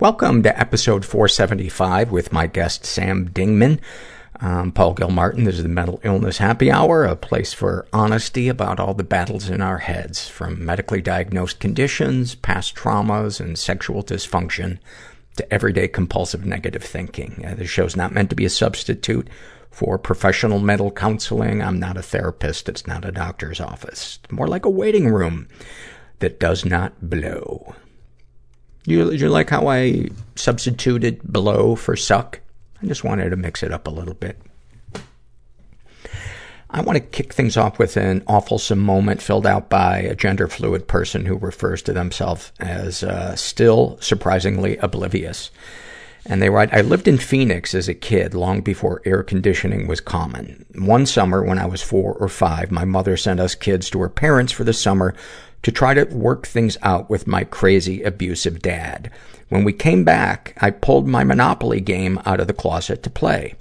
Welcome 0.00 0.42
to 0.44 0.58
episode 0.58 1.04
475 1.04 2.10
with 2.10 2.32
my 2.32 2.46
guest 2.46 2.86
Sam 2.86 3.28
Dingman. 3.28 3.80
I'm 4.36 4.72
Paul 4.72 4.94
Gilmartin. 4.94 5.44
This 5.44 5.56
is 5.56 5.62
the 5.62 5.68
Mental 5.68 6.00
Illness 6.02 6.38
Happy 6.38 6.72
Hour, 6.72 7.04
a 7.04 7.14
place 7.14 7.52
for 7.52 7.86
honesty 7.92 8.48
about 8.48 8.80
all 8.80 8.94
the 8.94 9.04
battles 9.04 9.50
in 9.50 9.60
our 9.60 9.76
heads, 9.76 10.26
from 10.26 10.64
medically 10.64 11.02
diagnosed 11.02 11.60
conditions, 11.60 12.34
past 12.34 12.74
traumas, 12.74 13.40
and 13.40 13.58
sexual 13.58 14.02
dysfunction, 14.02 14.78
to 15.36 15.52
everyday 15.52 15.86
compulsive 15.86 16.46
negative 16.46 16.82
thinking. 16.82 17.44
Uh, 17.46 17.54
this 17.54 17.68
show's 17.68 17.94
not 17.94 18.14
meant 18.14 18.30
to 18.30 18.36
be 18.36 18.46
a 18.46 18.50
substitute 18.50 19.28
for 19.70 19.98
professional 19.98 20.60
mental 20.60 20.90
counseling. 20.90 21.62
I'm 21.62 21.78
not 21.78 21.98
a 21.98 22.02
therapist. 22.02 22.70
It's 22.70 22.86
not 22.86 23.04
a 23.04 23.12
doctor's 23.12 23.60
office. 23.60 24.18
It's 24.24 24.32
more 24.32 24.48
like 24.48 24.64
a 24.64 24.70
waiting 24.70 25.08
room 25.08 25.46
that 26.20 26.40
does 26.40 26.64
not 26.64 26.94
blow. 27.02 27.74
You, 28.84 29.10
you 29.12 29.28
like 29.28 29.50
how 29.50 29.68
I 29.68 30.08
substituted 30.36 31.22
blow 31.22 31.76
for 31.76 31.96
suck? 31.96 32.40
I 32.82 32.86
just 32.86 33.04
wanted 33.04 33.30
to 33.30 33.36
mix 33.36 33.62
it 33.62 33.72
up 33.72 33.86
a 33.86 33.90
little 33.90 34.14
bit. 34.14 34.40
I 36.72 36.82
want 36.82 36.96
to 36.96 37.00
kick 37.00 37.32
things 37.32 37.56
off 37.56 37.78
with 37.78 37.96
an 37.96 38.20
awfulsome 38.22 38.78
moment 38.78 39.20
filled 39.20 39.46
out 39.46 39.68
by 39.68 39.98
a 39.98 40.14
gender 40.14 40.46
fluid 40.46 40.86
person 40.86 41.26
who 41.26 41.36
refers 41.36 41.82
to 41.82 41.92
themselves 41.92 42.52
as 42.60 43.02
uh, 43.02 43.34
still 43.34 43.98
surprisingly 44.00 44.76
oblivious. 44.76 45.50
And 46.26 46.40
they 46.40 46.50
write, 46.50 46.72
I 46.72 46.82
lived 46.82 47.08
in 47.08 47.18
Phoenix 47.18 47.74
as 47.74 47.88
a 47.88 47.94
kid 47.94 48.34
long 48.34 48.60
before 48.60 49.02
air 49.04 49.22
conditioning 49.22 49.88
was 49.88 50.00
common. 50.00 50.64
One 50.74 51.06
summer 51.06 51.42
when 51.42 51.58
I 51.58 51.66
was 51.66 51.82
four 51.82 52.14
or 52.14 52.28
five, 52.28 52.70
my 52.70 52.84
mother 52.84 53.16
sent 53.16 53.40
us 53.40 53.54
kids 53.54 53.90
to 53.90 54.00
her 54.00 54.10
parents 54.10 54.52
for 54.52 54.62
the 54.62 54.72
summer 54.72 55.14
to 55.62 55.72
try 55.72 55.94
to 55.94 56.04
work 56.04 56.46
things 56.46 56.76
out 56.82 57.10
with 57.10 57.26
my 57.26 57.44
crazy, 57.44 58.02
abusive 58.02 58.60
dad. 58.60 59.10
When 59.48 59.64
we 59.64 59.72
came 59.72 60.04
back, 60.04 60.54
I 60.60 60.70
pulled 60.70 61.06
my 61.06 61.24
Monopoly 61.24 61.80
game 61.80 62.20
out 62.24 62.40
of 62.40 62.46
the 62.46 62.52
closet 62.52 63.02
to 63.02 63.10
play. 63.10 63.54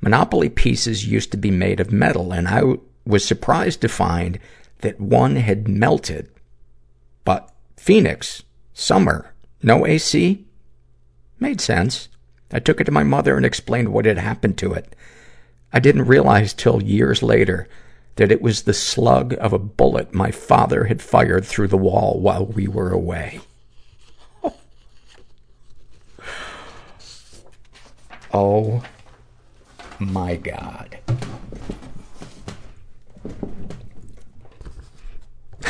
Monopoly 0.00 0.48
pieces 0.48 1.06
used 1.06 1.30
to 1.32 1.36
be 1.36 1.50
made 1.50 1.80
of 1.80 1.92
metal, 1.92 2.32
and 2.32 2.48
I 2.48 2.62
was 3.06 3.24
surprised 3.24 3.80
to 3.82 3.88
find 3.88 4.38
that 4.78 5.00
one 5.00 5.36
had 5.36 5.68
melted. 5.68 6.30
But 7.24 7.50
Phoenix, 7.76 8.42
summer, 8.72 9.34
no 9.62 9.86
AC? 9.86 10.44
Made 11.40 11.60
sense. 11.60 12.08
I 12.52 12.60
took 12.60 12.80
it 12.80 12.84
to 12.84 12.92
my 12.92 13.02
mother 13.02 13.36
and 13.36 13.44
explained 13.44 13.88
what 13.92 14.04
had 14.04 14.18
happened 14.18 14.56
to 14.58 14.72
it. 14.72 14.94
I 15.72 15.80
didn't 15.80 16.06
realize 16.06 16.54
till 16.54 16.82
years 16.82 17.22
later 17.22 17.68
that 18.16 18.30
it 18.30 18.40
was 18.40 18.62
the 18.62 18.72
slug 18.74 19.34
of 19.40 19.52
a 19.52 19.58
bullet 19.58 20.14
my 20.14 20.30
father 20.30 20.84
had 20.84 21.02
fired 21.02 21.44
through 21.44 21.68
the 21.68 21.76
wall 21.76 22.20
while 22.20 22.46
we 22.46 22.68
were 22.68 22.90
away. 22.90 23.40
Oh 28.36 28.82
my 30.00 30.34
God. 30.34 30.98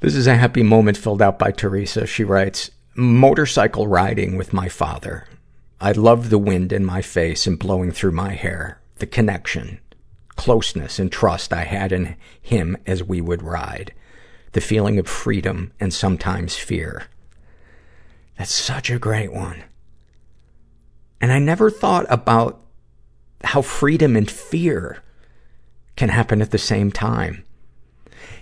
this 0.00 0.14
is 0.14 0.26
a 0.26 0.36
happy 0.36 0.62
moment 0.62 0.96
filled 0.96 1.20
out 1.20 1.38
by 1.38 1.50
Teresa. 1.52 2.06
She 2.06 2.24
writes, 2.24 2.70
motorcycle 2.94 3.86
riding 3.88 4.38
with 4.38 4.54
my 4.54 4.70
father. 4.70 5.28
I 5.82 5.92
loved 5.92 6.30
the 6.30 6.38
wind 6.38 6.72
in 6.72 6.82
my 6.86 7.02
face 7.02 7.46
and 7.46 7.58
blowing 7.58 7.92
through 7.92 8.12
my 8.12 8.32
hair 8.32 8.79
the 9.00 9.06
connection, 9.06 9.80
closeness, 10.36 10.98
and 10.98 11.10
trust 11.10 11.52
I 11.52 11.64
had 11.64 11.92
in 11.92 12.16
him 12.40 12.76
as 12.86 13.02
we 13.02 13.20
would 13.20 13.42
ride. 13.42 13.92
The 14.52 14.60
feeling 14.60 14.98
of 14.98 15.08
freedom 15.08 15.72
and 15.80 15.92
sometimes 15.92 16.56
fear. 16.56 17.06
That's 18.38 18.54
such 18.54 18.90
a 18.90 18.98
great 18.98 19.32
one. 19.32 19.64
And 21.20 21.32
I 21.32 21.38
never 21.38 21.70
thought 21.70 22.06
about 22.08 22.60
how 23.44 23.62
freedom 23.62 24.16
and 24.16 24.30
fear 24.30 25.02
can 25.96 26.08
happen 26.08 26.40
at 26.40 26.50
the 26.50 26.58
same 26.58 26.90
time. 26.90 27.44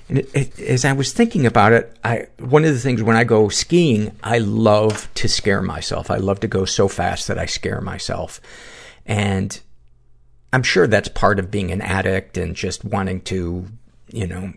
And 0.08 0.18
it, 0.18 0.30
it, 0.34 0.60
as 0.60 0.84
I 0.84 0.92
was 0.92 1.12
thinking 1.12 1.44
about 1.44 1.72
it, 1.72 1.96
I, 2.02 2.28
one 2.38 2.64
of 2.64 2.72
the 2.72 2.80
things 2.80 3.02
when 3.02 3.16
I 3.16 3.24
go 3.24 3.48
skiing, 3.48 4.12
I 4.22 4.38
love 4.38 5.12
to 5.14 5.28
scare 5.28 5.60
myself. 5.60 6.10
I 6.10 6.16
love 6.16 6.40
to 6.40 6.48
go 6.48 6.64
so 6.64 6.88
fast 6.88 7.28
that 7.28 7.38
I 7.38 7.46
scare 7.46 7.80
myself. 7.80 8.40
And 9.04 9.60
I'm 10.52 10.62
sure 10.62 10.86
that's 10.86 11.08
part 11.08 11.38
of 11.38 11.50
being 11.50 11.70
an 11.70 11.82
addict 11.82 12.38
and 12.38 12.56
just 12.56 12.84
wanting 12.84 13.20
to, 13.22 13.66
you 14.10 14.26
know, 14.26 14.54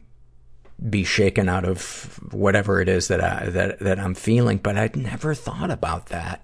be 0.89 1.03
shaken 1.03 1.47
out 1.47 1.65
of 1.65 2.19
whatever 2.31 2.81
it 2.81 2.89
is 2.89 3.07
that 3.09 3.23
I, 3.23 3.49
that, 3.49 3.79
that 3.79 3.99
I'm 3.99 4.15
feeling, 4.15 4.57
but 4.57 4.77
I'd 4.77 4.95
never 4.95 5.35
thought 5.35 5.69
about 5.69 6.07
that. 6.07 6.43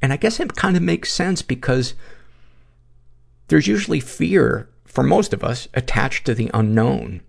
And 0.00 0.12
I 0.12 0.16
guess 0.16 0.40
it 0.40 0.54
kind 0.56 0.76
of 0.76 0.82
makes 0.82 1.12
sense 1.12 1.42
because 1.42 1.94
there's 3.48 3.66
usually 3.66 4.00
fear 4.00 4.68
for 4.84 5.02
most 5.02 5.32
of 5.32 5.44
us 5.44 5.68
attached 5.74 6.24
to 6.26 6.34
the 6.34 6.50
unknown. 6.54 7.20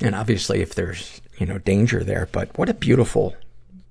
And 0.00 0.14
obviously 0.14 0.60
if 0.60 0.74
there's, 0.74 1.20
you 1.38 1.46
know, 1.46 1.58
danger 1.58 2.02
there, 2.02 2.28
but 2.32 2.56
what 2.58 2.68
a 2.68 2.74
beautiful, 2.74 3.34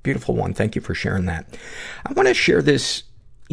beautiful 0.03 0.35
one. 0.35 0.53
Thank 0.53 0.75
you 0.75 0.81
for 0.81 0.93
sharing 0.93 1.25
that. 1.25 1.57
I 2.05 2.13
want 2.13 2.27
to 2.27 2.33
share 2.33 2.61
this 2.61 3.03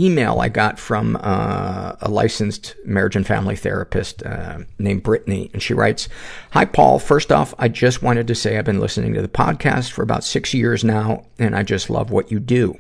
email 0.01 0.41
I 0.41 0.49
got 0.49 0.79
from 0.79 1.19
uh, 1.21 1.97
a 2.01 2.11
licensed 2.11 2.75
marriage 2.85 3.17
and 3.17 3.27
family 3.27 3.57
therapist 3.57 4.25
uh, 4.25 4.61
named 4.79 5.03
Brittany, 5.03 5.51
and 5.53 5.63
she 5.63 5.75
writes, 5.75 6.09
"Hi 6.53 6.65
Paul. 6.65 6.99
First 6.99 7.31
off, 7.31 7.55
I 7.59 7.69
just 7.69 8.03
wanted 8.03 8.27
to 8.29 8.35
say 8.35 8.57
I've 8.57 8.65
been 8.65 8.81
listening 8.81 9.15
to 9.15 9.23
the 9.23 9.29
podcast 9.29 9.91
for 9.91 10.03
about 10.03 10.25
six 10.25 10.55
years 10.55 10.83
now, 10.83 11.27
and 11.39 11.55
I 11.55 11.63
just 11.63 11.91
love 11.91 12.11
what 12.11 12.31
you 12.31 12.41
do." 12.41 12.79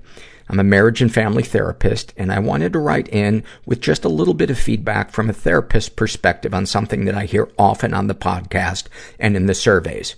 I'm 0.49 0.59
a 0.59 0.65
marriage 0.65 1.01
and 1.01 1.15
family 1.15 1.45
therapist, 1.45 2.13
and 2.17 2.33
I 2.33 2.41
wanted 2.41 2.73
to 2.73 2.81
write 2.81 3.09
in 3.09 3.45
with 3.67 3.81
just 3.81 4.05
a 4.05 4.09
little 4.09 4.35
bit 4.35 4.51
of 4.51 4.59
feedback 4.59 5.13
from 5.13 5.31
a 5.31 5.33
therapist 5.33 5.95
perspective 5.95 6.53
on 6.53 6.67
something 6.67 7.05
that 7.05 7.15
I 7.15 7.27
hear 7.27 7.49
often 7.57 7.95
on 7.95 8.09
the 8.09 8.17
podcast 8.17 8.89
and 9.21 9.37
in 9.37 9.47
the 9.47 9.55
surveys. 9.55 10.17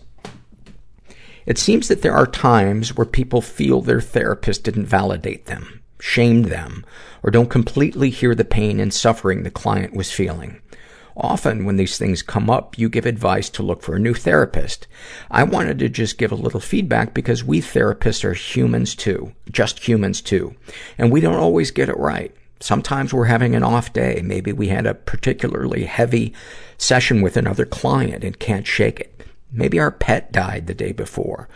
It 1.45 1.59
seems 1.59 1.89
that 1.89 2.01
there 2.01 2.15
are 2.15 2.27
times 2.27 2.97
where 2.97 3.05
people 3.05 3.43
feel 3.43 3.83
their 3.83 4.01
therapist 4.01 4.65
didn't 4.65 4.87
validate 4.87 5.45
them 5.47 5.82
shamed 6.03 6.47
them, 6.47 6.85
or 7.23 7.31
don't 7.31 7.49
completely 7.49 8.11
hear 8.11 8.35
the 8.35 8.45
pain 8.45 8.81
and 8.81 8.93
suffering 8.93 9.45
the 9.45 9.51
client 9.53 9.95
was 9.95 10.11
feeling. 10.11 10.61
Often, 11.17 11.65
when 11.65 11.77
these 11.77 11.97
things 11.97 12.23
come 12.23 12.51
up, 12.51 12.77
you 12.77 12.89
give 12.89 13.07
advice 13.07 13.49
to 13.51 13.63
look 13.63 13.83
for 13.83 13.95
a 13.95 14.01
new 14.01 14.13
therapist. 14.13 14.89
I 15.31 15.45
wanted 15.45 15.79
to 15.79 15.89
just 15.89 16.19
give 16.19 16.33
a 16.33 16.35
little 16.35 16.59
feedback 16.59 17.15
because 17.15 17.45
we 17.45 17.61
therapists 17.61 18.25
are 18.25 18.33
humans 18.33 18.97
too. 18.97 19.33
Just 19.49 19.87
humans 19.87 20.21
too. 20.21 20.57
And 20.99 21.13
we 21.13 21.21
don't 21.21 21.37
always 21.37 21.71
get 21.71 21.89
it 21.89 21.97
right. 21.99 22.35
Sometimes 22.59 23.15
we're 23.15 23.27
having 23.27 23.55
an 23.55 23.63
off 23.63 23.93
day. 23.93 24.23
Maybe 24.25 24.53
we 24.53 24.69
had 24.69 24.87
a 24.87 24.95
particularly 24.95 25.85
heavy 25.85 26.35
session 26.79 27.23
with 27.23 27.37
another 27.37 27.65
client 27.65 28.25
and 28.25 28.41
can't 28.41 28.67
shake 28.67 28.99
it. 28.99 29.23
Maybe 29.53 29.79
our 29.79 29.93
pet 29.93 30.33
died 30.33 30.67
the 30.67 30.75
day 30.75 30.91
before. 30.91 31.49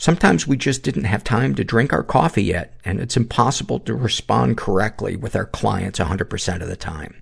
Sometimes 0.00 0.46
we 0.46 0.56
just 0.56 0.82
didn't 0.82 1.04
have 1.04 1.22
time 1.22 1.54
to 1.54 1.62
drink 1.62 1.92
our 1.92 2.02
coffee 2.02 2.42
yet, 2.42 2.72
and 2.86 2.98
it's 2.98 3.18
impossible 3.18 3.78
to 3.80 3.94
respond 3.94 4.56
correctly 4.56 5.14
with 5.14 5.36
our 5.36 5.44
clients 5.44 5.98
100% 5.98 6.62
of 6.62 6.68
the 6.68 6.74
time. 6.74 7.20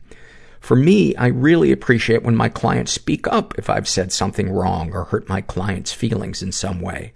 For 0.60 0.76
me, 0.76 1.12
I 1.16 1.26
really 1.26 1.72
appreciate 1.72 2.22
when 2.22 2.36
my 2.36 2.48
clients 2.48 2.92
speak 2.92 3.26
up 3.26 3.52
if 3.58 3.68
I've 3.68 3.88
said 3.88 4.12
something 4.12 4.48
wrong 4.48 4.92
or 4.92 5.02
hurt 5.02 5.28
my 5.28 5.40
client's 5.40 5.92
feelings 5.92 6.40
in 6.40 6.52
some 6.52 6.80
way. 6.80 7.14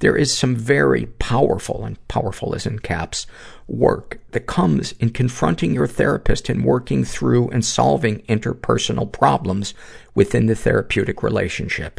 There 0.00 0.14
is 0.14 0.36
some 0.36 0.54
very 0.54 1.06
powerful, 1.18 1.86
and 1.86 2.06
powerful 2.08 2.52
is 2.52 2.66
in 2.66 2.80
caps, 2.80 3.26
work 3.66 4.20
that 4.32 4.46
comes 4.46 4.92
in 5.00 5.08
confronting 5.08 5.72
your 5.72 5.86
therapist 5.86 6.50
and 6.50 6.66
working 6.66 7.02
through 7.02 7.48
and 7.48 7.64
solving 7.64 8.20
interpersonal 8.24 9.10
problems 9.10 9.72
within 10.14 10.44
the 10.48 10.54
therapeutic 10.54 11.22
relationship. 11.22 11.98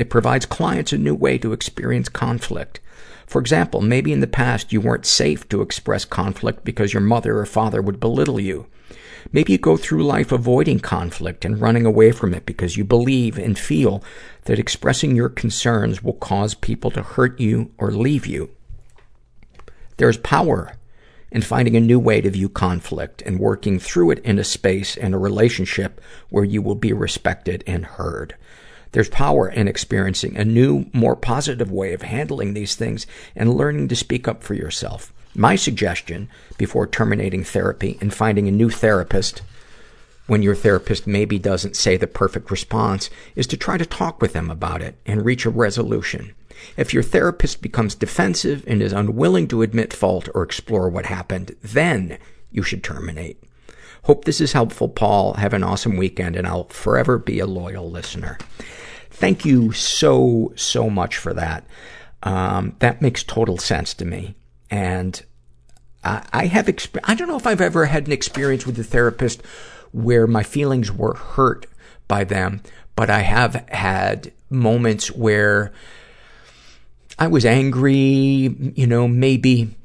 It 0.00 0.08
provides 0.08 0.46
clients 0.46 0.94
a 0.94 0.98
new 0.98 1.14
way 1.14 1.36
to 1.36 1.52
experience 1.52 2.08
conflict. 2.08 2.80
For 3.26 3.38
example, 3.38 3.82
maybe 3.82 4.14
in 4.14 4.20
the 4.20 4.26
past 4.26 4.72
you 4.72 4.80
weren't 4.80 5.04
safe 5.04 5.46
to 5.50 5.60
express 5.60 6.06
conflict 6.06 6.64
because 6.64 6.94
your 6.94 7.02
mother 7.02 7.38
or 7.38 7.44
father 7.44 7.82
would 7.82 8.00
belittle 8.00 8.40
you. 8.40 8.66
Maybe 9.30 9.52
you 9.52 9.58
go 9.58 9.76
through 9.76 10.06
life 10.06 10.32
avoiding 10.32 10.80
conflict 10.80 11.44
and 11.44 11.60
running 11.60 11.84
away 11.84 12.12
from 12.12 12.32
it 12.32 12.46
because 12.46 12.78
you 12.78 12.82
believe 12.82 13.36
and 13.36 13.58
feel 13.58 14.02
that 14.44 14.58
expressing 14.58 15.14
your 15.14 15.28
concerns 15.28 16.02
will 16.02 16.14
cause 16.14 16.54
people 16.54 16.90
to 16.92 17.02
hurt 17.02 17.38
you 17.38 17.70
or 17.76 17.90
leave 17.90 18.26
you. 18.26 18.48
There's 19.98 20.16
power 20.16 20.78
in 21.30 21.42
finding 21.42 21.76
a 21.76 21.80
new 21.80 21.98
way 21.98 22.22
to 22.22 22.30
view 22.30 22.48
conflict 22.48 23.20
and 23.26 23.38
working 23.38 23.78
through 23.78 24.12
it 24.12 24.18
in 24.20 24.38
a 24.38 24.44
space 24.44 24.96
and 24.96 25.14
a 25.14 25.18
relationship 25.18 26.00
where 26.30 26.44
you 26.44 26.62
will 26.62 26.74
be 26.74 26.94
respected 26.94 27.62
and 27.66 27.84
heard. 27.84 28.34
There's 28.92 29.08
power 29.08 29.48
in 29.48 29.68
experiencing 29.68 30.36
a 30.36 30.44
new, 30.44 30.86
more 30.92 31.16
positive 31.16 31.70
way 31.70 31.92
of 31.92 32.02
handling 32.02 32.54
these 32.54 32.74
things 32.74 33.06
and 33.36 33.54
learning 33.54 33.88
to 33.88 33.96
speak 33.96 34.26
up 34.26 34.42
for 34.42 34.54
yourself. 34.54 35.12
My 35.34 35.54
suggestion 35.54 36.28
before 36.58 36.86
terminating 36.86 37.44
therapy 37.44 37.98
and 38.00 38.12
finding 38.12 38.48
a 38.48 38.52
new 38.52 38.68
therapist 38.68 39.42
when 40.26 40.42
your 40.42 40.54
therapist 40.54 41.06
maybe 41.06 41.38
doesn't 41.38 41.76
say 41.76 41.96
the 41.96 42.06
perfect 42.06 42.50
response 42.50 43.10
is 43.34 43.46
to 43.48 43.56
try 43.56 43.76
to 43.76 43.86
talk 43.86 44.20
with 44.20 44.32
them 44.32 44.48
about 44.48 44.80
it 44.80 44.96
and 45.04 45.24
reach 45.24 45.44
a 45.44 45.50
resolution. 45.50 46.34
If 46.76 46.92
your 46.94 47.02
therapist 47.02 47.62
becomes 47.62 47.94
defensive 47.94 48.62
and 48.66 48.82
is 48.82 48.92
unwilling 48.92 49.48
to 49.48 49.62
admit 49.62 49.92
fault 49.92 50.28
or 50.34 50.42
explore 50.42 50.88
what 50.88 51.06
happened, 51.06 51.56
then 51.62 52.18
you 52.52 52.62
should 52.62 52.84
terminate. 52.84 53.42
Hope 54.04 54.24
this 54.24 54.40
is 54.40 54.52
helpful, 54.52 54.88
Paul. 54.88 55.34
Have 55.34 55.52
an 55.52 55.62
awesome 55.62 55.96
weekend, 55.96 56.36
and 56.36 56.46
I'll 56.46 56.64
forever 56.64 57.18
be 57.18 57.38
a 57.38 57.46
loyal 57.46 57.90
listener. 57.90 58.38
Thank 59.10 59.44
you 59.44 59.72
so, 59.72 60.52
so 60.56 60.88
much 60.88 61.16
for 61.16 61.34
that. 61.34 61.64
Um, 62.22 62.76
that 62.78 63.02
makes 63.02 63.22
total 63.22 63.58
sense 63.58 63.92
to 63.94 64.04
me. 64.04 64.34
And 64.70 65.22
I, 66.02 66.26
I 66.32 66.46
have, 66.46 66.66
exp- 66.66 67.00
I 67.04 67.14
don't 67.14 67.28
know 67.28 67.36
if 67.36 67.46
I've 67.46 67.60
ever 67.60 67.86
had 67.86 68.06
an 68.06 68.12
experience 68.12 68.66
with 68.66 68.78
a 68.78 68.84
therapist 68.84 69.42
where 69.92 70.26
my 70.26 70.42
feelings 70.42 70.90
were 70.90 71.14
hurt 71.14 71.66
by 72.08 72.24
them, 72.24 72.62
but 72.96 73.10
I 73.10 73.20
have 73.20 73.54
had 73.68 74.32
moments 74.48 75.10
where 75.10 75.72
I 77.18 77.26
was 77.28 77.44
angry, 77.44 77.94
you 78.74 78.86
know, 78.86 79.06
maybe 79.06 79.76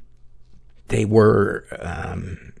they 0.88 1.04
were, 1.04 1.66
um, 1.80 2.52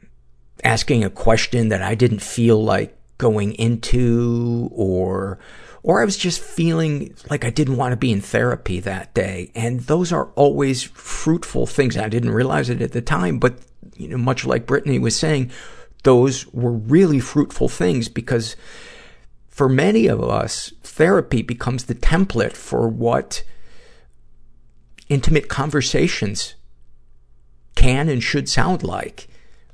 asking 0.66 1.04
a 1.04 1.10
question 1.10 1.68
that 1.68 1.80
I 1.80 1.94
didn't 1.94 2.20
feel 2.20 2.62
like 2.62 2.98
going 3.18 3.52
into 3.54 4.68
or, 4.72 5.38
or 5.84 6.02
I 6.02 6.04
was 6.04 6.16
just 6.16 6.40
feeling 6.40 7.14
like 7.30 7.44
I 7.44 7.50
didn't 7.50 7.76
want 7.76 7.92
to 7.92 7.96
be 7.96 8.10
in 8.10 8.20
therapy 8.20 8.80
that 8.80 9.14
day. 9.14 9.52
And 9.54 9.80
those 9.82 10.12
are 10.12 10.26
always 10.34 10.82
fruitful 10.82 11.66
things. 11.66 11.96
I 11.96 12.08
didn't 12.08 12.32
realize 12.32 12.68
it 12.68 12.82
at 12.82 12.90
the 12.90 13.00
time, 13.00 13.38
but, 13.38 13.60
you 13.94 14.08
know, 14.08 14.18
much 14.18 14.44
like 14.44 14.66
Brittany 14.66 14.98
was 14.98 15.16
saying, 15.16 15.52
those 16.02 16.52
were 16.52 16.72
really 16.72 17.20
fruitful 17.20 17.68
things 17.68 18.08
because 18.08 18.56
for 19.46 19.68
many 19.68 20.08
of 20.08 20.20
us, 20.20 20.72
therapy 20.82 21.42
becomes 21.42 21.84
the 21.84 21.94
template 21.94 22.56
for 22.56 22.88
what 22.88 23.44
intimate 25.08 25.48
conversations 25.48 26.56
can 27.76 28.08
and 28.08 28.20
should 28.20 28.48
sound 28.48 28.82
like 28.82 29.28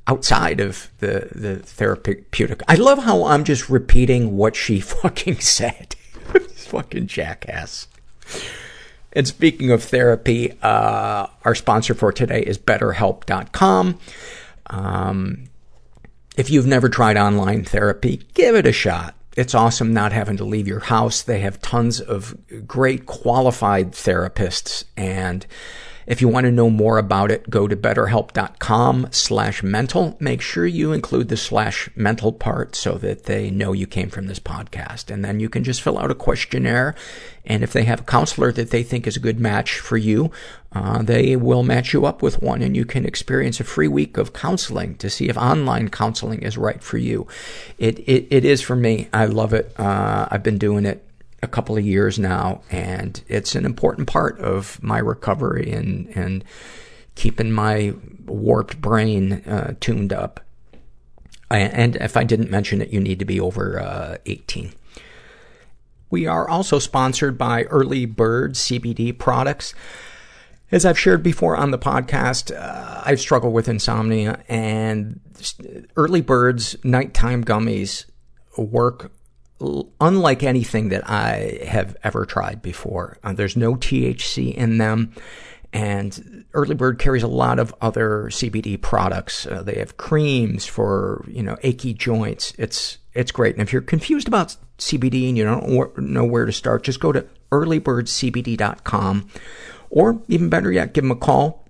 outside 0.06 0.60
of 0.60 0.90
the, 0.99 1.28
the 1.32 1.56
therapeutic. 1.58 2.62
I 2.69 2.75
love 2.75 3.04
how 3.04 3.25
I'm 3.25 3.44
just 3.44 3.69
repeating 3.69 4.37
what 4.37 4.56
she 4.56 4.81
fucking 4.81 5.40
said. 5.40 5.94
fucking 6.54 7.06
jackass. 7.06 7.88
And 9.12 9.28
speaking 9.28 9.70
of 9.70 9.84
therapy, 9.84 10.58
uh, 10.62 11.26
our 11.44 11.54
sponsor 11.54 11.94
for 11.94 12.12
today 12.12 12.40
is 12.40 12.58
BetterHelp.com. 12.58 13.99
Um, 14.69 15.44
if 16.37 16.50
you've 16.50 16.66
never 16.66 16.88
tried 16.88 17.19
online 17.19 17.64
therapy, 17.64 18.22
give 18.32 18.54
it 18.54 18.66
a 18.66 18.72
shot. 18.72 19.14
It's 19.37 19.54
awesome 19.54 19.93
not 19.93 20.12
having 20.12 20.37
to 20.38 20.44
leave 20.44 20.66
your 20.66 20.81
house. 20.81 21.22
They 21.22 21.40
have 21.40 21.60
tons 21.60 22.00
of 22.00 22.37
great 22.66 23.06
qualified 23.06 23.93
therapists 23.93 24.84
and 24.96 25.46
if 26.06 26.20
you 26.20 26.28
want 26.28 26.44
to 26.44 26.52
know 26.52 26.70
more 26.70 26.99
about 26.99 27.31
it, 27.31 27.49
go 27.49 27.69
to 27.69 27.76
betterhelp.com 27.76 29.08
slash 29.10 29.62
mental. 29.62 30.16
Make 30.20 30.40
sure 30.40 30.66
you 30.66 30.93
include 30.93 31.28
the 31.28 31.37
slash 31.37 31.88
mental 31.94 32.32
part 32.32 32.75
so 32.75 32.94
that 32.94 33.25
they 33.25 33.50
know 33.50 33.72
you 33.72 33.87
came 33.87 34.10
from 34.10 34.26
this 34.26 34.40
podcast. 34.40 35.12
And 35.12 35.25
then 35.25 35.40
you 35.40 35.49
can 35.49 35.64
just 35.64 35.82
fill 35.82 35.99
out 35.99 36.10
a 36.10 36.14
questionnaire. 36.14 36.94
And 37.44 37.62
if 37.62 37.72
they 37.72 37.84
have 37.84 38.00
a 38.00 38.04
counselor 38.04 38.52
that 38.52 38.70
they 38.70 38.82
think 38.82 39.06
is 39.06 39.16
a 39.16 39.20
good 39.20 39.40
match 39.40 39.78
for 39.78 39.96
you, 39.96 40.31
uh, 40.72 41.02
they 41.02 41.37
will 41.37 41.62
match 41.62 41.93
you 41.93 42.06
up 42.06 42.22
with 42.22 42.40
one 42.40 42.62
and 42.62 42.76
you 42.76 42.84
can 42.84 43.04
experience 43.04 43.60
a 43.60 43.64
free 43.64 43.88
week 43.88 44.16
of 44.16 44.32
counseling 44.32 44.94
to 44.96 45.10
see 45.10 45.28
if 45.28 45.37
online 45.37 45.88
counseling 45.88 46.43
is 46.43 46.56
right 46.56 46.82
for 46.82 46.99
you. 46.99 47.26
It, 47.78 47.99
it, 48.00 48.26
it 48.31 48.44
is 48.44 48.62
for 48.62 48.76
me. 48.76 49.08
I 49.12 49.26
love 49.26 49.52
it. 49.52 49.78
Uh, 49.78 50.28
I've 50.31 50.43
been 50.43 50.58
doing 50.58 50.87
it 50.87 51.04
a 51.43 51.49
couple 51.49 51.77
of 51.77 51.85
years 51.85 52.19
now, 52.19 52.62
and 52.71 53.23
it's 53.29 53.55
an 53.55 53.65
important 53.65 54.06
part 54.06 54.39
of 54.39 54.83
my 54.83 54.99
recovery 54.99 55.73
and 55.73 56.09
and 56.17 56.44
keeping 57.15 57.50
my 57.50 57.94
warped 58.25 58.81
brain 58.81 59.33
uh, 59.47 59.75
tuned 59.81 60.12
up. 60.12 60.41
And 61.50 61.97
if 61.97 62.17
I 62.17 62.25
didn't 62.25 62.50
mention 62.50 62.81
it, 62.81 62.89
you 62.89 63.00
need 63.00 63.19
to 63.19 63.27
be 63.27 63.39
over 63.39 63.79
uh, 63.79 64.17
18. 64.25 64.73
We 66.09 66.27
are 66.27 66.49
also 66.49 66.79
sponsored 66.79 67.37
by 67.37 67.65
Early 67.65 68.06
Bird 68.06 68.55
CBD 68.55 69.19
products. 69.19 69.75
As 70.71 70.87
I've 70.87 70.99
shared 70.99 71.23
before 71.23 71.55
on 71.55 71.71
the 71.71 71.79
podcast, 71.79 72.56
uh, 72.56 73.03
I've 73.05 73.21
struggled 73.21 73.53
with 73.53 73.69
insomnia, 73.69 74.43
and 74.49 75.21
Early 75.95 76.23
Bird's 76.23 76.83
nighttime 76.83 77.45
gummies 77.45 78.06
work 78.56 79.12
unlike 80.00 80.43
anything 80.43 80.88
that 80.91 81.09
I 81.09 81.61
have 81.67 81.97
ever 82.03 82.25
tried 82.25 82.62
before. 82.62 83.19
Uh, 83.23 83.32
there's 83.32 83.56
no 83.56 83.75
THC 83.75 84.55
in 84.55 84.79
them. 84.79 85.14
And 85.73 86.44
Early 86.53 86.75
Bird 86.75 86.99
carries 86.99 87.23
a 87.23 87.29
lot 87.29 87.59
of 87.59 87.75
other 87.81 88.25
CBD 88.29 88.81
products. 88.81 89.47
Uh, 89.47 89.62
they 89.62 89.76
have 89.76 89.97
creams 89.97 90.67
for, 90.67 91.25
you 91.26 91.43
know, 91.43 91.56
achy 91.62 91.94
joints. 91.94 92.53
It's, 92.59 92.99
it's 93.14 93.32
great. 93.32 93.55
And 93.55 93.62
if 93.62 93.73
you're 93.73 93.81
confused 93.81 94.29
about 94.29 94.56
CBD 94.79 95.29
and 95.29 95.38
you 95.38 95.44
don't 95.44 95.99
know 95.99 96.25
where 96.25 96.44
to 96.44 96.53
start, 96.53 96.82
just 96.85 97.00
go 97.00 97.11
to 97.12 97.26
earlybirdcbd.com 97.50 99.29
or 99.88 100.20
even 100.29 100.49
better 100.50 100.70
yet, 100.70 100.93
give 100.93 101.05
them 101.05 101.11
a 101.11 101.17
call 101.17 101.62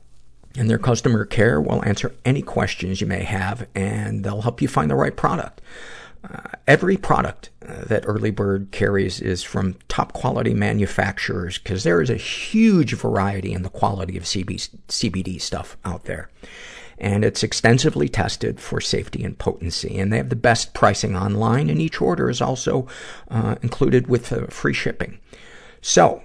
and 0.56 0.69
their 0.69 0.79
customer 0.79 1.25
care 1.25 1.61
will 1.61 1.85
answer 1.85 2.15
any 2.25 2.43
questions 2.43 3.00
you 3.00 3.06
may 3.06 3.23
have 3.23 3.67
and 3.75 4.25
they'll 4.25 4.43
help 4.43 4.61
you 4.61 4.69
find 4.69 4.91
the 4.91 4.97
right 4.97 5.17
product. 5.17 5.61
Uh, 6.25 6.51
every 6.69 6.97
product 6.97 7.51
uh, 7.67 7.85
that 7.87 8.05
Early 8.07 8.31
Bird 8.31 8.69
carries 8.71 9.21
is 9.21 9.43
from 9.43 9.75
top 9.89 10.13
quality 10.13 10.55
manufacturers 10.55 11.59
because 11.59 11.83
there 11.83 12.01
is 12.01 12.11
a 12.11 12.17
huge 12.17 12.95
variety 12.95 13.53
in 13.53 13.63
the 13.63 13.69
quality 13.69 14.17
of 14.17 14.23
CB, 14.23 14.71
CBD 14.89 15.41
stuff 15.41 15.77
out 15.85 16.05
there. 16.05 16.31
And 16.99 17.25
it's 17.25 17.43
extensively 17.43 18.09
tested 18.09 18.61
for 18.61 18.81
safety 18.81 19.25
and 19.25 19.37
potency. 19.37 19.99
And 19.99 20.13
they 20.13 20.19
have 20.19 20.29
the 20.29 20.37
best 20.37 20.75
pricing 20.75 21.17
online, 21.17 21.69
and 21.69 21.83
each 21.83 22.01
order 22.01 22.31
is 22.31 22.41
also 22.41 22.87
uh, 23.29 23.57
included 23.63 24.07
with 24.07 24.33
uh, 24.33 24.47
free 24.47 24.75
shipping. 24.75 25.19
So, 25.81 26.23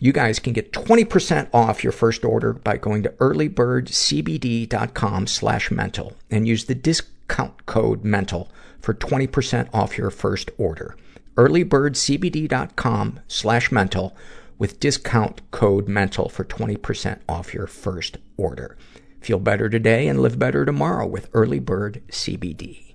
you 0.00 0.12
guys 0.12 0.38
can 0.38 0.52
get 0.54 0.72
20% 0.72 1.48
off 1.52 1.82
your 1.82 1.92
first 1.92 2.24
order 2.24 2.52
by 2.54 2.78
going 2.78 3.02
to 3.02 3.10
earlybirdcbd.com 3.10 5.26
slash 5.26 5.70
mental 5.70 6.16
and 6.30 6.48
use 6.48 6.64
the 6.64 6.74
discount 6.74 7.66
code 7.66 8.02
mental 8.04 8.50
for 8.80 8.94
20% 8.94 9.68
off 9.72 9.98
your 9.98 10.10
first 10.10 10.50
order. 10.58 10.96
earlybirdcbd.com 11.36 13.20
slash 13.28 13.72
mental 13.72 14.16
with 14.58 14.80
discount 14.80 15.40
code 15.50 15.88
mental 15.88 16.28
for 16.28 16.44
20% 16.44 17.20
off 17.28 17.54
your 17.54 17.66
first 17.66 18.18
order. 18.36 18.76
Feel 19.20 19.38
better 19.38 19.68
today 19.68 20.08
and 20.08 20.20
live 20.20 20.38
better 20.38 20.64
tomorrow 20.64 21.06
with 21.06 21.30
Early 21.32 21.58
Bird 21.58 22.02
CBD. 22.08 22.94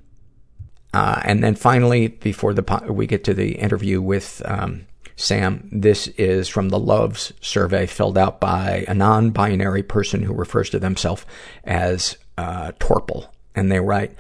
Uh, 0.94 1.22
and 1.24 1.44
then 1.44 1.56
finally, 1.56 2.08
before 2.08 2.54
the 2.54 2.64
po- 2.64 2.92
we 2.92 3.08
get 3.08 3.24
to 3.24 3.34
the 3.34 3.54
interview 3.54 4.02
with 4.02 4.42
um, 4.46 4.86
Sam, 5.16 5.68
this 5.72 6.08
is 6.10 6.48
from 6.48 6.70
the 6.70 6.80
Loves 6.80 7.34
survey 7.42 7.88
filled 7.88 8.18
out 8.18 8.40
by 8.40 8.86
a 8.88 8.94
non-binary 8.94 9.84
person 9.84 10.22
who 10.22 10.34
refers 10.34 10.70
to 10.70 10.80
themselves 10.80 11.26
as 11.64 12.18
uh, 12.38 12.72
Torple. 12.80 13.28
And 13.56 13.72
they 13.72 13.80
write, 13.80 14.16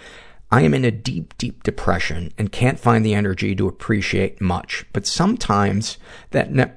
I 0.53 0.61
am 0.61 0.75
in 0.75 0.85
a 0.85 0.91
deep, 0.91 1.35
deep 1.39 1.63
depression 1.63 2.31
and 2.37 2.51
can't 2.51 2.79
find 2.79 3.03
the 3.03 3.15
energy 3.15 3.55
to 3.55 3.67
appreciate 3.67 4.39
much. 4.39 4.85
But 4.93 5.07
sometimes 5.07 5.97
that 6.29 6.53
ne- 6.53 6.71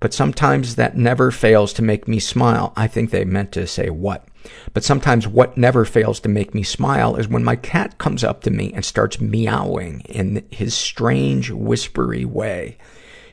but 0.00 0.14
sometimes 0.14 0.76
that 0.76 0.96
never 0.96 1.30
fails 1.30 1.74
to 1.74 1.82
make 1.82 2.08
me 2.08 2.18
smile. 2.18 2.72
I 2.74 2.86
think 2.86 3.10
they 3.10 3.26
meant 3.26 3.52
to 3.52 3.66
say 3.66 3.90
what. 3.90 4.26
But 4.72 4.82
sometimes 4.82 5.28
what 5.28 5.58
never 5.58 5.84
fails 5.84 6.20
to 6.20 6.30
make 6.30 6.54
me 6.54 6.62
smile 6.62 7.16
is 7.16 7.28
when 7.28 7.44
my 7.44 7.54
cat 7.54 7.98
comes 7.98 8.24
up 8.24 8.40
to 8.44 8.50
me 8.50 8.72
and 8.72 8.82
starts 8.82 9.20
meowing 9.20 10.00
in 10.06 10.46
his 10.50 10.72
strange, 10.72 11.50
whispery 11.50 12.24
way. 12.24 12.78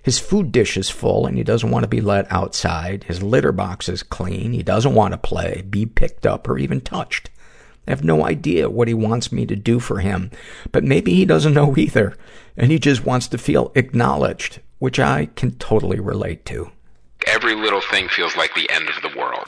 His 0.03 0.19
food 0.19 0.51
dish 0.51 0.75
is 0.75 0.89
full 0.89 1.25
and 1.25 1.37
he 1.37 1.43
doesn't 1.45 1.71
want 1.71 1.83
to 1.83 1.89
be 1.89 2.01
let 2.01 2.29
outside. 2.29 3.05
His 3.05 3.23
litter 3.23 3.53
box 3.53 3.87
is 3.87 4.03
clean. 4.03 4.51
He 4.51 4.61
doesn't 4.61 4.93
want 4.93 5.13
to 5.13 5.17
play, 5.17 5.63
be 5.69 5.85
picked 5.85 6.25
up, 6.25 6.49
or 6.49 6.57
even 6.57 6.81
touched. 6.81 7.29
I 7.87 7.91
have 7.91 8.03
no 8.03 8.25
idea 8.25 8.69
what 8.69 8.87
he 8.87 8.93
wants 8.93 9.31
me 9.31 9.45
to 9.45 9.55
do 9.55 9.79
for 9.79 9.99
him. 9.99 10.31
But 10.71 10.83
maybe 10.83 11.13
he 11.13 11.25
doesn't 11.25 11.53
know 11.53 11.75
either. 11.77 12.15
And 12.55 12.71
he 12.71 12.79
just 12.79 13.05
wants 13.05 13.27
to 13.29 13.37
feel 13.37 13.71
acknowledged, 13.75 14.59
which 14.79 14.99
I 14.99 15.27
can 15.35 15.51
totally 15.51 15.99
relate 15.99 16.45
to. 16.45 16.71
Every 17.27 17.55
little 17.55 17.81
thing 17.81 18.07
feels 18.09 18.35
like 18.35 18.53
the 18.53 18.69
end 18.69 18.89
of 18.89 19.01
the 19.01 19.17
world. 19.17 19.47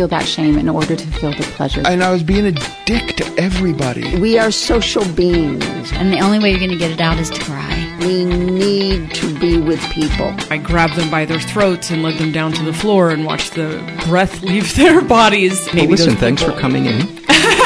that 0.07 0.25
shame 0.25 0.57
in 0.57 0.69
order 0.69 0.95
to 0.95 1.07
feel 1.07 1.31
the 1.31 1.43
pleasure. 1.43 1.81
And 1.85 2.03
I 2.03 2.11
was 2.11 2.23
being 2.23 2.45
a 2.45 2.51
dick 2.85 3.15
to 3.17 3.33
everybody. 3.37 4.19
We 4.19 4.37
are 4.37 4.51
social 4.51 5.05
beings. 5.13 5.91
And 5.93 6.11
the 6.11 6.19
only 6.19 6.39
way 6.39 6.51
you're 6.51 6.59
going 6.59 6.71
to 6.71 6.77
get 6.77 6.91
it 6.91 7.01
out 7.01 7.17
is 7.17 7.29
to 7.29 7.39
cry. 7.41 7.97
We 8.01 8.25
need 8.25 9.13
to 9.15 9.39
be 9.39 9.59
with 9.59 9.81
people. 9.91 10.33
I 10.49 10.57
grabbed 10.57 10.95
them 10.95 11.09
by 11.11 11.25
their 11.25 11.39
throats 11.39 11.91
and 11.91 12.03
led 12.03 12.17
them 12.17 12.31
down 12.31 12.53
to 12.53 12.63
the 12.63 12.73
floor 12.73 13.11
and 13.11 13.25
watched 13.25 13.53
the 13.53 13.81
breath 14.07 14.41
leave 14.41 14.75
their 14.75 15.01
bodies. 15.01 15.65
Maybe 15.73 15.87
well, 15.87 15.97
listen, 15.97 16.15
thanks 16.15 16.41
for 16.41 16.53
coming 16.53 16.85
in. 16.85 17.19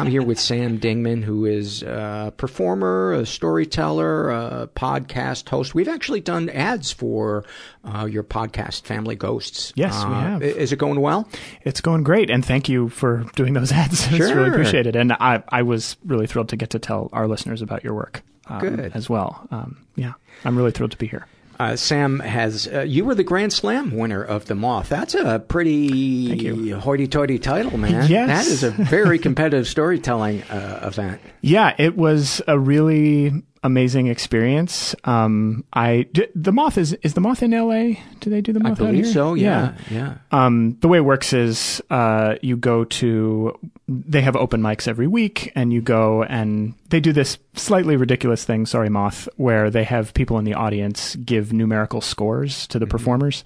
I'm 0.00 0.06
here 0.06 0.22
with 0.22 0.40
Sam 0.40 0.78
Dingman, 0.78 1.22
who 1.22 1.44
is 1.44 1.82
a 1.82 2.32
performer, 2.38 3.12
a 3.12 3.26
storyteller, 3.26 4.30
a 4.30 4.68
podcast 4.74 5.46
host. 5.50 5.74
We've 5.74 5.88
actually 5.88 6.22
done 6.22 6.48
ads 6.48 6.90
for 6.90 7.44
uh, 7.84 8.06
your 8.06 8.22
podcast, 8.24 8.84
Family 8.84 9.14
Ghosts. 9.14 9.74
Yes, 9.76 9.94
uh, 10.02 10.06
we 10.08 10.14
have. 10.14 10.42
Is 10.42 10.72
it 10.72 10.78
going 10.78 11.02
well? 11.02 11.28
It's 11.64 11.82
going 11.82 12.02
great, 12.02 12.30
and 12.30 12.42
thank 12.42 12.66
you 12.66 12.88
for 12.88 13.26
doing 13.36 13.52
those 13.52 13.72
ads. 13.72 14.08
Sure. 14.08 14.16
it's 14.26 14.34
really 14.34 14.48
appreciated. 14.48 14.96
And 14.96 15.12
I, 15.12 15.42
I 15.50 15.60
was 15.62 15.98
really 16.06 16.26
thrilled 16.26 16.48
to 16.48 16.56
get 16.56 16.70
to 16.70 16.78
tell 16.78 17.10
our 17.12 17.28
listeners 17.28 17.60
about 17.60 17.84
your 17.84 17.92
work 17.92 18.22
um, 18.46 18.60
Good. 18.60 18.92
as 18.94 19.10
well. 19.10 19.46
Um, 19.50 19.84
yeah, 19.96 20.14
I'm 20.46 20.56
really 20.56 20.70
thrilled 20.70 20.92
to 20.92 20.96
be 20.98 21.08
here. 21.08 21.26
Uh, 21.60 21.76
Sam 21.76 22.20
has 22.20 22.66
uh, 22.66 22.80
you 22.80 23.04
were 23.04 23.14
the 23.14 23.22
Grand 23.22 23.52
Slam 23.52 23.90
winner 23.94 24.24
of 24.24 24.46
the 24.46 24.54
Moth. 24.54 24.88
That's 24.88 25.14
a 25.14 25.40
pretty 25.46 26.70
hoity-toity 26.70 27.38
title, 27.38 27.76
man. 27.76 28.08
Yes. 28.10 28.28
that 28.28 28.46
is 28.50 28.62
a 28.62 28.70
very 28.70 29.18
competitive 29.18 29.68
storytelling 29.68 30.42
uh, 30.44 30.80
event. 30.86 31.20
Yeah, 31.42 31.74
it 31.78 31.96
was 31.96 32.42
a 32.46 32.58
really 32.58 33.42
amazing 33.62 34.06
experience. 34.06 34.94
Um, 35.04 35.64
I 35.72 36.06
the 36.34 36.52
Moth 36.52 36.78
is 36.78 36.94
is 37.02 37.14
the 37.14 37.20
Moth 37.20 37.42
in 37.42 37.52
L.A. 37.52 38.02
Do 38.20 38.30
they 38.30 38.40
do 38.40 38.52
the 38.52 38.60
Moth? 38.60 38.80
I 38.80 38.86
believe 38.86 39.06
so. 39.06 39.34
Yeah, 39.34 39.74
yeah. 39.90 39.96
yeah. 39.96 40.14
Um, 40.46 40.78
the 40.80 40.88
way 40.88 40.98
it 40.98 41.04
works 41.04 41.32
is 41.32 41.82
uh, 41.90 42.36
you 42.42 42.56
go 42.56 42.84
to 42.84 43.58
they 43.88 44.22
have 44.22 44.36
open 44.36 44.60
mics 44.60 44.88
every 44.88 45.06
week, 45.06 45.52
and 45.54 45.72
you 45.72 45.80
go 45.80 46.22
and 46.24 46.74
they 46.88 47.00
do 47.00 47.12
this 47.12 47.38
slightly 47.54 47.96
ridiculous 47.96 48.44
thing. 48.44 48.66
Sorry, 48.66 48.88
Moth, 48.88 49.28
where 49.36 49.70
they 49.70 49.84
have 49.84 50.14
people 50.14 50.38
in 50.38 50.44
the 50.44 50.54
audience 50.54 51.16
give 51.16 51.52
numerical 51.52 52.00
scores 52.00 52.66
to 52.68 52.78
the 52.78 52.84
mm-hmm. 52.84 52.90
performers. 52.90 53.44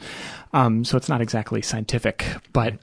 Um, 0.52 0.84
so 0.84 0.96
it's 0.96 1.08
not 1.08 1.20
exactly 1.20 1.62
scientific, 1.62 2.26
but. 2.52 2.74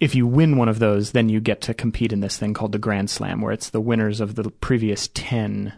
If 0.00 0.14
you 0.14 0.26
win 0.26 0.56
one 0.56 0.68
of 0.68 0.78
those, 0.78 1.12
then 1.12 1.28
you 1.28 1.40
get 1.40 1.60
to 1.62 1.74
compete 1.74 2.12
in 2.12 2.20
this 2.20 2.38
thing 2.38 2.54
called 2.54 2.72
the 2.72 2.78
Grand 2.78 3.10
Slam, 3.10 3.40
where 3.40 3.52
it's 3.52 3.70
the 3.70 3.80
winners 3.80 4.20
of 4.20 4.34
the 4.34 4.50
previous 4.50 5.08
10 5.12 5.72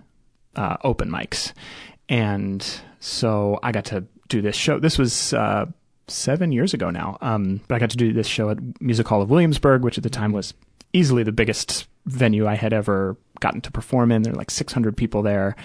uh, 0.55 0.77
open 0.85 1.11
mics. 1.11 1.53
And 2.09 2.65
so 3.01 3.59
I 3.63 3.73
got 3.73 3.87
to 3.87 4.05
do 4.29 4.41
this 4.41 4.57
show. 4.57 4.79
This 4.79 4.97
was 4.97 5.35
uh, 5.35 5.67
seven 6.09 6.53
years 6.53 6.75
ago 6.75 6.91
now. 6.91 7.19
Um, 7.21 7.61
but 7.69 7.75
I 7.75 7.79
got 7.79 7.91
to 7.91 7.97
do 7.97 8.13
this 8.13 8.27
show 8.27 8.51
at 8.51 8.59
Music 8.81 9.07
Hall 9.09 9.23
of 9.23 9.31
Williamsburg, 9.31 9.83
which 9.83 9.99
at 9.99 10.05
the 10.05 10.11
time 10.11 10.33
was 10.33 10.55
easily 10.93 11.23
the 11.23 11.33
biggest 11.33 11.87
venue 12.07 12.47
I 12.47 12.55
had 12.55 12.73
ever 12.73 13.17
gotten 13.41 13.61
to 13.63 13.71
perform 13.71 14.13
in. 14.13 14.23
There 14.23 14.33
were 14.33 14.39
like 14.39 14.51
600 14.51 14.97
people 14.97 15.23
there. 15.23 15.57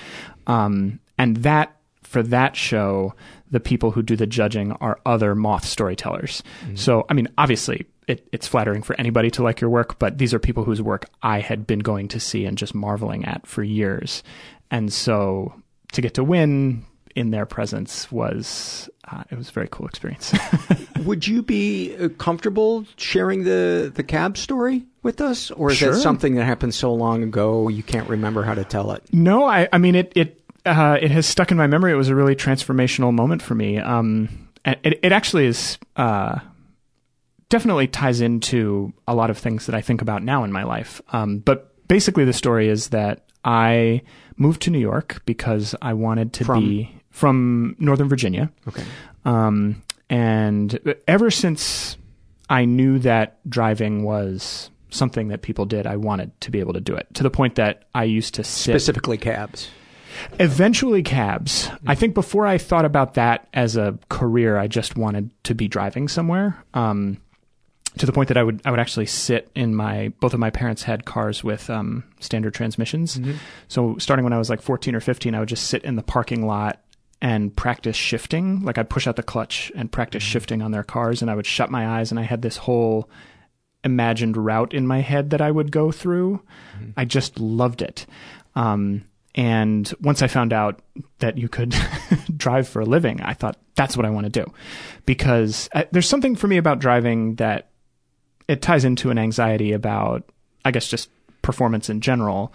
Um, 0.48 1.00
and 1.18 1.38
that, 1.38 1.76
for 2.04 2.24
that 2.24 2.56
show, 2.56 3.14
the 3.52 3.60
people 3.60 3.92
who 3.92 4.02
do 4.02 4.16
the 4.16 4.28
judging 4.28 4.72
are 4.74 5.00
other 5.06 5.36
moth 5.36 5.66
storytellers. 5.66 6.44
Mm-hmm. 6.64 6.76
So, 6.76 7.06
I 7.10 7.14
mean, 7.14 7.28
obviously, 7.38 7.86
it, 8.08 8.28
it's 8.32 8.48
flattering 8.48 8.82
for 8.82 8.96
anybody 9.00 9.30
to 9.32 9.44
like 9.44 9.62
your 9.62 9.70
work, 9.70 10.00
but 10.00 10.18
these 10.18 10.34
are 10.34 10.40
people 10.40 10.64
whose 10.64 10.82
work 10.82 11.06
I 11.22 11.40
had 11.40 11.68
been 11.68 11.80
going 11.80 12.08
to 12.10 12.20
see 12.20 12.46
and 12.46 12.58
just 12.58 12.74
marveling 12.74 13.26
at 13.26 13.46
for 13.46 13.64
years. 13.64 14.24
And 14.72 14.92
so 14.92 15.54
to 15.92 16.02
get 16.02 16.14
to 16.16 16.24
win 16.24 16.86
in 17.16 17.32
their 17.32 17.46
presence 17.46 18.12
was 18.12 18.90
uh, 19.12 19.24
it 19.32 19.38
was 19.38 19.50
a 19.50 19.52
very 19.52 19.68
cool 19.72 19.88
experience. 19.88 20.34
Would 21.04 21.28
you 21.28 21.42
be 21.42 21.96
uh, 21.98 22.10
comfortable 22.10 22.86
sharing 22.98 23.44
the 23.44 23.92
the 23.94 24.04
cab 24.04 24.38
story 24.38 24.86
with 25.02 25.20
us, 25.20 25.50
or 25.52 25.72
is 25.72 25.78
sure. 25.78 25.94
that 25.94 26.00
something 26.00 26.36
that 26.36 26.46
happened 26.46 26.76
so 26.76 26.94
long 26.94 27.24
ago 27.24 27.70
you 27.70 27.84
can't 27.84 28.08
remember 28.08 28.44
how 28.44 28.54
to 28.54 28.64
tell 28.64 28.92
it? 28.92 29.04
No, 29.12 29.46
I 29.46 29.68
I 29.74 29.80
mean 29.80 29.96
it 29.96 30.14
it 30.16 30.42
uh, 30.66 30.98
it 31.02 31.12
has 31.12 31.26
stuck 31.26 31.52
in 31.52 31.58
my 31.58 31.68
memory. 31.68 31.92
It 31.92 31.96
was 31.96 32.10
a 32.10 32.16
really 32.16 32.36
transformational 32.36 33.14
moment 33.14 33.42
for 33.42 33.56
me. 33.56 33.80
Um, 33.80 34.50
it 34.64 35.00
it 35.02 35.12
actually 35.12 35.48
is. 35.48 35.78
Uh, 35.96 36.40
definitely 37.50 37.88
ties 37.88 38.22
into 38.22 38.94
a 39.08 39.16
lot 39.16 39.30
of 39.30 39.38
things 39.38 39.66
that 39.66 39.76
I 39.76 39.82
think 39.82 40.02
about 40.02 40.24
now 40.24 40.44
in 40.44 40.52
my 40.52 40.64
life. 40.64 41.02
Um, 41.14 41.40
but 41.40 41.74
basically, 41.88 42.26
the 42.26 42.34
story 42.34 42.70
is 42.70 42.90
that 42.90 43.26
I 43.44 44.02
moved 44.36 44.62
to 44.64 44.72
New 44.72 44.80
York 44.80 45.22
because 45.26 45.76
I 45.82 45.94
wanted 45.94 46.34
to 46.34 46.46
from? 46.46 46.64
be 46.64 47.02
from 47.10 47.76
Northern 47.80 48.10
Virginia. 48.10 48.52
Okay. 48.68 48.84
Um, 49.26 49.82
and 50.10 50.80
ever 51.08 51.32
since 51.32 51.98
I 52.50 52.66
knew 52.66 53.00
that 53.00 53.40
driving 53.50 54.04
was 54.04 54.70
something 54.90 55.30
that 55.30 55.42
people 55.42 55.66
did, 55.66 55.86
I 55.88 55.98
wanted 55.98 56.40
to 56.42 56.52
be 56.52 56.60
able 56.60 56.74
to 56.74 56.80
do 56.82 56.96
it 56.96 57.08
to 57.16 57.24
the 57.24 57.30
point 57.30 57.56
that 57.56 57.84
I 57.94 58.06
used 58.06 58.36
to 58.36 58.44
sit. 58.44 58.72
Specifically, 58.72 59.18
cabs. 59.18 59.70
Eventually, 60.40 61.04
cabs. 61.04 61.70
I 61.86 61.96
think 61.96 62.14
before 62.14 62.48
I 62.48 62.58
thought 62.58 62.86
about 62.86 63.16
that 63.16 63.48
as 63.54 63.76
a 63.76 64.00
career, 64.10 64.58
I 64.58 64.68
just 64.68 64.96
wanted 64.96 65.32
to 65.44 65.54
be 65.54 65.68
driving 65.68 66.08
somewhere. 66.08 66.64
Um, 66.74 67.18
to 68.00 68.06
the 68.06 68.12
point 68.12 68.28
that 68.30 68.38
I 68.38 68.44
would 68.44 68.62
I 68.66 68.72
would 68.72 68.80
actually 68.80 69.06
sit 69.06 69.50
in 69.56 69.76
my 69.76 70.10
both 70.20 70.34
of 70.34 70.40
my 70.40 70.50
parents 70.50 70.84
had 70.84 71.06
cars 71.06 71.44
with 71.44 71.70
um, 71.70 72.04
standard 72.20 72.54
transmissions. 72.54 73.18
Mm-hmm. 73.18 73.34
So 73.68 73.98
starting 73.98 74.24
when 74.24 74.34
I 74.34 74.38
was 74.38 74.50
like 74.50 74.62
14 74.62 74.96
or 74.96 75.00
15, 75.00 75.36
I 75.36 75.40
would 75.40 75.50
just 75.50 75.68
sit 75.68 75.84
in 75.84 75.96
the 75.96 76.04
parking 76.04 76.46
lot 76.46 76.82
and 77.22 77.56
practice 77.56 77.96
shifting. 77.96 78.62
Like 78.62 78.78
I'd 78.78 78.90
push 78.90 79.08
out 79.08 79.16
the 79.16 79.24
clutch 79.24 79.72
and 79.76 79.92
practice 79.92 80.24
mm-hmm. 80.24 80.32
shifting 80.32 80.62
on 80.62 80.72
their 80.72 80.84
cars, 80.84 81.22
and 81.22 81.32
I 81.32 81.36
would 81.36 81.46
shut 81.46 81.72
my 81.72 82.00
eyes, 82.00 82.12
and 82.12 82.20
I 82.20 82.24
had 82.24 82.42
this 82.42 82.58
whole 82.58 83.10
imagined 83.84 84.38
route 84.38 84.74
in 84.74 84.86
my 84.86 85.00
head 85.00 85.30
that 85.30 85.42
I 85.42 85.52
would 85.52 85.72
go 85.72 85.92
through. 85.92 86.42
Mm-hmm. 86.76 86.92
I 86.98 87.06
just 87.06 87.40
loved 87.40 87.82
it. 87.82 88.06
Um, 88.56 89.06
and 89.36 89.94
once 90.02 90.24
I 90.24 90.28
found 90.28 90.52
out 90.52 90.82
that 91.20 91.38
you 91.38 91.48
could 91.48 91.76
drive 92.38 92.68
for 92.68 92.82
a 92.82 92.86
living, 92.86 93.22
I 93.22 93.34
thought 93.34 93.58
that's 93.76 93.96
what 93.96 94.06
I 94.06 94.10
want 94.10 94.26
to 94.26 94.44
do 94.44 94.52
because 95.06 95.70
uh, 95.74 95.84
there's 95.92 96.10
something 96.10 96.36
for 96.36 96.48
me 96.48 96.58
about 96.58 96.80
driving 96.80 97.36
that 97.36 97.70
it 98.48 98.62
ties 98.62 98.86
into 98.86 99.10
an 99.10 99.18
anxiety 99.18 99.74
about, 99.74 100.24
I 100.64 100.72
guess, 100.72 100.88
just 100.88 101.10
performance 101.42 101.90
in 101.90 102.02
general 102.02 102.54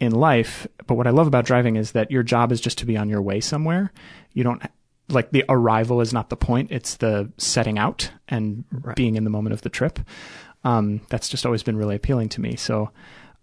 in 0.00 0.12
life. 0.12 0.66
But 0.86 0.94
what 0.94 1.06
I 1.06 1.10
love 1.10 1.26
about 1.26 1.44
driving 1.44 1.76
is 1.76 1.92
that 1.92 2.10
your 2.10 2.22
job 2.22 2.52
is 2.52 2.60
just 2.60 2.78
to 2.78 2.86
be 2.86 2.96
on 2.96 3.08
your 3.08 3.22
way 3.22 3.40
somewhere. 3.40 3.92
You 4.32 4.44
don't 4.44 4.62
like 5.08 5.30
the 5.30 5.44
arrival 5.48 6.00
is 6.00 6.12
not 6.12 6.30
the 6.30 6.36
point; 6.36 6.70
it's 6.70 6.96
the 6.96 7.30
setting 7.38 7.78
out 7.78 8.10
and 8.28 8.64
right. 8.70 8.96
being 8.96 9.16
in 9.16 9.24
the 9.24 9.30
moment 9.30 9.52
of 9.52 9.62
the 9.62 9.68
trip. 9.68 9.98
Um, 10.64 11.02
that's 11.10 11.28
just 11.28 11.44
always 11.44 11.62
been 11.62 11.76
really 11.76 11.96
appealing 11.96 12.30
to 12.30 12.40
me. 12.40 12.56
So, 12.56 12.90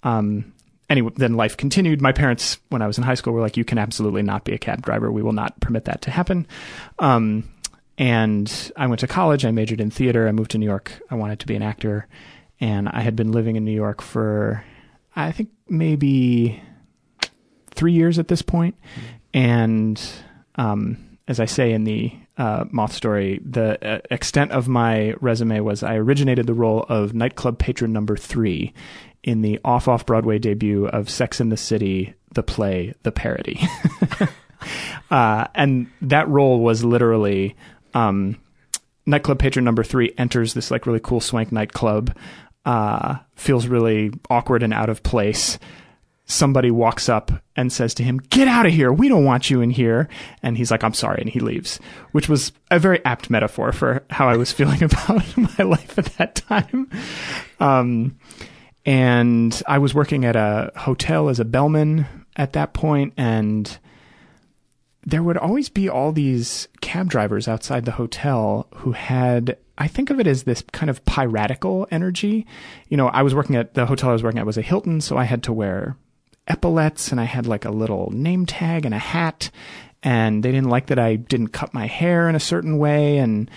um, 0.02 0.54
anyway, 0.90 1.12
then 1.16 1.36
life 1.36 1.56
continued. 1.56 2.02
My 2.02 2.12
parents, 2.12 2.58
when 2.70 2.82
I 2.82 2.88
was 2.88 2.98
in 2.98 3.04
high 3.04 3.14
school, 3.14 3.34
were 3.34 3.42
like, 3.42 3.58
"You 3.58 3.66
can 3.66 3.78
absolutely 3.78 4.24
not 4.24 4.44
be 4.44 4.54
a 4.54 4.58
cab 4.58 4.82
driver. 4.82 5.12
We 5.12 5.22
will 5.22 5.34
not 5.34 5.60
permit 5.60 5.86
that 5.86 6.02
to 6.04 6.12
happen." 6.12 6.48
Um, 6.98 7.44
and 8.02 8.72
I 8.76 8.88
went 8.88 9.02
to 9.02 9.08
college. 9.08 9.46
I 9.46 9.52
majored 9.52 9.80
in 9.80 9.92
theater. 9.92 10.28
I 10.28 10.32
moved 10.32 10.50
to 10.52 10.58
New 10.58 10.66
York. 10.66 11.00
I 11.12 11.16
wanted 11.16 11.40
to 11.42 11.46
be 11.46 11.56
an 11.56 11.62
actor. 11.62 12.08
And 12.60 12.90
I 12.90 13.02
had 13.02 13.16
been 13.16 13.32
living 13.32 13.58
in 13.58 13.64
New 13.64 13.72
York 13.72 14.02
for, 14.02 14.66
I 15.16 15.32
think, 15.32 15.50
maybe 15.70 16.64
three 17.70 17.94
years 17.94 18.18
at 18.18 18.28
this 18.28 18.42
point. 18.42 18.76
And 19.36 20.02
um, 20.56 21.20
as 21.28 21.40
I 21.40 21.46
say 21.46 21.74
in 21.74 21.84
the 21.84 22.12
uh, 22.38 22.66
Moth 22.72 22.94
story, 22.94 23.40
the 23.46 23.78
uh, 23.88 24.00
extent 24.10 24.52
of 24.52 24.68
my 24.68 25.14
resume 25.22 25.60
was 25.60 25.84
I 25.84 25.94
originated 25.94 26.48
the 26.48 26.56
role 26.56 26.88
of 26.90 27.14
nightclub 27.14 27.60
patron 27.60 27.94
number 27.94 28.18
three 28.18 28.74
in 29.22 29.44
the 29.44 29.60
off 29.64 29.88
off 29.88 30.08
Broadway 30.08 30.40
debut 30.40 30.88
of 30.88 31.08
Sex 31.08 31.40
in 31.40 31.50
the 31.50 31.58
City, 31.58 32.16
the 32.34 32.42
play, 32.42 32.96
the 33.04 33.12
parody. 33.12 33.62
uh, 35.12 35.46
and 35.54 35.86
that 36.02 36.28
role 36.28 36.62
was 36.62 36.84
literally 36.84 37.56
um, 37.94 38.38
nightclub 39.06 39.40
patron 39.40 39.66
number 39.66 39.84
three 39.84 40.14
enters 40.18 40.54
this 40.54 40.72
like 40.72 40.86
really 40.86 41.00
cool 41.02 41.20
swank 41.20 41.52
nightclub, 41.52 42.16
uh, 42.66 43.18
feels 43.36 43.68
really 43.68 44.12
awkward 44.30 44.64
and 44.64 44.74
out 44.74 44.90
of 44.90 45.04
place, 45.04 45.58
somebody 46.26 46.72
walks 46.72 47.10
up 47.10 47.32
and 47.56 47.72
says 47.72 47.94
to 47.96 48.04
him, 48.04 48.18
Get 48.30 48.48
out 48.48 48.66
of 48.66 48.74
here. 48.74 48.92
We 48.92 49.10
don't 49.10 49.26
want 49.26 49.50
you 49.50 49.62
in 49.62 49.70
here. 49.70 50.08
And 50.42 50.58
he's 50.58 50.72
like, 50.72 50.84
I'm 50.84 50.94
sorry. 50.94 51.22
And 51.22 51.30
he 51.30 51.40
leaves, 51.40 51.80
which 52.12 52.30
was 52.30 52.52
a 52.70 52.80
very 52.80 53.04
apt 53.06 53.30
metaphor 53.30 53.72
for 53.72 54.04
how 54.10 54.30
I 54.30 54.38
was 54.38 54.52
feeling 54.52 54.84
about 54.84 55.38
my 55.38 55.64
life 55.64 55.98
at 55.98 56.06
that 56.18 56.36
time. 56.36 56.90
Um, 57.60 58.18
and 58.86 59.62
I 59.68 59.78
was 59.78 59.94
working 59.94 60.26
at 60.26 60.36
a 60.36 60.72
hotel 60.76 61.30
as 61.30 61.40
a 61.40 61.46
bellman 61.46 62.06
at 62.36 62.54
that 62.54 62.74
point, 62.74 63.14
and 63.18 63.78
there 65.04 65.24
would 65.24 65.38
always 65.38 65.70
be 65.70 65.90
all 65.90 66.12
these 66.12 66.68
cab 66.82 67.10
drivers 67.10 67.48
outside 67.48 67.86
the 67.86 67.92
hotel 67.92 68.68
who 68.76 68.92
had 68.92 69.58
I 69.78 69.88
think 69.88 70.12
of 70.12 70.20
it 70.20 70.28
as 70.28 70.44
this 70.44 70.64
kind 70.74 70.90
of 70.92 71.04
piratical 71.06 71.88
energy. 71.90 72.46
You 72.90 72.98
know, 72.98 73.08
I 73.08 73.24
was 73.24 73.34
working 73.34 73.56
at 73.56 73.74
the 73.74 73.88
hotel 73.88 74.10
I 74.10 74.14
was 74.14 74.24
working 74.24 74.40
at 74.40 74.46
was 74.46 74.58
a 74.58 74.62
Hilton, 74.62 75.02
so 75.02 75.18
I 75.18 75.24
had 75.24 75.42
to 75.44 75.54
wear 75.54 75.98
epaulets 76.48 77.12
and 77.12 77.20
I 77.20 77.24
had 77.24 77.48
like 77.48 77.66
a 77.66 77.72
little 77.72 78.12
name 78.12 78.46
tag 78.46 78.86
and 78.86 78.94
a 78.94 79.00
hat 79.00 79.50
and 80.04 80.44
they 80.44 80.52
didn't 80.52 80.70
like 80.70 80.88
that 80.88 81.00
I 81.00 81.16
didn't 81.16 81.50
cut 81.50 81.74
my 81.74 81.88
hair 81.88 82.28
in 82.28 82.36
a 82.36 82.40
certain 82.40 82.78
way 82.78 83.18
and 83.18 83.50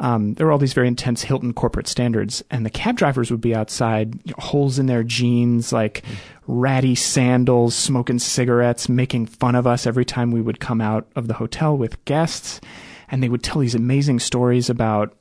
um, 0.00 0.34
there 0.34 0.46
were 0.46 0.52
all 0.52 0.58
these 0.58 0.72
very 0.72 0.88
intense 0.88 1.22
Hilton 1.22 1.52
corporate 1.52 1.86
standards, 1.86 2.42
and 2.50 2.66
the 2.66 2.70
cab 2.70 2.96
drivers 2.96 3.30
would 3.30 3.40
be 3.40 3.54
outside, 3.54 4.14
you 4.24 4.32
know, 4.32 4.42
holes 4.42 4.78
in 4.78 4.86
their 4.86 5.02
jeans, 5.02 5.72
like 5.72 6.02
ratty 6.46 6.94
sandals, 6.94 7.74
smoking 7.74 8.18
cigarettes, 8.18 8.88
making 8.88 9.26
fun 9.26 9.54
of 9.54 9.66
us 9.66 9.86
every 9.86 10.04
time 10.04 10.30
we 10.30 10.40
would 10.40 10.60
come 10.60 10.80
out 10.80 11.06
of 11.16 11.28
the 11.28 11.34
hotel 11.34 11.76
with 11.76 12.04
guests. 12.04 12.60
And 13.08 13.22
they 13.22 13.28
would 13.28 13.42
tell 13.42 13.60
these 13.60 13.74
amazing 13.74 14.20
stories 14.20 14.68
about 14.68 15.16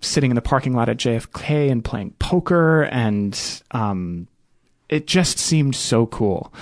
sitting 0.00 0.30
in 0.30 0.34
the 0.34 0.42
parking 0.42 0.74
lot 0.74 0.88
at 0.88 0.98
JFK 0.98 1.70
and 1.70 1.84
playing 1.84 2.10
poker, 2.18 2.82
and 2.84 3.62
um, 3.70 4.28
it 4.88 5.06
just 5.06 5.38
seemed 5.38 5.74
so 5.74 6.06
cool. 6.06 6.52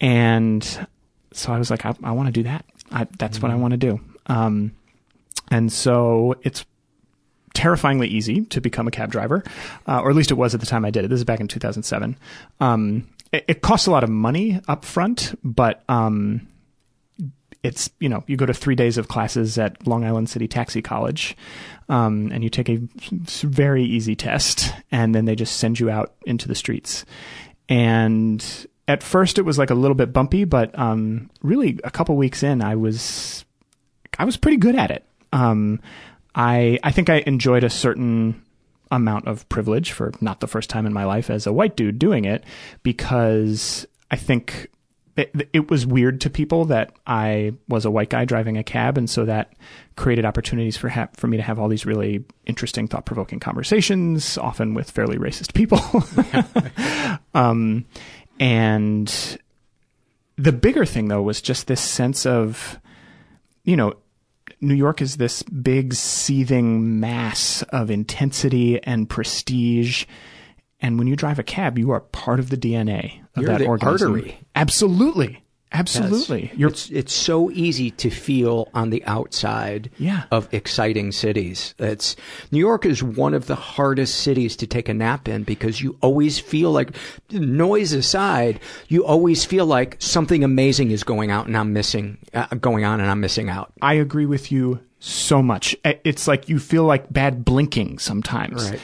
And 0.00 0.62
so 1.32 1.52
I 1.52 1.58
was 1.58 1.70
like, 1.70 1.86
I, 1.86 1.94
I 2.02 2.12
want 2.12 2.26
to 2.26 2.32
do 2.32 2.42
that. 2.44 2.64
I, 2.90 3.06
that's 3.18 3.38
mm-hmm. 3.38 3.46
what 3.46 3.52
I 3.52 3.56
want 3.56 3.72
to 3.72 3.78
do. 3.78 4.00
Um, 4.26 4.72
and 5.50 5.72
so 5.72 6.34
it's 6.42 6.64
terrifyingly 7.54 8.08
easy 8.08 8.42
to 8.46 8.60
become 8.60 8.88
a 8.88 8.90
cab 8.90 9.10
driver, 9.10 9.44
uh, 9.86 10.00
or 10.00 10.10
at 10.10 10.16
least 10.16 10.30
it 10.30 10.34
was 10.34 10.54
at 10.54 10.60
the 10.60 10.66
time 10.66 10.84
I 10.84 10.90
did 10.90 11.04
it. 11.04 11.08
This 11.08 11.18
is 11.18 11.24
back 11.24 11.40
in 11.40 11.48
2007. 11.48 12.16
Um, 12.60 13.08
it, 13.32 13.44
it, 13.48 13.62
costs 13.62 13.86
a 13.86 13.90
lot 13.90 14.04
of 14.04 14.10
money 14.10 14.60
up 14.68 14.84
front, 14.84 15.38
but 15.42 15.82
um, 15.88 16.46
it's 17.62 17.90
you 18.00 18.08
know 18.08 18.24
you 18.26 18.36
go 18.36 18.46
to 18.46 18.54
three 18.54 18.74
days 18.74 18.98
of 18.98 19.08
classes 19.08 19.58
at 19.58 19.86
Long 19.86 20.04
Island 20.04 20.28
City 20.28 20.48
Taxi 20.48 20.82
College, 20.82 21.36
um, 21.88 22.30
and 22.32 22.44
you 22.44 22.50
take 22.50 22.68
a 22.68 22.78
very 23.42 23.84
easy 23.84 24.14
test, 24.14 24.74
and 24.90 25.14
then 25.14 25.24
they 25.24 25.34
just 25.34 25.56
send 25.56 25.80
you 25.80 25.90
out 25.90 26.14
into 26.26 26.48
the 26.48 26.54
streets. 26.54 27.04
And 27.68 28.44
at 28.88 29.02
first, 29.02 29.38
it 29.38 29.42
was 29.42 29.58
like 29.58 29.70
a 29.70 29.74
little 29.74 29.94
bit 29.94 30.12
bumpy, 30.12 30.44
but 30.44 30.76
um, 30.78 31.30
really, 31.42 31.78
a 31.84 31.90
couple 31.90 32.16
weeks 32.16 32.42
in, 32.42 32.62
I 32.62 32.76
was 32.76 33.44
I 34.18 34.24
was 34.24 34.36
pretty 34.36 34.58
good 34.58 34.76
at 34.76 34.90
it. 34.90 35.04
Um, 35.32 35.80
I 36.34 36.78
I 36.82 36.90
think 36.90 37.08
I 37.08 37.22
enjoyed 37.26 37.64
a 37.64 37.70
certain 37.70 38.42
amount 38.92 39.26
of 39.26 39.48
privilege 39.48 39.90
for 39.90 40.12
not 40.20 40.40
the 40.40 40.46
first 40.46 40.70
time 40.70 40.86
in 40.86 40.92
my 40.92 41.04
life 41.04 41.30
as 41.30 41.46
a 41.46 41.52
white 41.52 41.74
dude 41.76 41.98
doing 41.98 42.24
it 42.24 42.44
because 42.82 43.86
I 44.10 44.16
think 44.16 44.68
it, 45.16 45.48
it, 45.52 45.70
was 45.70 45.86
weird 45.86 46.20
to 46.22 46.30
people 46.30 46.66
that 46.66 46.94
I 47.06 47.52
was 47.68 47.84
a 47.84 47.90
white 47.90 48.08
guy 48.08 48.24
driving 48.24 48.56
a 48.56 48.62
cab, 48.62 48.96
and 48.96 49.10
so 49.10 49.26
that 49.26 49.52
created 49.94 50.24
opportunities 50.24 50.76
for 50.76 50.88
ha- 50.88 51.08
for 51.14 51.26
me 51.26 51.36
to 51.36 51.42
have 51.42 51.58
all 51.58 51.68
these 51.68 51.84
really 51.84 52.24
interesting, 52.46 52.88
thought 52.88 53.04
provoking 53.04 53.38
conversations, 53.38 54.38
often 54.38 54.72
with 54.72 54.90
fairly 54.90 55.18
racist 55.18 55.52
people. 55.52 55.80
um, 57.34 57.84
and 58.40 59.38
the 60.36 60.52
bigger 60.52 60.86
thing, 60.86 61.08
though, 61.08 61.22
was 61.22 61.42
just 61.42 61.66
this 61.66 61.82
sense 61.82 62.24
of, 62.24 62.78
you 63.64 63.76
know, 63.76 63.94
New 64.62 64.74
York 64.74 65.02
is 65.02 65.16
this 65.16 65.42
big 65.42 65.92
seething 65.92 67.00
mass 67.00 67.62
of 67.70 67.90
intensity 67.90 68.82
and 68.82 69.10
prestige. 69.10 70.06
And 70.80 70.98
when 70.98 71.08
you 71.08 71.16
drive 71.16 71.38
a 71.38 71.42
cab, 71.42 71.78
you 71.78 71.90
are 71.90 72.00
part 72.00 72.38
of 72.38 72.48
the 72.48 72.56
DNA 72.56 73.20
of 73.34 73.42
You're 73.42 73.52
that 73.52 73.58
the 73.58 73.66
organism. 73.66 74.14
Artery. 74.14 74.38
Absolutely. 74.54 75.42
Absolutely. 75.72 76.52
It's, 76.56 76.90
it's 76.90 77.12
so 77.12 77.50
easy 77.50 77.90
to 77.92 78.10
feel 78.10 78.68
on 78.74 78.90
the 78.90 79.04
outside 79.04 79.90
yeah. 79.98 80.24
of 80.30 80.52
exciting 80.52 81.12
cities. 81.12 81.74
It's 81.78 82.14
New 82.50 82.58
York 82.58 82.84
is 82.84 83.02
one 83.02 83.34
of 83.34 83.46
the 83.46 83.54
hardest 83.54 84.16
cities 84.16 84.56
to 84.56 84.66
take 84.66 84.88
a 84.88 84.94
nap 84.94 85.28
in 85.28 85.44
because 85.44 85.80
you 85.80 85.96
always 86.00 86.38
feel 86.38 86.72
like 86.72 86.94
noise 87.30 87.92
aside, 87.92 88.60
you 88.88 89.04
always 89.04 89.44
feel 89.44 89.66
like 89.66 89.96
something 89.98 90.44
amazing 90.44 90.90
is 90.90 91.04
going 91.04 91.30
out 91.30 91.46
and 91.46 91.56
I'm 91.56 91.72
missing 91.72 92.18
uh, 92.34 92.46
going 92.60 92.84
on 92.84 93.00
and 93.00 93.10
I'm 93.10 93.20
missing 93.20 93.48
out. 93.48 93.72
I 93.80 93.94
agree 93.94 94.26
with 94.26 94.52
you 94.52 94.80
so 94.98 95.42
much. 95.42 95.74
It's 95.84 96.28
like 96.28 96.48
you 96.48 96.58
feel 96.58 96.84
like 96.84 97.12
bad 97.12 97.44
blinking 97.44 97.98
sometimes. 97.98 98.70
Right. 98.70 98.80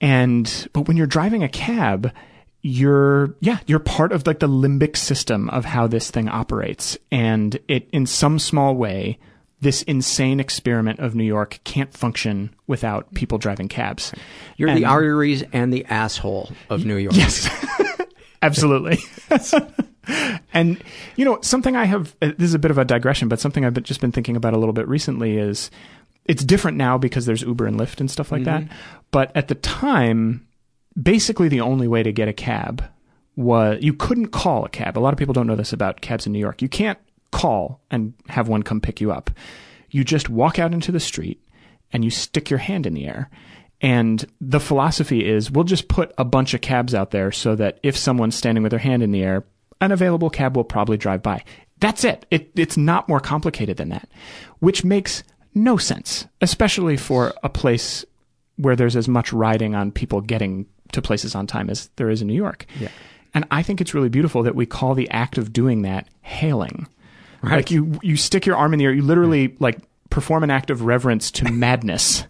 And 0.00 0.68
but 0.72 0.86
when 0.86 0.96
you're 0.96 1.06
driving 1.06 1.42
a 1.42 1.48
cab, 1.48 2.12
you're 2.62 3.34
yeah 3.40 3.58
you're 3.66 3.78
part 3.78 4.10
of 4.10 4.26
like 4.26 4.40
the 4.40 4.48
limbic 4.48 4.96
system 4.96 5.48
of 5.50 5.64
how 5.64 5.86
this 5.86 6.10
thing 6.10 6.28
operates 6.28 6.98
and 7.12 7.58
it 7.68 7.88
in 7.92 8.04
some 8.04 8.38
small 8.38 8.74
way 8.74 9.16
this 9.60 9.82
insane 9.82 10.38
experiment 10.38 11.00
of 11.00 11.14
New 11.14 11.24
York 11.24 11.60
can't 11.64 11.92
function 11.92 12.54
without 12.66 13.12
people 13.14 13.38
driving 13.38 13.68
cabs. 13.68 14.12
You're 14.56 14.68
and, 14.68 14.78
the 14.78 14.84
arteries 14.84 15.42
and 15.52 15.72
the 15.72 15.84
asshole 15.86 16.52
of 16.70 16.84
New 16.84 16.96
York. 16.96 17.16
Yes. 17.16 17.48
Absolutely. 18.42 18.98
and 20.54 20.82
you 21.16 21.24
know, 21.24 21.40
something 21.42 21.74
I 21.74 21.86
have 21.86 22.14
uh, 22.22 22.32
this 22.38 22.48
is 22.48 22.54
a 22.54 22.58
bit 22.58 22.70
of 22.70 22.78
a 22.78 22.84
digression, 22.84 23.28
but 23.28 23.40
something 23.40 23.64
I've 23.64 23.82
just 23.82 24.00
been 24.00 24.12
thinking 24.12 24.36
about 24.36 24.54
a 24.54 24.58
little 24.58 24.72
bit 24.72 24.86
recently 24.86 25.38
is 25.38 25.70
it's 26.24 26.44
different 26.44 26.76
now 26.76 26.96
because 26.96 27.26
there's 27.26 27.42
Uber 27.42 27.66
and 27.66 27.80
Lyft 27.80 28.00
and 28.00 28.10
stuff 28.10 28.30
like 28.30 28.42
mm-hmm. 28.42 28.66
that. 28.66 28.76
But 29.10 29.32
at 29.34 29.48
the 29.48 29.56
time, 29.56 30.46
basically 31.00 31.48
the 31.48 31.60
only 31.60 31.88
way 31.88 32.02
to 32.02 32.12
get 32.12 32.28
a 32.28 32.32
cab 32.32 32.84
was 33.36 33.78
you 33.82 33.92
couldn't 33.92 34.28
call 34.28 34.64
a 34.64 34.68
cab. 34.68 34.98
A 34.98 35.00
lot 35.00 35.12
of 35.12 35.18
people 35.18 35.34
don't 35.34 35.46
know 35.46 35.56
this 35.56 35.72
about 35.72 36.00
cabs 36.00 36.26
in 36.26 36.32
New 36.32 36.38
York. 36.38 36.60
You 36.60 36.68
can't 36.68 36.98
call 37.30 37.80
and 37.90 38.14
have 38.28 38.48
one 38.48 38.62
come 38.62 38.80
pick 38.80 39.00
you 39.00 39.12
up. 39.12 39.30
You 39.90 40.04
just 40.04 40.28
walk 40.28 40.58
out 40.58 40.74
into 40.74 40.92
the 40.92 41.00
street 41.00 41.40
and 41.92 42.04
you 42.04 42.10
stick 42.10 42.50
your 42.50 42.58
hand 42.58 42.86
in 42.86 42.94
the 42.94 43.06
air. 43.06 43.30
And 43.80 44.24
the 44.40 44.58
philosophy 44.58 45.26
is 45.26 45.50
we'll 45.50 45.64
just 45.64 45.88
put 45.88 46.12
a 46.18 46.24
bunch 46.24 46.52
of 46.52 46.60
cabs 46.60 46.94
out 46.94 47.12
there 47.12 47.30
so 47.30 47.54
that 47.54 47.78
if 47.82 47.96
someone's 47.96 48.34
standing 48.34 48.62
with 48.62 48.70
their 48.70 48.80
hand 48.80 49.02
in 49.02 49.12
the 49.12 49.22
air, 49.22 49.44
an 49.80 49.92
available 49.92 50.30
cab 50.30 50.56
will 50.56 50.64
probably 50.64 50.96
drive 50.96 51.22
by. 51.22 51.44
That's 51.78 52.02
it. 52.02 52.26
it 52.32 52.50
it's 52.56 52.76
not 52.76 53.08
more 53.08 53.20
complicated 53.20 53.76
than 53.76 53.90
that, 53.90 54.08
which 54.58 54.84
makes 54.84 55.22
no 55.54 55.76
sense, 55.76 56.26
especially 56.40 56.96
for 56.96 57.32
a 57.44 57.48
place 57.48 58.04
where 58.56 58.74
there's 58.74 58.96
as 58.96 59.08
much 59.08 59.32
riding 59.32 59.76
on 59.76 59.92
people 59.92 60.20
getting 60.20 60.66
to 60.92 61.02
places 61.02 61.34
on 61.34 61.46
time 61.46 61.70
as 61.70 61.90
there 61.96 62.10
is 62.10 62.22
in 62.22 62.28
New 62.28 62.34
York. 62.34 62.66
Yeah. 62.78 62.88
And 63.34 63.46
I 63.50 63.62
think 63.62 63.80
it's 63.80 63.94
really 63.94 64.08
beautiful 64.08 64.42
that 64.44 64.54
we 64.54 64.66
call 64.66 64.94
the 64.94 65.08
act 65.10 65.38
of 65.38 65.52
doing 65.52 65.82
that 65.82 66.08
hailing. 66.22 66.86
Right. 67.42 67.56
Like 67.56 67.70
you, 67.70 67.98
you 68.02 68.16
stick 68.16 68.46
your 68.46 68.56
arm 68.56 68.72
in 68.72 68.78
the 68.78 68.86
air, 68.86 68.92
you 68.92 69.02
literally 69.02 69.56
like 69.60 69.78
perform 70.10 70.42
an 70.42 70.50
act 70.50 70.70
of 70.70 70.82
reverence 70.82 71.30
to 71.32 71.44
madness. 71.52 72.24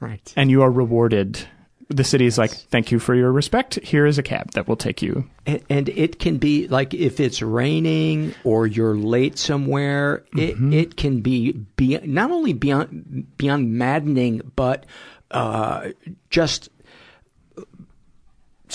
right. 0.00 0.32
And 0.36 0.50
you 0.50 0.62
are 0.62 0.70
rewarded. 0.70 1.40
The 1.88 2.04
city 2.04 2.26
is 2.26 2.38
like, 2.38 2.52
thank 2.52 2.90
you 2.90 2.98
for 2.98 3.14
your 3.14 3.32
respect. 3.32 3.74
Here 3.82 4.06
is 4.06 4.16
a 4.18 4.22
cab 4.22 4.52
that 4.52 4.66
will 4.66 4.76
take 4.76 5.02
you. 5.02 5.28
And, 5.44 5.62
and 5.68 5.88
it 5.90 6.18
can 6.18 6.38
be 6.38 6.68
like 6.68 6.94
if 6.94 7.20
it's 7.20 7.42
raining 7.42 8.34
or 8.44 8.66
you're 8.66 8.94
late 8.94 9.36
somewhere, 9.38 10.24
mm-hmm. 10.34 10.72
it, 10.72 10.78
it 10.78 10.96
can 10.96 11.20
be, 11.20 11.52
be 11.52 11.98
not 11.98 12.30
only 12.30 12.52
beyond, 12.52 13.36
beyond 13.36 13.72
maddening, 13.72 14.52
but 14.56 14.86
uh, 15.32 15.88
just 16.30 16.70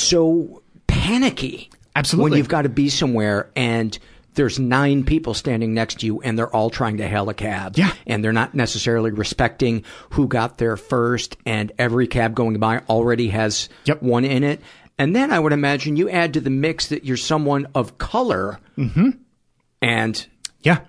so 0.02 0.62
panicky. 0.88 1.70
Absolutely. 1.96 2.32
When 2.32 2.38
you've 2.38 2.50
got 2.50 2.64
to 2.64 2.70
be 2.70 2.90
somewhere 2.90 3.50
and 3.56 3.98
there's 4.36 4.60
nine 4.60 5.04
people 5.04 5.34
standing 5.34 5.74
next 5.74 6.00
to 6.02 6.06
you 6.06 6.22
and 6.22 6.38
they're 6.38 6.54
all 6.56 6.70
trying 6.70 6.98
to 6.98 7.08
hail 7.08 7.28
a 7.30 7.34
cab. 7.34 7.76
Yeah. 7.76 7.92
And 8.06 8.24
they're 8.24 8.32
not 8.32 8.54
necessarily 8.54 9.12
respecting 9.12 9.84
who 10.12 10.28
got 10.28 10.60
there 10.60 10.78
first 10.78 11.38
and 11.46 11.72
every 11.80 12.08
cab 12.08 12.36
going 12.36 12.60
by 12.60 12.80
already 12.88 13.30
has 13.30 13.68
yep. 13.86 14.02
one 14.02 14.26
in 14.26 14.44
it. 14.44 14.62
And 15.00 15.16
then 15.16 15.32
I 15.32 15.40
would 15.40 15.54
imagine 15.54 15.98
you 15.98 16.10
add 16.10 16.36
to 16.36 16.42
the 16.42 16.50
mix 16.50 16.88
that 16.88 17.04
you're 17.04 17.18
someone 17.18 17.68
of 17.74 17.98
color. 17.98 18.60
Mm-hmm. 18.78 19.10
And 19.82 20.28
yeah. 20.62 20.82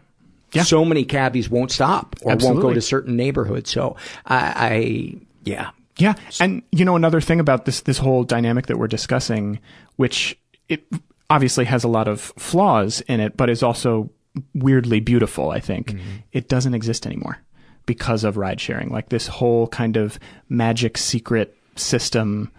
Yeah. 0.53 0.63
So 0.63 0.85
many 0.85 1.05
cabbies 1.05 1.49
won't 1.51 1.71
stop 1.71 2.17
or 2.23 2.33
Absolutely. 2.33 2.63
won't 2.63 2.71
go 2.71 2.75
to 2.75 2.81
certain 2.81 3.17
neighborhoods. 3.17 3.71
So 3.71 3.97
I, 4.25 4.37
I 4.37 5.15
yeah, 5.45 5.71
yeah, 5.99 6.15
and 6.41 6.63
you 6.73 6.85
know 6.85 6.97
another 6.97 7.21
thing 7.21 7.41
about 7.41 7.65
this 7.65 7.83
this 7.83 7.99
whole 7.99 8.25
dynamic 8.25 8.67
that 8.67 8.79
we're 8.79 8.89
discussing, 8.89 9.59
which 9.97 10.39
it 10.69 10.87
obviously 11.31 11.65
has 11.65 11.85
a 11.85 11.89
lot 11.89 12.09
of 12.09 12.21
flaws 12.21 13.01
in 13.03 13.21
it, 13.21 13.37
but 13.37 13.51
is 13.51 13.63
also 13.63 14.11
weirdly 14.55 15.01
beautiful. 15.01 15.51
I 15.51 15.61
think 15.61 15.93
mm-hmm. 15.93 16.17
it 16.33 16.49
doesn't 16.49 16.75
exist 16.75 17.07
anymore 17.07 17.39
because 17.87 18.25
of 18.25 18.37
ride 18.37 18.61
sharing. 18.61 18.91
Like 18.91 19.09
this 19.09 19.27
whole 19.27 19.67
kind 19.69 19.97
of 19.97 20.19
magic 20.49 20.97
secret 20.99 21.57
system 21.75 22.53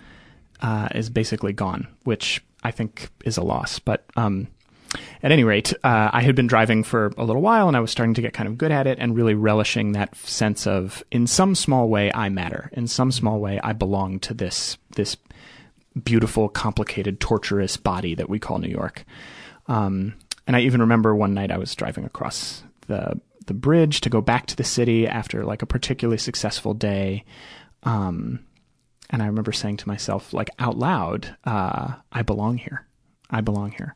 uh, 0.61 0.89
is 0.93 1.09
basically 1.09 1.53
gone, 1.53 1.87
which 2.03 2.43
I 2.63 2.71
think 2.71 3.09
is 3.23 3.37
a 3.37 3.43
loss. 3.43 3.79
But 3.79 4.05
um, 4.15 4.47
at 5.21 5.31
any 5.31 5.43
rate, 5.43 5.73
uh, 5.83 6.09
I 6.11 6.21
had 6.21 6.35
been 6.35 6.47
driving 6.47 6.83
for 6.83 7.11
a 7.17 7.23
little 7.23 7.41
while 7.41 7.67
and 7.67 7.77
I 7.77 7.79
was 7.79 7.91
starting 7.91 8.15
to 8.15 8.21
get 8.21 8.33
kind 8.33 8.47
of 8.47 8.57
good 8.57 8.71
at 8.71 8.87
it 8.87 8.97
and 8.99 9.15
really 9.15 9.33
relishing 9.33 9.91
that 9.91 10.15
sense 10.15 10.65
of, 10.65 11.03
in 11.11 11.27
some 11.27 11.55
small 11.55 11.89
way, 11.89 12.11
I 12.13 12.29
matter. 12.29 12.69
In 12.73 12.87
some 12.87 13.11
small 13.11 13.39
way, 13.39 13.59
I 13.63 13.73
belong 13.73 14.19
to 14.21 14.33
this, 14.33 14.77
this 14.95 15.17
beautiful, 16.03 16.49
complicated, 16.49 17.19
torturous 17.19 17.77
body 17.77 18.15
that 18.15 18.29
we 18.29 18.39
call 18.39 18.59
New 18.59 18.69
York. 18.69 19.05
Um, 19.67 20.15
and 20.47 20.55
I 20.55 20.61
even 20.61 20.81
remember 20.81 21.15
one 21.15 21.33
night 21.33 21.51
I 21.51 21.57
was 21.57 21.75
driving 21.75 22.05
across 22.05 22.63
the 22.87 23.19
the 23.49 23.53
bridge 23.55 24.01
to 24.01 24.11
go 24.11 24.21
back 24.21 24.45
to 24.45 24.55
the 24.55 24.63
city 24.63 25.07
after 25.07 25.43
like 25.43 25.63
a 25.63 25.65
particularly 25.65 26.19
successful 26.19 26.75
day. 26.75 27.25
Um, 27.81 28.45
and 29.09 29.23
I 29.23 29.25
remember 29.25 29.51
saying 29.51 29.77
to 29.77 29.87
myself, 29.87 30.33
like 30.33 30.51
out 30.59 30.77
loud, 30.77 31.35
uh, 31.45 31.95
I 32.11 32.21
belong 32.21 32.57
here. 32.57 32.85
I 33.29 33.41
belong 33.41 33.71
here. 33.71 33.95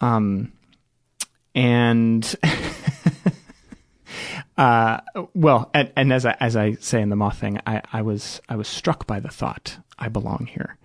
Um, 0.00 0.52
and, 1.54 2.34
uh, 4.58 5.00
well, 5.34 5.70
and, 5.72 5.92
and, 5.96 6.12
as 6.12 6.26
I, 6.26 6.36
as 6.40 6.56
I 6.56 6.74
say 6.74 7.00
in 7.00 7.10
the 7.10 7.16
moth 7.16 7.38
thing, 7.38 7.60
I, 7.66 7.82
I 7.92 8.02
was, 8.02 8.40
I 8.48 8.56
was 8.56 8.68
struck 8.68 9.06
by 9.06 9.20
the 9.20 9.28
thought, 9.28 9.78
I 9.98 10.08
belong 10.08 10.48
here. 10.52 10.76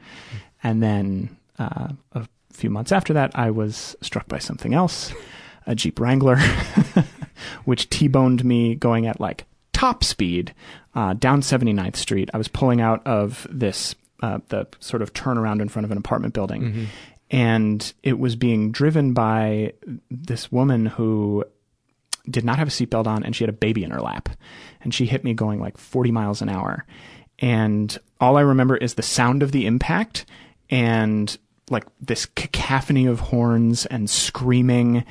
And 0.62 0.84
then, 0.84 1.38
uh, 1.58 1.90
a 2.14 2.28
few 2.52 2.70
months 2.70 2.92
after 2.92 3.14
that, 3.14 3.32
I 3.34 3.52
was 3.52 3.96
struck 4.02 4.28
by 4.28 4.40
something 4.40 4.74
else, 4.74 5.14
a 5.66 5.76
Jeep 5.76 6.00
Wrangler, 6.00 6.38
which 7.66 7.90
T-boned 7.90 8.46
me 8.46 8.76
going 8.76 9.08
at 9.08 9.20
like 9.20 9.46
top 9.74 10.04
speed 10.04 10.54
uh, 10.94 11.14
down 11.14 11.42
79th 11.42 11.96
Street. 11.96 12.30
I 12.34 12.38
was 12.38 12.48
pulling 12.48 12.82
out 12.82 13.06
of 13.08 13.48
this 13.50 13.96
uh, 14.22 14.40
the 14.50 14.68
sort 14.80 15.02
of 15.02 15.14
turnaround 15.14 15.62
in 15.62 15.70
front 15.70 15.86
of 15.86 15.92
an 15.92 15.98
apartment 15.98 16.34
building, 16.34 16.62
mm-hmm. 16.62 16.84
And 17.30 17.94
it 18.04 18.18
was 18.18 18.36
being 18.36 18.72
driven 18.72 19.14
by 19.14 19.74
this 20.10 20.52
woman 20.52 20.86
who 20.86 21.46
did 22.30 22.46
not 22.46 22.60
have 22.60 22.68
a 22.68 22.72
seatbelt 22.72 23.08
on, 23.08 23.24
and 23.24 23.36
she 23.36 23.44
had 23.44 23.50
a 23.50 23.58
baby 23.58 23.84
in 23.84 23.92
her 23.92 24.02
lap, 24.02 24.30
and 24.82 24.94
she 24.94 25.06
hit 25.06 25.24
me 25.24 25.34
going 25.34 25.60
like 25.60 25.78
40 25.78 26.12
miles 26.12 26.42
an 26.42 26.50
hour, 26.50 26.86
and 27.40 27.98
all 28.20 28.38
I 28.38 28.42
remember 28.42 28.78
is 28.78 28.96
the 28.96 29.02
sound 29.02 29.44
of 29.44 29.52
the 29.52 29.66
impact 29.66 30.26
and 30.70 31.36
like 31.70 31.86
this 32.02 32.26
cacophony 32.26 33.06
of 33.06 33.20
horns 33.20 33.86
and 33.86 34.10
screaming 34.10 35.06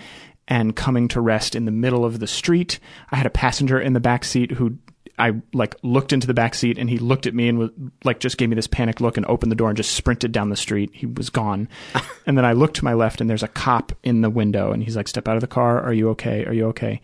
and 0.47 0.75
coming 0.75 1.09
to 1.09 1.21
rest 1.21 1.55
in 1.55 1.65
the 1.65 1.71
middle 1.71 2.05
of 2.05 2.21
the 2.21 2.27
street. 2.27 2.81
I 3.11 3.17
had 3.17 3.27
a 3.27 3.31
passenger 3.31 3.79
in 3.79 3.93
the 3.93 4.01
back 4.01 4.25
seat 4.25 4.53
who 4.53 4.79
I 5.19 5.33
like 5.53 5.77
looked 5.83 6.13
into 6.13 6.27
the 6.27 6.35
back 6.35 6.55
seat 6.55 6.79
and 6.79 6.89
he 6.89 6.99
looked 6.99 7.27
at 7.27 7.35
me 7.35 7.49
and 7.49 7.59
was 7.59 7.71
like 8.05 8.21
just 8.21 8.39
gave 8.39 8.49
me 8.49 8.55
this 8.55 8.67
panicked 8.67 9.01
look 9.01 9.17
and 9.17 9.27
opened 9.27 9.53
the 9.53 9.57
door 9.57 9.69
and 9.69 9.77
just 9.77 9.93
sprinted 9.93 10.33
down 10.33 10.49
the 10.49 10.57
street. 10.57 10.91
He 10.93 11.07
was 11.07 11.31
gone. 11.31 11.69
and 12.27 12.37
then 12.37 12.45
I 12.45 12.53
looked 12.53 12.77
to 12.77 12.85
my 12.85 12.95
left 12.95 13.21
and 13.21 13.29
there's 13.29 13.43
a 13.43 13.49
cop 13.49 13.93
in 14.03 14.21
the 14.21 14.31
window 14.31 14.73
and 14.73 14.83
he's 14.83 14.97
like, 14.97 15.09
"Step 15.09 15.29
out 15.29 15.37
of 15.37 15.41
the 15.41 15.47
car. 15.47 15.81
Are 15.81 15.93
you 15.93 16.11
okay? 16.11 16.45
Are 16.45 16.53
you 16.53 16.67
okay?" 16.69 17.01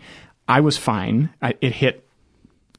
I 0.46 0.60
was 0.60 0.76
fine. 0.76 1.30
I, 1.40 1.54
it 1.60 1.72
hit 1.72 2.06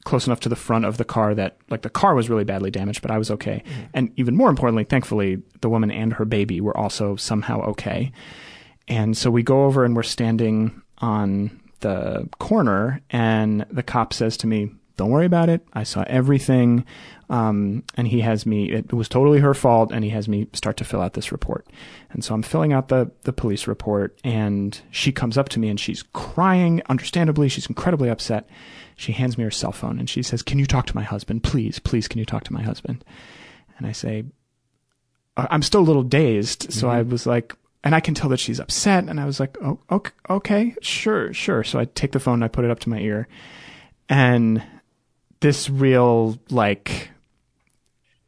close 0.05 0.27
enough 0.27 0.39
to 0.41 0.49
the 0.49 0.55
front 0.55 0.85
of 0.85 0.97
the 0.97 1.03
car 1.03 1.33
that 1.33 1.57
like 1.69 1.81
the 1.81 1.89
car 1.89 2.15
was 2.15 2.29
really 2.29 2.43
badly 2.43 2.71
damaged, 2.71 3.01
but 3.01 3.11
I 3.11 3.17
was 3.17 3.31
okay. 3.31 3.63
Mm. 3.65 3.89
And 3.93 4.11
even 4.17 4.35
more 4.35 4.49
importantly, 4.49 4.83
thankfully, 4.83 5.41
the 5.61 5.69
woman 5.69 5.91
and 5.91 6.13
her 6.13 6.25
baby 6.25 6.61
were 6.61 6.77
also 6.77 7.15
somehow 7.15 7.61
okay. 7.61 8.11
And 8.87 9.17
so 9.17 9.31
we 9.31 9.43
go 9.43 9.65
over 9.65 9.83
and 9.83 9.95
we're 9.95 10.03
standing 10.03 10.81
on 10.99 11.59
the 11.81 12.29
corner, 12.39 13.01
and 13.09 13.65
the 13.69 13.83
cop 13.83 14.13
says 14.13 14.37
to 14.37 14.47
me, 14.47 14.71
Don't 14.97 15.09
worry 15.09 15.25
about 15.25 15.49
it. 15.49 15.65
I 15.73 15.83
saw 15.83 16.03
everything. 16.07 16.85
Um, 17.29 17.83
and 17.95 18.07
he 18.07 18.21
has 18.21 18.45
me, 18.45 18.71
it 18.71 18.93
was 18.93 19.09
totally 19.09 19.39
her 19.39 19.53
fault, 19.53 19.91
and 19.91 20.03
he 20.03 20.11
has 20.11 20.27
me 20.27 20.47
start 20.53 20.77
to 20.77 20.83
fill 20.83 21.01
out 21.01 21.13
this 21.13 21.31
report. 21.31 21.65
And 22.11 22.23
so 22.23 22.35
I'm 22.35 22.43
filling 22.43 22.71
out 22.71 22.89
the, 22.89 23.11
the 23.23 23.33
police 23.33 23.65
report, 23.67 24.17
and 24.23 24.79
she 24.91 25.11
comes 25.11 25.37
up 25.37 25.49
to 25.49 25.59
me 25.59 25.69
and 25.69 25.79
she's 25.79 26.03
crying, 26.13 26.83
understandably. 26.87 27.49
She's 27.49 27.65
incredibly 27.65 28.09
upset. 28.09 28.47
She 28.95 29.11
hands 29.11 29.37
me 29.37 29.43
her 29.43 29.51
cell 29.51 29.71
phone 29.71 29.99
and 29.99 30.09
she 30.09 30.23
says, 30.23 30.41
Can 30.41 30.59
you 30.59 30.65
talk 30.65 30.85
to 30.87 30.95
my 30.95 31.03
husband? 31.03 31.43
Please, 31.43 31.79
please, 31.79 32.07
can 32.07 32.19
you 32.19 32.25
talk 32.25 32.43
to 32.45 32.53
my 32.53 32.61
husband? 32.61 33.03
And 33.77 33.85
I 33.85 33.91
say, 33.91 34.23
I'm 35.35 35.63
still 35.63 35.81
a 35.81 35.83
little 35.83 36.03
dazed. 36.03 36.71
So 36.71 36.87
mm-hmm. 36.87 36.97
I 36.97 37.01
was 37.01 37.25
like, 37.25 37.55
and 37.83 37.93
I 37.93 37.99
can 37.99 38.13
tell 38.13 38.29
that 38.29 38.39
she's 38.39 38.59
upset. 38.59 39.09
And 39.09 39.19
I 39.19 39.25
was 39.25 39.39
like, 39.39 39.57
oh, 39.61 39.79
okay, 39.91 40.11
okay, 40.29 40.75
sure, 40.81 41.33
sure. 41.33 41.63
So 41.63 41.79
I 41.79 41.85
take 41.85 42.13
the 42.13 42.19
phone, 42.19 42.35
and 42.35 42.45
I 42.45 42.47
put 42.47 42.65
it 42.65 42.71
up 42.71 42.79
to 42.81 42.89
my 42.89 42.99
ear, 42.99 43.27
and 44.09 44.63
this 45.39 45.69
real 45.69 46.39
like, 46.49 47.09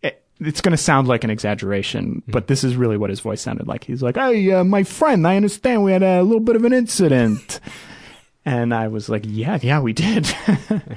it, 0.02 0.24
it's 0.40 0.62
going 0.62 0.72
to 0.72 0.78
sound 0.78 1.08
like 1.08 1.24
an 1.24 1.30
exaggeration, 1.30 2.22
mm-hmm. 2.22 2.32
but 2.32 2.48
this 2.48 2.64
is 2.64 2.76
really 2.76 2.98
what 2.98 3.10
his 3.10 3.20
voice 3.20 3.42
sounded 3.42 3.68
like. 3.68 3.84
He's 3.84 4.04
like, 4.04 4.16
"Hey, 4.16 4.52
uh, 4.52 4.64
my 4.64 4.84
friend, 4.84 5.28
I 5.28 5.36
understand 5.36 5.84
we 5.84 5.92
had 5.92 6.04
a 6.04 6.24
little 6.24 6.40
bit 6.40 6.56
of 6.56 6.64
an 6.64 6.74
incident," 6.74 7.60
and 8.46 8.74
I 8.74 8.88
was 8.88 9.10
like, 9.10 9.24
"Yeah, 9.26 9.58
yeah, 9.62 9.80
we 9.80 9.94
did." 9.94 10.34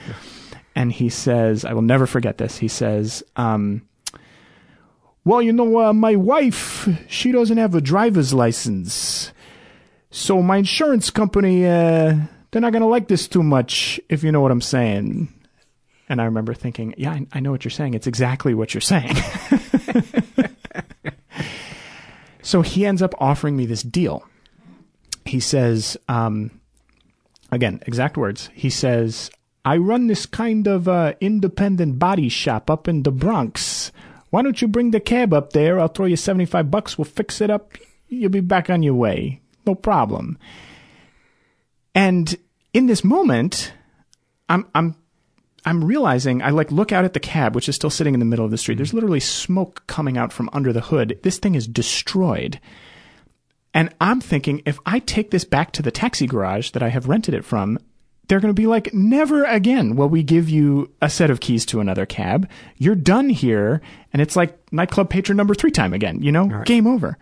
and 0.74 0.92
he 0.92 1.08
says, 1.08 1.64
"I 1.64 1.72
will 1.72 1.82
never 1.82 2.06
forget 2.06 2.38
this." 2.38 2.58
He 2.58 2.68
says, 2.68 3.22
um, 3.36 3.82
well, 5.24 5.42
you 5.42 5.52
know, 5.52 5.78
uh, 5.78 5.92
my 5.92 6.16
wife, 6.16 6.88
she 7.08 7.30
doesn't 7.30 7.58
have 7.58 7.74
a 7.74 7.80
driver's 7.80 8.32
license. 8.32 9.32
So 10.10 10.42
my 10.42 10.56
insurance 10.56 11.10
company, 11.10 11.66
uh, 11.66 12.16
they're 12.50 12.62
not 12.62 12.72
going 12.72 12.82
to 12.82 12.88
like 12.88 13.08
this 13.08 13.28
too 13.28 13.42
much, 13.42 14.00
if 14.08 14.24
you 14.24 14.32
know 14.32 14.40
what 14.40 14.50
I'm 14.50 14.62
saying. 14.62 15.32
And 16.10 16.20
I 16.20 16.24
remember 16.24 16.52
thinking, 16.52 16.94
yeah, 16.98 17.12
I, 17.12 17.26
I 17.32 17.40
know 17.40 17.50
what 17.50 17.64
you're 17.64 17.70
saying. 17.70 17.94
It's 17.94 18.06
exactly 18.06 18.52
what 18.52 18.74
you're 18.74 18.82
saying. 18.82 19.16
so 22.42 22.60
he 22.60 22.84
ends 22.84 23.00
up 23.00 23.14
offering 23.18 23.56
me 23.56 23.64
this 23.64 23.82
deal. 23.82 24.22
He 25.24 25.40
says, 25.40 25.96
um, 26.08 26.50
again, 27.50 27.82
exact 27.86 28.18
words. 28.18 28.50
He 28.52 28.68
says, 28.68 29.30
I 29.64 29.78
run 29.78 30.08
this 30.08 30.26
kind 30.26 30.66
of 30.66 30.86
uh, 30.86 31.14
independent 31.20 31.98
body 31.98 32.28
shop 32.28 32.68
up 32.68 32.88
in 32.88 33.04
the 33.04 33.12
Bronx 33.12 33.90
why 34.30 34.42
don't 34.42 34.62
you 34.62 34.68
bring 34.68 34.92
the 34.92 35.00
cab 35.00 35.34
up 35.34 35.52
there? 35.52 35.78
I'll 35.78 35.88
throw 35.88 36.06
you 36.06 36.16
75 36.16 36.70
bucks. 36.70 36.96
We'll 36.96 37.04
fix 37.04 37.40
it 37.40 37.50
up. 37.50 37.74
You'll 38.08 38.30
be 38.30 38.40
back 38.40 38.70
on 38.70 38.82
your 38.82 38.94
way. 38.94 39.40
No 39.66 39.74
problem. 39.74 40.38
And 41.94 42.36
in 42.72 42.86
this 42.86 43.02
moment, 43.04 43.72
I'm, 44.48 44.66
I'm, 44.74 44.96
I'm 45.64 45.84
realizing 45.84 46.42
I 46.42 46.50
like 46.50 46.72
look 46.72 46.92
out 46.92 47.04
at 47.04 47.12
the 47.12 47.20
cab, 47.20 47.54
which 47.54 47.68
is 47.68 47.76
still 47.76 47.90
sitting 47.90 48.14
in 48.14 48.20
the 48.20 48.26
middle 48.26 48.44
of 48.44 48.50
the 48.50 48.58
street. 48.58 48.76
There's 48.76 48.88
mm-hmm. 48.88 48.96
literally 48.96 49.20
smoke 49.20 49.86
coming 49.86 50.16
out 50.16 50.32
from 50.32 50.50
under 50.52 50.72
the 50.72 50.80
hood. 50.80 51.18
This 51.22 51.38
thing 51.38 51.54
is 51.54 51.66
destroyed. 51.66 52.60
And 53.72 53.94
I'm 54.00 54.20
thinking, 54.20 54.62
if 54.66 54.78
I 54.84 54.98
take 54.98 55.30
this 55.30 55.44
back 55.44 55.72
to 55.72 55.82
the 55.82 55.90
taxi 55.90 56.26
garage 56.26 56.70
that 56.70 56.82
I 56.82 56.88
have 56.88 57.08
rented 57.08 57.34
it 57.34 57.44
from, 57.44 57.78
they're 58.26 58.40
going 58.40 58.54
to 58.54 58.60
be 58.60 58.66
like, 58.66 58.94
never 58.94 59.44
again 59.44 59.96
will 59.96 60.08
we 60.08 60.22
give 60.22 60.48
you 60.48 60.90
a 61.02 61.10
set 61.10 61.30
of 61.30 61.40
keys 61.40 61.66
to 61.66 61.80
another 61.80 62.06
cab. 62.06 62.48
You're 62.76 62.94
done 62.94 63.28
here. 63.28 63.80
And 64.12 64.22
it's 64.22 64.36
like 64.36 64.56
nightclub 64.72 65.10
patron 65.10 65.36
number 65.36 65.54
three 65.54 65.70
time 65.70 65.92
again, 65.92 66.22
you 66.22 66.32
know, 66.32 66.46
right. 66.46 66.66
game 66.66 66.86
over. 66.86 67.18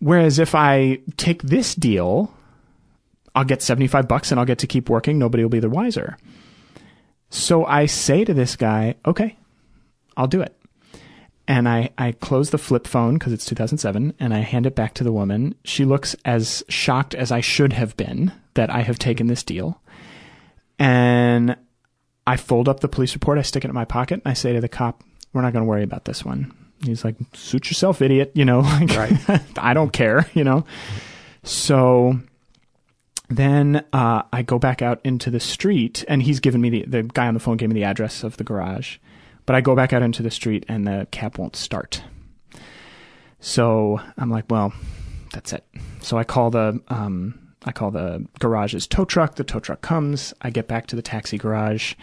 Whereas 0.00 0.40
if 0.40 0.54
I 0.56 0.98
take 1.16 1.42
this 1.42 1.76
deal, 1.76 2.34
I'll 3.34 3.44
get 3.44 3.62
75 3.62 4.08
bucks 4.08 4.30
and 4.30 4.40
I'll 4.40 4.46
get 4.46 4.58
to 4.58 4.66
keep 4.66 4.90
working. 4.90 5.18
Nobody 5.18 5.44
will 5.44 5.50
be 5.50 5.60
the 5.60 5.70
wiser. 5.70 6.18
So 7.32 7.64
I 7.64 7.86
say 7.86 8.26
to 8.26 8.34
this 8.34 8.56
guy, 8.56 8.94
okay, 9.06 9.36
I'll 10.18 10.26
do 10.26 10.42
it. 10.42 10.54
And 11.48 11.66
I, 11.66 11.88
I 11.96 12.12
close 12.12 12.50
the 12.50 12.58
flip 12.58 12.86
phone 12.86 13.14
because 13.14 13.32
it's 13.32 13.46
2007 13.46 14.12
and 14.20 14.34
I 14.34 14.40
hand 14.40 14.66
it 14.66 14.74
back 14.74 14.92
to 14.94 15.04
the 15.04 15.12
woman. 15.12 15.54
She 15.64 15.86
looks 15.86 16.14
as 16.26 16.62
shocked 16.68 17.14
as 17.14 17.32
I 17.32 17.40
should 17.40 17.72
have 17.72 17.96
been 17.96 18.32
that 18.52 18.68
I 18.68 18.82
have 18.82 18.98
taken 18.98 19.28
this 19.28 19.42
deal. 19.42 19.80
And 20.78 21.56
I 22.26 22.36
fold 22.36 22.68
up 22.68 22.80
the 22.80 22.88
police 22.88 23.14
report, 23.14 23.38
I 23.38 23.42
stick 23.42 23.64
it 23.64 23.68
in 23.68 23.74
my 23.74 23.86
pocket, 23.86 24.20
and 24.22 24.30
I 24.30 24.34
say 24.34 24.52
to 24.52 24.60
the 24.60 24.68
cop, 24.68 25.02
We're 25.32 25.40
not 25.40 25.54
going 25.54 25.64
to 25.64 25.68
worry 25.68 25.82
about 25.82 26.04
this 26.04 26.22
one. 26.24 26.52
He's 26.84 27.02
like, 27.02 27.16
Suit 27.32 27.70
yourself, 27.70 28.02
idiot. 28.02 28.32
You 28.34 28.44
know, 28.44 28.60
like, 28.60 28.90
right. 28.90 29.40
I 29.56 29.72
don't 29.72 29.92
care, 29.92 30.28
you 30.34 30.44
know. 30.44 30.66
So 31.44 32.20
then 33.36 33.84
uh, 33.92 34.22
I 34.32 34.42
go 34.42 34.58
back 34.58 34.82
out 34.82 35.00
into 35.04 35.30
the 35.30 35.40
street, 35.40 36.04
and 36.08 36.22
he's 36.22 36.40
given 36.40 36.60
me 36.60 36.70
the, 36.70 36.82
the 36.84 37.02
guy 37.02 37.28
on 37.28 37.34
the 37.34 37.40
phone 37.40 37.56
gave 37.56 37.68
me 37.68 37.74
the 37.74 37.84
address 37.84 38.22
of 38.24 38.36
the 38.36 38.44
garage. 38.44 38.98
But 39.46 39.56
I 39.56 39.60
go 39.60 39.74
back 39.74 39.92
out 39.92 40.02
into 40.02 40.22
the 40.22 40.30
street, 40.30 40.64
and 40.68 40.86
the 40.86 41.06
cab 41.10 41.38
won't 41.38 41.56
start. 41.56 42.02
So 43.40 44.00
I'm 44.16 44.30
like, 44.30 44.44
well, 44.48 44.72
that's 45.32 45.52
it. 45.52 45.64
So 46.00 46.16
I 46.16 46.24
call 46.24 46.50
the 46.50 46.80
um, 46.88 47.38
I 47.64 47.72
call 47.72 47.90
the 47.90 48.26
garage's 48.38 48.86
tow 48.86 49.04
truck. 49.04 49.36
The 49.36 49.44
tow 49.44 49.60
truck 49.60 49.80
comes. 49.80 50.32
I 50.42 50.50
get 50.50 50.68
back 50.68 50.86
to 50.88 50.96
the 50.96 51.02
taxi 51.02 51.38
garage. 51.38 51.94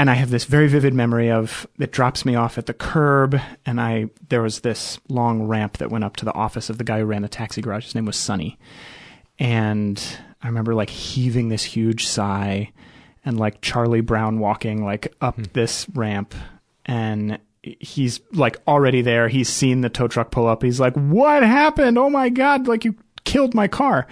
And 0.00 0.08
I 0.08 0.14
have 0.14 0.30
this 0.30 0.44
very 0.44 0.68
vivid 0.68 0.94
memory 0.94 1.28
of 1.28 1.66
it 1.76 1.90
drops 1.90 2.24
me 2.24 2.36
off 2.36 2.56
at 2.56 2.66
the 2.66 2.74
curb, 2.74 3.40
and 3.66 3.80
I 3.80 4.10
there 4.28 4.42
was 4.42 4.60
this 4.60 5.00
long 5.08 5.42
ramp 5.42 5.78
that 5.78 5.90
went 5.90 6.04
up 6.04 6.14
to 6.16 6.24
the 6.24 6.34
office 6.34 6.70
of 6.70 6.78
the 6.78 6.84
guy 6.84 7.00
who 7.00 7.04
ran 7.04 7.22
the 7.22 7.28
taxi 7.28 7.60
garage. 7.60 7.84
His 7.84 7.96
name 7.96 8.04
was 8.04 8.16
Sonny, 8.16 8.58
and 9.38 10.02
I 10.42 10.46
remember 10.46 10.74
like 10.74 10.90
heaving 10.90 11.48
this 11.48 11.64
huge 11.64 12.06
sigh, 12.06 12.72
and 13.24 13.38
like 13.38 13.60
Charlie 13.60 14.00
Brown 14.00 14.38
walking 14.38 14.84
like 14.84 15.14
up 15.20 15.36
hmm. 15.36 15.44
this 15.52 15.86
ramp, 15.90 16.34
and 16.86 17.38
he's 17.62 18.20
like 18.32 18.56
already 18.66 19.02
there. 19.02 19.28
He's 19.28 19.48
seen 19.48 19.80
the 19.80 19.90
tow 19.90 20.08
truck 20.08 20.30
pull 20.30 20.46
up. 20.46 20.62
He's 20.62 20.80
like, 20.80 20.94
"What 20.94 21.42
happened? 21.42 21.98
Oh 21.98 22.10
my 22.10 22.28
god! 22.28 22.66
Like 22.66 22.84
you 22.84 22.94
killed 23.24 23.54
my 23.54 23.68
car." 23.68 24.06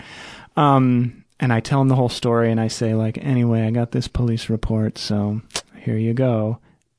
Um, 0.56 1.24
and 1.38 1.52
I 1.52 1.60
tell 1.60 1.80
him 1.80 1.88
the 1.88 1.96
whole 1.96 2.08
story, 2.08 2.50
and 2.50 2.60
I 2.60 2.68
say 2.68 2.94
like, 2.94 3.18
"Anyway, 3.18 3.62
I 3.62 3.70
got 3.70 3.92
this 3.92 4.08
police 4.08 4.48
report, 4.48 4.98
so 4.98 5.42
here 5.76 5.96
you 5.96 6.14
go." 6.14 6.58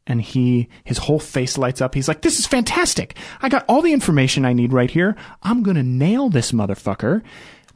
And 0.10 0.22
he, 0.22 0.70
his 0.86 1.00
whole 1.00 1.20
face 1.20 1.58
lights 1.58 1.82
up. 1.82 1.94
He's 1.94 2.08
like, 2.08 2.22
"This 2.22 2.40
is 2.40 2.48
fantastic! 2.48 3.18
I 3.42 3.50
got 3.50 3.66
all 3.68 3.82
the 3.82 3.94
information 3.94 4.46
I 4.46 4.54
need 4.54 4.72
right 4.74 4.90
here. 4.90 5.16
I'm 5.44 5.64
gonna 5.64 5.84
nail 5.84 6.30
this 6.30 6.52
motherfucker. 6.52 7.24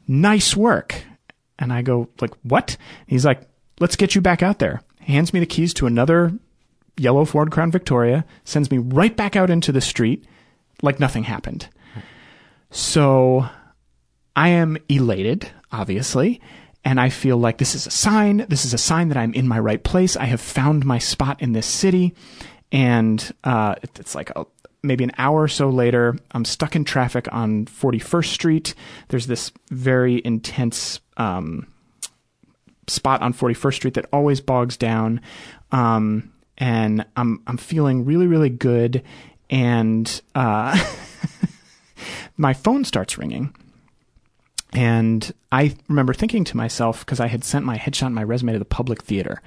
Nice 0.06 0.56
work." 0.56 1.04
And 1.58 1.72
I 1.72 1.82
go 1.82 2.08
like, 2.20 2.32
"What?" 2.42 2.76
He's 3.06 3.24
like, 3.24 3.42
"Let's 3.80 3.96
get 3.96 4.14
you 4.14 4.20
back 4.20 4.42
out 4.42 4.58
there." 4.58 4.82
He 5.00 5.12
Hands 5.14 5.32
me 5.32 5.40
the 5.40 5.46
keys 5.46 5.74
to 5.74 5.86
another 5.86 6.32
yellow 6.96 7.24
Ford 7.24 7.50
Crown 7.50 7.70
Victoria, 7.70 8.24
sends 8.44 8.70
me 8.70 8.78
right 8.78 9.16
back 9.16 9.36
out 9.36 9.50
into 9.50 9.72
the 9.72 9.80
street 9.80 10.24
like 10.82 11.00
nothing 11.00 11.24
happened. 11.24 11.68
So 12.70 13.48
I 14.34 14.48
am 14.48 14.78
elated, 14.88 15.50
obviously, 15.70 16.40
and 16.84 17.00
I 17.00 17.10
feel 17.10 17.36
like 17.36 17.58
this 17.58 17.74
is 17.74 17.86
a 17.86 17.90
sign. 17.90 18.46
This 18.48 18.64
is 18.64 18.74
a 18.74 18.78
sign 18.78 19.08
that 19.08 19.16
I'm 19.16 19.34
in 19.34 19.46
my 19.46 19.58
right 19.58 19.82
place. 19.82 20.16
I 20.16 20.24
have 20.24 20.40
found 20.40 20.84
my 20.84 20.98
spot 20.98 21.40
in 21.42 21.52
this 21.52 21.66
city. 21.66 22.14
And 22.72 23.32
uh, 23.44 23.74
it's 23.82 24.14
like 24.14 24.30
a, 24.30 24.46
maybe 24.82 25.04
an 25.04 25.12
hour 25.18 25.42
or 25.42 25.48
so 25.48 25.68
later, 25.68 26.16
I'm 26.32 26.44
stuck 26.44 26.74
in 26.76 26.84
traffic 26.84 27.28
on 27.32 27.66
41st 27.66 28.26
Street. 28.26 28.74
There's 29.08 29.26
this 29.26 29.52
very 29.70 30.20
intense 30.24 31.00
um, 31.16 31.66
spot 32.86 33.22
on 33.22 33.32
41st 33.32 33.74
Street 33.74 33.94
that 33.94 34.06
always 34.12 34.40
bogs 34.40 34.76
down. 34.76 35.20
Um, 35.70 36.32
and 36.58 37.04
I'm 37.16 37.42
I'm 37.46 37.56
feeling 37.56 38.04
really 38.04 38.26
really 38.26 38.50
good, 38.50 39.02
and 39.50 40.20
uh, 40.34 40.78
my 42.36 42.52
phone 42.52 42.84
starts 42.84 43.18
ringing, 43.18 43.54
and 44.72 45.32
I 45.50 45.74
remember 45.88 46.14
thinking 46.14 46.44
to 46.44 46.56
myself 46.56 47.00
because 47.00 47.20
I 47.20 47.28
had 47.28 47.42
sent 47.42 47.64
my 47.64 47.78
headshot 47.78 48.06
and 48.06 48.14
my 48.14 48.22
resume 48.22 48.52
to 48.52 48.58
the 48.58 48.64
public 48.64 49.02
theater. 49.02 49.42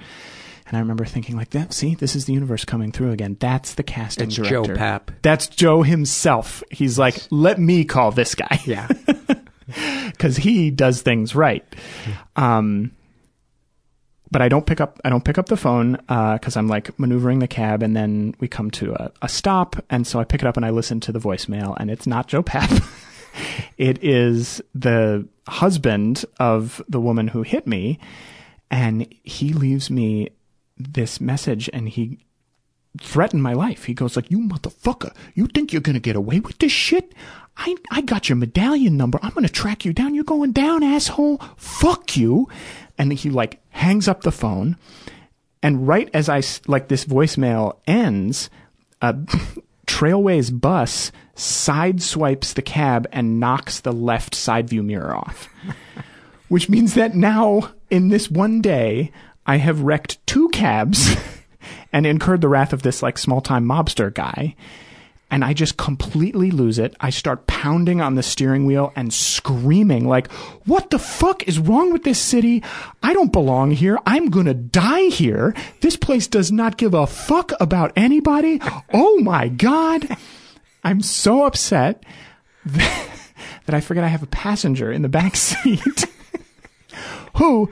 And 0.67 0.75
I 0.77 0.79
remember 0.79 1.05
thinking 1.05 1.35
like 1.35 1.51
that. 1.51 1.73
See, 1.73 1.93
this 1.93 2.15
is 2.15 2.25
the 2.25 2.33
universe 2.33 2.65
coming 2.65 2.91
through 2.91 3.11
again. 3.11 3.37
That's 3.39 3.75
the 3.75 3.83
casting 3.83 4.27
It's 4.27 4.35
director. 4.35 4.73
Joe 4.73 4.73
Papp. 4.73 5.09
That's 5.21 5.47
Joe 5.47 5.83
himself. 5.83 6.63
He's 6.71 6.97
like, 6.97 7.27
let 7.29 7.59
me 7.59 7.85
call 7.85 8.11
this 8.11 8.35
guy. 8.35 8.59
Yeah. 8.65 8.87
Because 10.11 10.37
he 10.37 10.69
does 10.69 11.01
things 11.01 11.33
right. 11.33 11.65
Um, 12.35 12.91
but 14.29 14.41
I 14.41 14.47
don't 14.47 14.65
pick 14.65 14.79
up. 14.79 14.99
I 15.03 15.09
don't 15.09 15.23
pick 15.25 15.37
up 15.37 15.47
the 15.47 15.57
phone 15.57 15.93
because 15.93 16.55
I'm 16.55 16.67
like 16.67 16.97
maneuvering 16.99 17.39
the 17.39 17.47
cab, 17.47 17.81
and 17.81 17.95
then 17.95 18.35
we 18.39 18.47
come 18.47 18.69
to 18.71 18.93
a, 18.93 19.11
a 19.23 19.29
stop, 19.29 19.75
and 19.89 20.05
so 20.05 20.19
I 20.19 20.23
pick 20.23 20.41
it 20.41 20.47
up 20.47 20.55
and 20.57 20.65
I 20.65 20.69
listen 20.69 20.99
to 21.01 21.11
the 21.11 21.19
voicemail, 21.19 21.75
and 21.79 21.89
it's 21.89 22.05
not 22.05 22.27
Joe 22.27 22.43
Papp. 22.43 22.85
it 23.77 24.03
is 24.03 24.61
the 24.73 25.27
husband 25.47 26.25
of 26.39 26.81
the 26.87 26.99
woman 26.99 27.27
who 27.27 27.41
hit 27.41 27.65
me, 27.65 27.97
and 28.69 29.07
he 29.23 29.53
leaves 29.53 29.89
me 29.89 30.29
this 30.77 31.21
message, 31.21 31.69
and 31.73 31.89
he 31.89 32.19
threatened 32.99 33.43
my 33.43 33.53
life. 33.53 33.85
He 33.85 33.93
goes 33.93 34.15
like, 34.15 34.31
"You 34.31 34.39
motherfucker! 34.39 35.13
You 35.33 35.47
think 35.47 35.71
you're 35.71 35.81
gonna 35.81 35.99
get 35.99 36.15
away 36.15 36.39
with 36.39 36.57
this 36.59 36.71
shit? 36.71 37.13
I 37.57 37.75
I 37.91 38.01
got 38.01 38.29
your 38.29 38.35
medallion 38.35 38.97
number. 38.97 39.19
I'm 39.21 39.31
gonna 39.31 39.49
track 39.49 39.85
you 39.85 39.93
down. 39.93 40.15
You're 40.15 40.23
going 40.23 40.51
down, 40.51 40.83
asshole. 40.83 41.41
Fuck 41.57 42.17
you!" 42.17 42.47
And 42.97 43.11
he 43.13 43.29
like 43.29 43.61
hangs 43.69 44.07
up 44.07 44.21
the 44.21 44.31
phone, 44.31 44.77
and 45.61 45.87
right 45.87 46.09
as 46.13 46.29
I 46.29 46.41
like 46.67 46.87
this 46.87 47.05
voicemail 47.05 47.77
ends, 47.87 48.49
a 49.01 49.13
Trailways 49.87 50.59
bus 50.59 51.11
sideswipes 51.35 52.53
the 52.53 52.61
cab 52.61 53.07
and 53.11 53.39
knocks 53.39 53.79
the 53.79 53.91
left 53.91 54.33
side 54.33 54.69
view 54.69 54.83
mirror 54.83 55.15
off. 55.15 55.47
Which 56.47 56.69
means 56.69 56.93
that 56.93 57.15
now, 57.15 57.71
in 57.89 58.09
this 58.09 58.29
one 58.29 58.61
day, 58.61 59.11
I 59.45 59.57
have 59.57 59.81
wrecked 59.81 60.25
two 60.25 60.49
cabs 60.49 61.15
and 61.93 62.05
incurred 62.05 62.41
the 62.41 62.47
wrath 62.47 62.73
of 62.73 62.81
this 62.81 63.03
like 63.03 63.17
small 63.17 63.41
time 63.41 63.65
mobster 63.65 64.13
guy. 64.13 64.55
And 65.31 65.43
I 65.43 65.53
just 65.53 65.75
completely 65.75 66.51
lose 66.51 66.77
it. 66.77 66.95
I 66.99 67.09
start 67.09 67.47
pounding 67.47 67.99
on 67.99 68.13
the 68.13 68.23
steering 68.23 68.65
wheel 68.65 68.93
and 68.95 69.11
screaming 69.13 70.07
like, 70.07 70.31
what 70.65 70.91
the 70.91 70.99
fuck 70.99 71.47
is 71.47 71.57
wrong 71.57 71.91
with 71.91 72.03
this 72.03 72.21
city? 72.21 72.63
I 73.01 73.13
don't 73.13 73.33
belong 73.33 73.71
here. 73.71 73.97
I'm 74.05 74.29
gonna 74.29 74.53
die 74.53 75.09
here. 75.09 75.55
This 75.81 75.95
place 75.95 76.27
does 76.27 76.51
not 76.51 76.77
give 76.77 76.93
a 76.93 77.07
fuck 77.07 77.51
about 77.59 77.91
anybody. 77.95 78.61
Oh 78.93 79.19
my 79.19 79.47
God. 79.47 80.07
I'm 80.83 81.01
so 81.01 81.45
upset 81.45 82.03
that, 82.65 83.09
that 83.65 83.75
I 83.75 83.81
forget 83.81 84.03
I 84.03 84.09
have 84.09 84.23
a 84.23 84.27
passenger 84.27 84.91
in 84.91 85.01
the 85.01 85.09
back 85.09 85.35
seat 85.35 86.05
who, 87.37 87.71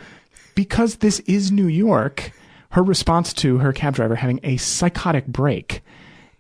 because 0.56 0.96
this 0.96 1.20
is 1.22 1.52
New 1.52 1.68
York, 1.68 2.32
her 2.72 2.84
response 2.84 3.34
to 3.34 3.60
her 3.60 3.74
cab 3.74 3.96
driver 3.96 4.16
having 4.16 4.40
a 4.44 4.58
psychotic 4.58 5.28
break 5.28 5.82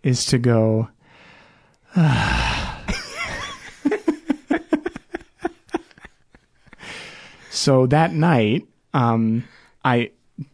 is 0.01 0.25
to 0.25 0.37
go, 0.37 0.89
so 7.49 7.85
that 7.87 8.13
night, 8.13 8.67
um, 8.93 9.43
I 9.85 10.11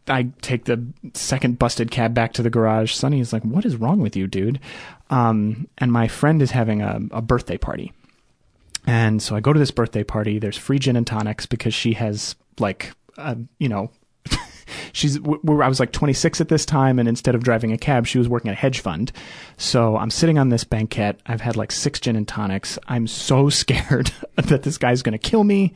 I 0.07 0.27
take 0.41 0.65
the 0.65 0.85
second 1.13 1.57
busted 1.57 1.91
cab 1.91 2.13
back 2.13 2.33
to 2.33 2.43
the 2.43 2.49
garage. 2.49 2.93
Sonny 2.93 3.19
is 3.19 3.31
like, 3.31 3.43
"What 3.43 3.65
is 3.65 3.77
wrong 3.77 3.99
with 3.99 4.15
you, 4.15 4.27
dude?" 4.27 4.59
Um, 5.09 5.67
and 5.77 5.91
my 5.91 6.07
friend 6.07 6.41
is 6.41 6.51
having 6.51 6.81
a, 6.81 6.99
a 7.11 7.21
birthday 7.21 7.57
party, 7.57 7.93
and 8.85 9.21
so 9.21 9.35
I 9.35 9.39
go 9.39 9.53
to 9.53 9.59
this 9.59 9.71
birthday 9.71 10.03
party. 10.03 10.39
There's 10.39 10.57
free 10.57 10.77
gin 10.79 10.95
and 10.95 11.07
tonics 11.07 11.45
because 11.45 11.73
she 11.73 11.93
has 11.93 12.35
like, 12.59 12.91
uh, 13.19 13.35
you 13.57 13.69
know, 13.69 13.91
she's. 14.93 15.17
I 15.17 15.67
was 15.67 15.79
like 15.79 15.91
26 15.91 16.41
at 16.41 16.49
this 16.49 16.65
time, 16.65 16.99
and 16.99 17.07
instead 17.07 17.35
of 17.35 17.43
driving 17.43 17.71
a 17.71 17.77
cab, 17.77 18.07
she 18.07 18.17
was 18.17 18.29
working 18.29 18.49
at 18.49 18.53
a 18.53 18.59
hedge 18.59 18.79
fund. 18.79 19.11
So 19.57 19.97
I'm 19.97 20.09
sitting 20.09 20.37
on 20.37 20.49
this 20.49 20.63
banquette. 20.63 21.19
I've 21.25 21.41
had 21.41 21.55
like 21.55 21.71
six 21.71 21.99
gin 21.99 22.15
and 22.15 22.27
tonics. 22.27 22.79
I'm 22.87 23.07
so 23.07 23.49
scared 23.49 24.11
that 24.35 24.63
this 24.63 24.77
guy's 24.77 25.01
going 25.01 25.13
to 25.13 25.29
kill 25.29 25.43
me, 25.43 25.73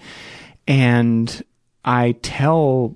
and 0.68 1.44
I 1.86 2.14
tell. 2.22 2.96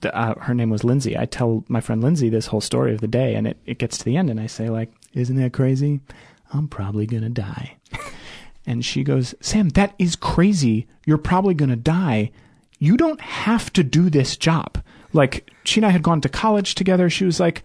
Uh, 0.00 0.36
her 0.38 0.54
name 0.54 0.70
was 0.70 0.84
Lindsay. 0.84 1.18
I 1.18 1.26
tell 1.26 1.64
my 1.66 1.80
friend 1.80 2.00
Lindsay 2.00 2.28
this 2.28 2.46
whole 2.46 2.60
story 2.60 2.94
of 2.94 3.00
the 3.00 3.08
day, 3.08 3.34
and 3.34 3.48
it, 3.48 3.56
it 3.66 3.78
gets 3.78 3.98
to 3.98 4.04
the 4.04 4.16
end, 4.16 4.30
and 4.30 4.38
I 4.38 4.46
say 4.46 4.70
like, 4.70 4.92
"Isn't 5.12 5.34
that 5.36 5.52
crazy? 5.52 6.00
I'm 6.52 6.68
probably 6.68 7.04
gonna 7.04 7.30
die." 7.30 7.78
And 8.68 8.84
she 8.84 9.02
goes, 9.02 9.34
Sam, 9.40 9.70
that 9.70 9.94
is 9.98 10.14
crazy. 10.14 10.86
You're 11.06 11.16
probably 11.16 11.54
going 11.54 11.70
to 11.70 11.76
die. 11.76 12.30
You 12.78 12.96
don't 12.96 13.20
have 13.20 13.72
to 13.74 13.82
do 13.82 14.10
this 14.10 14.36
job. 14.36 14.82
Like, 15.12 15.50
she 15.64 15.80
and 15.80 15.86
I 15.86 15.90
had 15.90 16.02
gone 16.02 16.20
to 16.20 16.28
college 16.28 16.74
together. 16.74 17.10
She 17.10 17.24
was 17.24 17.40
like, 17.40 17.62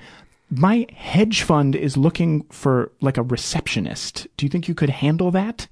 my 0.49 0.88
hedge 0.93 1.41
fund 1.41 1.76
is 1.76 1.97
looking 1.97 2.43
for 2.43 2.91
like 3.02 3.17
a 3.17 3.23
receptionist. 3.23 4.28
Do 4.38 4.45
you 4.45 4.49
think 4.49 4.67
you 4.67 4.76
could 4.76 4.89
handle 4.89 5.32
that? 5.32 5.67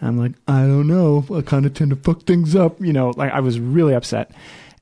And 0.00 0.08
I'm 0.08 0.18
like, 0.18 0.32
I 0.46 0.62
don't 0.62 0.86
know. 0.86 1.24
I 1.34 1.42
kind 1.42 1.66
of 1.66 1.74
tend 1.74 1.90
to 1.90 1.96
fuck 1.96 2.22
things 2.22 2.56
up. 2.56 2.80
You 2.80 2.92
know, 2.92 3.12
like 3.16 3.32
I 3.32 3.40
was 3.40 3.60
really 3.60 3.94
upset. 3.94 4.30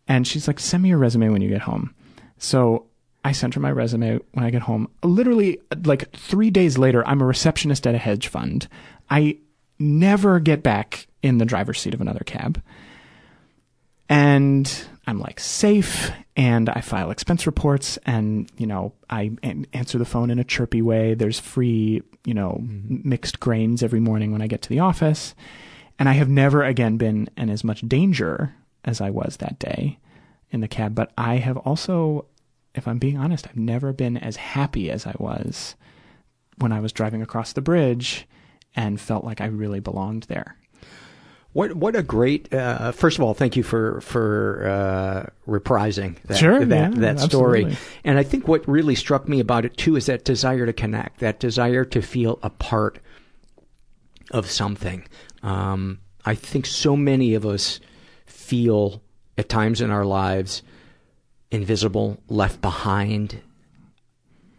And 0.08 0.26
she's 0.26 0.46
like, 0.46 0.60
send 0.60 0.82
me 0.82 0.90
your 0.90 0.98
resume 0.98 1.30
when 1.30 1.42
you 1.42 1.48
get 1.48 1.62
home. 1.62 1.94
So 2.38 2.86
I 3.24 3.32
sent 3.32 3.54
her 3.54 3.60
my 3.60 3.72
resume 3.72 4.20
when 4.32 4.44
I 4.44 4.50
get 4.50 4.62
home. 4.62 4.88
Literally, 5.02 5.58
like 5.84 6.12
three 6.12 6.50
days 6.50 6.78
later, 6.78 7.06
I'm 7.06 7.20
a 7.20 7.26
receptionist 7.26 7.86
at 7.86 7.94
a 7.94 7.98
hedge 7.98 8.28
fund. 8.28 8.68
I 9.10 9.38
never 9.78 10.38
get 10.38 10.62
back 10.62 11.08
in 11.22 11.38
the 11.38 11.44
driver's 11.44 11.80
seat 11.80 11.94
of 11.94 12.00
another 12.00 12.22
cab. 12.24 12.62
And 14.08 14.70
I'm 15.06 15.18
like 15.18 15.40
safe 15.40 16.10
and 16.36 16.68
I 16.68 16.80
file 16.80 17.10
expense 17.10 17.46
reports 17.46 17.98
and, 18.04 18.50
you 18.56 18.66
know, 18.66 18.92
I 19.08 19.32
an- 19.42 19.66
answer 19.72 19.98
the 19.98 20.04
phone 20.04 20.30
in 20.30 20.38
a 20.38 20.44
chirpy 20.44 20.82
way. 20.82 21.14
There's 21.14 21.40
free, 21.40 22.02
you 22.24 22.34
know, 22.34 22.56
m- 22.58 22.84
mm-hmm. 22.90 23.08
mixed 23.08 23.40
grains 23.40 23.82
every 23.82 24.00
morning 24.00 24.32
when 24.32 24.42
I 24.42 24.46
get 24.46 24.62
to 24.62 24.68
the 24.68 24.80
office. 24.80 25.34
And 25.98 26.08
I 26.08 26.12
have 26.12 26.28
never 26.28 26.62
again 26.62 26.98
been 26.98 27.28
in 27.36 27.48
as 27.50 27.64
much 27.64 27.80
danger 27.82 28.54
as 28.84 29.00
I 29.00 29.10
was 29.10 29.38
that 29.38 29.58
day 29.58 29.98
in 30.50 30.60
the 30.60 30.68
cab. 30.68 30.94
But 30.94 31.12
I 31.16 31.36
have 31.36 31.56
also, 31.56 32.26
if 32.74 32.86
I'm 32.86 32.98
being 32.98 33.16
honest, 33.16 33.48
I've 33.48 33.56
never 33.56 33.92
been 33.92 34.16
as 34.16 34.36
happy 34.36 34.90
as 34.90 35.06
I 35.06 35.14
was 35.18 35.74
when 36.58 36.72
I 36.72 36.80
was 36.80 36.92
driving 36.92 37.22
across 37.22 37.52
the 37.52 37.62
bridge 37.62 38.26
and 38.74 39.00
felt 39.00 39.24
like 39.24 39.40
I 39.40 39.46
really 39.46 39.80
belonged 39.80 40.24
there. 40.24 40.56
What 41.56 41.74
what 41.74 41.96
a 41.96 42.02
great! 42.02 42.52
Uh, 42.52 42.92
first 42.92 43.16
of 43.16 43.24
all, 43.24 43.32
thank 43.32 43.56
you 43.56 43.62
for 43.62 44.02
for 44.02 44.66
uh, 44.68 45.50
reprising 45.50 46.20
that 46.24 46.36
Sure, 46.36 46.62
that, 46.62 46.92
yeah, 46.92 47.00
that 47.00 47.18
story. 47.18 47.64
absolutely. 47.64 47.78
And 48.04 48.18
I 48.18 48.24
think 48.24 48.46
what 48.46 48.68
really 48.68 48.94
struck 48.94 49.26
me 49.26 49.40
about 49.40 49.64
it 49.64 49.74
too 49.74 49.96
is 49.96 50.04
that 50.04 50.26
desire 50.26 50.66
to 50.66 50.74
connect, 50.74 51.20
that 51.20 51.40
desire 51.40 51.86
to 51.86 52.02
feel 52.02 52.38
a 52.42 52.50
part 52.50 52.98
of 54.32 54.50
something. 54.50 55.08
Um, 55.42 56.00
I 56.26 56.34
think 56.34 56.66
so 56.66 56.94
many 56.94 57.32
of 57.32 57.46
us 57.46 57.80
feel 58.26 59.00
at 59.38 59.48
times 59.48 59.80
in 59.80 59.90
our 59.90 60.04
lives 60.04 60.62
invisible, 61.50 62.18
left 62.28 62.60
behind, 62.60 63.40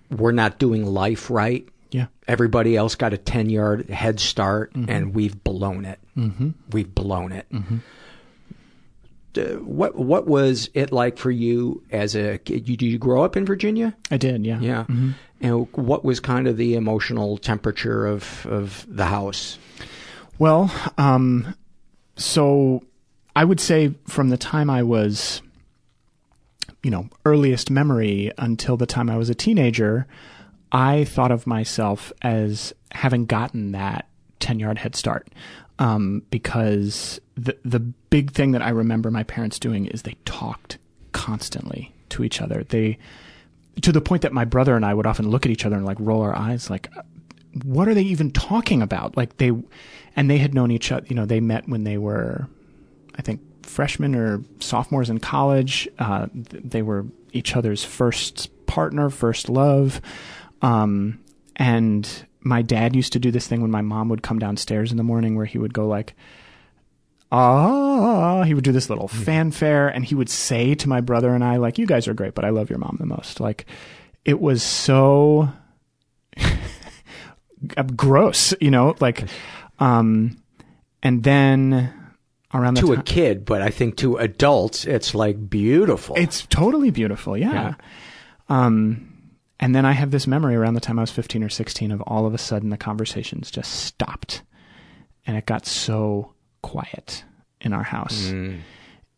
we're 0.09 0.31
not 0.31 0.57
doing 0.57 0.83
life 0.83 1.29
right. 1.29 1.69
Yeah. 1.91 2.07
Everybody 2.27 2.75
else 2.75 2.95
got 2.95 3.13
a 3.13 3.17
10 3.17 3.49
yard 3.49 3.89
head 3.89 4.19
start 4.19 4.73
Mhm. 4.73 4.85
and 4.89 5.15
we've 5.15 5.41
blown 5.43 5.85
it. 5.85 5.99
Mhm. 6.17 6.53
We've 6.71 6.93
blown 6.93 7.31
it. 7.31 7.45
Mhm. 7.51 7.79
D- 9.33 9.41
What, 9.55 9.95
what 9.97 10.27
was 10.27 10.69
it 10.73 10.91
like 10.91 11.17
for 11.17 11.31
you 11.31 11.83
as 11.91 12.15
a 12.15 12.37
kid? 12.39 12.67
You, 12.67 12.77
did 12.77 12.85
you 12.87 12.97
grow 12.97 13.23
up 13.23 13.37
in 13.37 13.45
Virginia? 13.45 13.95
I 14.11 14.17
did, 14.17 14.45
yeah. 14.45 14.59
Yeah. 14.59 14.85
Mhm. 14.89 15.13
And 15.41 15.67
what 15.73 16.03
was 16.03 16.19
kind 16.19 16.47
of 16.47 16.57
the 16.57 16.73
emotional 16.75 17.37
temperature 17.37 18.07
of, 18.07 18.45
of 18.49 18.85
the 18.89 19.05
house? 19.05 19.59
Well, 20.39 20.71
um, 20.97 21.55
so 22.15 22.83
I 23.35 23.43
would 23.43 23.59
say 23.59 23.93
from 24.07 24.29
the 24.29 24.37
time 24.37 24.69
I 24.69 24.81
was, 24.83 25.41
you 26.83 26.89
know, 26.89 27.09
earliest 27.25 27.69
memory 27.69 28.31
until 28.37 28.77
the 28.77 28.85
time 28.87 29.09
I 29.09 29.17
was 29.17 29.29
a 29.29 29.35
teenager, 29.35 30.07
I 30.71 31.05
thought 31.05 31.31
of 31.31 31.47
myself 31.47 32.11
as 32.21 32.73
having 32.91 33.25
gotten 33.25 33.71
that 33.71 34.07
10 34.39 34.59
yard 34.59 34.77
head 34.77 34.95
start. 34.95 35.27
Um, 35.79 36.23
because 36.31 37.21
the, 37.35 37.55
the 37.63 37.79
big 37.79 38.31
thing 38.31 38.51
that 38.51 38.63
I 38.63 38.69
remember 38.69 39.11
my 39.11 39.21
parents 39.21 39.59
doing 39.59 39.85
is 39.85 40.01
they 40.01 40.15
talked 40.25 40.79
constantly 41.11 41.93
to 42.09 42.23
each 42.23 42.41
other. 42.41 42.63
They, 42.63 42.97
to 43.83 43.91
the 43.91 44.01
point 44.01 44.23
that 44.23 44.33
my 44.33 44.43
brother 44.43 44.75
and 44.75 44.83
I 44.83 44.95
would 44.95 45.05
often 45.05 45.29
look 45.29 45.45
at 45.45 45.51
each 45.51 45.65
other 45.65 45.75
and 45.75 45.85
like 45.85 45.99
roll 45.99 46.21
our 46.23 46.35
eyes, 46.35 46.71
like, 46.71 46.89
what 47.63 47.87
are 47.87 47.93
they 47.93 48.01
even 48.01 48.31
talking 48.31 48.81
about? 48.81 49.15
Like 49.15 49.37
they, 49.37 49.51
and 50.15 50.29
they 50.31 50.39
had 50.39 50.55
known 50.55 50.71
each 50.71 50.91
other, 50.91 51.05
you 51.07 51.15
know, 51.15 51.25
they 51.25 51.39
met 51.39 51.69
when 51.69 51.83
they 51.83 51.99
were, 51.99 52.47
I 53.15 53.21
think, 53.21 53.41
freshmen 53.63 54.15
or 54.15 54.43
sophomores 54.59 55.11
in 55.11 55.19
college. 55.19 55.87
Uh, 55.99 56.27
they 56.33 56.81
were 56.81 57.05
each 57.33 57.55
other's 57.55 57.83
first 57.83 58.49
partner, 58.65 59.09
first 59.09 59.49
love. 59.49 60.01
Um, 60.61 61.19
and 61.55 62.09
my 62.41 62.61
dad 62.61 62.95
used 62.95 63.13
to 63.13 63.19
do 63.19 63.31
this 63.31 63.47
thing 63.47 63.61
when 63.61 63.71
my 63.71 63.81
mom 63.81 64.09
would 64.09 64.23
come 64.23 64.39
downstairs 64.39 64.91
in 64.91 64.97
the 64.97 65.03
morning 65.03 65.35
where 65.35 65.45
he 65.45 65.57
would 65.57 65.73
go 65.73 65.87
like, 65.87 66.15
ah, 67.31 68.43
he 68.43 68.53
would 68.53 68.63
do 68.63 68.71
this 68.71 68.89
little 68.89 69.07
fanfare 69.07 69.87
and 69.89 70.05
he 70.05 70.15
would 70.15 70.29
say 70.29 70.75
to 70.75 70.89
my 70.89 71.01
brother 71.01 71.33
and 71.33 71.43
I, 71.43 71.57
like, 71.57 71.77
you 71.77 71.85
guys 71.85 72.07
are 72.07 72.13
great, 72.13 72.35
but 72.35 72.45
I 72.45 72.49
love 72.49 72.69
your 72.69 72.79
mom 72.79 72.97
the 72.99 73.05
most. 73.05 73.39
Like, 73.39 73.65
it 74.23 74.39
was 74.39 74.63
so 74.63 75.49
gross, 77.95 78.53
you 78.61 78.71
know, 78.71 78.95
like, 78.99 79.27
um, 79.79 80.37
and 81.03 81.23
then 81.23 81.93
around 82.53 82.75
the 82.75 82.81
to 82.81 82.87
time, 82.87 82.99
a 82.99 83.03
kid, 83.03 83.45
but 83.45 83.61
I 83.61 83.69
think 83.69 83.97
to 83.97 84.17
adults, 84.17 84.85
it's 84.85 85.13
like 85.13 85.49
beautiful. 85.49 86.15
it's 86.17 86.45
totally 86.47 86.91
beautiful. 86.91 87.37
Yeah. 87.37 87.51
Yeah. 87.51 87.73
Um, 88.49 89.06
and 89.59 89.73
then 89.73 89.85
I 89.85 89.93
have 89.93 90.11
this 90.11 90.27
memory 90.27 90.55
around 90.55 90.75
the 90.75 90.79
time 90.79 90.99
I 90.99 91.03
was 91.03 91.11
15 91.11 91.43
or 91.43 91.49
16 91.49 91.91
of 91.91 92.01
all 92.01 92.25
of 92.25 92.33
a 92.33 92.37
sudden 92.37 92.69
the 92.69 92.77
conversations 92.77 93.49
just 93.49 93.71
stopped 93.71 94.43
and 95.25 95.35
it 95.35 95.45
got 95.45 95.65
so 95.65 96.33
quiet 96.61 97.23
in 97.61 97.73
our 97.73 97.83
house. 97.83 98.27
Mm. 98.27 98.59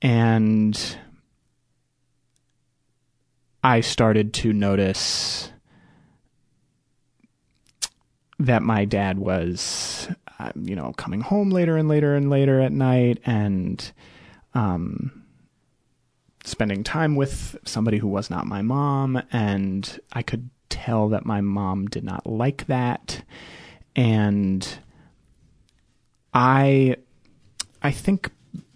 And 0.02 0.98
I 3.64 3.82
started 3.82 4.34
to 4.36 4.54
notice 4.54 5.52
that 8.40 8.64
my 8.64 8.86
dad 8.86 9.20
was, 9.20 10.08
uh, 10.40 10.54
you 10.56 10.76
know, 10.76 10.94
coming 10.94 11.20
home 11.20 11.50
later 11.50 11.76
and 11.76 11.90
later 11.90 12.16
and 12.16 12.30
later 12.30 12.62
at 12.62 12.72
night 12.72 13.20
and, 13.26 13.92
um, 14.54 15.19
spending 16.44 16.84
time 16.84 17.16
with 17.16 17.58
somebody 17.66 17.98
who 17.98 18.08
was 18.08 18.30
not 18.30 18.46
my 18.46 18.62
mom. 18.62 19.22
And 19.32 20.00
I 20.14 20.22
could 20.22 20.50
tell 20.70 21.10
that 21.10 21.26
my 21.26 21.42
mom 21.42 21.88
did 21.88 22.04
not 22.04 22.26
like 22.26 22.68
that. 22.68 23.24
And 23.96 24.80
I, 26.34 26.96
I 27.82 27.92
think 27.92 28.32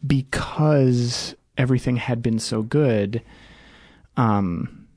because 0.06 1.36
everything 1.58 1.98
had 1.98 2.22
been 2.22 2.40
so 2.40 2.62
good, 2.62 3.22
um, 4.18 4.88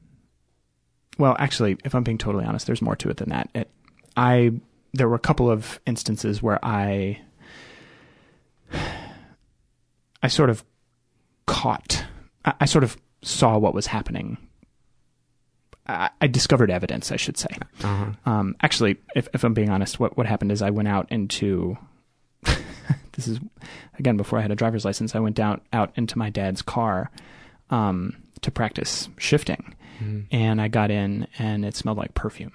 well, 1.18 1.37
actually, 1.38 1.76
if 1.85 1.94
I'm 1.94 2.02
being 2.02 2.18
totally 2.18 2.44
honest, 2.44 2.66
there's 2.66 2.83
more 2.83 2.96
to 2.96 3.09
it 3.09 3.16
than 3.16 3.31
that. 3.31 3.48
It, 3.55 3.70
I 4.16 4.52
there 4.92 5.09
were 5.09 5.14
a 5.14 5.20
couple 5.20 5.50
of 5.50 5.79
instances 5.87 6.42
where 6.42 6.59
I 6.64 7.20
I 10.22 10.29
sort 10.29 10.50
of 10.50 10.64
caught 11.46 12.06
I, 12.47 12.55
I 12.61 12.65
sort 12.65 12.85
of 12.85 12.97
saw 13.23 13.59
what 13.59 13.75
was 13.75 13.87
happening. 13.89 14.39
I, 15.87 16.11
I 16.21 16.27
discovered 16.27 16.71
evidence, 16.71 17.13
I 17.13 17.17
should 17.17 17.37
say. 17.37 17.49
Uh-huh. 17.83 18.07
Um, 18.25 18.57
actually, 18.63 18.97
if 19.15 19.29
if 19.35 19.45
I'm 19.45 19.55
being 19.55 19.71
honest, 19.71 20.01
what 20.01 20.17
what 20.17 20.27
happened 20.27 20.53
is 20.53 20.63
I 20.63 20.71
went 20.71 20.89
out 20.89 21.11
into 21.13 21.77
this 23.13 23.29
is 23.29 23.39
again 23.99 24.17
before 24.17 24.39
I 24.39 24.43
had 24.43 24.51
a 24.51 24.57
driver's 24.57 24.85
license. 24.85 25.15
I 25.15 25.21
went 25.21 25.37
down 25.37 25.61
out 25.73 25.93
into 25.97 26.19
my 26.19 26.31
dad's 26.31 26.63
car 26.63 27.11
um, 27.71 28.17
to 28.43 28.51
practice 28.51 29.09
shifting, 29.19 29.75
Mhm. 30.03 30.27
and 30.31 30.61
I 30.61 30.69
got 30.69 30.91
in 30.91 31.27
and 31.39 31.65
it 31.65 31.75
smelled 31.77 31.99
like 31.99 32.15
perfume, 32.15 32.53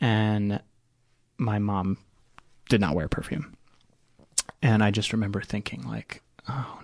and 0.00 0.60
my 1.38 1.58
mom 1.58 1.98
did 2.68 2.80
not 2.80 2.94
wear 2.94 3.08
perfume, 3.08 3.54
and 4.62 4.82
I 4.82 4.90
just 4.90 5.12
remember 5.12 5.40
thinking 5.42 5.82
like, 5.86 6.22
oh 6.48 6.80
no, 6.82 6.83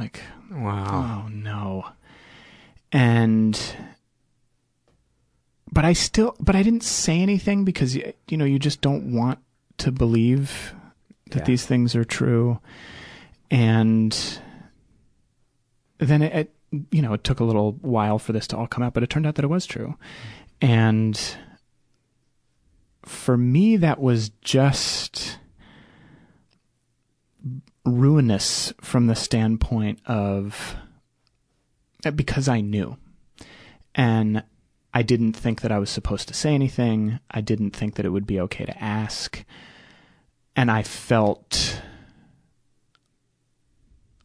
like 0.00 0.20
Wow. 0.50 1.24
oh 1.24 1.28
no, 1.28 1.84
and 2.90 3.58
but 5.72 5.84
I 5.84 5.92
still, 5.92 6.34
but 6.40 6.56
I 6.56 6.62
didn't 6.64 6.82
say 6.82 7.20
anything 7.20 7.64
because 7.64 7.94
you 7.94 8.12
know 8.36 8.44
you 8.44 8.58
just 8.58 8.80
don't 8.80 9.12
want 9.14 9.38
to 9.78 9.92
believe 9.92 10.74
that 11.30 11.40
Yeah. 11.40 11.44
these 11.44 11.64
things 11.66 11.94
are 11.94 12.04
true, 12.04 12.58
and 13.50 14.40
then 15.98 16.22
it, 16.22 16.34
it, 16.34 16.54
you 16.90 17.02
know, 17.02 17.12
it 17.12 17.22
took 17.22 17.38
a 17.38 17.44
little 17.44 17.72
while 17.80 18.18
for 18.18 18.32
this 18.32 18.46
to 18.48 18.56
all 18.56 18.66
come 18.66 18.82
out, 18.82 18.94
but 18.94 19.02
it 19.04 19.10
turned 19.10 19.26
out 19.26 19.36
that 19.36 19.44
it 19.44 19.48
was 19.48 19.66
true, 19.66 19.96
and 20.60 21.36
for 23.04 23.36
me 23.36 23.76
that 23.76 24.00
was 24.00 24.30
just 24.42 25.38
ruinous 27.84 28.72
from 28.80 29.06
the 29.06 29.16
standpoint 29.16 30.00
of 30.06 30.76
uh, 32.04 32.10
because 32.10 32.48
I 32.48 32.60
knew. 32.60 32.96
And 33.94 34.42
I 34.92 35.02
didn't 35.02 35.34
think 35.34 35.60
that 35.60 35.72
I 35.72 35.78
was 35.78 35.90
supposed 35.90 36.28
to 36.28 36.34
say 36.34 36.54
anything. 36.54 37.20
I 37.30 37.40
didn't 37.40 37.72
think 37.72 37.94
that 37.94 38.06
it 38.06 38.10
would 38.10 38.26
be 38.26 38.40
okay 38.40 38.64
to 38.64 38.82
ask. 38.82 39.44
And 40.56 40.70
I 40.70 40.82
felt 40.82 41.80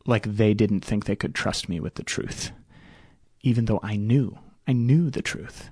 like 0.06 0.24
they 0.24 0.54
didn't 0.54 0.82
think 0.82 1.06
they 1.06 1.15
could 1.15 1.36
trust 1.36 1.70
me 1.70 1.80
with 1.80 1.96
the 1.96 2.04
truth, 2.04 2.52
even 3.41 3.65
though 3.65 3.80
I 3.82 3.96
knew. 3.96 4.38
I 4.68 4.74
knew 4.74 5.10
the 5.10 5.22
truth. 5.22 5.70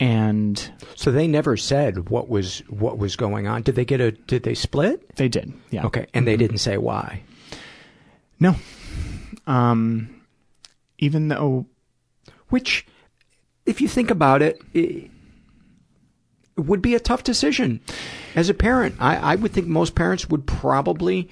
And 0.00 0.72
So 0.96 1.12
they 1.12 1.28
never 1.28 1.58
said 1.58 2.08
what 2.08 2.30
was 2.30 2.60
what 2.70 2.96
was 2.96 3.16
going 3.16 3.46
on. 3.46 3.62
Did 3.62 3.74
they 3.74 3.84
get 3.84 4.00
a? 4.00 4.12
Did 4.12 4.42
they 4.44 4.54
split? 4.54 5.14
they 5.16 5.28
did. 5.28 5.52
Yeah. 5.70 5.84
Okay, 5.86 6.06
and 6.14 6.26
they 6.26 6.38
didn't 6.38 6.58
say 6.58 6.78
why. 6.78 7.22
No. 8.40 8.56
Um, 9.46 10.22
even 10.98 11.28
though 11.28 11.66
Which, 12.48 12.86
if 13.66 13.80
you 13.82 13.88
think 13.88 14.10
about 14.10 14.40
it, 14.40 14.62
it 14.72 15.10
would 16.56 16.82
be 16.82 16.94
a 16.94 17.00
tough 17.00 17.22
decision 17.22 17.80
as 18.34 18.48
a 18.48 18.54
parent. 18.54 18.96
I, 18.98 19.16
I 19.16 19.34
would 19.36 19.52
think 19.52 19.66
most 19.66 19.94
parents 19.94 20.28
would 20.28 20.46
probably, 20.46 21.28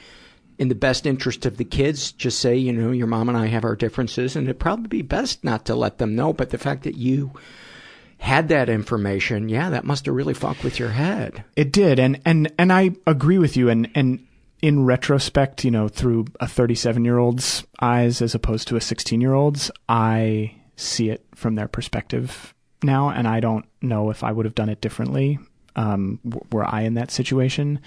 in 0.58 0.68
the 0.68 0.74
best 0.74 1.06
interest 1.06 1.46
of 1.46 1.56
the 1.56 1.64
kids, 1.64 2.12
just 2.12 2.38
say, 2.38 2.56
you 2.56 2.72
know, 2.72 2.90
your 2.92 3.06
mom 3.06 3.28
and 3.28 3.38
I 3.38 3.46
have 3.46 3.64
our 3.64 3.76
differences, 3.76 4.36
and 4.36 4.46
it'd 4.46 4.60
probably 4.60 4.88
be 4.88 5.02
best 5.02 5.42
not 5.42 5.64
to 5.66 5.74
let 5.74 5.98
them 5.98 6.14
know. 6.14 6.32
But 6.32 6.50
the 6.50 6.58
fact 6.58 6.82
that 6.84 6.96
you 6.96 7.32
had 8.18 8.48
that 8.48 8.68
information, 8.68 9.48
yeah, 9.48 9.70
that 9.70 9.84
must 9.84 10.06
have 10.06 10.14
really 10.14 10.34
fucked 10.34 10.64
with 10.64 10.78
your 10.78 10.90
head. 10.90 11.44
It 11.56 11.72
did, 11.72 11.98
and 11.98 12.20
and 12.24 12.52
and 12.58 12.72
I 12.72 12.90
agree 13.06 13.38
with 13.38 13.56
you. 13.56 13.68
And 13.68 13.90
and 13.94 14.26
in 14.60 14.84
retrospect, 14.84 15.64
you 15.64 15.70
know, 15.70 15.88
through 15.88 16.26
a 16.40 16.48
37 16.48 17.04
year 17.04 17.18
old's 17.18 17.64
eyes 17.80 18.20
as 18.20 18.34
opposed 18.34 18.68
to 18.68 18.76
a 18.76 18.80
16 18.80 19.20
year 19.20 19.34
old's, 19.34 19.70
I 19.88 20.56
see 20.76 21.10
it 21.10 21.24
from 21.34 21.54
their 21.54 21.68
perspective 21.68 22.54
now, 22.82 23.10
and 23.10 23.26
I 23.26 23.40
don't 23.40 23.64
know 23.80 24.10
if 24.10 24.24
I 24.24 24.32
would 24.32 24.46
have 24.46 24.54
done 24.54 24.68
it 24.68 24.80
differently. 24.80 25.38
Um, 25.76 26.18
were 26.50 26.64
I 26.64 26.82
in 26.82 26.94
that 26.94 27.12
situation? 27.12 27.80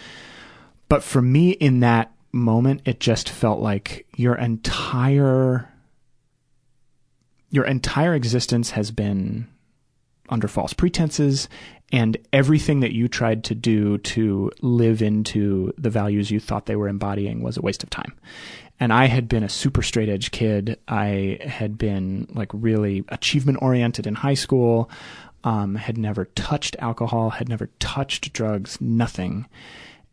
But 0.87 1.03
for 1.03 1.21
me, 1.21 1.51
in 1.51 1.81
that 1.81 2.13
moment, 2.31 2.81
it 2.85 2.99
just 2.99 3.29
felt 3.29 3.59
like 3.59 4.07
your 4.15 4.35
entire 4.35 5.67
your 7.49 7.65
entire 7.65 8.15
existence 8.15 8.71
has 8.71 8.91
been 8.91 9.47
under 10.31 10.47
false 10.47 10.73
pretenses 10.73 11.49
and 11.91 12.17
everything 12.31 12.79
that 12.79 12.93
you 12.93 13.07
tried 13.07 13.43
to 13.43 13.53
do 13.53 13.97
to 13.99 14.49
live 14.61 15.01
into 15.01 15.73
the 15.77 15.89
values 15.89 16.31
you 16.31 16.39
thought 16.39 16.65
they 16.65 16.75
were 16.77 16.88
embodying 16.88 17.41
was 17.43 17.57
a 17.57 17.61
waste 17.61 17.84
of 17.84 17.89
time. 17.89 18.13
And 18.79 18.91
I 18.91 19.05
had 19.05 19.27
been 19.27 19.43
a 19.43 19.49
super 19.49 19.84
straight 19.84 20.09
edge 20.09 20.32
kid. 20.32 20.79
I 20.88 21.38
had 21.45 21.77
been 21.77 22.27
like 22.34 22.49
really 22.53 23.03
achievement 23.09 23.59
oriented 23.61 24.07
in 24.07 24.15
high 24.15 24.34
school. 24.34 24.89
um, 25.43 25.75
had 25.75 25.97
never 25.97 26.25
touched 26.25 26.75
alcohol, 26.79 27.32
had 27.32 27.49
never 27.49 27.69
touched 27.79 28.32
drugs, 28.34 28.79
nothing. 28.79 29.47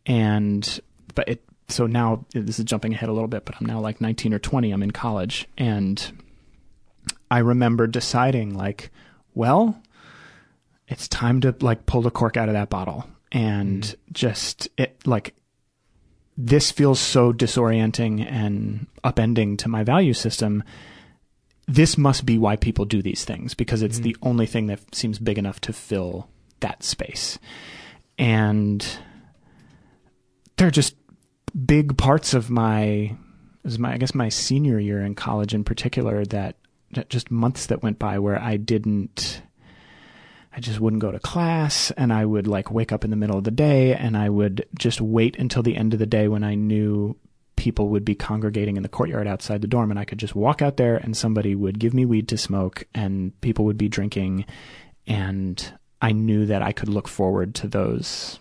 And, 0.05 0.79
but 1.15 1.29
it, 1.29 1.43
so 1.67 1.85
now 1.85 2.25
this 2.33 2.57
is 2.57 2.65
jumping 2.65 2.93
ahead 2.93 3.09
a 3.09 3.13
little 3.13 3.27
bit, 3.27 3.45
but 3.45 3.55
I'm 3.59 3.67
now 3.67 3.79
like 3.79 4.01
19 4.01 4.33
or 4.33 4.39
20. 4.39 4.71
I'm 4.71 4.83
in 4.83 4.91
college. 4.91 5.47
And 5.57 6.11
I 7.29 7.39
remember 7.39 7.85
deciding, 7.85 8.55
like, 8.55 8.89
well, 9.35 9.79
it's 10.89 11.07
time 11.07 11.39
to 11.41 11.55
like 11.61 11.85
pull 11.85 12.01
the 12.01 12.11
cork 12.11 12.35
out 12.35 12.49
of 12.49 12.53
that 12.53 12.69
bottle 12.69 13.05
and 13.31 13.83
mm. 13.83 13.95
just 14.11 14.67
it 14.77 14.95
like 15.05 15.35
this 16.37 16.71
feels 16.71 16.99
so 16.99 17.31
disorienting 17.31 18.25
and 18.25 18.87
upending 19.03 19.57
to 19.57 19.69
my 19.69 19.83
value 19.83 20.13
system 20.13 20.63
this 21.67 21.97
must 21.97 22.25
be 22.25 22.37
why 22.37 22.55
people 22.55 22.85
do 22.85 23.01
these 23.01 23.23
things 23.23 23.53
because 23.53 23.81
it's 23.81 23.99
mm. 23.99 24.03
the 24.03 24.17
only 24.23 24.45
thing 24.45 24.67
that 24.67 24.93
seems 24.93 25.19
big 25.19 25.37
enough 25.37 25.61
to 25.61 25.71
fill 25.71 26.27
that 26.59 26.83
space 26.83 27.39
and 28.17 28.99
they're 30.57 30.71
just 30.71 30.95
big 31.65 31.97
parts 31.97 32.33
of 32.33 32.49
my 32.49 33.15
is 33.63 33.79
my 33.79 33.93
I 33.93 33.97
guess 33.97 34.15
my 34.15 34.29
senior 34.29 34.79
year 34.79 35.01
in 35.01 35.15
college 35.15 35.53
in 35.53 35.63
particular 35.63 36.25
that, 36.25 36.55
that 36.91 37.09
just 37.09 37.31
months 37.31 37.67
that 37.67 37.83
went 37.83 37.99
by 37.99 38.19
where 38.19 38.41
I 38.41 38.57
didn't 38.57 39.41
I 40.59 40.61
just 40.61 40.81
wouldn't 40.81 41.01
go 41.01 41.09
to 41.09 41.19
class 41.19 41.89
and 41.91 42.11
I 42.11 42.25
would 42.25 42.45
like 42.45 42.69
wake 42.69 42.91
up 42.91 43.05
in 43.05 43.11
the 43.11 43.15
middle 43.15 43.37
of 43.37 43.45
the 43.45 43.49
day 43.49 43.95
and 43.95 44.17
I 44.17 44.27
would 44.27 44.67
just 44.77 44.99
wait 44.99 45.39
until 45.39 45.63
the 45.63 45.77
end 45.77 45.93
of 45.93 45.99
the 45.99 46.05
day 46.05 46.27
when 46.27 46.43
I 46.43 46.55
knew 46.55 47.15
people 47.55 47.87
would 47.87 48.03
be 48.03 48.13
congregating 48.13 48.75
in 48.75 48.83
the 48.83 48.89
courtyard 48.89 49.25
outside 49.25 49.61
the 49.61 49.69
dorm 49.69 49.89
and 49.89 49.97
I 49.97 50.03
could 50.03 50.17
just 50.17 50.35
walk 50.35 50.61
out 50.61 50.75
there 50.75 50.97
and 50.97 51.15
somebody 51.15 51.55
would 51.55 51.79
give 51.79 51.93
me 51.93 52.03
weed 52.03 52.27
to 52.27 52.37
smoke 52.37 52.83
and 52.93 53.39
people 53.39 53.63
would 53.63 53.77
be 53.77 53.87
drinking 53.87 54.45
and 55.07 55.73
I 56.01 56.11
knew 56.11 56.45
that 56.47 56.61
I 56.61 56.73
could 56.73 56.89
look 56.89 57.07
forward 57.07 57.55
to 57.55 57.69
those 57.69 58.37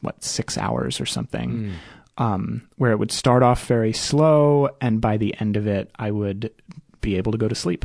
what 0.00 0.22
6 0.22 0.56
hours 0.58 1.00
or 1.00 1.06
something. 1.06 1.50
Mm. 1.50 1.72
Um, 2.18 2.68
where 2.76 2.92
it 2.92 3.00
would 3.00 3.10
start 3.10 3.42
off 3.42 3.66
very 3.66 3.92
slow 3.92 4.68
and 4.80 5.00
by 5.00 5.16
the 5.16 5.34
end 5.40 5.56
of 5.56 5.66
it 5.66 5.90
I 5.98 6.12
would 6.12 6.52
be 7.00 7.16
able 7.16 7.32
to 7.32 7.38
go 7.38 7.48
to 7.48 7.56
sleep. 7.56 7.84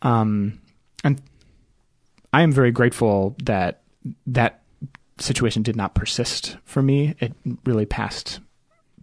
Um, 0.00 0.62
and 1.04 1.20
I 2.32 2.42
am 2.42 2.52
very 2.52 2.70
grateful 2.70 3.36
that 3.44 3.82
that 4.26 4.62
situation 5.18 5.62
did 5.62 5.76
not 5.76 5.94
persist 5.94 6.56
for 6.64 6.82
me. 6.82 7.14
It 7.20 7.32
really 7.64 7.86
passed 7.86 8.40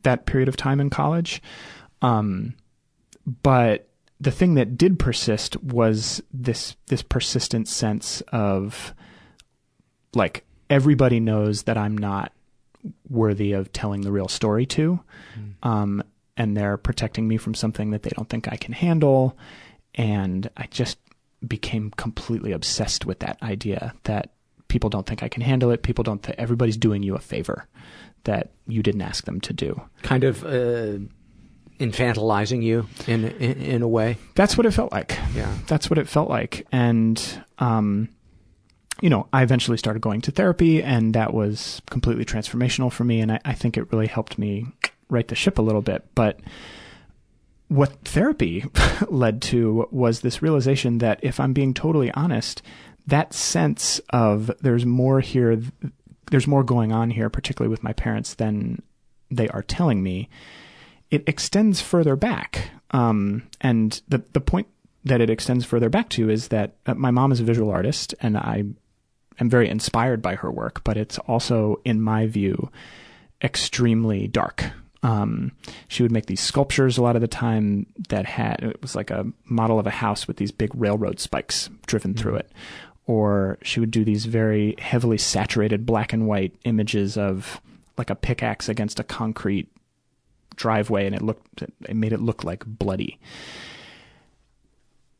that 0.03 0.25
period 0.25 0.47
of 0.47 0.55
time 0.55 0.79
in 0.79 0.89
college. 0.89 1.41
Um, 2.01 2.55
but 3.43 3.87
the 4.19 4.31
thing 4.31 4.55
that 4.55 4.77
did 4.77 4.97
persist 4.97 5.61
was 5.61 6.21
this 6.33 6.75
this 6.87 7.01
persistent 7.01 7.67
sense 7.67 8.21
of 8.31 8.93
like 10.13 10.45
everybody 10.69 11.19
knows 11.19 11.63
that 11.63 11.77
I'm 11.77 11.97
not 11.97 12.31
worthy 13.09 13.51
of 13.53 13.73
telling 13.73 14.01
the 14.01 14.11
real 14.11 14.27
story 14.27 14.65
to, 14.67 14.99
mm. 15.37 15.67
um, 15.67 16.03
and 16.37 16.55
they're 16.55 16.77
protecting 16.77 17.27
me 17.27 17.37
from 17.37 17.53
something 17.55 17.91
that 17.91 18.03
they 18.03 18.11
don't 18.11 18.29
think 18.29 18.47
I 18.47 18.55
can 18.55 18.73
handle, 18.73 19.37
and 19.95 20.49
I 20.55 20.67
just 20.67 20.97
became 21.47 21.91
completely 21.91 22.51
obsessed 22.51 23.05
with 23.05 23.19
that 23.19 23.41
idea 23.41 23.93
that 24.03 24.31
people 24.67 24.89
don't 24.89 25.05
think 25.05 25.23
I 25.23 25.29
can 25.29 25.41
handle 25.41 25.71
it. 25.71 25.83
People 25.83 26.03
don't. 26.03 26.21
Th- 26.21 26.37
everybody's 26.37 26.77
doing 26.77 27.03
you 27.03 27.15
a 27.15 27.19
favor 27.19 27.67
that 28.23 28.51
you 28.67 28.83
didn't 28.83 29.01
ask 29.01 29.25
them 29.25 29.39
to 29.41 29.53
do. 29.53 29.79
Kind 30.01 30.23
of 30.23 30.43
uh, 30.43 30.99
infantilizing 31.79 32.63
you 32.63 32.87
in, 33.07 33.25
in, 33.25 33.61
in 33.61 33.81
a 33.81 33.87
way. 33.87 34.17
That's 34.35 34.57
what 34.57 34.65
it 34.65 34.71
felt 34.71 34.91
like. 34.91 35.17
Yeah, 35.33 35.53
that's 35.67 35.89
what 35.89 35.97
it 35.97 36.07
felt 36.07 36.29
like. 36.29 36.65
And 36.71 37.43
um, 37.59 38.09
you 39.01 39.09
know, 39.09 39.27
I 39.33 39.43
eventually 39.43 39.77
started 39.77 40.01
going 40.01 40.21
to 40.21 40.31
therapy, 40.31 40.81
and 40.81 41.13
that 41.13 41.33
was 41.33 41.81
completely 41.89 42.25
transformational 42.25 42.91
for 42.91 43.03
me. 43.03 43.21
And 43.21 43.31
I, 43.31 43.39
I 43.45 43.53
think 43.53 43.77
it 43.77 43.91
really 43.91 44.07
helped 44.07 44.37
me 44.37 44.67
right 45.09 45.27
the 45.27 45.35
ship 45.35 45.59
a 45.59 45.61
little 45.61 45.81
bit. 45.81 46.05
But 46.15 46.39
what 47.67 47.91
therapy 48.03 48.65
led 49.09 49.41
to 49.43 49.87
was 49.91 50.19
this 50.19 50.41
realization 50.41 50.99
that 50.99 51.19
if 51.23 51.39
I'm 51.39 51.53
being 51.53 51.73
totally 51.73 52.11
honest, 52.11 52.61
that 53.07 53.33
sense 53.33 53.99
of 54.09 54.51
there's 54.61 54.85
more 54.85 55.19
here, 55.19 55.61
there's 56.31 56.47
more 56.47 56.63
going 56.63 56.91
on 56.91 57.09
here, 57.09 57.29
particularly 57.29 57.69
with 57.69 57.83
my 57.83 57.93
parents, 57.93 58.35
than 58.35 58.81
they 59.31 59.47
are 59.49 59.63
telling 59.63 60.03
me, 60.03 60.29
it 61.11 61.23
extends 61.27 61.81
further 61.81 62.15
back. 62.15 62.71
Um, 62.91 63.47
and 63.61 64.01
the 64.07 64.23
the 64.33 64.41
point 64.41 64.67
that 65.03 65.21
it 65.21 65.29
extends 65.29 65.65
further 65.65 65.89
back 65.89 66.09
to 66.09 66.29
is 66.29 66.47
that 66.49 66.75
uh, 66.85 66.95
my 66.95 67.11
mom 67.11 67.31
is 67.31 67.39
a 67.39 67.43
visual 67.43 67.69
artist, 67.69 68.15
and 68.21 68.37
I 68.37 68.63
am 69.39 69.49
very 69.49 69.69
inspired 69.69 70.21
by 70.21 70.35
her 70.35 70.51
work, 70.51 70.83
but 70.83 70.97
it's 70.97 71.19
also, 71.19 71.79
in 71.85 72.01
my 72.01 72.25
view, 72.25 72.71
extremely 73.43 74.27
dark. 74.27 74.71
Um, 75.05 75.51
she 75.87 76.01
would 76.01 76.11
make 76.11 76.25
these 76.25 76.41
sculptures 76.41 76.97
a 76.97 77.03
lot 77.03 77.15
of 77.15 77.21
the 77.21 77.27
time 77.27 77.85
that 78.09 78.25
had 78.25 78.63
it 78.63 78.81
was 78.81 78.95
like 78.95 79.11
a 79.11 79.27
model 79.43 79.77
of 79.77 79.85
a 79.85 79.91
house 79.91 80.27
with 80.27 80.37
these 80.37 80.51
big 80.51 80.71
railroad 80.73 81.19
spikes 81.19 81.69
driven 81.85 82.15
mm-hmm. 82.15 82.21
through 82.23 82.35
it, 82.37 82.51
or 83.05 83.59
she 83.61 83.79
would 83.79 83.91
do 83.91 84.03
these 84.03 84.25
very 84.25 84.73
heavily 84.79 85.19
saturated 85.19 85.85
black 85.85 86.11
and 86.11 86.25
white 86.25 86.55
images 86.63 87.19
of 87.19 87.61
like 87.99 88.09
a 88.09 88.15
pickaxe 88.15 88.67
against 88.67 88.99
a 88.99 89.03
concrete 89.03 89.71
driveway, 90.55 91.05
and 91.05 91.13
it 91.13 91.21
looked 91.21 91.61
it 91.61 91.95
made 91.95 92.11
it 92.11 92.19
look 92.19 92.43
like 92.43 92.63
bloody. 92.65 93.19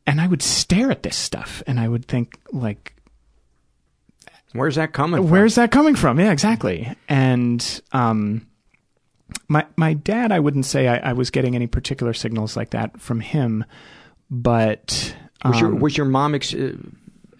And 0.04 0.20
I 0.20 0.26
would 0.26 0.42
stare 0.42 0.90
at 0.90 1.04
this 1.04 1.16
stuff, 1.16 1.62
and 1.64 1.78
I 1.78 1.86
would 1.86 2.06
think 2.06 2.40
like. 2.50 2.92
Where's 4.52 4.74
that 4.74 4.92
coming 4.92 5.22
from? 5.22 5.30
Where's 5.30 5.54
that 5.54 5.70
coming 5.70 5.94
from? 5.94 6.18
Yeah, 6.18 6.32
exactly. 6.32 6.92
And 7.08 7.80
um, 7.92 8.48
my 9.48 9.66
my 9.76 9.94
dad, 9.94 10.32
I 10.32 10.40
wouldn't 10.40 10.66
say 10.66 10.88
I, 10.88 11.10
I, 11.10 11.12
was 11.12 11.30
getting 11.30 11.54
any 11.54 11.66
particular 11.66 12.12
signals 12.12 12.56
like 12.56 12.70
that 12.70 13.00
from 13.00 13.20
him, 13.20 13.64
but 14.30 15.16
um, 15.42 15.52
was 15.52 15.60
your 15.60 15.70
um, 15.70 15.80
was 15.80 15.96
your 15.96 16.06
mom 16.06 16.34
ex- 16.34 16.54
uh, 16.54 16.76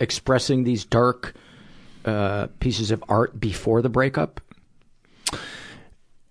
expressing 0.00 0.64
these 0.64 0.84
dark 0.84 1.34
uh, 2.04 2.48
pieces 2.60 2.90
of 2.90 3.02
art 3.08 3.38
before 3.38 3.82
the 3.82 3.88
breakup? 3.88 4.40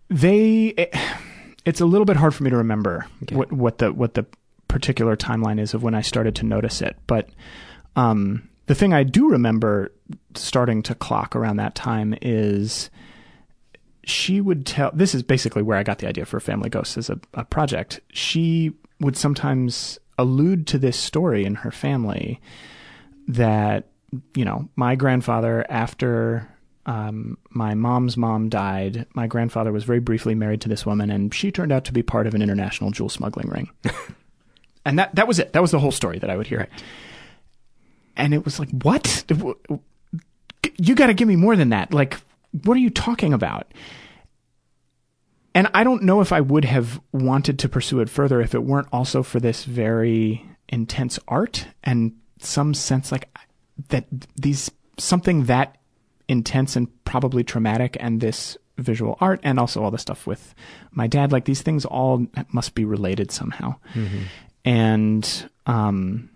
They, 0.10 0.68
it, 0.68 0.96
it's 1.66 1.82
a 1.82 1.86
little 1.86 2.06
bit 2.06 2.18
hard 2.18 2.36
for 2.36 2.44
me 2.44 2.50
to 2.50 2.58
remember 2.58 3.08
okay. 3.24 3.36
what 3.36 3.52
what 3.52 3.78
the 3.80 3.92
what 3.92 4.14
the 4.14 4.26
particular 4.68 5.16
timeline 5.16 5.60
is 5.60 5.74
of 5.74 5.84
when 5.84 5.96
I 5.96 6.02
started 6.02 6.36
to 6.36 6.46
notice 6.46 6.82
it, 6.82 6.98
but 7.08 7.30
um, 7.96 8.50
the 8.68 8.76
thing 8.76 8.94
I 8.94 9.04
do 9.04 9.30
remember 9.30 9.92
starting 10.34 10.84
to 10.84 10.96
clock 10.96 11.36
around 11.36 11.58
that 11.58 11.76
time 11.76 12.16
is 12.22 12.90
she 14.06 14.40
would 14.40 14.66
tell 14.66 14.92
this 14.94 15.16
is 15.16 15.24
basically 15.24 15.64
where 15.64 15.78
I 15.78 15.84
got 15.84 16.00
the 16.00 16.08
idea 16.08 16.26
for 16.26 16.40
Family 16.40 16.70
Ghosts 16.70 16.98
as 16.98 17.10
a, 17.10 17.20
a 17.34 17.44
project. 17.44 18.00
She 18.12 18.72
would 19.00 19.18
sometimes 19.18 20.00
allude 20.18 20.68
to 20.68 20.78
this 20.78 20.98
story 20.98 21.44
in 21.44 21.56
her 21.56 21.72
family 21.72 22.40
that, 23.28 23.88
you 24.36 24.46
know, 24.46 24.70
my 24.76 24.96
grandfather, 24.96 25.66
after 25.70 26.48
um, 26.86 27.38
my 27.50 27.74
mom's 27.74 28.16
mom 28.16 28.50
died, 28.50 29.08
my 29.16 29.28
grandfather 29.28 29.72
was 29.72 29.84
very 29.84 30.00
briefly 30.00 30.36
married 30.36 30.62
to 30.62 30.70
this 30.70 30.86
woman, 30.86 31.10
and 31.10 31.34
she 31.34 31.52
turned 31.52 31.72
out 31.72 31.86
to 31.86 31.94
be 31.94 32.04
part 32.04 32.28
of 32.28 32.36
an 32.36 32.42
international 32.42 32.92
jewel 32.92 33.10
smuggling 33.10 33.50
ring. 33.50 33.70
and 34.86 35.00
that, 35.00 35.16
that 35.16 35.28
was 35.28 35.40
it. 35.40 35.54
That 35.54 35.64
was 35.64 35.72
the 35.72 35.80
whole 35.80 35.92
story 35.92 36.20
that 36.20 36.30
I 36.30 36.38
would 36.38 36.48
hear. 36.48 36.60
Right. 36.60 36.84
And 38.16 38.34
it 38.34 38.46
was 38.46 38.60
like, 38.60 38.70
what? 38.70 39.26
You 40.78 40.96
got 40.96 41.08
to 41.08 41.14
give 41.14 41.28
me 41.28 41.36
more 41.36 41.56
than 41.56 41.70
that. 41.70 41.92
Like, 41.92 42.18
what 42.64 42.78
are 42.78 42.82
you 42.82 42.90
talking 42.90 43.34
about? 43.34 43.72
And 45.54 45.70
I 45.74 45.84
don't 45.84 46.04
know 46.04 46.22
if 46.22 46.32
I 46.32 46.42
would 46.42 46.66
have 46.66 47.00
wanted 47.14 47.60
to 47.60 47.70
pursue 47.70 48.02
it 48.02 48.10
further 48.10 48.42
if 48.42 48.54
it 48.54 48.64
weren't 48.64 48.90
also 48.92 49.24
for 49.24 49.40
this 49.40 49.64
very 49.64 50.46
intense 50.68 51.20
art 51.28 51.68
and 51.84 52.14
some 52.40 52.74
sense 52.74 53.12
like 53.12 53.30
that 53.90 54.06
these 54.36 54.72
something 54.98 55.46
that 55.46 55.78
intense 56.28 56.76
and 56.76 56.88
probably 57.06 57.44
traumatic 57.44 57.96
and 58.00 58.20
this 58.20 58.58
visual 58.78 59.18
art 59.22 59.40
and 59.44 59.60
also 59.60 59.84
all 59.84 59.92
the 59.92 59.98
stuff 59.98 60.28
with 60.28 60.54
my 60.92 61.08
dad 61.08 61.32
like 61.32 61.46
these 61.46 61.62
things 61.62 61.86
all 61.86 62.26
must 62.52 62.76
be 62.76 62.84
related 62.84 63.32
somehow 63.32 63.74
mm-hmm. 63.94 64.24
and 64.66 65.50
um 65.66 66.30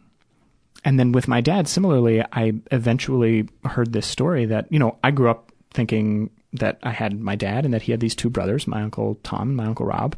and 0.85 0.99
then 0.99 1.11
with 1.11 1.27
my 1.27 1.41
dad 1.41 1.67
similarly 1.67 2.23
i 2.31 2.53
eventually 2.71 3.47
heard 3.65 3.91
this 3.91 4.07
story 4.07 4.45
that 4.45 4.71
you 4.71 4.79
know 4.79 4.97
i 5.03 5.11
grew 5.11 5.29
up 5.29 5.48
thinking 5.71 6.31
that 6.53 6.79
I 6.83 6.91
had 6.91 7.19
my 7.19 7.35
dad 7.35 7.65
and 7.65 7.73
that 7.73 7.83
he 7.83 7.91
had 7.91 8.01
these 8.01 8.15
two 8.15 8.29
brothers, 8.29 8.67
my 8.67 8.81
uncle 8.81 9.19
Tom 9.23 9.49
and 9.49 9.57
my 9.57 9.65
uncle 9.65 9.85
Rob. 9.85 10.15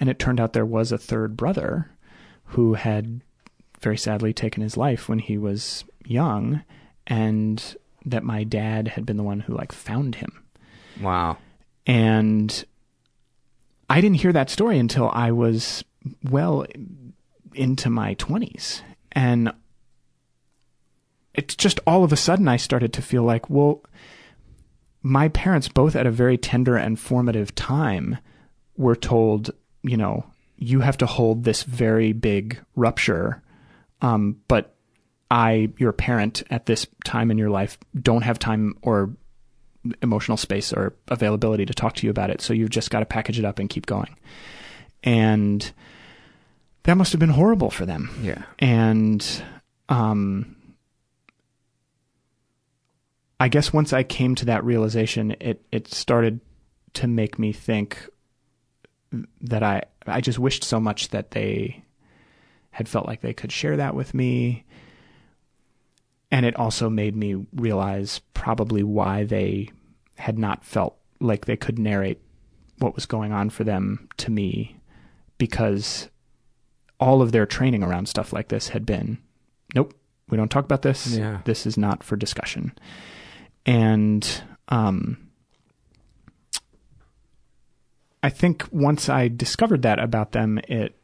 And 0.00 0.08
it 0.08 0.18
turned 0.18 0.40
out 0.40 0.52
there 0.52 0.66
was 0.66 0.92
a 0.92 0.98
third 0.98 1.36
brother 1.36 1.90
who 2.46 2.74
had 2.74 3.20
very 3.80 3.96
sadly 3.96 4.32
taken 4.32 4.62
his 4.62 4.76
life 4.76 5.08
when 5.08 5.18
he 5.18 5.36
was 5.36 5.84
young 6.04 6.62
and 7.06 7.76
that 8.04 8.24
my 8.24 8.44
dad 8.44 8.88
had 8.88 9.04
been 9.04 9.16
the 9.16 9.22
one 9.22 9.40
who 9.40 9.54
like 9.54 9.72
found 9.72 10.16
him. 10.16 10.42
Wow. 11.00 11.38
And 11.86 12.64
I 13.88 14.00
didn't 14.00 14.20
hear 14.20 14.32
that 14.32 14.50
story 14.50 14.78
until 14.78 15.10
I 15.10 15.32
was 15.32 15.84
well 16.28 16.66
into 17.54 17.90
my 17.90 18.14
20s. 18.16 18.82
And 19.12 19.52
it's 21.34 21.54
just 21.54 21.80
all 21.86 22.02
of 22.02 22.12
a 22.12 22.16
sudden 22.16 22.48
I 22.48 22.56
started 22.56 22.92
to 22.94 23.02
feel 23.02 23.22
like, 23.22 23.50
well, 23.50 23.82
my 25.06 25.28
parents 25.28 25.68
both 25.68 25.94
at 25.94 26.04
a 26.04 26.10
very 26.10 26.36
tender 26.36 26.76
and 26.76 26.98
formative 26.98 27.54
time 27.54 28.18
were 28.76 28.96
told, 28.96 29.52
you 29.82 29.96
know, 29.96 30.26
you 30.56 30.80
have 30.80 30.98
to 30.98 31.06
hold 31.06 31.44
this 31.44 31.62
very 31.62 32.12
big 32.12 32.58
rupture. 32.74 33.40
Um, 34.02 34.40
but 34.48 34.74
I, 35.30 35.70
your 35.78 35.92
parent 35.92 36.42
at 36.50 36.66
this 36.66 36.88
time 37.04 37.30
in 37.30 37.38
your 37.38 37.50
life, 37.50 37.78
don't 38.00 38.22
have 38.22 38.40
time 38.40 38.76
or 38.82 39.14
emotional 40.02 40.36
space 40.36 40.72
or 40.72 40.96
availability 41.06 41.64
to 41.66 41.74
talk 41.74 41.94
to 41.94 42.06
you 42.06 42.10
about 42.10 42.30
it. 42.30 42.40
So 42.40 42.52
you've 42.52 42.70
just 42.70 42.90
got 42.90 43.00
to 43.00 43.06
package 43.06 43.38
it 43.38 43.44
up 43.44 43.60
and 43.60 43.70
keep 43.70 43.86
going. 43.86 44.16
And 45.04 45.70
that 46.82 46.96
must 46.96 47.12
have 47.12 47.20
been 47.20 47.28
horrible 47.28 47.70
for 47.70 47.86
them. 47.86 48.10
Yeah. 48.22 48.42
And, 48.58 49.24
um, 49.88 50.55
I 53.38 53.48
guess 53.48 53.72
once 53.72 53.92
I 53.92 54.02
came 54.02 54.34
to 54.36 54.46
that 54.46 54.64
realization, 54.64 55.36
it, 55.40 55.64
it 55.70 55.88
started 55.88 56.40
to 56.94 57.06
make 57.06 57.38
me 57.38 57.52
think 57.52 58.08
that 59.40 59.62
I, 59.62 59.82
I 60.06 60.20
just 60.20 60.38
wished 60.38 60.64
so 60.64 60.80
much 60.80 61.10
that 61.10 61.32
they 61.32 61.84
had 62.70 62.88
felt 62.88 63.06
like 63.06 63.20
they 63.20 63.34
could 63.34 63.52
share 63.52 63.76
that 63.76 63.94
with 63.94 64.14
me. 64.14 64.64
And 66.30 66.44
it 66.44 66.56
also 66.56 66.90
made 66.90 67.14
me 67.14 67.46
realize 67.54 68.20
probably 68.34 68.82
why 68.82 69.24
they 69.24 69.70
had 70.16 70.38
not 70.38 70.64
felt 70.64 70.96
like 71.20 71.44
they 71.44 71.56
could 71.56 71.78
narrate 71.78 72.20
what 72.78 72.94
was 72.94 73.06
going 73.06 73.32
on 73.32 73.50
for 73.50 73.64
them 73.64 74.08
to 74.18 74.30
me 74.30 74.76
because 75.38 76.08
all 76.98 77.22
of 77.22 77.32
their 77.32 77.46
training 77.46 77.82
around 77.82 78.08
stuff 78.08 78.32
like 78.32 78.48
this 78.48 78.68
had 78.68 78.84
been 78.84 79.18
nope, 79.74 79.94
we 80.28 80.36
don't 80.36 80.50
talk 80.50 80.64
about 80.64 80.82
this. 80.82 81.06
Yeah. 81.08 81.40
This 81.44 81.66
is 81.66 81.76
not 81.76 82.02
for 82.02 82.16
discussion. 82.16 82.72
And 83.66 84.42
um, 84.68 85.18
I 88.22 88.30
think 88.30 88.64
once 88.70 89.08
I 89.08 89.28
discovered 89.28 89.82
that 89.82 89.98
about 89.98 90.32
them, 90.32 90.58
it, 90.68 90.94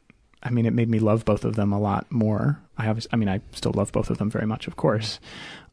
I 0.43 0.51
mean, 0.51 0.67
it 0.67 0.73
made 0.73 0.89
me 0.89 0.99
love 0.99 1.25
both 1.25 1.45
of 1.45 1.57
them 1.57 1.73
a 1.73 1.81
lot 1.81 2.11
more. 2.11 2.61
I 2.79 2.85
have, 2.85 3.05
I 3.13 3.17
mean, 3.17 3.29
I 3.29 3.41
still 3.53 3.73
love 3.73 3.93
both 3.93 4.11
of 4.11 4.19
them 4.19 4.31
very 4.31 4.47
much, 4.47 4.67
of 4.67 4.77
course. 4.77 5.21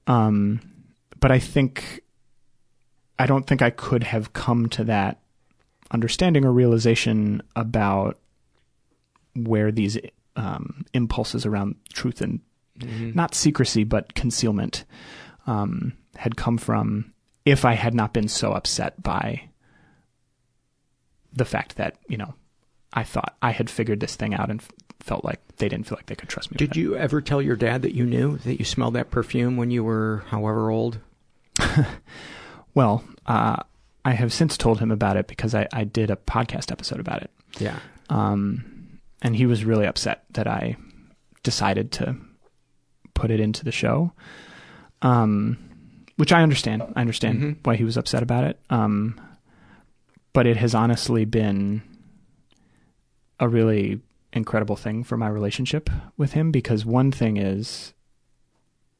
Um, 0.07 0.59
but 1.19 1.31
I 1.31 1.39
think, 1.39 2.01
I 3.17 3.25
don't 3.25 3.45
think 3.45 3.61
I 3.61 3.69
could 3.69 4.03
have 4.03 4.33
come 4.33 4.67
to 4.69 4.83
that 4.85 5.19
understanding 5.91 6.45
or 6.45 6.51
realization 6.51 7.41
about 7.55 8.17
where 9.35 9.71
these 9.71 9.97
um, 10.35 10.85
impulses 10.93 11.45
around 11.45 11.75
truth 11.93 12.21
and 12.21 12.39
Mhm. 12.79 13.13
not 13.13 13.35
secrecy 13.35 13.83
but 13.83 14.13
concealment 14.15 14.85
um, 15.49 15.93
had 16.15 16.35
come 16.35 16.57
from 16.57 17.13
if 17.45 17.65
I 17.65 17.73
had 17.73 17.93
not 17.93 18.13
been 18.13 18.27
so 18.27 18.53
upset 18.53 19.01
by 19.01 19.49
the 21.33 21.45
fact 21.45 21.75
that 21.77 21.97
you 22.07 22.17
know 22.17 22.33
I 22.93 23.03
thought 23.03 23.35
I 23.41 23.51
had 23.51 23.69
figured 23.69 23.99
this 23.99 24.15
thing 24.15 24.33
out 24.33 24.49
and 24.49 24.61
f- 24.61 24.71
felt 24.99 25.23
like 25.25 25.39
they 25.57 25.69
didn't 25.69 25.87
feel 25.87 25.97
like 25.97 26.07
they 26.07 26.15
could 26.15 26.29
trust 26.29 26.51
me. 26.51 26.57
Did 26.57 26.75
you 26.75 26.95
ever 26.95 27.21
tell 27.21 27.41
your 27.41 27.55
dad 27.55 27.81
that 27.83 27.93
you 27.95 28.05
knew 28.05 28.37
that 28.39 28.59
you 28.59 28.65
smelled 28.65 28.95
that 28.95 29.11
perfume 29.11 29.57
when 29.57 29.71
you 29.71 29.83
were 29.83 30.23
however 30.27 30.69
old? 30.69 30.99
Well, 32.73 33.03
uh, 33.25 33.57
I 34.05 34.11
have 34.13 34.31
since 34.31 34.57
told 34.57 34.79
him 34.79 34.91
about 34.91 35.17
it 35.17 35.27
because 35.27 35.55
I, 35.55 35.67
I 35.73 35.83
did 35.83 36.11
a 36.11 36.15
podcast 36.15 36.71
episode 36.71 36.99
about 36.99 37.23
it. 37.23 37.31
Yeah. 37.59 37.79
Um, 38.09 38.99
and 39.21 39.35
he 39.35 39.45
was 39.45 39.65
really 39.65 39.85
upset 39.85 40.23
that 40.31 40.47
I 40.47 40.77
decided 41.43 41.91
to 41.93 42.15
put 43.13 43.31
it 43.31 43.39
into 43.39 43.65
the 43.65 43.71
show. 43.71 44.13
Um, 45.01 45.57
which 46.17 46.31
I 46.33 46.43
understand. 46.43 46.83
I 46.95 47.01
understand 47.01 47.39
Mhm. 47.41 47.55
why 47.63 47.75
he 47.77 47.83
was 47.85 47.95
upset 47.97 48.21
about 48.23 48.43
it. 48.43 48.59
Um, 48.69 49.19
but 50.33 50.45
it 50.45 50.57
has 50.57 50.75
honestly 50.75 51.23
been 51.25 51.81
a 53.39 53.47
really 53.47 54.01
incredible 54.33 54.75
thing 54.75 55.03
for 55.03 55.17
my 55.17 55.27
relationship 55.27 55.89
with 56.17 56.33
him 56.33 56.51
because 56.51 56.85
one 56.85 57.11
thing 57.11 57.37
is, 57.37 57.93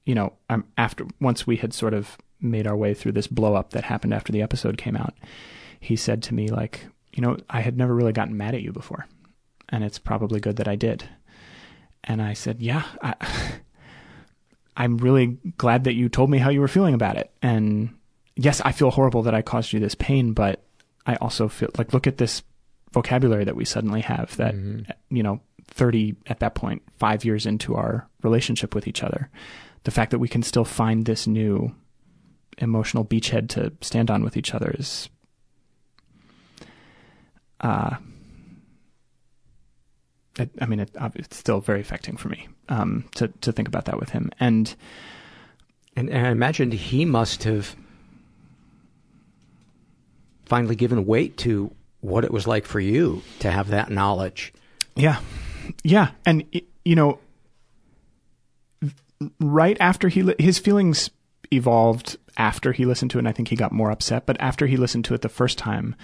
you 0.06 0.16
know, 0.16 0.34
I'm 0.50 0.64
after 0.78 1.06
once 1.20 1.46
we 1.46 1.58
had 1.58 1.74
sort 1.74 1.94
of 1.94 2.18
made 2.42 2.66
our 2.66 2.78
way 2.78 2.94
through 2.94 3.12
this 3.12 3.28
blow 3.28 3.54
up 3.56 3.72
that 3.72 3.84
happened 3.84 4.14
after 4.14 4.32
the 4.32 4.42
episode 4.42 4.78
came 4.78 4.96
out, 4.96 5.14
he 5.80 5.96
said 5.98 6.24
to 6.24 6.34
me 6.34 6.48
like, 6.48 6.88
you 7.14 7.22
know, 7.22 7.38
I 7.50 7.62
had 7.62 7.78
never 7.78 7.94
really 7.94 8.14
gotten 8.14 8.38
mad 8.38 8.56
at 8.56 8.62
you 8.62 8.72
before, 8.72 9.06
and 9.68 9.84
it's 9.84 10.00
probably 10.00 10.40
good 10.40 10.56
that 10.56 10.68
I 10.70 10.76
did. 10.78 11.04
And 12.06 12.22
I 12.22 12.34
said, 12.34 12.62
yeah, 12.62 12.86
I, 13.02 13.16
I'm 14.80 14.98
really 14.98 15.38
glad 15.58 15.84
that 15.84 15.94
you 15.94 16.10
told 16.10 16.32
me 16.32 16.40
how 16.40 16.50
you 16.50 16.62
were 16.62 16.68
feeling 16.68 16.96
about 16.96 17.18
it. 17.18 17.32
And 17.42 17.94
yes, 18.36 18.62
I 18.62 18.72
feel 18.72 18.90
horrible 18.90 19.24
that 19.24 19.36
I 19.36 19.44
caused 19.44 19.74
you 19.74 19.80
this 19.80 19.94
pain, 19.94 20.34
but 20.34 20.64
I 21.06 21.16
also 21.16 21.48
feel 21.48 21.70
like 21.78 21.94
look 21.94 22.08
at 22.08 22.18
this 22.18 22.42
vocabulary 22.92 23.44
that 23.44 23.56
we 23.56 23.66
suddenly 23.66 24.02
have 24.02 24.36
that 24.38 24.56
you 25.10 25.24
know 25.24 25.40
30 25.66 26.16
at 26.28 26.40
that 26.40 26.56
point 26.56 26.82
5 26.98 27.26
years 27.26 27.46
into 27.46 27.76
our 27.76 28.08
relationship 28.24 28.74
with 28.74 28.88
each 28.88 29.04
other 29.04 29.30
the 29.84 29.92
fact 29.92 30.12
that 30.12 30.20
we 30.20 30.28
can 30.28 30.44
still 30.44 30.66
find 30.66 31.06
this 31.06 31.28
new 31.28 31.74
emotional 32.58 33.06
beachhead 33.06 33.48
to 33.50 33.72
stand 33.82 34.10
on 34.10 34.24
with 34.24 34.36
each 34.36 34.54
other 34.54 34.76
is 34.78 35.10
uh 37.62 37.96
it, 40.40 40.50
I 40.62 40.66
mean, 40.66 40.80
it, 40.80 40.92
it's 41.16 41.38
still 41.38 41.60
very 41.60 41.82
affecting 41.82 42.18
for 42.18 42.30
me 42.30 42.48
um, 42.70 43.06
to 43.16 43.28
to 43.42 43.52
think 43.52 43.68
about 43.68 43.86
that 43.86 44.00
with 44.00 44.10
him, 44.10 44.32
and 44.40 44.76
And, 45.96 46.10
and 46.10 46.28
I 46.28 46.30
imagined 46.30 46.72
he 46.74 47.04
must 47.04 47.44
have 47.44 47.76
finally 50.46 50.76
given 50.76 51.06
weight 51.06 51.36
to 51.38 51.72
what 52.00 52.24
it 52.24 52.32
was 52.32 52.48
like 52.48 52.66
for 52.66 52.80
you 52.80 53.22
to 53.40 53.52
have 53.52 53.70
that 53.70 53.90
knowledge. 53.90 54.54
Yeah. 54.96 55.20
Yeah. 55.84 56.12
And, 56.26 56.46
you 56.86 56.96
know, 56.96 57.20
right 59.40 59.78
after 59.82 60.08
he, 60.08 60.24
li- 60.24 60.36
his 60.40 60.58
feelings 60.60 61.10
evolved 61.52 62.18
after 62.38 62.72
he 62.72 62.86
listened 62.86 63.12
to 63.12 63.18
it, 63.18 63.22
and 63.22 63.28
I 63.28 63.34
think 63.34 63.50
he 63.50 63.56
got 63.58 63.74
more 63.74 63.92
upset. 63.92 64.26
But 64.26 64.38
after 64.40 64.68
he 64.68 64.78
listened 64.78 65.06
to 65.06 65.14
it 65.14 65.22
the 65.22 65.28
first 65.28 65.58
time, 65.58 65.96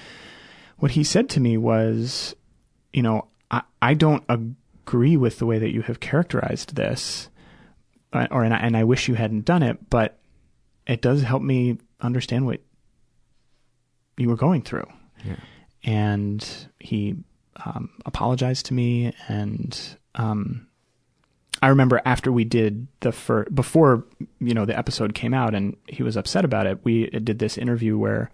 what 0.77 0.91
he 0.91 1.03
said 1.03 1.29
to 1.29 1.39
me 1.39 1.57
was, 1.57 2.35
you 2.91 3.01
know, 3.01 3.27
I, 3.55 3.61
I 3.81 3.93
don't 3.93 4.23
agree 4.27 5.15
with 5.15 5.39
the 5.39 5.45
way 5.45 5.59
that 5.59 5.73
you 5.73 5.81
have 5.83 5.99
characterized 5.99 6.75
this, 6.75 7.29
uh, 8.11 8.27
or 8.29 8.43
and 8.43 8.53
I, 8.53 8.57
and 8.57 8.75
I 8.75 8.83
wish 8.83 9.07
you 9.07 9.15
hadn't 9.15 9.45
done 9.45 9.63
it, 9.63 9.89
but 9.89 10.19
it 10.85 11.01
does 11.01 11.21
help 11.21 11.41
me 11.41 11.77
understand 12.01 12.45
what 12.45 12.59
you 14.17 14.29
were 14.29 14.35
going 14.35 14.61
through. 14.61 14.87
Yeah. 15.23 15.37
And 15.83 16.67
he 16.79 17.15
um, 17.65 17.91
apologized 18.05 18.65
to 18.67 18.73
me, 18.73 19.13
and 19.27 19.97
um, 20.15 20.67
I 21.61 21.69
remember 21.69 22.01
after 22.03 22.31
we 22.31 22.43
did 22.43 22.87
the 22.99 23.11
fir- 23.11 23.45
before 23.45 24.03
you 24.39 24.53
know 24.53 24.65
the 24.65 24.77
episode 24.77 25.13
came 25.13 25.33
out, 25.33 25.55
and 25.55 25.77
he 25.87 26.03
was 26.03 26.17
upset 26.17 26.43
about 26.43 26.67
it. 26.67 26.83
We 26.83 27.09
did 27.09 27.39
this 27.39 27.57
interview 27.57 27.97
where 27.97 28.31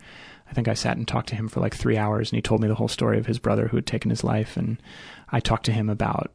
I 0.51 0.53
think 0.53 0.67
I 0.67 0.73
sat 0.73 0.97
and 0.97 1.07
talked 1.07 1.29
to 1.29 1.35
him 1.35 1.47
for 1.47 1.61
like 1.61 1.73
three 1.73 1.97
hours, 1.97 2.29
and 2.29 2.37
he 2.37 2.41
told 2.41 2.59
me 2.59 2.67
the 2.67 2.75
whole 2.75 2.89
story 2.89 3.17
of 3.17 3.25
his 3.25 3.39
brother 3.39 3.69
who 3.69 3.77
had 3.77 3.87
taken 3.87 4.09
his 4.09 4.23
life, 4.23 4.57
and 4.57 4.81
I 5.29 5.39
talked 5.39 5.65
to 5.65 5.71
him 5.71 5.89
about 5.89 6.31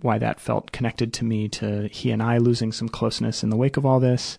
why 0.00 0.18
that 0.18 0.40
felt 0.40 0.72
connected 0.72 1.12
to 1.14 1.24
me 1.24 1.48
to 1.48 1.88
he 1.88 2.12
and 2.12 2.22
I 2.22 2.38
losing 2.38 2.72
some 2.72 2.88
closeness 2.88 3.42
in 3.42 3.50
the 3.50 3.56
wake 3.56 3.76
of 3.76 3.84
all 3.84 3.98
this. 4.00 4.38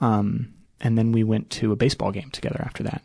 Um, 0.00 0.52
and 0.80 0.98
then 0.98 1.12
we 1.12 1.24
went 1.24 1.48
to 1.50 1.72
a 1.72 1.76
baseball 1.76 2.12
game 2.12 2.30
together 2.30 2.60
after 2.64 2.82
that. 2.82 3.02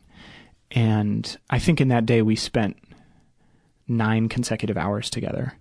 And 0.72 1.38
I 1.50 1.60
think 1.60 1.80
in 1.80 1.90
that 1.90 2.06
day 2.06 2.22
we 2.22 2.36
spent 2.36 2.78
nine 3.88 4.30
consecutive 4.30 4.78
hours 4.78 5.10
together 5.10 5.54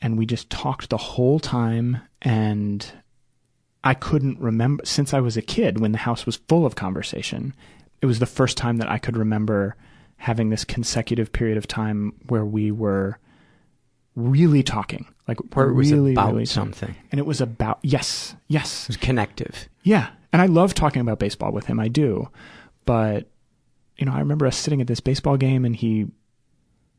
and 0.00 0.18
we 0.18 0.26
just 0.26 0.50
talked 0.50 0.90
the 0.90 0.96
whole 0.96 1.40
time 1.40 1.98
and 2.22 2.92
I 3.82 3.94
couldn't 3.94 4.40
remember 4.40 4.84
since 4.84 5.12
I 5.12 5.20
was 5.20 5.36
a 5.36 5.42
kid 5.42 5.80
when 5.80 5.92
the 5.92 5.98
house 5.98 6.26
was 6.26 6.36
full 6.48 6.66
of 6.66 6.76
conversation. 6.76 7.54
It 8.02 8.06
was 8.06 8.18
the 8.18 8.26
first 8.26 8.56
time 8.56 8.76
that 8.78 8.90
I 8.90 8.98
could 8.98 9.16
remember 9.16 9.76
having 10.16 10.50
this 10.50 10.64
consecutive 10.64 11.32
period 11.32 11.56
of 11.56 11.66
time 11.66 12.12
where 12.28 12.44
we 12.44 12.70
were 12.70 13.18
really 14.16 14.62
talking, 14.62 15.06
like 15.26 15.38
Where 15.54 15.68
it 15.68 15.74
was 15.74 15.90
really, 15.90 16.12
about 16.12 16.32
really 16.32 16.46
talking. 16.46 16.72
something. 16.72 16.94
And 17.10 17.18
it 17.18 17.26
was 17.26 17.40
about 17.40 17.78
yes, 17.82 18.34
yes, 18.48 18.84
It 18.84 18.88
was 18.90 18.96
connective. 18.98 19.68
yeah. 19.82 20.10
And 20.32 20.42
I 20.42 20.46
love 20.46 20.74
talking 20.74 21.00
about 21.00 21.18
baseball 21.20 21.52
with 21.52 21.66
him. 21.66 21.78
I 21.78 21.86
do. 21.88 22.28
But, 22.86 23.28
you 23.96 24.04
know, 24.04 24.12
I 24.12 24.18
remember 24.18 24.46
us 24.46 24.56
sitting 24.56 24.80
at 24.80 24.88
this 24.88 24.98
baseball 25.00 25.36
game 25.36 25.64
and 25.64 25.76
he, 25.76 26.06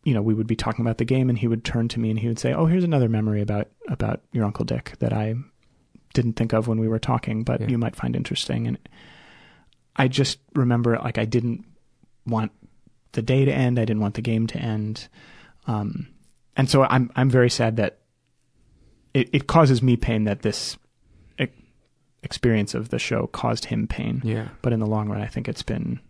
you 0.06 0.14
know, 0.14 0.22
we 0.22 0.34
would 0.34 0.48
be 0.48 0.56
talking 0.56 0.86
about 0.86 1.00
the 1.00 1.06
game 1.06 1.30
and 1.30 1.38
he 1.38 1.48
would 1.48 1.66
turn 1.66 1.88
to 1.90 2.00
me 2.00 2.10
and 2.10 2.20
he 2.20 2.28
would 2.30 2.40
say, 2.40 2.54
Oh, 2.54 2.66
here's 2.66 2.84
another 2.86 3.10
memory 3.10 3.42
about, 3.42 3.68
about 3.90 4.22
your 4.32 4.46
Uncle 4.46 4.64
Dick 4.64 4.94
that 5.00 5.12
I 5.12 5.36
didn't 6.14 6.34
think 6.34 6.54
of 6.54 6.68
when 6.70 6.80
we 6.80 6.88
were 6.88 6.98
talking, 7.00 7.44
but 7.44 7.60
Yeah. 7.62 7.68
you 7.68 7.78
might 7.78 7.96
find 7.96 8.16
interesting. 8.16 8.68
And 8.68 8.78
I 9.96 10.08
just 10.08 10.40
remember 10.54 10.98
like 10.98 11.18
I 11.18 11.26
didn't 11.26 11.66
want 12.26 12.52
the 13.14 13.22
day 13.22 13.46
to 13.46 13.52
end. 13.52 13.80
I 13.80 13.86
didn't 13.86 14.02
want 14.02 14.16
the 14.16 14.22
game 14.22 14.48
to 14.48 14.58
end. 14.58 15.08
Um, 15.68 16.08
and 16.58 16.70
so 16.70 16.84
I'm, 16.84 17.12
I'm 17.16 17.30
very 17.30 17.50
sad 17.50 17.78
that 17.78 18.00
it, 19.14 19.30
it 19.34 19.48
causes 19.48 19.82
me 19.82 19.96
pain 19.96 20.26
that 20.26 20.42
this 20.42 20.78
experience 22.26 22.74
of 22.74 22.90
the 22.90 23.00
show 23.00 23.28
caused 23.28 23.66
him 23.66 23.88
pain. 23.88 24.22
Yeah. 24.26 24.50
But 24.62 24.74
in 24.74 24.80
the 24.80 24.88
long 24.88 25.08
run, 25.08 25.22
I 25.22 25.28
think 25.28 25.48
it's 25.48 25.64
been 25.64 26.02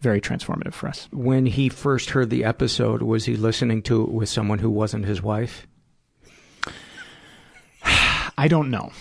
very 0.00 0.20
transformative 0.20 0.72
for 0.72 0.88
us. 0.88 1.08
When 1.12 1.46
he 1.46 1.68
first 1.68 2.10
heard 2.10 2.30
the 2.30 2.44
episode, 2.44 3.02
was 3.02 3.26
he 3.26 3.36
listening 3.36 3.82
to 3.82 4.02
it 4.02 4.10
with 4.10 4.28
someone 4.28 4.58
who 4.58 4.70
wasn't 4.70 5.04
his 5.04 5.22
wife? 5.22 5.66
I 8.38 8.48
don't 8.48 8.70
know. 8.70 8.92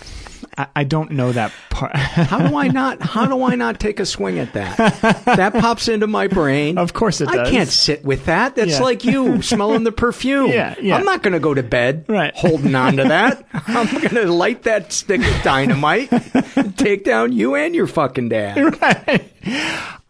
I, 0.57 0.67
I 0.77 0.83
don't 0.83 1.11
know 1.11 1.31
that 1.31 1.51
part. 1.69 1.95
how 1.95 2.39
do 2.47 2.55
I 2.57 2.67
not? 2.69 3.01
How 3.01 3.25
do 3.27 3.43
I 3.43 3.53
not 3.55 3.79
take 3.79 3.99
a 3.99 4.05
swing 4.05 4.39
at 4.39 4.53
that? 4.53 4.77
That 5.25 5.53
pops 5.53 5.87
into 5.87 6.07
my 6.07 6.27
brain. 6.27 6.77
Of 6.79 6.93
course 6.93 7.21
it 7.21 7.27
does. 7.29 7.47
I 7.47 7.51
can't 7.51 7.69
sit 7.69 8.03
with 8.03 8.25
that. 8.25 8.55
That's 8.55 8.71
Yeah. 8.71 8.81
like 8.83 9.05
you 9.05 9.41
smelling 9.43 9.83
the 9.83 9.91
perfume. 9.91 10.51
Yeah, 10.57 10.75
yeah. 10.81 10.95
I'm 10.95 11.05
not 11.05 11.21
going 11.23 11.33
to 11.33 11.39
go 11.39 11.53
to 11.53 11.61
bed 11.63 12.05
Right. 12.07 12.33
holding 12.35 12.73
on 12.73 12.97
to 12.97 13.03
that. 13.03 13.45
I'm 13.53 13.85
going 13.87 14.15
to 14.15 14.25
light 14.31 14.63
that 14.63 14.91
stick 14.91 15.21
of 15.21 15.43
dynamite, 15.43 16.11
and 16.57 16.75
take 16.77 17.03
down 17.03 17.31
you 17.33 17.53
and 17.55 17.75
your 17.75 17.87
fucking 17.87 18.29
dad. 18.29 18.81
Right. 18.81 19.31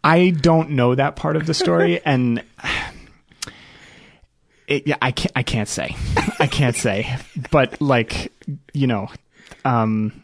I 0.02 0.30
don't 0.30 0.70
know 0.70 0.94
that 0.94 1.16
part 1.16 1.36
of 1.36 1.44
the 1.46 1.52
story, 1.54 2.00
and 2.04 2.42
it, 4.68 4.86
yeah, 4.86 4.96
I 5.00 5.10
can't. 5.10 5.32
I 5.34 5.42
can't 5.42 5.68
say. 5.68 5.96
I 6.38 6.46
can't 6.46 6.76
say. 6.76 7.16
But 7.50 7.80
like, 7.80 8.32
you 8.72 8.86
know, 8.86 9.08
um, 9.64 10.22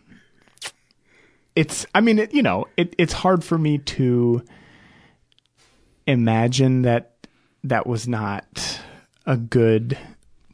it's. 1.57 1.87
I 1.95 2.01
mean, 2.01 2.19
it, 2.19 2.35
you 2.35 2.43
know, 2.43 2.67
it, 2.77 2.95
it's 2.99 3.15
hard 3.15 3.43
for 3.43 3.59
me 3.59 3.79
to 3.79 4.45
imagine 6.07 6.83
that 6.83 7.27
that 7.65 7.87
was 7.87 8.07
not 8.07 8.81
a 9.25 9.39
good 9.39 9.99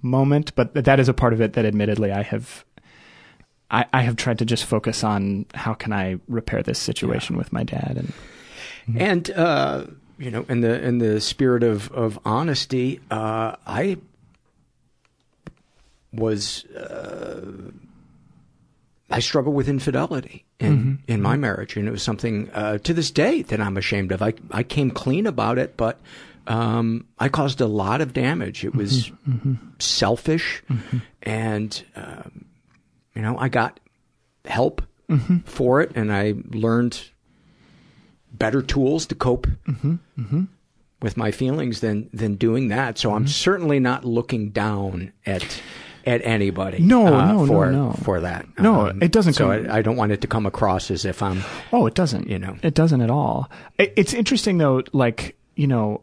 moment, 0.01 0.55
but 0.55 0.72
that 0.74 1.01
is 1.01 1.09
a 1.09 1.14
part 1.14 1.32
of 1.32 1.41
it 1.41 1.55
that, 1.55 1.66
admittedly, 1.66 2.12
I 2.12 2.22
have. 2.22 2.64
I, 3.72 3.86
I 3.93 4.03
have 4.03 4.16
tried 4.16 4.38
to 4.41 4.45
just 4.45 4.64
focus 4.64 5.05
on 5.05 5.47
how 5.55 5.74
can 5.74 5.93
I 5.93 6.18
repair 6.26 6.61
this 6.61 6.78
situation 6.78 7.36
with 7.36 7.53
my 7.53 7.62
dad 7.62 7.97
and 7.99 8.12
And 8.97 9.30
uh, 9.30 9.86
you 10.21 10.31
know, 10.31 10.45
in 10.49 10.61
the 10.61 10.81
in 10.81 10.99
the 10.99 11.21
spirit 11.21 11.62
of 11.62 11.91
of 11.93 12.18
honesty, 12.25 13.01
uh, 13.11 13.57
I 13.66 13.97
was 16.12 16.66
uh, 16.66 17.51
I 19.09 19.21
struggled 19.21 19.55
with 19.57 19.68
infidelity 19.68 20.45
in 20.59 21.03
in 21.09 21.23
my 21.23 21.37
marriage, 21.37 21.77
and 21.77 21.89
it 21.89 21.91
was 21.91 22.03
something 22.03 22.51
uh, 22.51 22.79
to 22.79 22.93
this 22.93 23.11
day 23.11 23.43
that 23.43 23.61
I'm 23.61 23.79
ashamed 23.79 24.12
of. 24.12 24.21
I 24.21 24.35
I 24.51 24.62
came 24.62 24.91
clean 24.91 25.27
about 25.27 25.57
it, 25.57 25.79
but 25.79 25.99
um, 26.47 27.07
I 27.18 27.31
caused 27.31 27.62
a 27.62 27.66
lot 27.66 28.03
of 28.03 28.12
damage. 28.12 28.62
It 28.64 28.75
was 28.75 29.11
selfish, 29.79 30.62
and 31.23 31.83
um, 31.97 32.45
you 33.14 33.23
know, 33.23 33.39
I 33.39 33.49
got 33.49 33.81
help 34.45 34.83
for 35.45 35.81
it, 35.81 35.93
and 35.95 36.12
I 36.12 36.35
learned 36.51 37.10
better 38.33 38.62
tools 38.62 39.07
to 39.07 39.14
cope 39.14 39.47
mm-hmm, 39.66 39.95
mm-hmm. 40.18 40.45
with 41.03 41.16
my 41.16 41.31
feelings 41.31 41.81
than 41.81 42.09
than 42.12 42.37
doing 42.37 42.68
that. 42.68 42.99
So 42.99 43.12
I'm 43.12 43.24
mm-hmm. 43.24 43.28
certainly 43.28 43.81
not 43.81 44.05
looking 44.05 44.51
down 44.51 45.12
at 45.26 45.61
at 46.07 46.24
anybody. 46.24 46.78
No, 46.81 47.07
uh, 47.07 47.26
no, 47.26 47.45
no, 47.45 47.47
for, 47.47 47.70
no. 47.70 47.93
for 48.03 48.20
that. 48.20 48.47
No, 48.59 48.89
um, 48.89 49.03
it 49.03 49.12
doesn't 49.12 49.35
So 49.35 49.49
come- 49.49 49.70
I, 49.70 49.78
I 49.78 49.83
don't 49.83 49.97
want 49.97 50.12
it 50.12 50.20
to 50.22 50.26
come 50.26 50.47
across 50.47 50.91
as 50.91 51.05
if 51.05 51.22
I'm. 51.22 51.43
Oh, 51.72 51.87
it 51.87 51.95
doesn't. 51.95 52.28
You 52.28 52.39
know. 52.39 52.57
it 52.62 52.74
doesn't 52.74 53.01
at 53.01 53.11
all. 53.11 53.51
It, 53.78 53.93
it's 53.97 54.14
interesting 54.14 54.59
though, 54.59 54.83
like 54.93 55.37
you 55.57 55.66
know, 55.66 56.03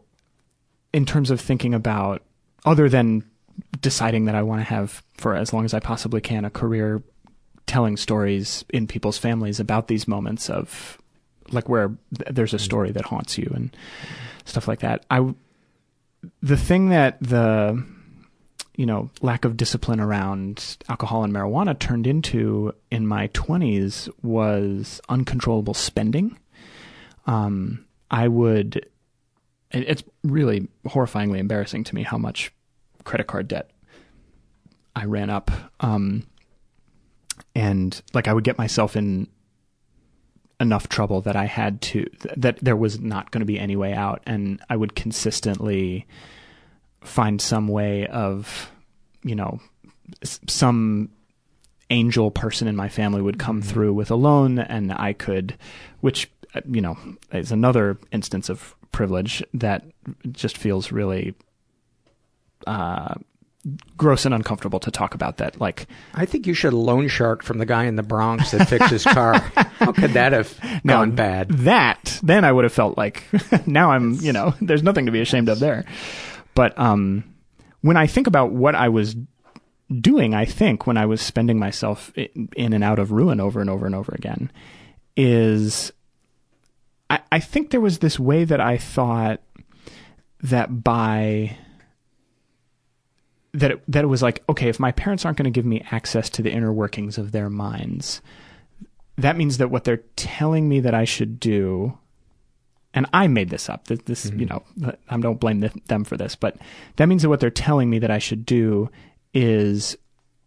in 0.92 1.04
terms 1.04 1.30
of 1.30 1.40
thinking 1.40 1.74
about 1.74 2.22
other 2.64 2.88
than 2.88 3.24
deciding 3.80 4.26
that 4.26 4.34
I 4.34 4.42
want 4.42 4.60
to 4.60 4.64
have 4.64 5.02
for 5.14 5.34
as 5.34 5.52
long 5.52 5.64
as 5.64 5.74
I 5.74 5.80
possibly 5.80 6.20
can 6.20 6.44
a 6.44 6.50
career 6.50 7.02
telling 7.66 7.96
stories 7.96 8.64
in 8.70 8.86
people's 8.86 9.18
families 9.18 9.60
about 9.60 9.88
these 9.88 10.08
moments 10.08 10.48
of 10.48 10.98
like 11.52 11.68
where 11.68 11.92
there's 12.10 12.54
a 12.54 12.58
story 12.58 12.90
that 12.92 13.04
haunts 13.04 13.38
you 13.38 13.50
and 13.54 13.76
stuff 14.44 14.68
like 14.68 14.80
that. 14.80 15.04
I 15.10 15.34
the 16.42 16.56
thing 16.56 16.88
that 16.88 17.18
the 17.20 17.84
you 18.76 18.86
know 18.86 19.10
lack 19.20 19.44
of 19.44 19.56
discipline 19.56 20.00
around 20.00 20.78
alcohol 20.88 21.24
and 21.24 21.32
marijuana 21.32 21.78
turned 21.78 22.06
into 22.06 22.72
in 22.90 23.06
my 23.06 23.28
20s 23.28 24.08
was 24.22 25.00
uncontrollable 25.08 25.74
spending. 25.74 26.38
Um 27.26 27.84
i 28.10 28.26
would 28.26 28.86
it's 29.70 30.02
really 30.24 30.66
horrifyingly 30.86 31.38
embarrassing 31.38 31.84
to 31.84 31.94
me 31.94 32.02
how 32.02 32.16
much 32.16 32.52
credit 33.04 33.26
card 33.26 33.48
debt 33.48 33.70
i 34.96 35.04
ran 35.04 35.30
up. 35.30 35.50
Um 35.80 36.24
and 37.54 38.00
like 38.14 38.28
i 38.28 38.32
would 38.32 38.44
get 38.44 38.58
myself 38.58 38.96
in 38.96 39.28
enough 40.60 40.88
trouble 40.88 41.20
that 41.20 41.36
i 41.36 41.44
had 41.44 41.80
to 41.80 42.04
that 42.36 42.58
there 42.60 42.76
was 42.76 42.98
not 42.98 43.30
going 43.30 43.40
to 43.40 43.46
be 43.46 43.58
any 43.58 43.76
way 43.76 43.92
out 43.92 44.22
and 44.26 44.60
i 44.68 44.76
would 44.76 44.94
consistently 44.94 46.06
find 47.00 47.40
some 47.40 47.68
way 47.68 48.06
of, 48.06 48.70
you 49.22 49.34
know, 49.34 49.60
some 50.22 51.10
angel 51.90 52.30
person 52.30 52.68
in 52.68 52.76
my 52.76 52.88
family 52.88 53.22
would 53.22 53.38
come 53.38 53.62
through 53.62 53.92
with 53.92 54.10
a 54.10 54.14
loan 54.14 54.58
and 54.58 54.92
I 54.92 55.12
could, 55.12 55.56
which, 56.00 56.30
uh, 56.54 56.60
you 56.66 56.80
know, 56.80 56.98
is 57.32 57.52
another 57.52 57.98
instance 58.12 58.48
of 58.48 58.74
privilege 58.92 59.42
that 59.54 59.84
just 60.30 60.58
feels 60.58 60.92
really, 60.92 61.34
uh, 62.66 63.14
gross 63.96 64.24
and 64.24 64.34
uncomfortable 64.34 64.80
to 64.80 64.90
talk 64.90 65.14
about 65.14 65.38
that. 65.38 65.60
Like, 65.60 65.86
I 66.14 66.26
think 66.26 66.46
you 66.46 66.54
should 66.54 66.72
loan 66.72 67.08
shark 67.08 67.42
from 67.42 67.58
the 67.58 67.66
guy 67.66 67.84
in 67.84 67.96
the 67.96 68.02
Bronx 68.02 68.52
that 68.52 68.68
fixed 68.68 68.90
his 68.90 69.04
car. 69.04 69.38
How 69.78 69.92
could 69.92 70.12
that 70.12 70.32
have 70.32 70.58
now 70.84 70.98
gone 70.98 71.12
bad? 71.12 71.48
That 71.50 72.18
then 72.22 72.44
I 72.44 72.52
would 72.52 72.64
have 72.64 72.72
felt 72.72 72.96
like 72.96 73.24
now 73.66 73.90
I'm 73.90 74.14
you 74.14 74.32
know 74.32 74.54
there's 74.60 74.82
nothing 74.82 75.06
to 75.06 75.12
be 75.12 75.20
ashamed 75.20 75.48
of 75.48 75.58
there. 75.58 75.84
But 76.54 76.78
um, 76.78 77.24
when 77.80 77.96
I 77.96 78.06
think 78.06 78.26
about 78.26 78.52
what 78.52 78.74
I 78.74 78.88
was 78.88 79.16
doing, 80.00 80.34
I 80.34 80.44
think 80.44 80.86
when 80.86 80.96
I 80.96 81.06
was 81.06 81.20
spending 81.20 81.58
myself 81.58 82.12
in 82.16 82.72
and 82.72 82.84
out 82.84 82.98
of 82.98 83.12
ruin 83.12 83.40
over 83.40 83.60
and 83.60 83.70
over 83.70 83.86
and 83.86 83.94
over 83.94 84.12
again, 84.12 84.50
is 85.16 85.92
I, 87.10 87.20
I 87.32 87.40
think 87.40 87.70
there 87.70 87.80
was 87.80 87.98
this 87.98 88.18
way 88.18 88.44
that 88.44 88.60
I 88.60 88.76
thought 88.76 89.40
that 90.42 90.84
by 90.84 91.56
that 93.54 93.70
it, 93.70 93.82
that 93.88 94.04
it 94.04 94.08
was 94.08 94.22
like 94.22 94.42
okay 94.48 94.68
if 94.68 94.78
my 94.78 94.92
parents 94.92 95.24
aren't 95.24 95.38
going 95.38 95.44
to 95.44 95.50
give 95.50 95.64
me 95.64 95.84
access 95.90 96.28
to 96.30 96.42
the 96.42 96.50
inner 96.50 96.72
workings 96.72 97.18
of 97.18 97.32
their 97.32 97.48
minds 97.48 98.20
that 99.18 99.36
means 99.36 99.58
that 99.58 99.70
what 99.70 99.84
they're 99.84 100.04
telling 100.16 100.68
me 100.68 100.80
that 100.80 100.94
I 100.94 101.04
should 101.04 101.40
do, 101.40 101.98
and 102.94 103.06
I 103.12 103.26
made 103.26 103.50
this 103.50 103.68
up. 103.68 103.88
This, 103.88 103.98
this 104.04 104.30
you 104.30 104.46
know, 104.46 104.62
I 105.10 105.18
don't 105.18 105.40
blame 105.40 105.68
them 105.86 106.04
for 106.04 106.16
this, 106.16 106.36
but 106.36 106.56
that 106.96 107.06
means 107.06 107.22
that 107.22 107.28
what 107.28 107.40
they're 107.40 107.50
telling 107.50 107.90
me 107.90 107.98
that 107.98 108.12
I 108.12 108.18
should 108.18 108.46
do 108.46 108.90
is 109.34 109.96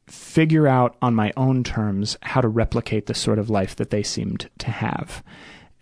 figure 0.08 0.68
out 0.68 0.96
on 1.02 1.14
my 1.14 1.32
own 1.38 1.64
terms 1.64 2.18
how 2.22 2.42
to 2.42 2.48
replicate 2.48 3.06
the 3.06 3.14
sort 3.14 3.40
of 3.40 3.50
life 3.50 3.76
that 3.76 3.90
they 3.90 4.04
seemed 4.04 4.50
to 4.60 4.72
have. 4.72 5.22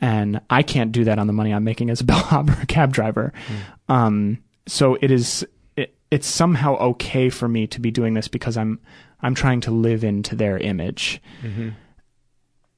And 0.02 0.42
I 0.50 0.64
can't 0.64 0.92
do 0.92 1.04
that 1.04 1.20
on 1.20 1.28
the 1.28 1.34
money 1.34 1.54
I'm 1.54 1.64
making 1.64 1.92
as 1.92 2.02
a 2.02 2.04
bellhop 2.06 2.50
or 2.50 2.62
a 2.62 2.66
cab 2.66 2.92
driver. 2.92 3.34
Um, 3.88 4.44
so 4.68 4.98
it 5.00 5.12
is, 5.12 5.46
it's 6.12 6.28
somehow 6.28 6.76
okay 6.78 7.30
for 7.30 7.48
me 7.48 7.68
to 7.68 7.80
be 7.80 7.92
doing 7.92 8.14
this 8.14 8.28
because 8.28 8.58
I'm, 8.58 8.80
I'm 9.22 9.36
trying 9.36 9.62
to 9.62 9.72
live 9.72 10.04
into 10.04 10.36
their 10.36 10.58
image 10.58 11.22
mm-hmm. 11.44 11.70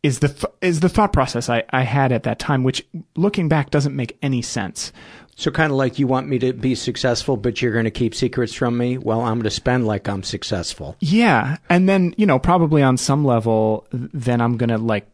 is 0.03 0.19
the 0.19 0.29
th- 0.29 0.53
is 0.61 0.79
the 0.81 0.89
thought 0.89 1.13
process 1.13 1.49
I, 1.49 1.63
I 1.69 1.83
had 1.83 2.11
at 2.11 2.23
that 2.23 2.39
time, 2.39 2.63
which 2.63 2.85
looking 3.15 3.47
back 3.47 3.69
doesn't 3.69 3.95
make 3.95 4.17
any 4.21 4.41
sense. 4.41 4.91
So 5.35 5.49
kind 5.49 5.71
of 5.71 5.77
like 5.77 5.97
you 5.97 6.07
want 6.07 6.27
me 6.27 6.39
to 6.39 6.53
be 6.53 6.75
successful, 6.75 7.37
but 7.37 7.61
you're 7.61 7.71
going 7.71 7.85
to 7.85 7.91
keep 7.91 8.13
secrets 8.13 8.53
from 8.53 8.77
me. 8.77 8.97
Well, 8.97 9.21
I'm 9.21 9.35
going 9.35 9.43
to 9.43 9.49
spend 9.49 9.87
like 9.87 10.09
I'm 10.09 10.23
successful. 10.23 10.97
Yeah, 10.99 11.57
and 11.69 11.87
then 11.87 12.13
you 12.17 12.25
know 12.25 12.37
probably 12.37 12.83
on 12.83 12.97
some 12.97 13.23
level, 13.23 13.87
then 13.91 14.41
I'm 14.41 14.57
gonna 14.57 14.77
like 14.77 15.07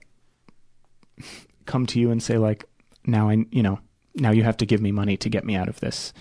come 1.65 1.86
to 1.88 1.99
you 1.99 2.09
and 2.09 2.24
say 2.24 2.38
like, 2.38 2.65
now 3.05 3.30
I 3.30 3.45
you 3.51 3.61
know 3.61 3.80
now 4.15 4.32
you 4.32 4.43
have 4.43 4.57
to 4.57 4.65
give 4.65 4.82
me 4.82 4.91
money 4.91 5.18
to 5.18 5.30
get 5.30 5.45
me 5.45 5.55
out 5.55 5.70
of 5.70 5.80
this 5.82 6.13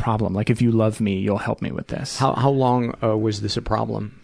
problem. 0.00 0.32
Like 0.34 0.50
if 0.50 0.60
you 0.62 0.72
love 0.72 1.00
me, 1.00 1.18
you'll 1.18 1.38
help 1.38 1.60
me 1.62 1.70
with 1.70 1.88
this. 1.88 2.18
How 2.18 2.32
how 2.34 2.50
long 2.50 2.94
uh, 3.02 3.16
was 3.16 3.40
this 3.42 3.56
a 3.56 3.62
problem? 3.62 4.20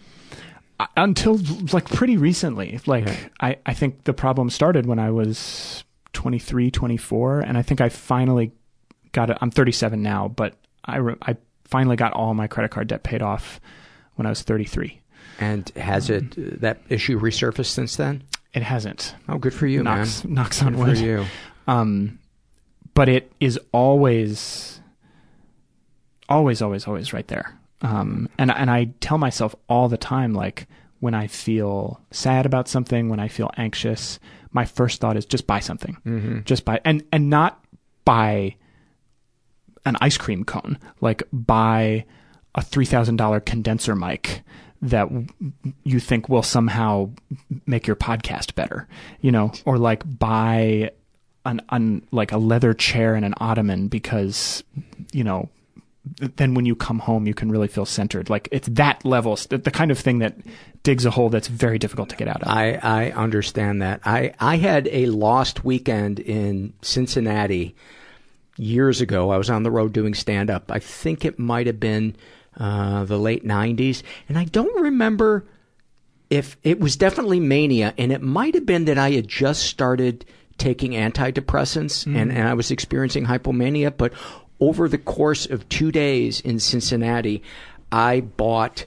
I- 0.80 0.88
until 0.96 1.38
like 1.72 1.88
pretty 1.88 2.16
recently 2.18 2.80
like 2.86 3.06
Okay. 3.08 3.28
I, 3.40 3.56
I 3.64 3.72
think 3.72 4.04
the 4.04 4.12
problem 4.12 4.50
started 4.50 4.84
when 4.84 4.98
i 4.98 5.10
was 5.10 5.84
23 6.12 6.70
24 6.70 7.40
and 7.40 7.56
i 7.56 7.62
think 7.62 7.80
i 7.80 7.88
finally 7.88 8.52
got 9.12 9.30
it 9.30 9.38
i'm 9.40 9.50
37 9.50 10.02
now 10.02 10.28
but 10.28 10.52
i 10.84 10.96
re- 10.98 11.16
i 11.22 11.34
finally 11.64 11.96
got 11.96 12.12
all 12.12 12.34
my 12.34 12.46
credit 12.46 12.70
card 12.72 12.88
debt 12.88 13.02
paid 13.04 13.22
off 13.22 13.58
when 14.16 14.26
i 14.26 14.28
was 14.28 14.42
33 14.42 15.00
And 15.40 15.66
has 15.76 16.10
it 16.10 16.36
uh, 16.36 16.60
that 16.60 16.82
issue 16.90 17.18
resurfaced 17.18 17.72
since 17.72 17.96
then? 17.96 18.24
it 18.52 18.62
hasn't 18.62 19.14
Oh, 19.30 19.38
good 19.38 19.54
for 19.54 19.66
you, 19.66 19.82
knocks 19.82 20.24
man. 20.24 20.34
knocks 20.34 20.60
on 20.62 20.74
Good 20.74 20.78
wood 20.88 20.98
for 20.98 21.04
you. 21.04 21.24
um 21.66 22.18
but 22.92 23.08
it 23.08 23.32
is 23.40 23.58
always 23.72 24.80
always 26.28 26.60
always 26.62 26.86
always 26.86 27.12
right 27.12 27.28
there 27.28 27.56
um 27.82 28.28
and 28.38 28.50
and 28.50 28.70
i 28.70 28.84
tell 29.00 29.18
myself 29.18 29.54
all 29.68 29.88
the 29.88 29.96
time 29.98 30.32
like 30.34 30.66
when 31.00 31.12
I 31.12 31.26
feel 31.26 32.00
sad 32.10 32.46
about 32.46 32.68
something, 32.68 33.10
when 33.10 33.20
I 33.20 33.28
feel 33.28 33.50
anxious, 33.58 34.18
my 34.50 34.64
first 34.64 34.98
thought 34.98 35.18
is 35.18 35.26
just 35.26 35.46
buy 35.46 35.60
something. 35.60 35.98
Mhm. 36.06 36.44
Just 36.46 36.64
buy 36.64 36.80
and 36.86 37.04
and 37.12 37.28
not 37.28 37.62
buy 38.06 38.56
an 39.84 39.96
ice 40.00 40.16
cream 40.16 40.42
cone, 40.42 40.78
like 41.02 41.22
buy 41.34 42.06
a 42.54 42.60
$3,000 42.62 43.40
condenser 43.44 43.94
mic 43.94 44.42
that 44.80 45.02
w- 45.10 45.26
you 45.84 46.00
think 46.00 46.30
will 46.30 46.42
somehow 46.42 47.10
make 47.66 47.86
your 47.86 47.94
podcast 47.96 48.54
better, 48.54 48.88
you 49.20 49.30
know, 49.30 49.52
or 49.66 49.76
like 49.76 50.02
buy 50.18 50.90
an, 51.44 51.60
an 51.68 52.02
like 52.10 52.32
a 52.32 52.38
leather 52.38 52.72
chair 52.72 53.14
and 53.14 53.24
an 53.26 53.34
ottoman 53.36 53.88
because, 53.88 54.64
you 55.12 55.22
know, 55.22 55.50
then 56.36 56.54
when 56.54 56.66
you 56.66 56.76
come 56.76 56.98
home 56.98 57.26
you 57.26 57.34
can 57.34 57.50
really 57.50 57.68
feel 57.68 57.86
centered. 57.86 58.30
Like 58.30 58.48
it's 58.52 58.68
that 58.72 59.04
level, 59.04 59.36
the, 59.48 59.70
kind 59.70 59.90
of 59.90 59.98
thing 59.98 60.20
that 60.20 60.36
digs 60.82 61.04
a 61.04 61.10
hole 61.10 61.28
that's 61.28 61.48
very 61.48 61.78
difficult 61.78 62.08
to 62.10 62.16
get 62.16 62.28
out 62.28 62.42
of. 62.42 62.48
I, 62.48 62.74
I 62.82 63.10
understand 63.10 63.82
that. 63.82 64.00
I, 64.04 64.32
I 64.38 64.56
had 64.56 64.88
a 64.92 65.06
lost 65.06 65.64
weekend 65.64 66.20
in 66.20 66.72
Cincinnati 66.82 67.74
years 68.56 69.00
ago. 69.00 69.30
I 69.30 69.36
was 69.36 69.50
on 69.50 69.62
the 69.62 69.70
road 69.70 69.92
doing 69.92 70.14
stand 70.14 70.50
up. 70.50 70.70
I 70.70 70.78
think 70.78 71.24
it 71.24 71.38
might 71.38 71.66
have 71.66 71.80
been 71.80 72.16
uh, 72.56 73.04
the 73.04 73.18
late 73.18 73.44
90s. 73.44 74.02
And 74.28 74.38
I 74.38 74.44
don't 74.44 74.82
remember 74.82 75.44
if 76.30 76.56
it 76.62 76.80
was 76.80 76.96
definitely 76.96 77.40
mania. 77.40 77.94
And 77.98 78.12
it 78.12 78.22
might 78.22 78.54
have 78.54 78.66
been 78.66 78.86
that 78.86 78.98
I 78.98 79.10
had 79.10 79.28
just 79.28 79.64
started 79.64 80.24
taking 80.58 80.92
antidepressants 80.92 82.06
and, 82.06 82.32
and 82.32 82.48
I 82.48 82.54
was 82.54 82.70
experiencing 82.70 83.26
hypomania. 83.26 83.94
But 83.94 84.14
over 84.60 84.88
the 84.88 84.98
course 84.98 85.46
of 85.46 85.68
two 85.68 85.92
days 85.92 86.40
in 86.40 86.60
Cincinnati, 86.60 87.42
I 87.92 88.20
bought 88.20 88.86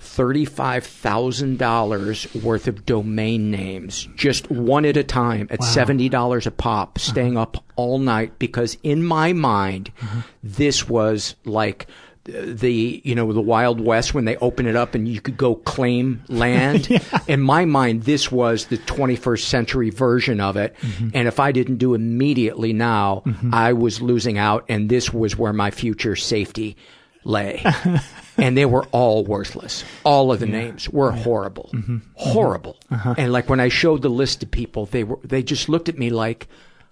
$35,000 0.00 2.42
worth 2.42 2.68
of 2.68 2.86
domain 2.86 3.50
names, 3.50 4.08
just 4.14 4.48
one 4.50 4.84
at 4.84 4.96
a 4.96 5.02
time 5.02 5.48
at 5.50 5.58
$70 5.60 6.46
a 6.46 6.50
pop, 6.50 6.98
staying 6.98 7.36
uh-huh. 7.36 7.42
up 7.42 7.64
all 7.76 7.98
night 7.98 8.38
because 8.38 8.78
in 8.82 9.02
my 9.02 9.32
mind, 9.32 9.90
mm-hmm. 10.00 10.20
this 10.42 10.88
was 10.88 11.34
like 11.44 11.86
the, 12.28 13.00
you 13.04 13.14
know, 13.14 13.32
the 13.32 13.40
Wild 13.40 13.80
West 13.80 14.14
when 14.14 14.24
they 14.24 14.36
open 14.36 14.66
it 14.66 14.76
up 14.76 14.94
and 14.94 15.08
you 15.08 15.20
could 15.20 15.36
go 15.36 15.54
claim 15.54 16.22
land. 16.28 16.88
In 17.26 17.40
my 17.40 17.64
mind, 17.64 18.02
this 18.02 18.30
was 18.30 18.66
the 18.66 18.78
21st 18.78 19.42
century 19.42 19.90
version 19.90 20.40
of 20.40 20.56
it. 20.56 20.76
Mm-hmm. 20.80 21.10
And 21.14 21.28
if 21.28 21.40
I 21.40 21.52
didn't 21.52 21.76
do 21.76 21.94
immediately 21.94 22.72
now, 22.72 23.22
mm-hmm. 23.24 23.54
I 23.54 23.72
was 23.72 24.02
losing 24.02 24.38
out 24.38 24.64
and 24.68 24.88
this 24.88 25.12
was 25.12 25.36
where 25.36 25.52
my 25.52 25.70
future 25.70 26.16
safety 26.16 26.76
lay. 27.24 27.62
and 28.38 28.56
they 28.56 28.66
were 28.66 28.84
all 28.92 29.24
worthless. 29.24 29.84
All 30.04 30.32
of 30.32 30.40
the 30.40 30.46
names 30.46 30.88
were 30.88 31.10
horrible, 31.10 31.70
mm-hmm. 31.72 31.98
horrible. 32.14 32.76
Uh-huh. 32.90 33.14
And 33.16 33.32
like 33.32 33.48
when 33.48 33.60
I 33.60 33.68
showed 33.68 34.02
the 34.02 34.08
list 34.08 34.40
to 34.40 34.46
people, 34.46 34.86
they 34.86 35.04
were 35.04 35.18
they 35.22 35.42
just 35.42 35.68
looked 35.68 35.88
at 35.88 35.98
me 35.98 36.10
like, 36.10 36.48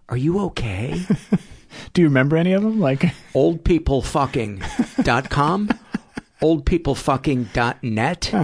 "Are 0.09 0.16
you 0.16 0.41
okay?" 0.47 1.01
Do 1.93 2.03
you 2.03 2.09
remember 2.09 2.37
any 2.37 2.53
of 2.53 2.62
them? 2.62 2.81
Like 2.81 3.01
Oldpeoplefucking.com, 3.35 5.70
oldpeoplefucking.net. 6.43 8.35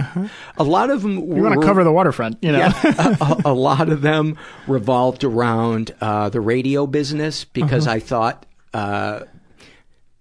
A 0.57 0.63
lot 0.63 0.89
of 0.89 1.01
them 1.01 1.17
you 1.17 1.43
want 1.43 1.59
to 1.59 1.65
cover 1.65 1.83
the 1.83 1.91
waterfront, 1.91 2.37
you 2.41 2.51
know. 2.51 2.59
yeah, 2.59 2.73
a, 3.21 3.41
a, 3.45 3.53
lot 3.53 3.89
of 3.89 4.01
them 4.01 4.37
revolved 4.67 5.23
around 5.23 5.93
uh, 6.01 6.29
the 6.29 6.41
radio 6.41 6.87
business 6.87 7.45
because 7.45 7.87
I 7.87 7.99
thought 7.99 8.45
uh, 8.73 9.21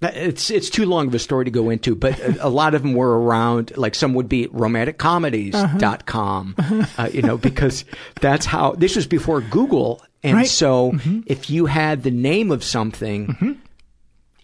it's 0.02 0.50
it's 0.50 0.68
too 0.68 0.84
long 0.84 1.06
of 1.08 1.14
a 1.14 1.18
story 1.18 1.44
to 1.44 1.50
go 1.50 1.70
into, 1.70 1.94
but 1.94 2.18
a, 2.18 2.46
a 2.46 2.48
lot 2.48 2.74
of 2.74 2.82
them 2.82 2.94
were 2.94 3.20
around 3.20 3.76
like 3.76 3.94
some 3.94 4.14
would 4.14 4.28
be 4.28 4.48
romanticcomedies.com, 4.48 6.56
uh, 6.98 7.08
you 7.12 7.22
know, 7.22 7.38
because 7.38 7.84
that's 8.20 8.46
how 8.46 8.72
this 8.72 8.96
was 8.96 9.06
before 9.06 9.40
Google, 9.40 10.02
and 10.22 10.36
Right. 10.36 10.46
so 10.46 10.92
mm-hmm. 10.92 11.20
if 11.26 11.50
you 11.50 11.66
had 11.66 12.02
the 12.02 12.10
name 12.10 12.50
of 12.50 12.62
something 12.62 13.26
mm-hmm. 13.28 13.52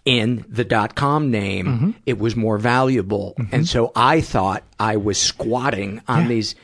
in 0.04 0.44
the 0.48 0.64
dot 0.64 0.94
com 0.94 1.30
name, 1.30 1.66
mm-hmm. 1.66 1.90
it 2.06 2.18
was 2.18 2.34
more 2.36 2.58
valuable. 2.58 3.34
And 3.52 3.66
so 3.68 3.92
I 3.94 4.20
thought 4.20 4.64
I 4.78 4.96
was 4.96 5.18
squatting 5.20 6.00
on 6.08 6.22
Yeah. 6.22 6.28
these. 6.28 6.54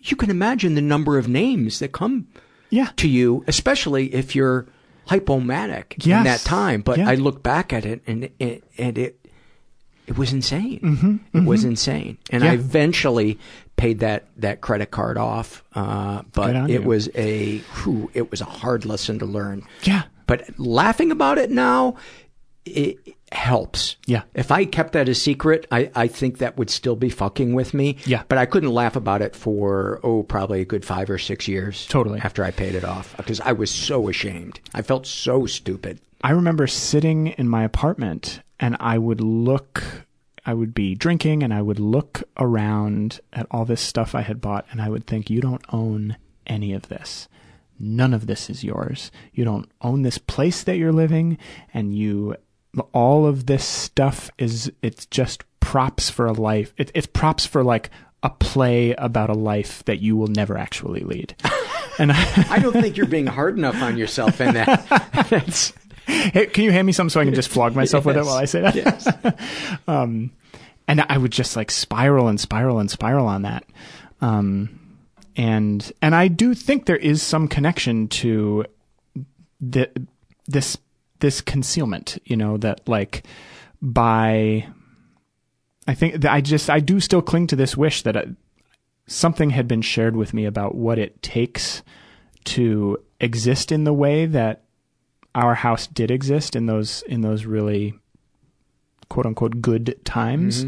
You 0.00 0.16
can 0.16 0.30
imagine 0.30 0.74
the 0.74 0.82
number 0.82 1.18
of 1.18 1.26
names 1.28 1.80
that 1.80 1.92
come 1.92 2.28
Yeah. 2.70 2.90
to 2.96 3.08
you, 3.08 3.42
especially 3.46 4.14
if 4.14 4.34
you're 4.36 4.66
hypomanic 5.08 6.04
in 6.06 6.24
that 6.24 6.40
time. 6.40 6.82
But 6.82 6.98
Yeah. 6.98 7.08
I 7.08 7.14
look 7.14 7.42
back 7.42 7.72
at 7.72 7.84
it 7.84 8.02
and 8.06 8.30
it, 8.38 8.64
and 8.78 8.98
it, 8.98 9.18
it 10.06 10.16
was 10.16 10.32
insane. 10.32 10.80
Mm-hmm. 10.80 11.38
It 11.38 11.44
was 11.44 11.64
insane. 11.64 12.18
And 12.30 12.44
Yeah. 12.44 12.50
I 12.52 12.54
eventually 12.54 13.38
paid 13.76 14.00
that, 14.00 14.26
that 14.36 14.60
credit 14.60 14.90
card 14.90 15.18
off. 15.18 15.62
Uh, 15.74 16.22
but 16.32 16.56
it 16.56 16.80
you. 16.80 16.82
was 16.82 17.08
a, 17.14 17.58
whew, 17.58 18.10
it 18.14 18.30
was 18.30 18.40
a 18.40 18.46
hard 18.46 18.84
lesson 18.84 19.18
to 19.18 19.26
learn. 19.26 19.62
Yeah. 19.82 20.04
But 20.26 20.58
laughing 20.58 21.10
about 21.10 21.38
it 21.38 21.50
now, 21.50 21.96
it 22.64 22.98
helps. 23.32 23.96
Yeah. 24.06 24.22
If 24.34 24.50
I 24.50 24.64
kept 24.64 24.92
that 24.94 25.08
a 25.08 25.14
secret, 25.14 25.66
I, 25.70 25.90
I 25.94 26.08
think 26.08 26.38
that 26.38 26.56
would 26.56 26.70
still 26.70 26.96
be 26.96 27.10
fucking 27.10 27.54
with 27.54 27.74
me. 27.74 27.98
Yeah. 28.06 28.22
But 28.28 28.38
I 28.38 28.46
couldn't 28.46 28.72
laugh 28.72 28.96
about 28.96 29.22
it 29.22 29.36
for, 29.36 30.00
oh, 30.02 30.22
probably 30.22 30.62
a 30.62 30.64
good 30.64 30.84
five 30.84 31.10
or 31.10 31.18
six 31.18 31.46
years. 31.46 31.86
Totally. 31.86 32.20
After 32.20 32.42
I 32.44 32.50
paid 32.50 32.74
it 32.74 32.84
off. 32.84 33.16
Because 33.16 33.40
I 33.40 33.52
was 33.52 33.70
so 33.70 34.08
ashamed. 34.08 34.60
I 34.74 34.82
felt 34.82 35.06
so 35.06 35.46
stupid. 35.46 36.00
I 36.22 36.30
remember 36.30 36.66
sitting 36.66 37.28
in 37.28 37.48
my 37.48 37.62
apartment 37.62 38.40
and 38.58 38.76
I 38.80 38.98
would 38.98 39.20
look, 39.20 39.84
I 40.46 40.54
would 40.54 40.72
be 40.72 40.94
drinking 40.94 41.42
and 41.42 41.52
I 41.52 41.60
would 41.60 41.80
look 41.80 42.22
around 42.38 43.20
at 43.32 43.46
all 43.50 43.64
this 43.64 43.80
stuff 43.80 44.14
I 44.14 44.20
had 44.22 44.40
bought 44.40 44.64
and 44.70 44.80
I 44.80 44.88
would 44.88 45.06
think, 45.06 45.28
you 45.28 45.40
don't 45.40 45.64
own 45.70 46.16
any 46.46 46.72
of 46.72 46.88
this. 46.88 47.28
None 47.80 48.14
of 48.14 48.28
this 48.28 48.48
is 48.48 48.62
yours. 48.62 49.10
You 49.32 49.44
don't 49.44 49.68
own 49.82 50.02
this 50.02 50.18
place 50.18 50.62
that 50.62 50.76
you're 50.76 50.92
living 50.92 51.36
and 51.74 51.92
you, 51.92 52.36
all 52.94 53.26
of 53.26 53.46
this 53.46 53.64
stuff 53.64 54.30
is, 54.38 54.70
it's 54.82 55.04
just 55.06 55.42
props 55.58 56.08
for 56.08 56.26
a 56.26 56.32
life. 56.32 56.72
It, 56.78 56.92
it's 56.94 57.08
props 57.08 57.44
for 57.44 57.64
like 57.64 57.90
a 58.22 58.30
play 58.30 58.92
about 58.92 59.30
a 59.30 59.34
life 59.34 59.84
that 59.84 60.00
you 60.00 60.16
will 60.16 60.28
never 60.28 60.56
actually 60.56 61.00
lead. 61.00 61.34
and 61.98 62.12
I, 62.12 62.46
I 62.50 62.58
don't 62.60 62.72
think 62.72 62.96
you're 62.96 63.06
being 63.06 63.26
hard 63.26 63.58
enough 63.58 63.82
on 63.82 63.96
yourself 63.96 64.40
in 64.40 64.54
that. 64.54 65.26
That's, 65.28 65.72
Hey, 66.06 66.46
can 66.46 66.64
you 66.64 66.70
hand 66.70 66.86
me 66.86 66.92
some 66.92 67.10
so 67.10 67.20
I 67.20 67.24
can 67.24 67.34
just 67.34 67.48
flog 67.48 67.74
myself 67.74 68.04
with 68.04 68.16
it 68.16 68.24
while 68.24 68.36
I 68.36 68.44
say 68.44 68.60
that? 68.60 68.74
Yes. 68.74 69.08
um, 69.88 70.30
and 70.88 71.04
I 71.08 71.18
would 71.18 71.32
just 71.32 71.56
like 71.56 71.70
spiral 71.70 72.28
and 72.28 72.40
spiral 72.40 72.78
and 72.78 72.90
spiral 72.90 73.26
on 73.26 73.42
that. 73.42 73.64
Um, 74.20 74.78
and 75.36 75.92
and 76.00 76.14
I 76.14 76.28
do 76.28 76.54
think 76.54 76.86
there 76.86 76.96
is 76.96 77.22
some 77.22 77.48
connection 77.48 78.08
to 78.08 78.64
the 79.60 79.90
this 80.46 80.78
this 81.20 81.40
concealment, 81.40 82.18
you 82.24 82.36
know, 82.36 82.56
that 82.58 82.88
like 82.88 83.24
by 83.82 84.66
I 85.86 85.94
think 85.94 86.20
that 86.22 86.32
I 86.32 86.40
just 86.40 86.70
I 86.70 86.80
do 86.80 87.00
still 87.00 87.22
cling 87.22 87.48
to 87.48 87.56
this 87.56 87.76
wish 87.76 88.02
that 88.02 88.16
uh 88.16 88.24
something 89.06 89.50
had 89.50 89.68
been 89.68 89.82
shared 89.82 90.16
with 90.16 90.34
me 90.34 90.44
about 90.44 90.74
what 90.74 90.98
it 90.98 91.22
takes 91.22 91.82
to 92.44 92.98
exist 93.20 93.70
in 93.70 93.84
the 93.84 93.92
way 93.92 94.26
that 94.26 94.62
our 95.36 95.54
house 95.54 95.86
did 95.86 96.10
exist 96.10 96.56
in 96.56 96.66
those 96.66 97.02
in 97.02 97.20
those 97.20 97.44
really 97.44 97.94
quote 99.08 99.26
unquote 99.26 99.60
good 99.62 99.96
times. 100.04 100.64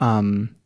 Um, 0.00 0.56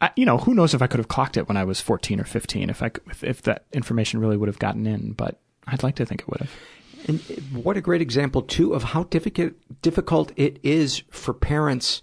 I, 0.00 0.10
you 0.16 0.24
know, 0.26 0.38
who 0.38 0.54
knows 0.54 0.74
if 0.74 0.82
I 0.82 0.86
could 0.86 0.98
have 0.98 1.08
clocked 1.08 1.36
it 1.36 1.48
when 1.48 1.56
I 1.56 1.64
was 1.64 1.80
14 1.80 2.20
or 2.20 2.24
15 2.24 2.70
if 2.70 2.82
I 2.82 2.88
could- 2.90 3.02
if, 3.10 3.24
if 3.24 3.42
that 3.42 3.64
information 3.72 4.20
really 4.20 4.36
would 4.36 4.48
have 4.48 4.58
gotten 4.58 4.86
in, 4.86 5.12
but 5.12 5.40
I'd 5.66 5.82
like 5.82 5.96
to 5.96 6.06
think 6.06 6.20
it 6.22 6.28
would 6.28 6.40
have. 6.40 6.50
And 7.06 7.20
what 7.52 7.76
a 7.76 7.80
great 7.80 8.00
example 8.02 8.42
too 8.42 8.74
of 8.74 8.82
how 8.84 9.04
difficult 9.04 9.52
difficult 9.82 10.32
it 10.36 10.58
is 10.62 11.02
for 11.10 11.32
parents 11.32 12.02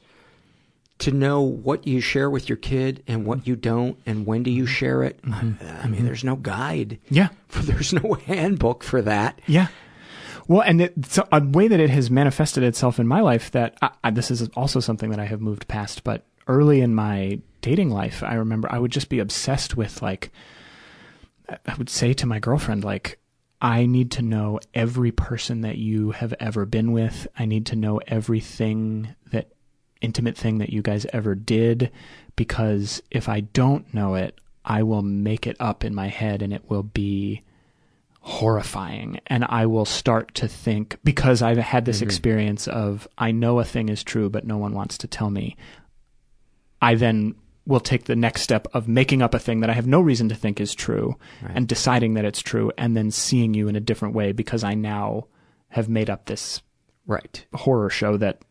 to 0.99 1.11
know 1.11 1.41
what 1.41 1.85
you 1.85 1.99
share 1.99 2.29
with 2.29 2.47
your 2.47 2.57
kid 2.57 3.03
and 3.07 3.25
what 3.25 3.45
you 3.45 3.55
don't 3.55 3.97
and 4.05 4.25
when 4.25 4.43
do 4.43 4.51
you 4.51 4.63
mm-hmm. 4.63 4.73
share 4.73 5.03
it. 5.03 5.21
Mm-hmm. 5.21 5.65
Uh, 5.65 5.69
I 5.69 5.83
mean, 5.87 5.95
mm-hmm. 5.95 6.05
there's 6.05 6.23
no 6.23 6.35
guide. 6.35 6.99
Yeah. 7.09 7.29
For, 7.47 7.63
There's 7.63 7.93
no 7.93 8.13
handbook 8.13 8.83
for 8.83 9.01
that. 9.01 9.39
Yeah. 9.45 9.67
Well, 10.47 10.61
and 10.61 10.81
it's 10.81 11.17
a 11.17 11.43
way 11.43 11.67
that 11.67 11.79
it 11.79 11.89
has 11.89 12.11
manifested 12.11 12.63
itself 12.63 12.99
in 12.99 13.07
my 13.07 13.21
life 13.21 13.51
that 13.51 13.77
I, 13.81 13.89
I, 14.05 14.11
this 14.11 14.29
is 14.29 14.47
also 14.49 14.79
something 14.79 15.09
that 15.09 15.19
I 15.19 15.25
have 15.25 15.41
moved 15.41 15.67
past, 15.67 16.03
but 16.03 16.25
early 16.47 16.81
in 16.81 16.93
my 16.93 17.39
dating 17.61 17.89
life, 17.89 18.21
I 18.23 18.35
remember 18.35 18.71
I 18.71 18.77
would 18.77 18.91
just 18.91 19.09
be 19.09 19.19
obsessed 19.19 19.75
with 19.75 20.01
like, 20.01 20.31
I 21.49 21.75
would 21.77 21.89
say 21.89 22.13
to 22.13 22.27
my 22.27 22.39
girlfriend, 22.39 22.83
like, 22.83 23.19
I 23.61 23.85
need 23.85 24.11
to 24.11 24.21
know 24.21 24.59
every 24.73 25.11
person 25.11 25.61
that 25.61 25.77
you 25.77 26.11
have 26.11 26.33
ever 26.39 26.65
been 26.65 26.91
with. 26.91 27.27
I 27.37 27.45
need 27.45 27.65
to 27.67 27.75
know 27.75 27.99
everything 28.05 29.15
that 29.31 29.49
intimate 30.05 30.37
thing 30.37 30.59
that 30.59 30.69
you 30.69 30.81
guys 30.81 31.05
ever 31.11 31.35
did 31.35 31.91
because 32.35 33.01
if 33.11 33.27
I 33.27 33.41
don't 33.41 33.91
know 33.93 34.15
it, 34.15 34.39
I 34.63 34.83
will 34.83 35.01
make 35.01 35.45
it 35.47 35.57
up 35.59 35.83
in 35.83 35.93
my 35.93 36.07
head 36.07 36.41
and 36.41 36.53
it 36.53 36.69
will 36.69 36.83
be 36.83 37.41
horrifying 38.21 39.19
and 39.27 39.45
I 39.47 39.67
will 39.67 39.85
start 39.85 40.33
to 40.35 40.47
think 40.47 40.97
because 41.03 41.41
I've 41.43 41.57
had 41.57 41.85
this 41.85 41.97
mm-hmm. 41.97 42.05
experience 42.05 42.67
of 42.67 43.07
I 43.19 43.31
know 43.31 43.59
a 43.59 43.65
thing 43.65 43.89
is 43.89 44.03
true 44.03 44.29
but 44.29 44.47
no 44.47 44.57
one 44.57 44.73
wants 44.73 44.97
to 44.99 45.07
tell 45.07 45.29
me. 45.29 45.55
I 46.81 46.95
then 46.95 47.35
will 47.67 47.79
take 47.79 48.05
the 48.05 48.15
next 48.15 48.41
step 48.41 48.67
of 48.73 48.87
making 48.87 49.21
up 49.21 49.33
a 49.33 49.39
thing 49.39 49.59
that 49.59 49.69
I 49.69 49.73
have 49.73 49.87
no 49.87 50.01
reason 50.01 50.29
to 50.29 50.35
think 50.35 50.59
is 50.59 50.73
true 50.73 51.15
Right. 51.41 51.51
and 51.55 51.67
deciding 51.67 52.15
that 52.15 52.25
it's 52.25 52.41
true 52.41 52.71
and 52.77 52.97
then 52.97 53.11
seeing 53.11 53.53
you 53.53 53.67
in 53.67 53.75
a 53.75 53.79
different 53.79 54.15
way 54.15 54.31
because 54.31 54.63
I 54.63 54.73
now 54.73 55.27
have 55.69 55.89
made 55.89 56.09
up 56.09 56.25
this 56.25 56.61
Right. 57.05 57.45
horror 57.53 57.91
show 57.91 58.17
that 58.17 58.41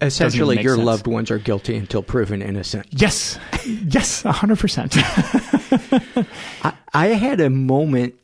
Essentially, 0.00 0.62
your 0.62 0.76
sense. 0.76 0.86
loved 0.86 1.06
ones 1.06 1.30
are 1.30 1.38
guilty 1.38 1.76
until 1.76 2.02
proven 2.02 2.42
innocent. 2.42 2.86
yes 2.90 3.38
yes 3.64 4.22
100% 4.22 6.26
I, 6.62 6.72
I 6.94 7.06
had 7.08 7.40
a 7.40 7.50
moment 7.50 8.14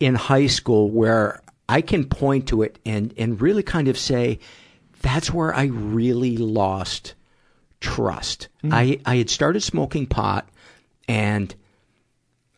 in 0.00 0.14
high 0.14 0.46
school 0.46 0.90
where 0.90 1.42
I 1.68 1.80
can 1.80 2.04
point 2.04 2.48
to 2.48 2.62
it 2.62 2.78
and, 2.84 3.14
and 3.16 3.40
really 3.40 3.62
kind 3.62 3.88
of 3.88 3.98
say, 3.98 4.38
that's 5.02 5.32
where 5.32 5.54
I 5.54 5.64
really 5.64 6.36
lost 6.36 7.14
trust. 7.80 8.48
I, 8.64 9.00
I 9.06 9.16
had 9.16 9.30
started 9.30 9.62
smoking 9.62 10.06
pot 10.06 10.48
and 11.08 11.54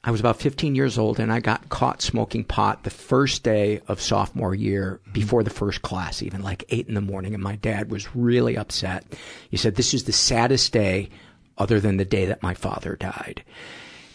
I 0.08 0.10
was 0.10 0.20
about 0.20 0.40
15 0.40 0.74
years 0.74 0.96
old 0.96 1.20
and 1.20 1.30
I 1.30 1.38
got 1.40 1.68
caught 1.68 2.00
smoking 2.00 2.42
pot 2.42 2.82
the 2.82 2.88
first 2.88 3.42
day 3.42 3.82
of 3.88 4.00
sophomore 4.00 4.54
year 4.54 5.00
mm-hmm. 5.02 5.12
before 5.12 5.42
the 5.42 5.50
first 5.50 5.82
class, 5.82 6.22
even 6.22 6.40
like 6.40 6.64
eight 6.70 6.88
in 6.88 6.94
the 6.94 7.02
morning. 7.02 7.34
And 7.34 7.42
my 7.42 7.56
dad 7.56 7.90
was 7.90 8.16
really 8.16 8.56
upset. 8.56 9.04
He 9.50 9.58
said, 9.58 9.74
this 9.74 9.92
is 9.92 10.04
the 10.04 10.12
saddest 10.12 10.72
day 10.72 11.10
other 11.58 11.78
than 11.78 11.98
the 11.98 12.06
day 12.06 12.24
that 12.24 12.42
my 12.42 12.54
father 12.54 12.96
died. 12.96 13.44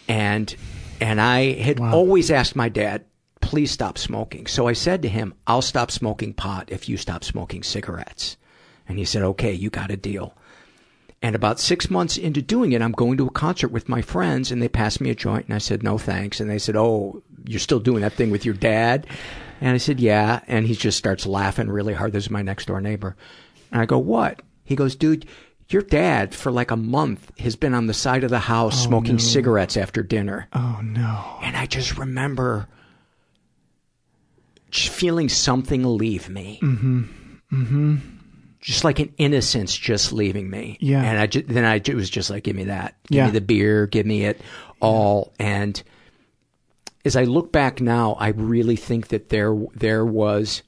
And, 0.08 0.52
and 1.00 1.20
I 1.20 1.52
had 1.52 1.78
always 1.78 2.28
asked 2.28 2.56
my 2.56 2.68
dad, 2.68 3.04
please 3.40 3.70
stop 3.70 3.96
smoking. 3.96 4.48
So 4.48 4.66
I 4.66 4.72
said 4.72 5.00
to 5.02 5.08
him, 5.08 5.32
I'll 5.46 5.62
stop 5.62 5.92
smoking 5.92 6.34
pot 6.34 6.70
if 6.72 6.88
you 6.88 6.96
stop 6.96 7.22
smoking 7.22 7.62
cigarettes. 7.62 8.36
And 8.88 8.98
he 8.98 9.04
said, 9.04 9.22
okay, 9.22 9.52
you 9.52 9.70
got 9.70 9.92
a 9.92 9.96
deal. 9.96 10.36
And 11.24 11.34
about 11.34 11.58
six 11.58 11.88
months 11.88 12.18
into 12.18 12.42
doing 12.42 12.72
it, 12.72 12.82
I'm 12.82 12.92
going 12.92 13.16
to 13.16 13.26
a 13.26 13.30
concert 13.30 13.68
with 13.68 13.88
my 13.88 14.02
friends 14.02 14.52
and 14.52 14.60
they 14.60 14.68
passed 14.68 15.00
me 15.00 15.08
a 15.08 15.14
joint 15.14 15.46
and 15.46 15.54
I 15.54 15.58
said, 15.58 15.82
no 15.82 15.96
thanks. 15.96 16.38
And 16.38 16.50
they 16.50 16.58
said, 16.58 16.76
oh, 16.76 17.22
you're 17.46 17.60
still 17.60 17.80
doing 17.80 18.02
that 18.02 18.12
thing 18.12 18.30
with 18.30 18.44
your 18.44 18.52
dad? 18.52 19.06
And 19.62 19.70
I 19.70 19.78
said, 19.78 20.00
yeah. 20.00 20.40
And 20.46 20.66
he 20.66 20.74
just 20.74 20.98
starts 20.98 21.24
laughing 21.24 21.70
really 21.70 21.94
hard. 21.94 22.12
This 22.12 22.24
is 22.24 22.30
my 22.30 22.42
next 22.42 22.66
door 22.66 22.78
neighbor. 22.78 23.16
And 23.72 23.80
I 23.80 23.86
go, 23.86 23.96
what? 23.96 24.42
He 24.64 24.76
goes, 24.76 24.96
dude, 24.96 25.24
your 25.70 25.80
dad 25.80 26.34
for 26.34 26.52
like 26.52 26.70
a 26.70 26.76
month 26.76 27.32
has 27.38 27.56
been 27.56 27.72
on 27.72 27.86
the 27.86 27.94
side 27.94 28.22
of 28.22 28.28
the 28.28 28.38
house 28.38 28.84
smoking 28.84 29.18
cigarettes 29.18 29.78
after 29.78 30.02
dinner. 30.02 30.46
oh 30.52 30.80
no 30.82 31.38
And 31.40 31.56
I 31.56 31.64
just 31.64 31.96
remember 31.96 32.68
just 34.70 34.92
feeling 34.92 35.30
something 35.30 35.84
leave 35.84 36.28
me. 36.28 36.60
Mm-hmm. 36.62 37.02
Mm-hmm. 37.50 37.96
Just 38.64 38.82
like 38.82 38.98
an 38.98 39.12
innocence 39.18 39.76
just 39.76 40.10
leaving 40.10 40.48
me. 40.48 40.78
Yeah. 40.80 41.02
And 41.02 41.18
I 41.18 41.26
ju- 41.26 41.42
then 41.46 41.66
I, 41.66 41.74
it 41.76 41.94
was 41.94 42.08
just 42.08 42.30
like, 42.30 42.44
give 42.44 42.56
me 42.56 42.64
that. 42.64 42.94
Give 43.08 43.16
Yeah. 43.18 43.26
me 43.26 43.32
the 43.32 43.42
beer. 43.42 43.86
Give 43.86 44.06
me 44.06 44.24
it 44.24 44.40
all. 44.80 45.34
And 45.38 45.80
as 47.04 47.14
I 47.14 47.24
look 47.24 47.52
back 47.52 47.82
now, 47.82 48.14
I 48.14 48.28
really 48.28 48.76
think 48.76 49.08
that 49.08 49.28
there, 49.28 49.54
there 49.74 50.02
was, 50.06 50.62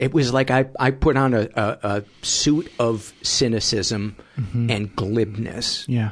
it 0.00 0.12
was 0.12 0.32
like 0.32 0.50
I, 0.50 0.66
I 0.78 0.90
put 0.90 1.16
on 1.16 1.34
a, 1.34 1.48
a, 1.54 1.78
a 1.84 2.04
suit 2.22 2.68
of 2.80 3.12
cynicism 3.22 4.16
mm-hmm. 4.36 4.70
and 4.70 4.96
glibness 4.96 5.84
yeah 5.86 6.10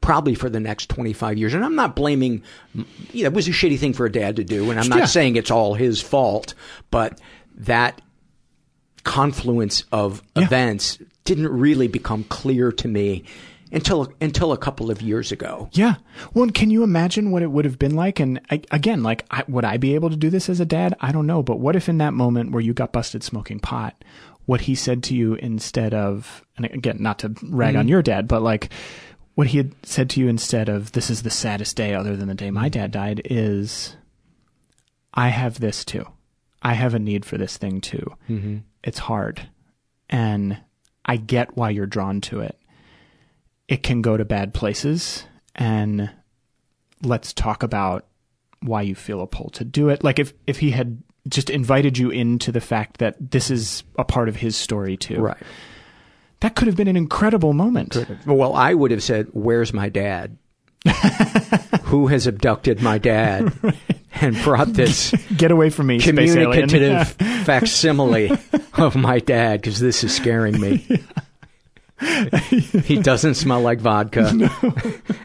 probably 0.00 0.34
for 0.34 0.48
the 0.48 0.60
next 0.60 0.88
25 0.88 1.36
years. 1.36 1.52
And 1.52 1.62
I'm 1.62 1.74
not 1.74 1.94
blaming, 1.94 2.42
you 3.12 3.24
know, 3.24 3.26
it 3.26 3.34
was 3.34 3.46
a 3.46 3.50
shitty 3.50 3.78
thing 3.78 3.92
for 3.92 4.06
a 4.06 4.12
dad 4.12 4.36
to 4.36 4.44
do, 4.44 4.70
and 4.70 4.80
I'm 4.80 4.88
not 4.88 5.00
Yeah. 5.00 5.04
saying 5.04 5.36
it's 5.36 5.50
all 5.50 5.74
his 5.74 6.00
fault, 6.00 6.54
but 6.90 7.20
that 7.56 8.00
confluence 9.08 9.84
of 9.90 10.22
Yeah. 10.36 10.44
events 10.44 10.98
didn't 11.24 11.48
really 11.48 11.88
become 11.88 12.24
clear 12.24 12.70
to 12.72 12.86
me 12.88 13.24
until 13.72 14.12
until 14.20 14.52
a 14.52 14.56
couple 14.56 14.90
of 14.90 15.00
years 15.02 15.32
ago. 15.32 15.68
Yeah. 15.72 15.94
Well, 16.34 16.48
can 16.50 16.70
you 16.70 16.82
imagine 16.82 17.30
what 17.30 17.42
it 17.42 17.50
would 17.50 17.64
have 17.64 17.78
been 17.78 17.96
like? 17.96 18.20
And 18.20 18.40
I, 18.50 18.60
again, 18.70 19.02
like, 19.02 19.24
I, 19.30 19.44
would 19.48 19.64
I 19.64 19.76
be 19.78 19.94
able 19.94 20.10
to 20.10 20.16
do 20.16 20.30
this 20.30 20.48
as 20.48 20.60
a 20.60 20.64
dad? 20.64 20.94
I 21.00 21.12
don't 21.12 21.26
know. 21.26 21.42
But 21.42 21.58
what 21.58 21.76
if 21.76 21.88
in 21.88 21.98
that 21.98 22.14
moment 22.14 22.52
where 22.52 22.62
you 22.62 22.72
got 22.74 22.92
busted 22.92 23.22
smoking 23.22 23.60
pot, 23.60 23.94
what 24.46 24.62
he 24.62 24.74
said 24.74 25.02
to 25.04 25.14
you 25.14 25.34
instead 25.34 25.92
of, 25.94 26.42
and 26.56 26.66
again, 26.66 26.96
not 27.00 27.18
to 27.20 27.34
rag 27.42 27.76
on 27.76 27.88
your 27.88 28.02
dad, 28.02 28.28
but 28.28 28.42
like, 28.42 28.70
what 29.34 29.48
he 29.48 29.58
had 29.58 29.72
said 29.84 30.10
to 30.10 30.20
you 30.20 30.28
instead 30.28 30.68
of, 30.68 30.92
this 30.92 31.10
is 31.10 31.22
the 31.22 31.30
saddest 31.30 31.76
day 31.76 31.94
other 31.94 32.16
than 32.16 32.28
the 32.28 32.34
day 32.34 32.50
my 32.50 32.68
dad 32.68 32.90
died, 32.90 33.20
is, 33.26 33.96
I 35.12 35.28
have 35.28 35.60
this 35.60 35.84
too. 35.84 36.06
I 36.62 36.72
have 36.74 36.94
a 36.94 36.98
need 36.98 37.24
for 37.24 37.36
this 37.38 37.56
thing 37.58 37.80
too. 37.80 38.14
Mm-hmm. 38.28 38.56
It's 38.88 38.98
hard. 38.98 39.46
And 40.08 40.56
I 41.04 41.18
get 41.18 41.58
why 41.58 41.68
you're 41.68 41.84
drawn 41.84 42.22
to 42.22 42.40
it. 42.40 42.58
It 43.68 43.82
can 43.82 44.00
go 44.00 44.16
to 44.16 44.24
bad 44.24 44.54
places. 44.54 45.26
And 45.54 46.10
let's 47.02 47.34
talk 47.34 47.62
about 47.62 48.06
why 48.62 48.80
you 48.80 48.94
feel 48.94 49.20
a 49.20 49.26
pull 49.26 49.50
to 49.50 49.64
do 49.64 49.90
it. 49.90 50.02
Like 50.02 50.18
if 50.18 50.32
if 50.46 50.58
he 50.60 50.70
had 50.70 51.02
just 51.28 51.50
invited 51.50 51.98
you 51.98 52.08
into 52.08 52.50
the 52.50 52.62
fact 52.62 52.96
that 52.96 53.16
this 53.30 53.50
is 53.50 53.84
a 53.98 54.04
part 54.04 54.30
of 54.30 54.36
his 54.36 54.56
story 54.56 54.96
too. 54.96 55.20
Right. 55.20 55.36
that 56.40 56.56
could 56.56 56.66
have 56.66 56.76
been 56.76 56.88
an 56.88 56.96
incredible 56.96 57.52
moment. 57.52 57.94
Well, 58.24 58.54
I 58.54 58.72
would 58.72 58.90
have 58.90 59.02
said, 59.02 59.28
"Where's 59.32 59.74
my 59.74 59.90
dad? 59.90 60.38
Who 61.82 62.06
has 62.06 62.26
abducted 62.26 62.80
my 62.80 62.96
dad 62.96 63.52
and 64.22 64.36
brought 64.42 64.72
this 64.74 65.12
get 65.36 65.50
away 65.50 65.70
from 65.70 65.86
me 65.88 66.00
communicative 66.00 67.08
facsimile 67.44 68.30
of 68.74 68.96
my 68.96 69.18
dad 69.18 69.60
because 69.60 69.80
this 69.80 70.04
is 70.04 70.14
scaring 70.14 70.60
me. 70.60 70.84
he 72.84 72.96
doesn't 73.00 73.34
smell 73.34 73.60
like 73.60 73.80
vodka, 73.80 74.30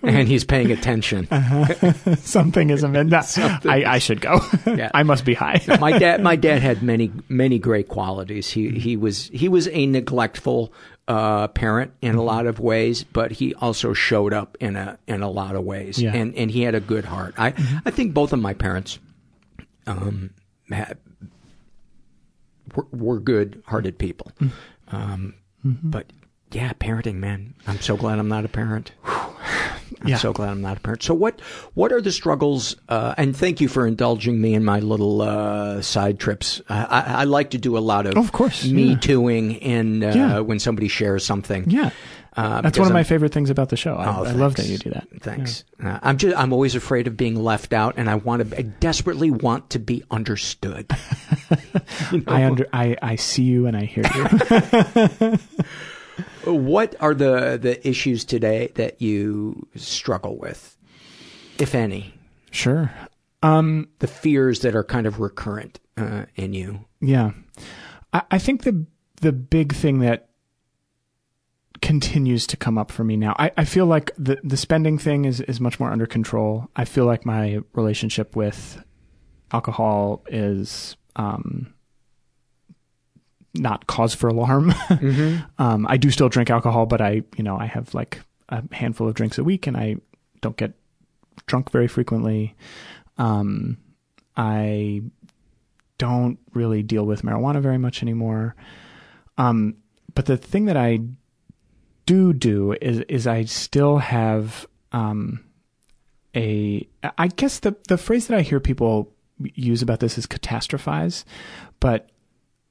and 0.01 0.27
he's 0.27 0.43
paying 0.43 0.71
attention. 0.71 1.27
Uh-huh. 1.29 2.15
something 2.15 2.71
is 2.71 2.81
amiss 2.81 3.37
No, 3.37 3.59
I, 3.65 3.83
I 3.85 3.97
should 3.99 4.21
go 4.21 4.39
Yeah. 4.65 4.89
i 4.93 5.03
must 5.03 5.23
be 5.23 5.35
high 5.35 5.61
my 5.79 5.97
dad, 5.99 6.23
my 6.23 6.35
dad 6.35 6.63
had 6.63 6.81
many, 6.81 7.11
many 7.29 7.59
great 7.59 7.89
qualities. 7.89 8.49
He 8.49 8.71
he 8.79 8.97
was 8.97 9.27
he 9.27 9.49
was 9.49 9.67
a 9.67 9.85
neglectful 9.85 10.73
uh, 11.07 11.47
parent 11.49 11.91
in 12.01 12.15
a 12.15 12.21
lot 12.23 12.45
of 12.45 12.59
ways, 12.59 13.03
but 13.03 13.31
he 13.33 13.53
also 13.55 13.93
showed 13.93 14.33
up 14.33 14.57
in 14.59 14.75
a 14.75 14.97
in 15.07 15.21
a 15.21 15.29
lot 15.29 15.55
of 15.55 15.63
ways, 15.63 16.01
Yeah. 16.01 16.13
and 16.15 16.33
and 16.35 16.49
he 16.49 16.61
had 16.61 16.75
a 16.75 16.79
good 16.79 17.05
heart. 17.05 17.33
I 17.37 17.47
I 17.85 17.91
think 17.91 18.13
both 18.13 18.31
of 18.33 18.39
my 18.39 18.53
parents, 18.53 18.99
um, 19.85 20.29
had, 20.69 20.97
were, 22.75 22.87
were 22.91 23.19
good-hearted 23.19 23.97
people, 23.97 24.31
um, 24.91 25.35
but. 25.63 26.11
Yeah, 26.53 26.71
parenting, 26.73 27.15
man. 27.15 27.53
I'm 27.67 27.79
so 27.81 27.97
glad 27.97 28.19
I'm 28.19 28.29
not 28.29 28.45
a 28.45 28.47
parent. 28.49 28.91
I'm 30.01 30.07
Yeah. 30.09 30.17
so 30.17 30.33
glad 30.33 30.49
I'm 30.49 30.61
not 30.61 30.77
a 30.77 30.79
parent. 30.79 31.03
So 31.03 31.13
what 31.13 31.39
what 31.75 31.91
are 31.91 32.01
the 32.01 32.11
struggles? 32.11 32.75
Uh, 32.89 33.13
and 33.17 33.35
thank 33.35 33.61
you 33.61 33.67
for 33.67 33.87
indulging 33.87 34.39
me 34.41 34.53
in 34.53 34.63
my 34.65 34.79
little 34.79 35.21
uh, 35.21 35.81
side 35.81 36.19
trips. 36.19 36.61
I, 36.69 36.83
I, 36.83 37.01
I 37.01 37.23
like 37.25 37.51
to 37.51 37.57
do 37.57 37.77
a 37.77 37.79
lot 37.79 38.05
of, 38.05 38.17
Of 38.17 38.31
course, 38.31 38.65
me 38.65 38.91
yeah. 38.91 38.97
tooing 38.97 39.51
in 39.53 40.03
uh, 40.03 40.13
Yeah. 40.15 40.39
when 40.39 40.59
somebody 40.59 40.87
shares 40.87 41.25
something. 41.25 41.69
yeah 41.69 41.91
Uh, 42.35 42.61
that's 42.61 42.79
one 42.79 42.87
of 42.87 42.93
my 42.93 42.99
I'm- 42.99 43.05
favorite 43.05 43.31
things 43.31 43.51
about 43.51 43.69
the 43.69 43.77
show 43.77 43.95
i, 43.95 44.05
Oh, 44.07 44.23
I 44.25 44.31
love 44.31 44.55
that 44.55 44.65
you 44.67 44.77
do 44.79 44.89
that 44.89 45.07
Thanks. 45.21 45.63
Uh, 45.81 45.99
I'm 46.01 46.17
just 46.17 46.35
I'm 46.35 46.51
always 46.51 46.73
afraid 46.75 47.05
of 47.07 47.15
being 47.15 47.35
left 47.35 47.71
out, 47.73 47.93
and 47.97 48.09
I 48.09 48.15
want 48.15 48.49
to. 48.49 48.57
I 48.57 48.63
desperately 48.63 49.29
want 49.31 49.69
to 49.71 49.79
be 49.79 50.03
understood. 50.11 50.85
I 52.27 52.43
under 52.45 52.65
I, 52.73 52.97
I 53.01 53.15
see 53.17 53.43
you 53.43 53.67
and 53.67 53.77
I 53.77 53.85
hear 53.85 54.03
you. 54.15 55.37
what 56.45 56.95
are 56.99 57.13
the 57.13 57.57
the 57.61 57.87
issues 57.87 58.25
today 58.25 58.71
that 58.75 59.01
you 59.01 59.67
struggle 59.75 60.37
with, 60.37 60.77
if 61.59 61.75
any? 61.75 62.13
sure. 62.51 62.91
Um, 63.41 63.89
The 63.99 64.07
fears 64.07 64.59
that 64.61 64.73
are 64.75 64.83
kind 64.85 65.05
of 65.05 65.19
recurrent 65.19 65.79
uh, 65.97 66.25
in 66.35 66.53
you. 66.53 66.85
Yeah. 67.01 67.31
I, 68.13 68.21
I 68.31 68.37
think 68.39 68.63
the 68.63 68.85
the 69.21 69.33
big 69.33 69.73
thing 69.73 69.99
that 69.99 70.29
continues 71.81 72.47
to 72.47 72.55
come 72.57 72.77
up 72.77 72.91
for 72.91 73.03
me 73.03 73.17
now, 73.17 73.35
I, 73.37 73.51
I 73.57 73.65
feel 73.65 73.85
like 73.85 74.11
the 74.17 74.37
the 74.43 74.55
spending 74.55 74.97
thing 74.97 75.25
is, 75.25 75.41
is 75.41 75.59
much 75.59 75.79
more 75.79 75.91
under 75.91 76.05
control. 76.05 76.69
I 76.75 76.85
feel 76.85 77.05
like 77.05 77.25
my 77.25 77.59
relationship 77.73 78.35
with 78.35 78.81
alcohol 79.51 80.23
is 80.29 80.95
um 81.15 81.73
not 83.53 83.87
cause 83.87 84.13
for 84.13 84.27
alarm. 84.27 84.73
um, 85.59 85.85
I 85.87 85.97
do 85.97 86.09
still 86.09 86.29
drink 86.29 86.49
alcohol, 86.49 86.85
but 86.85 87.01
I, 87.01 87.23
you 87.37 87.43
know, 87.43 87.57
I 87.57 87.65
have 87.65 87.93
like 87.93 88.21
a 88.49 88.63
handful 88.71 89.07
of 89.07 89.13
drinks 89.13 89.37
a 89.37 89.43
week 89.43 89.67
and 89.67 89.77
I 89.77 89.97
don't 90.41 90.57
get 90.57 90.73
drunk 91.45 91.71
very 91.71 91.87
frequently. 91.87 92.55
Um, 93.17 93.77
I 94.35 95.03
don't 95.97 96.39
really 96.53 96.83
deal 96.83 97.05
with 97.05 97.21
marijuana 97.21 97.61
very 97.61 97.77
much 97.77 98.01
anymore. 98.01 98.55
Um, 99.37 99.75
but 100.15 100.25
the 100.25 100.37
thing 100.37 100.65
that 100.65 100.77
I 100.77 100.99
do 102.05 102.33
do 102.33 102.73
is 102.81 102.99
is 103.01 103.27
I 103.27 103.45
still 103.45 103.97
have 103.97 104.67
um, 104.91 105.43
a 106.35 106.87
I 107.17 107.27
guess 107.27 107.59
the 107.59 107.75
the 107.87 107.97
phrase 107.97 108.27
that 108.27 108.37
I 108.37 108.41
hear 108.41 108.59
people 108.59 109.11
use 109.39 109.81
about 109.81 109.99
this 109.99 110.17
is 110.17 110.27
catastrophize, 110.27 111.23
but 111.79 112.09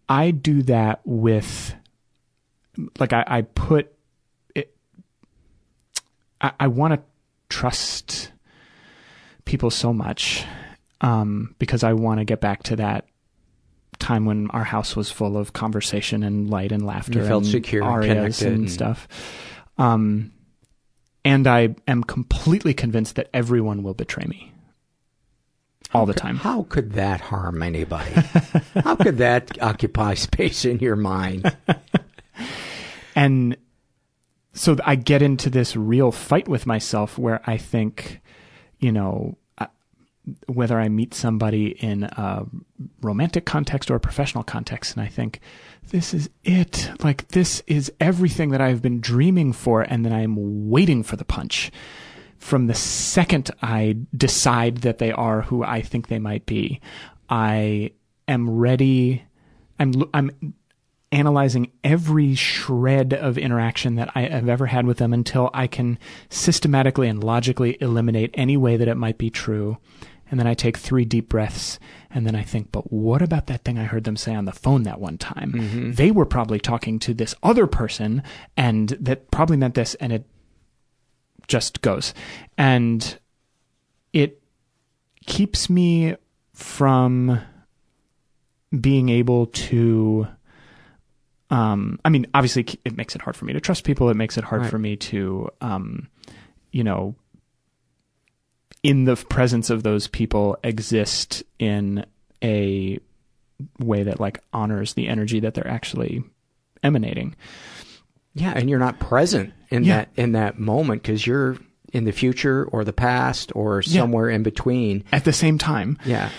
I 0.08 0.30
do 0.30 0.62
that 0.64 1.00
with 1.04 1.74
like 2.98 3.12
I, 3.12 3.24
I 3.26 3.42
put 3.42 3.92
it, 4.54 4.74
I, 6.40 6.52
I 6.60 6.66
want 6.68 6.94
to 6.94 7.00
trust 7.48 8.32
people 9.44 9.70
so 9.70 9.92
much 9.92 10.44
um, 11.00 11.54
because 11.58 11.84
I 11.84 11.92
want 11.92 12.20
to 12.20 12.24
get 12.24 12.40
back 12.40 12.62
to 12.64 12.76
that 12.76 13.06
time 13.98 14.24
when 14.24 14.50
our 14.50 14.64
house 14.64 14.96
was 14.96 15.10
full 15.10 15.36
of 15.36 15.52
conversation 15.52 16.22
and 16.22 16.48
light 16.50 16.72
and 16.72 16.84
laughter. 16.84 17.20
You 17.20 17.26
felt 17.26 17.44
and 17.44 17.52
secure 17.52 17.82
and 17.82 17.90
arias 17.90 18.08
connected 18.08 18.46
and, 18.48 18.56
and- 18.56 18.70
stuff. 18.70 19.08
Um, 19.78 20.32
and 21.24 21.46
I 21.46 21.76
am 21.86 22.02
completely 22.02 22.74
convinced 22.74 23.16
that 23.16 23.28
everyone 23.32 23.82
will 23.82 23.94
betray 23.94 24.24
me 24.26 24.51
all 25.94 26.06
the 26.06 26.14
time. 26.14 26.36
How 26.36 26.62
could 26.64 26.92
that 26.92 27.20
harm 27.20 27.62
anybody? 27.62 28.12
How 28.82 28.96
could 28.96 29.18
that 29.18 29.60
occupy 29.62 30.14
space 30.14 30.64
in 30.64 30.78
your 30.78 30.96
mind? 30.96 31.54
And 33.14 33.56
so 34.54 34.76
I 34.84 34.96
get 34.96 35.22
into 35.22 35.50
this 35.50 35.76
real 35.76 36.12
fight 36.12 36.48
with 36.48 36.66
myself 36.66 37.18
where 37.18 37.40
I 37.46 37.56
think, 37.56 38.20
you 38.78 38.92
know, 38.92 39.36
uh, 39.58 39.66
whether 40.46 40.78
I 40.78 40.88
meet 40.88 41.14
somebody 41.14 41.68
in 41.68 42.04
a 42.04 42.46
romantic 43.00 43.44
context 43.44 43.90
or 43.90 43.96
a 43.96 44.00
professional 44.00 44.44
context, 44.44 44.96
and 44.96 45.02
I 45.04 45.08
think, 45.08 45.40
this 45.90 46.14
is 46.14 46.30
it. 46.44 46.90
Like, 47.02 47.28
this 47.28 47.62
is 47.66 47.92
everything 48.00 48.50
that 48.50 48.60
I've 48.60 48.82
been 48.82 49.00
dreaming 49.00 49.52
for, 49.52 49.82
and 49.82 50.04
then 50.04 50.12
I'm 50.12 50.68
waiting 50.70 51.02
for 51.02 51.16
the 51.16 51.24
punch. 51.24 51.72
From 52.42 52.66
the 52.66 52.74
second 52.74 53.52
I 53.62 53.98
decide 54.14 54.78
that 54.78 54.98
they 54.98 55.12
are 55.12 55.42
who 55.42 55.62
I 55.62 55.80
think 55.80 56.08
they 56.08 56.18
might 56.18 56.44
be, 56.44 56.80
I 57.30 57.92
am 58.26 58.50
ready. 58.50 59.22
I'm 59.78 60.10
I'm 60.12 60.54
analyzing 61.12 61.70
every 61.84 62.34
shred 62.34 63.14
of 63.14 63.38
interaction 63.38 63.94
that 63.94 64.10
I 64.16 64.22
have 64.22 64.48
ever 64.48 64.66
had 64.66 64.86
with 64.86 64.98
them 64.98 65.12
until 65.12 65.50
I 65.54 65.68
can 65.68 66.00
systematically 66.30 67.06
and 67.06 67.22
logically 67.22 67.78
eliminate 67.80 68.32
any 68.34 68.56
way 68.56 68.76
that 68.76 68.88
it 68.88 68.96
might 68.96 69.18
be 69.18 69.30
true. 69.30 69.78
And 70.28 70.40
then 70.40 70.48
I 70.48 70.54
take 70.54 70.76
three 70.76 71.04
deep 71.04 71.28
breaths 71.28 71.78
and 72.10 72.26
then 72.26 72.34
I 72.34 72.42
think, 72.42 72.72
but 72.72 72.92
what 72.92 73.22
about 73.22 73.46
that 73.46 73.62
thing 73.62 73.78
I 73.78 73.84
heard 73.84 74.02
them 74.02 74.16
say 74.16 74.34
on 74.34 74.46
the 74.46 74.52
phone 74.52 74.82
that 74.82 75.00
one 75.00 75.16
time? 75.16 75.52
Mm-hmm. 75.52 75.92
They 75.92 76.10
were 76.10 76.26
probably 76.26 76.58
talking 76.58 76.98
to 76.98 77.14
this 77.14 77.36
other 77.40 77.68
person 77.68 78.24
and 78.56 78.88
that 79.00 79.30
probably 79.30 79.56
meant 79.56 79.74
this 79.76 79.94
and 79.94 80.12
it 80.12 80.26
just 81.48 81.82
goes. 81.82 82.14
And 82.58 83.18
it 84.12 84.42
keeps 85.26 85.68
me 85.70 86.16
from 86.54 87.40
being 88.80 89.08
able 89.08 89.46
to 89.46 90.26
um, 91.50 91.98
I 92.02 92.08
mean, 92.08 92.26
obviously, 92.32 92.66
it 92.82 92.96
makes 92.96 93.14
it 93.14 93.20
hard 93.20 93.36
for 93.36 93.44
me 93.44 93.52
to 93.52 93.60
trust 93.60 93.84
people. 93.84 94.08
It 94.08 94.16
makes 94.16 94.38
it 94.38 94.44
hard 94.44 94.62
Right. 94.62 94.70
for 94.70 94.78
me 94.78 94.96
to, 94.96 95.50
um, 95.60 96.08
you 96.70 96.82
know, 96.82 97.14
in 98.82 99.04
the 99.04 99.16
presence 99.16 99.68
of 99.68 99.82
those 99.82 100.06
people, 100.06 100.56
exist 100.64 101.42
in 101.58 102.06
a 102.42 102.98
way 103.78 104.02
that 104.02 104.18
like 104.18 104.40
honors 104.54 104.94
the 104.94 105.08
energy 105.08 105.40
that 105.40 105.52
they're 105.52 105.68
actually 105.68 106.24
emanating. 106.82 107.36
Yeah, 108.34 108.52
and 108.56 108.68
you're 108.70 108.78
not 108.78 108.98
present 108.98 109.52
in 109.70 109.84
Yeah. 109.84 109.96
that 109.96 110.08
in 110.16 110.32
that 110.32 110.58
moment 110.58 111.02
because 111.02 111.26
you're 111.26 111.56
in 111.92 112.04
the 112.04 112.12
future 112.12 112.64
or 112.72 112.84
the 112.84 112.92
past 112.92 113.52
or 113.54 113.82
Yeah. 113.84 114.00
somewhere 114.00 114.30
in 114.30 114.42
between. 114.42 115.04
At 115.12 115.24
the 115.24 115.32
same 115.32 115.58
time, 115.58 115.98
Yeah. 116.04 116.30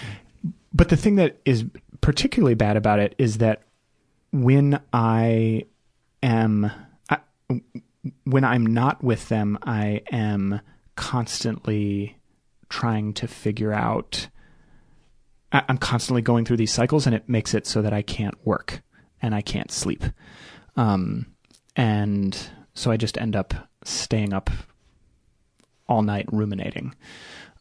But 0.74 0.90
the 0.90 0.98
thing 0.98 1.18
that 1.18 1.40
is 1.46 1.66
particularly 2.02 2.56
bad 2.56 2.78
about 2.78 2.98
it 3.00 3.14
is 3.20 3.38
that 3.38 3.62
when 4.32 4.80
I 4.92 5.66
am, 6.24 6.72
I, 7.12 7.20
when 8.24 8.44
I'm 8.44 8.66
not 8.66 9.04
with 9.04 9.30
them, 9.30 9.60
I 9.62 10.02
am 10.12 10.62
constantly 10.96 12.18
trying 12.70 13.14
to 13.14 13.28
figure 13.28 13.72
out. 13.72 14.30
I- 15.52 15.64
I'm 15.70 15.78
constantly 15.78 16.24
going 16.24 16.44
through 16.46 16.58
these 16.58 16.74
cycles, 16.74 17.06
and 17.06 17.16
it 17.16 17.30
makes 17.30 17.54
it 17.54 17.68
so 17.68 17.84
that 17.84 17.94
I 17.94 18.02
can't 18.02 18.34
work 18.44 18.82
and 19.22 19.36
I 19.36 19.42
can't 19.42 19.70
sleep. 19.72 20.04
Um, 20.76 21.28
and 21.76 22.38
so 22.74 22.92
I 22.92 22.98
just 22.98 23.18
end 23.18 23.36
up 23.36 23.54
staying 23.84 24.34
up 24.34 24.50
all 25.88 26.02
night 26.02 26.26
ruminating. 26.32 26.96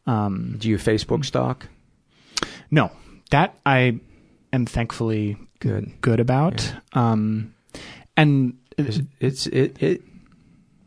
Um, 0.07 0.57
Do 0.59 0.69
you 0.69 0.79
Facebook 0.79 1.25
stalk? 1.25 1.69
no, 2.71 2.91
that 3.31 3.55
I 3.65 4.01
am 4.53 4.67
thankfully 4.67 5.37
Good. 5.61 5.93
good 6.01 6.21
about. 6.21 6.75
Um, 6.93 7.55
and 8.17 8.55
It's, 8.77 9.01
it's 9.21 9.47
it 9.47 9.83
it 9.83 10.03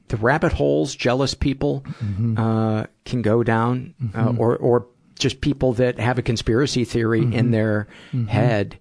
the 0.09 0.17
rabbit 0.17 0.53
holes 0.53 0.93
jealous 0.95 1.34
people 1.34 1.84
Mm-hmm. 2.03 2.38
uh, 2.38 2.86
can 3.05 3.21
go 3.21 3.41
down, 3.43 3.93
uh, 4.15 4.34
or 4.38 4.57
or 4.57 4.88
just 5.17 5.39
people 5.41 5.73
that 5.73 5.97
have 5.99 6.19
a 6.19 6.21
conspiracy 6.21 6.84
theory 6.84 7.21
Mm-hmm. 7.21 7.34
in 7.34 7.51
their 7.51 7.88
head. 8.28 8.78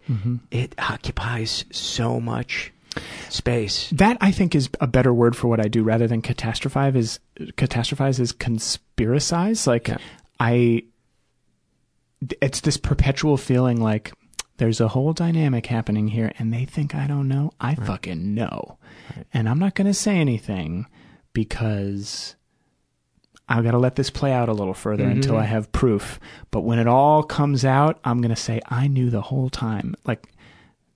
It 0.51 0.74
occupies 0.78 1.64
so 1.70 2.20
much 2.20 2.72
space. 3.28 3.90
that 3.90 4.16
I 4.20 4.30
think 4.30 4.55
is 4.55 4.68
a 4.80 4.86
better 4.86 5.12
word 5.12 5.36
for 5.36 5.49
what 5.49 5.61
I 5.61 5.68
do 5.68 5.82
rather 5.82 6.07
than 6.07 6.22
catastrophize 6.22 6.97
is 6.97 7.20
catastrophize 7.57 8.20
is 8.20 8.32
conspiracize. 8.32 9.66
Like 9.66 9.88
Yeah. 9.88 9.99
I, 10.40 10.82
it's 12.40 12.61
this 12.61 12.76
perpetual 12.76 13.36
feeling 13.36 13.80
like 13.80 14.12
there's 14.57 14.80
a 14.80 14.88
whole 14.88 15.12
dynamic 15.12 15.66
happening 15.66 16.09
here 16.09 16.32
and 16.38 16.53
they 16.53 16.64
think 16.64 16.95
I 16.95 17.07
don't 17.07 17.28
know. 17.28 17.53
I 17.61 17.74
fucking 17.74 18.34
know. 18.34 18.78
And 19.32 19.49
I'm 19.49 19.59
not 19.59 19.74
going 19.74 19.86
to 19.86 19.95
say 19.95 20.16
anything 20.16 20.86
because 21.32 22.36
I've 23.49 23.64
got 23.64 23.72
to 23.72 23.78
let 23.78 23.97
this 23.97 24.11
play 24.11 24.32
out 24.32 24.49
a 24.49 24.55
little 24.55 24.74
further 24.74 25.05
until 25.05 25.32
mm-hmm. 25.32 25.42
I 25.42 25.47
have 25.47 25.72
proof. 25.72 26.18
But 26.51 26.62
when 26.62 26.78
it 26.78 26.86
all 26.86 27.22
comes 27.22 27.64
out, 27.64 27.99
I'm 28.05 28.20
going 28.20 28.34
to 28.34 28.40
say 28.40 28.61
I 28.68 28.86
knew 28.86 29.11
the 29.11 29.20
whole 29.20 29.51
time. 29.51 29.95
Like 30.07 30.26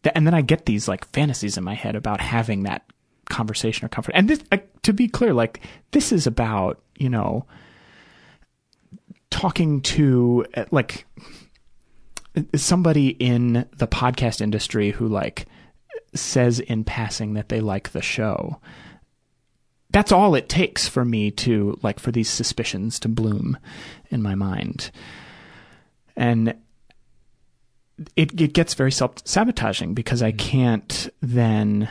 th- 0.03 0.13
and 0.15 0.27
then 0.27 0.35
I 0.35 0.41
get 0.41 0.67
these 0.67 0.89
like 0.89 1.07
fantasies 1.09 1.57
in 1.57 1.65
my 1.65 1.75
head 1.75 1.97
about 1.97 2.21
having 2.21 2.65
that 2.65 2.85
conversation 3.29 3.85
or 3.85 3.89
comfort. 3.89 4.15
And 4.15 4.29
this, 4.29 4.43
like, 4.51 4.83
to 4.83 4.93
be 4.93 5.09
clear, 5.09 5.33
like 5.33 5.61
this 5.93 6.13
is 6.13 6.27
about 6.27 6.81
you 6.99 7.09
know 7.09 7.47
talking 9.31 9.81
to 9.83 10.47
uh, 10.55 10.65
like 10.71 11.07
somebody 12.55 13.09
in 13.09 13.67
the 13.77 13.89
podcast 13.89 14.41
industry 14.41 14.91
who 14.91 15.09
like 15.09 15.47
says 16.15 16.61
in 16.61 16.85
passing 16.85 17.35
that 17.35 17.49
they 17.49 17.61
like 17.61 17.91
the 17.91 18.03
show. 18.03 18.61
That's 19.91 20.13
all 20.13 20.35
it 20.35 20.49
takes 20.49 20.87
for 20.87 21.05
me 21.05 21.31
to 21.33 21.79
like 21.83 21.99
for 21.99 22.13
these 22.13 22.29
suspicions 22.29 22.99
to 23.01 23.09
bloom 23.09 23.59
in 24.11 24.23
my 24.23 24.35
mind. 24.35 24.91
And 26.17 26.55
it 28.17 28.41
it 28.41 28.53
gets 28.53 28.75
very 28.75 28.93
self 28.93 29.15
sabotaging 29.25 29.95
because 29.95 30.23
I 30.23 30.33
can't 30.33 31.09
then 31.21 31.89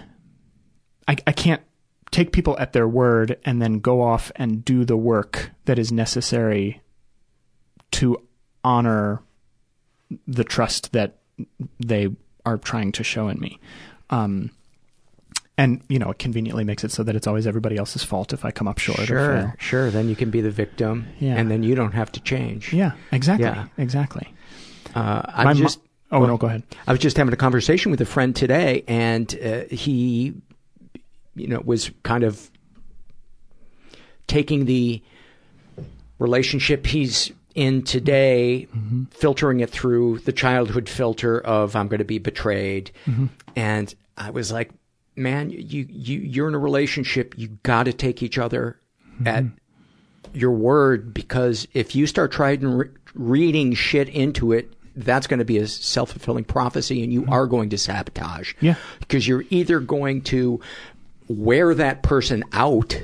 I 1.08 1.18
I 1.28 1.32
can't 1.32 1.62
take 2.12 2.32
people 2.32 2.58
at 2.60 2.72
their 2.74 2.88
word 2.88 3.38
and 3.44 3.62
then 3.62 3.80
go 3.80 4.02
off 4.02 4.32
and 4.38 4.64
do 4.64 4.86
the 4.86 4.96
work 4.98 5.52
that 5.66 5.78
is 5.78 5.92
necessary 5.92 6.82
to 7.92 8.18
honor 8.64 9.22
the 10.28 10.44
trust 10.44 10.94
that 10.94 11.18
they 11.80 12.08
are 12.46 12.58
trying 12.58 12.92
to 12.94 13.04
show 13.04 13.28
in 13.28 13.40
me. 13.40 13.60
Um, 14.10 14.52
and 15.58 15.82
you 15.90 16.00
know, 16.00 16.12
it 16.12 16.20
conveniently 16.20 16.64
makes 16.64 16.84
it 16.86 16.92
so 16.92 17.04
that 17.04 17.16
it's 17.16 17.28
always 17.28 17.46
everybody 17.46 17.76
else's 17.78 18.04
fault 18.04 18.32
if 18.32 18.46
I 18.46 18.52
come 18.52 18.68
up 18.68 18.78
short. 18.78 19.00
Or 19.00 19.06
Sure, 19.06 19.56
sure. 19.60 19.92
Then 19.92 20.08
you 20.08 20.16
can 20.16 20.30
be 20.30 20.40
the 20.40 20.52
victim, 20.52 21.08
Yeah. 21.20 21.36
and 21.36 21.52
then 21.52 21.64
you 21.64 21.76
don't 21.76 21.92
have 21.94 22.12
to 22.14 22.22
change. 22.22 22.72
Yeah, 22.74 22.92
exactly, 23.12 23.46
Yeah. 23.48 23.66
exactly. 23.78 24.34
Uh, 24.96 25.24
I'm 25.28 25.48
mo- 25.48 25.54
just. 25.54 25.80
Oh 26.12 26.20
well, 26.20 26.28
no, 26.28 26.38
go 26.38 26.48
ahead. 26.48 26.64
I 26.86 26.92
was 26.92 27.00
just 27.00 27.18
having 27.18 27.34
a 27.34 27.38
conversation 27.38 27.92
with 27.92 28.02
a 28.02 28.06
friend 28.06 28.36
today, 28.36 28.84
and 28.88 29.34
uh, 29.44 29.64
he, 29.70 30.34
you 31.36 31.48
know, 31.48 31.62
was 31.64 31.92
kind 32.04 32.24
of 32.24 32.50
taking 34.28 34.66
the 34.66 35.02
relationship 36.20 36.86
he's 36.86 37.32
in 37.56 37.82
today, 37.82 38.68
mm-hmm. 38.76 39.06
filtering 39.06 39.62
it 39.62 39.70
through 39.70 40.20
the 40.20 40.32
childhood 40.32 40.88
filter 40.88 41.40
of 41.40 41.76
I'm 41.76 41.88
going 41.88 42.00
to 42.00 42.06
be 42.06 42.20
betrayed, 42.20 42.92
mm-hmm. 43.06 43.28
and 43.56 43.94
I 44.18 44.32
was 44.32 44.52
like, 44.52 44.72
man, 45.16 45.50
you 45.50 45.86
you 45.90 46.20
you're 46.20 46.48
in 46.48 46.56
a 46.56 46.60
relationship, 46.60 47.36
you 47.38 47.50
got 47.64 47.84
to 47.84 47.94
take 47.94 48.22
each 48.22 48.38
other 48.38 48.80
mm-hmm. 49.16 49.28
at 49.28 49.44
your 50.34 50.52
word 50.52 51.14
because 51.14 51.68
if 51.74 51.96
you 51.96 52.06
start 52.06 52.32
trying 52.32 52.62
re- 52.62 52.90
reading 53.16 53.74
shit 53.74 54.10
into 54.10 54.52
it, 54.52 54.72
that's 54.98 55.28
going 55.28 55.40
to 55.40 55.46
be 55.46 55.58
a 55.58 55.68
self 55.68 56.12
fulfilling 56.12 56.44
prophecy, 56.44 57.04
and 57.04 57.14
you 57.14 57.26
are 57.30 57.46
going 57.48 57.70
to 57.70 57.78
sabotage. 57.78 58.54
Yeah. 58.60 58.76
because 59.00 59.28
you're 59.28 59.46
either 59.50 59.80
going 59.80 60.22
to 60.24 60.60
wear 61.28 61.74
that 61.76 62.04
person 62.04 62.44
out 62.54 63.00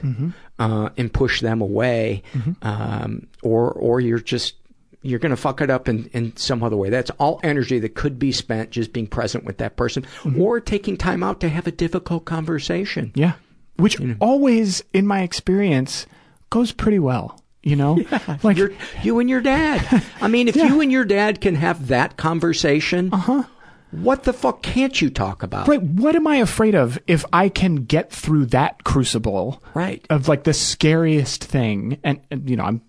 uh, 0.59 0.89
and 0.97 1.11
push 1.13 1.41
them 1.41 1.61
away, 1.61 2.23
um, 2.61 3.27
or 3.41 3.71
or 3.71 3.99
you're 3.99 4.19
just 4.19 4.55
you're 5.01 5.19
going 5.19 5.31
to 5.31 5.35
fuck 5.37 5.59
it 5.59 5.69
up 5.69 5.89
in, 5.89 6.09
in 6.13 6.35
some 6.37 6.63
other 6.63 6.77
way. 6.77 6.89
That's 6.89 7.11
all 7.19 7.39
energy 7.43 7.77
that 7.79 7.93
could 7.93 8.17
be 8.17 8.31
spent 8.31 8.69
just 8.71 8.93
being 8.93 9.07
present 9.07 9.43
with 9.43 9.57
that 9.57 9.75
person, 9.75 10.05
or 10.39 10.59
taking 10.61 10.95
time 10.97 11.23
out 11.23 11.41
to 11.41 11.49
have 11.49 11.67
a 11.67 11.71
difficult 11.71 12.25
conversation. 12.25 13.11
Yeah. 13.13 13.33
Which 13.75 13.97
always, 14.21 14.83
in 14.93 15.05
my 15.07 15.21
experience, 15.23 16.05
goes 16.49 16.71
pretty 16.71 16.99
well. 16.99 17.39
You 17.63 17.77
know, 17.77 17.99
like 18.43 18.57
You're, 18.57 18.73
you 19.03 19.19
and 19.19 19.29
your 19.29 19.41
dad. 19.41 20.03
I 20.21 20.27
mean, 20.27 20.47
if 20.47 20.55
yeah. 20.57 20.67
you 20.67 20.81
and 20.81 20.91
your 20.91 21.05
dad 21.05 21.39
can 21.41 21.55
have 21.55 21.87
that 21.87 22.17
conversation, 22.17 23.13
uh 23.13 23.17
huh. 23.17 23.43
What 23.91 24.23
the 24.23 24.33
fuck 24.33 24.63
can't 24.63 24.99
you 24.99 25.11
talk 25.11 25.43
about? 25.43 25.67
Right. 25.67 25.81
What 25.81 26.15
am 26.15 26.25
I 26.25 26.37
afraid 26.37 26.73
of 26.73 26.97
if 27.05 27.23
I 27.31 27.47
can 27.47 27.85
get 27.85 28.11
through 28.11 28.47
that 28.47 28.83
crucible? 28.83 29.61
Right. 29.75 30.03
Of 30.09 30.27
like 30.27 30.45
the 30.45 30.53
scariest 30.53 31.43
thing, 31.43 31.99
and, 32.03 32.19
and 32.31 32.49
you 32.49 32.55
know, 32.55 32.63
I'm 32.63 32.81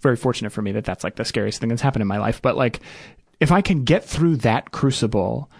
very 0.00 0.16
fortunate 0.16 0.50
for 0.50 0.62
me 0.62 0.72
that 0.72 0.84
that's 0.84 1.04
like 1.04 1.16
the 1.16 1.26
scariest 1.26 1.60
thing 1.60 1.68
that's 1.68 1.82
happened 1.82 2.00
in 2.00 2.08
my 2.08 2.18
life. 2.18 2.40
But 2.40 2.56
like, 2.56 2.80
if 3.38 3.52
I 3.52 3.60
can 3.60 3.84
get 3.84 4.04
through 4.04 4.36
that 4.36 4.70
crucible, 4.70 5.50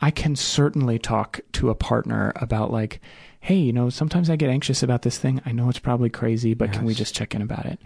I 0.00 0.10
can 0.10 0.36
certainly 0.36 0.98
talk 0.98 1.40
to 1.52 1.68
a 1.68 1.74
partner 1.74 2.32
about 2.36 2.70
like, 2.70 3.00
hey, 3.46 3.54
you 3.54 3.72
know, 3.72 3.88
sometimes 3.90 4.28
I 4.28 4.34
get 4.34 4.50
anxious 4.50 4.82
about 4.82 5.02
this 5.02 5.18
thing. 5.18 5.40
I 5.46 5.52
know 5.52 5.68
it's 5.68 5.78
probably 5.78 6.10
crazy, 6.10 6.52
but 6.52 6.70
yes. 6.70 6.76
can 6.78 6.84
we 6.84 6.94
just 6.94 7.14
check 7.14 7.32
in 7.32 7.42
about 7.42 7.64
it? 7.64 7.78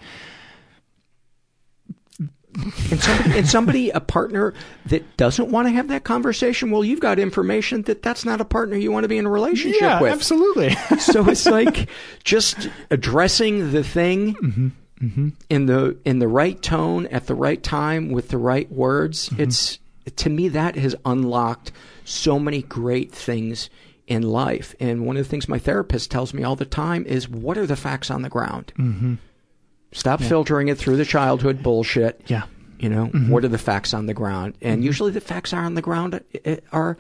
and 2.91 2.99
somebody, 2.99 3.39
and 3.39 3.47
somebody, 3.47 3.91
a 3.91 4.01
partner 4.01 4.55
that 4.87 5.19
doesn't 5.19 5.51
want 5.51 5.69
to 5.69 5.73
have 5.73 5.89
that 5.89 6.03
conversation, 6.03 6.71
well, 6.71 6.83
you've 6.83 7.01
got 7.01 7.19
information 7.19 7.83
that 7.83 8.01
that's 8.01 8.25
not 8.25 8.41
a 8.41 8.45
partner 8.47 8.75
you 8.79 8.91
want 8.91 9.05
to 9.05 9.09
be 9.09 9.19
in 9.19 9.27
a 9.27 9.31
relationship 9.31 9.83
yeah, 9.83 10.01
with. 10.01 10.11
absolutely. 10.11 10.71
so 10.99 11.29
it's 11.29 11.45
like 11.45 11.91
just 12.25 12.71
addressing 12.91 13.71
the 13.71 13.85
thing 13.85 14.37
mm-hmm, 14.37 14.69
mm-hmm. 15.05 15.29
in 15.51 15.67
the 15.67 15.99
in 16.07 16.21
the 16.21 16.29
right 16.29 16.63
tone 16.63 17.05
at 17.09 17.27
the 17.27 17.35
right 17.35 17.63
time 17.63 18.09
with 18.11 18.31
the 18.31 18.39
right 18.39 18.73
words. 18.73 19.29
Mm-hmm. 19.29 19.43
It's 19.43 19.79
to 20.17 20.31
me 20.31 20.49
that 20.49 20.77
has 20.77 20.97
unlocked 21.05 21.71
so 22.07 22.39
many 22.39 22.63
great 22.63 23.13
things 23.13 23.69
in 24.11 24.23
life. 24.23 24.75
And 24.81 25.07
one 25.07 25.17
of 25.17 25.25
the 25.25 25.29
things 25.29 25.49
my 25.49 25.59
therapist 25.59 26.11
tells 26.11 26.35
me 26.35 26.43
all 26.43 26.57
the 26.57 26.67
time 26.67 27.07
is, 27.07 27.29
"What 27.29 27.57
are 27.57 27.67
the 27.67 27.77
facts 27.77 28.11
on 28.11 28.23
the 28.23 28.29
ground?" 28.29 28.73
Mm-hmm. 28.77 29.15
Stop 29.93 30.21
yeah. 30.21 30.29
filtering 30.29 30.69
it 30.69 30.77
through 30.77 30.97
the 30.97 31.05
childhood 31.05 31.63
bullshit. 31.63 32.21
Yeah. 32.27 32.43
You 32.79 32.89
know, 32.89 33.07
mm-hmm. 33.07 33.31
what 33.31 33.45
are 33.45 33.49
the 33.49 33.59
facts 33.59 33.95
on 33.95 34.07
the 34.07 34.15
ground? 34.15 34.55
And 34.61 34.79
mm-hmm. 34.79 34.87
usually 34.87 35.13
the 35.13 35.21
facts 35.21 35.53
are 35.53 35.65
on 35.65 35.75
the 35.75 35.83
ground 35.83 36.15
uh, 36.15 36.21
uh, 36.45 36.57
are 36.73 36.99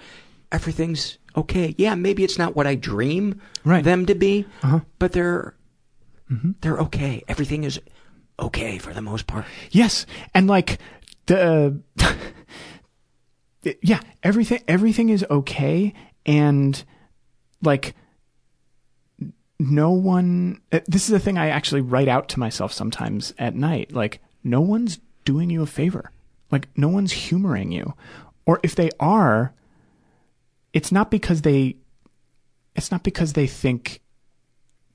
everything's 0.52 1.18
okay. 1.36 1.74
Yeah, 1.76 1.94
maybe 1.96 2.22
it's 2.22 2.38
not 2.38 2.54
what 2.54 2.66
I 2.66 2.76
dream 2.76 3.40
right. 3.64 3.82
them 3.82 4.06
to 4.06 4.14
be, 4.14 4.46
uh-huh. 4.62 4.80
but 4.98 5.12
they're 5.12 5.54
mm-hmm. 6.30 6.52
they're 6.60 6.78
okay. 6.78 7.24
Everything 7.28 7.64
is 7.64 7.80
okay 8.38 8.78
for 8.78 8.92
the 8.92 9.02
most 9.02 9.26
part. 9.26 9.46
Yes, 9.70 10.06
and 10.32 10.46
like 10.46 10.78
the 11.26 11.80
yeah, 13.82 14.00
everything 14.22 14.62
everything 14.68 15.08
is 15.08 15.24
okay, 15.28 15.92
and 16.24 16.84
like 17.62 17.94
no 19.58 19.90
one 19.90 20.60
uh, 20.72 20.80
this 20.86 21.04
is 21.04 21.10
the 21.10 21.18
thing 21.18 21.36
i 21.36 21.48
actually 21.48 21.82
write 21.82 22.08
out 22.08 22.28
to 22.30 22.40
myself 22.40 22.72
sometimes 22.72 23.34
at 23.38 23.54
night. 23.54 23.92
Like 23.92 24.20
no 24.42 24.60
one's 24.60 24.98
doing 25.24 25.50
you 25.50 25.62
a 25.62 25.66
favor. 25.66 26.10
Like 26.50 26.68
no 26.76 26.88
one's 26.88 27.12
humoring 27.12 27.70
you. 27.72 27.94
Or 28.46 28.58
if 28.62 28.74
they 28.74 28.90
are 28.98 29.52
it's 30.72 30.90
not 30.90 31.10
because 31.10 31.42
they 31.42 31.76
it's 32.74 32.90
not 32.90 33.02
because 33.02 33.34
they 33.34 33.46
think 33.46 34.00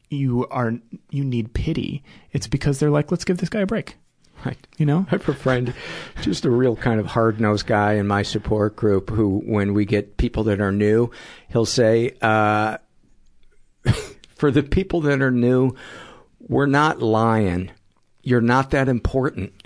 you 0.10 0.48
are 0.48 0.74
you 1.10 1.24
need 1.24 1.54
pity. 1.54 2.04
It's 2.32 2.48
because 2.48 2.80
they're 2.80 2.90
like 2.90 3.12
let's 3.12 3.26
give 3.26 3.38
this 3.38 3.50
guy 3.50 3.62
a 3.62 3.66
break 3.66 3.98
right 4.46 4.68
you 4.78 4.86
know 4.86 5.06
i 5.08 5.12
have 5.12 5.28
a 5.28 5.34
friend 5.34 5.74
just 6.22 6.46
a 6.46 6.50
real 6.50 6.76
kind 6.76 7.00
of 7.00 7.06
hard-nosed 7.06 7.66
guy 7.66 7.94
in 7.94 8.08
my 8.08 8.22
support 8.22 8.76
group 8.76 9.10
who 9.10 9.42
when 9.46 9.74
we 9.74 9.86
get 9.86 10.18
people 10.18 10.44
that 10.44 10.62
are 10.62 10.72
new 10.72 11.10
he'll 11.50 11.66
say 11.66 12.16
uh 12.22 12.78
for 14.36 14.52
the 14.52 14.64
people 14.64 15.02
that 15.02 15.22
are 15.22 15.32
new, 15.32 15.76
we're 16.40 16.66
not 16.66 17.02
lying. 17.02 17.72
You're 18.22 18.42
not 18.42 18.72
that 18.72 18.88
important. 18.88 19.54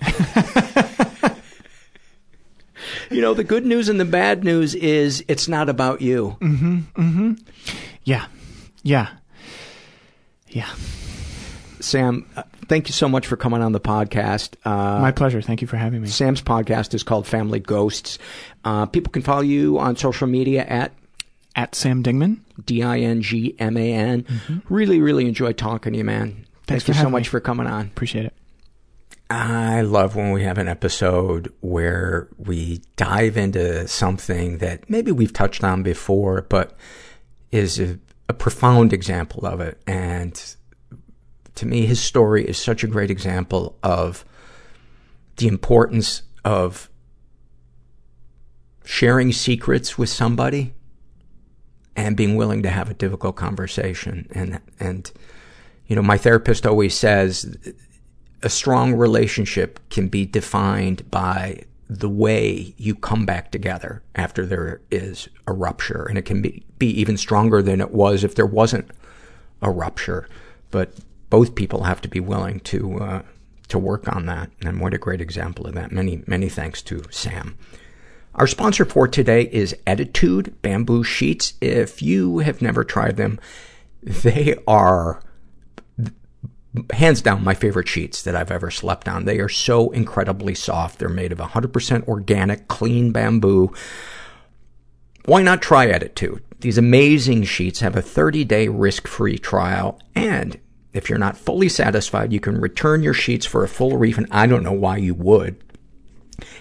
you 3.10 3.20
know, 3.20 3.34
the 3.34 3.44
good 3.44 3.66
news 3.66 3.88
and 3.88 3.98
the 3.98 4.04
bad 4.04 4.44
news 4.44 4.74
is 4.74 5.24
it's 5.28 5.48
not 5.48 5.68
about 5.68 6.00
you. 6.00 6.36
Mm-hmm. 6.40 6.78
Mm-hmm. 6.94 7.32
Yeah. 8.04 8.26
Yeah. 8.82 9.08
Yeah. 10.48 10.70
Sam, 11.80 12.26
uh, 12.36 12.42
thank 12.70 12.88
you 12.88 12.94
so 12.94 13.08
much 13.08 13.26
for 13.26 13.36
coming 13.36 13.60
on 13.62 13.72
the 13.72 13.80
podcast. 13.80 14.54
Uh, 14.64 15.00
My 15.00 15.10
pleasure. 15.10 15.42
Thank 15.42 15.60
you 15.60 15.66
for 15.66 15.76
having 15.76 16.00
me. 16.00 16.08
Sam's 16.08 16.40
podcast 16.40 16.94
is 16.94 17.02
called 17.02 17.26
Family 17.26 17.58
Ghosts. 17.58 18.18
Uh, 18.64 18.86
people 18.86 19.10
can 19.10 19.22
follow 19.22 19.42
you 19.42 19.78
on 19.78 19.96
social 19.96 20.28
media 20.28 20.64
at 20.64 20.92
at 21.56 21.74
Sam 21.74 22.02
Dingman. 22.02 22.38
D 22.64 22.82
I 22.82 23.00
N 23.00 23.20
G 23.20 23.56
M 23.58 23.76
A 23.76 23.92
N. 23.92 24.22
Mm-hmm. 24.22 24.74
Really, 24.74 25.00
really 25.00 25.26
enjoyed 25.26 25.58
talking 25.58 25.92
to 25.92 25.98
you, 25.98 26.04
man. 26.04 26.46
Thanks 26.66 26.84
Thank 26.84 26.96
you 26.96 27.02
so 27.02 27.10
much 27.10 27.24
me. 27.24 27.28
for 27.30 27.40
coming 27.40 27.66
on. 27.66 27.86
Appreciate 27.86 28.26
it. 28.26 28.34
I 29.28 29.82
love 29.82 30.16
when 30.16 30.30
we 30.30 30.44
have 30.44 30.58
an 30.58 30.68
episode 30.68 31.52
where 31.60 32.28
we 32.38 32.82
dive 32.96 33.36
into 33.36 33.86
something 33.88 34.58
that 34.58 34.88
maybe 34.88 35.12
we've 35.12 35.32
touched 35.32 35.62
on 35.64 35.82
before, 35.82 36.46
but 36.48 36.76
is 37.52 37.80
a, 37.80 37.98
a 38.28 38.32
profound 38.32 38.92
example 38.92 39.46
of 39.46 39.60
it. 39.60 39.80
And 39.86 40.40
to 41.60 41.66
me, 41.66 41.84
his 41.84 42.00
story 42.00 42.48
is 42.48 42.56
such 42.56 42.82
a 42.82 42.86
great 42.86 43.10
example 43.10 43.78
of 43.82 44.24
the 45.36 45.46
importance 45.46 46.22
of 46.42 46.88
sharing 48.82 49.30
secrets 49.30 49.98
with 49.98 50.08
somebody 50.08 50.72
and 51.94 52.16
being 52.16 52.34
willing 52.34 52.62
to 52.62 52.70
have 52.70 52.88
a 52.88 52.94
difficult 52.94 53.36
conversation. 53.36 54.26
And, 54.32 54.58
and, 54.80 55.12
you 55.86 55.94
know, 55.94 56.02
my 56.02 56.16
therapist 56.16 56.66
always 56.66 56.96
says 56.96 57.54
a 58.42 58.48
strong 58.48 58.94
relationship 58.94 59.80
can 59.90 60.08
be 60.08 60.24
defined 60.24 61.10
by 61.10 61.64
the 61.90 62.08
way 62.08 62.74
you 62.78 62.94
come 62.94 63.26
back 63.26 63.50
together 63.50 64.02
after 64.14 64.46
there 64.46 64.80
is 64.90 65.28
a 65.46 65.52
rupture. 65.52 66.06
And 66.08 66.16
it 66.16 66.24
can 66.24 66.40
be, 66.40 66.64
be 66.78 66.88
even 66.98 67.18
stronger 67.18 67.60
than 67.60 67.82
it 67.82 67.90
was 67.90 68.24
if 68.24 68.34
there 68.34 68.46
wasn't 68.46 68.90
a 69.60 69.70
rupture. 69.70 70.26
But 70.70 70.94
both 71.30 71.54
people 71.54 71.84
have 71.84 72.00
to 72.02 72.08
be 72.08 72.20
willing 72.20 72.60
to, 72.60 72.98
uh, 72.98 73.22
to 73.68 73.78
work 73.78 74.14
on 74.14 74.26
that. 74.26 74.50
And 74.64 74.80
what 74.80 74.94
a 74.94 74.98
great 74.98 75.20
example 75.20 75.66
of 75.66 75.74
that. 75.74 75.92
Many, 75.92 76.22
many 76.26 76.48
thanks 76.48 76.82
to 76.82 77.04
Sam. 77.10 77.56
Our 78.34 78.46
sponsor 78.46 78.84
for 78.84 79.08
today 79.08 79.48
is 79.50 79.76
Ettitude 79.86 80.54
Bamboo 80.62 81.02
Sheets. 81.02 81.54
If 81.60 82.02
you 82.02 82.38
have 82.38 82.62
never 82.62 82.84
tried 82.84 83.16
them, 83.16 83.40
they 84.02 84.56
are 84.66 85.20
hands 86.92 87.20
down 87.20 87.42
my 87.42 87.54
favorite 87.54 87.88
sheets 87.88 88.22
that 88.22 88.36
I've 88.36 88.50
ever 88.50 88.70
slept 88.70 89.08
on. 89.08 89.24
They 89.24 89.40
are 89.40 89.48
so 89.48 89.90
incredibly 89.90 90.54
soft. 90.54 90.98
They're 90.98 91.08
made 91.08 91.32
of 91.32 91.38
100% 91.38 92.06
organic, 92.06 92.68
clean 92.68 93.10
bamboo. 93.10 93.72
Why 95.24 95.42
not 95.42 95.62
try 95.62 95.88
Ettitude? 95.88 96.42
These 96.60 96.78
amazing 96.78 97.44
sheets 97.44 97.80
have 97.80 97.96
a 97.96 98.02
30-day 98.02 98.68
risk-free 98.68 99.38
trial, 99.38 99.98
and 100.14 100.58
if 100.92 101.08
you're 101.08 101.18
not 101.18 101.36
fully 101.36 101.68
satisfied, 101.68 102.32
you 102.32 102.40
can 102.40 102.60
return 102.60 103.02
your 103.02 103.14
sheets 103.14 103.46
for 103.46 103.62
a 103.62 103.68
full 103.68 103.96
refund. 103.96 104.28
I 104.30 104.46
don't 104.46 104.62
know 104.62 104.72
why 104.72 104.96
you 104.96 105.14
would. 105.14 105.56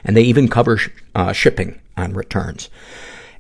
And 0.04 0.16
they 0.16 0.24
even 0.24 0.48
cover 0.48 0.78
sh- 0.78 0.90
uh, 1.16 1.34
shipping 1.34 1.80
on 1.98 2.14
returns. 2.14 2.70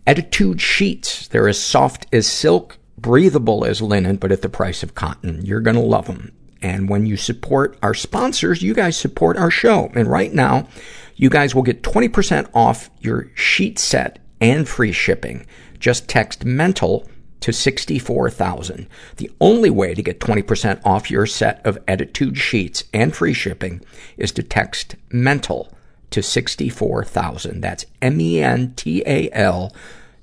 Ettitude 0.07 0.59
sheets. 0.59 1.27
They're 1.27 1.47
as 1.47 1.61
soft 1.61 2.07
as 2.11 2.25
silk, 2.25 2.77
breathable 2.97 3.65
as 3.65 3.81
linen, 3.81 4.15
but 4.15 4.31
at 4.31 4.41
the 4.41 4.49
price 4.49 4.81
of 4.81 4.95
cotton. 4.95 5.45
You're 5.45 5.61
gonna 5.61 5.81
love 5.81 6.07
them. 6.07 6.31
And 6.61 6.89
when 6.89 7.05
you 7.05 7.15
support 7.15 7.77
our 7.81 7.93
sponsors, 7.93 8.61
you 8.61 8.73
guys 8.73 8.97
support 8.97 9.37
our 9.37 9.51
show. 9.51 9.91
And 9.95 10.09
right 10.09 10.33
now, 10.33 10.67
you 11.15 11.29
guys 11.29 11.53
will 11.53 11.63
get 11.63 11.83
20% 11.83 12.49
off 12.53 12.89
your 12.99 13.29
sheet 13.35 13.79
set 13.79 14.19
and 14.41 14.67
free 14.67 14.91
shipping. 14.91 15.45
Just 15.79 16.07
text 16.07 16.43
mental 16.43 17.07
to 17.41 17.53
64,000. 17.53 18.87
The 19.17 19.31
only 19.39 19.69
way 19.69 19.93
to 19.93 20.03
get 20.03 20.19
20% 20.19 20.81
off 20.85 21.09
your 21.09 21.25
set 21.25 21.65
of 21.65 21.83
Ettitude 21.85 22.35
sheets 22.35 22.83
and 22.93 23.15
free 23.15 23.33
shipping 23.33 23.81
is 24.17 24.31
to 24.33 24.43
text 24.43 24.95
mental 25.09 25.71
to 26.11 26.21
64,000. 26.21 27.61
That's 27.61 27.85
M-E-N-T-A-L 28.01 29.73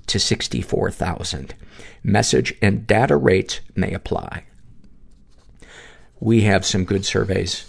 to 0.07 0.19
64,000. 0.19 1.55
Message 2.03 2.55
and 2.63 2.87
data 2.87 3.17
rates 3.17 3.61
may 3.75 3.93
apply. 3.93 4.45
We 6.21 6.43
have 6.43 6.65
some 6.65 6.85
good 6.85 7.05
surveys 7.05 7.65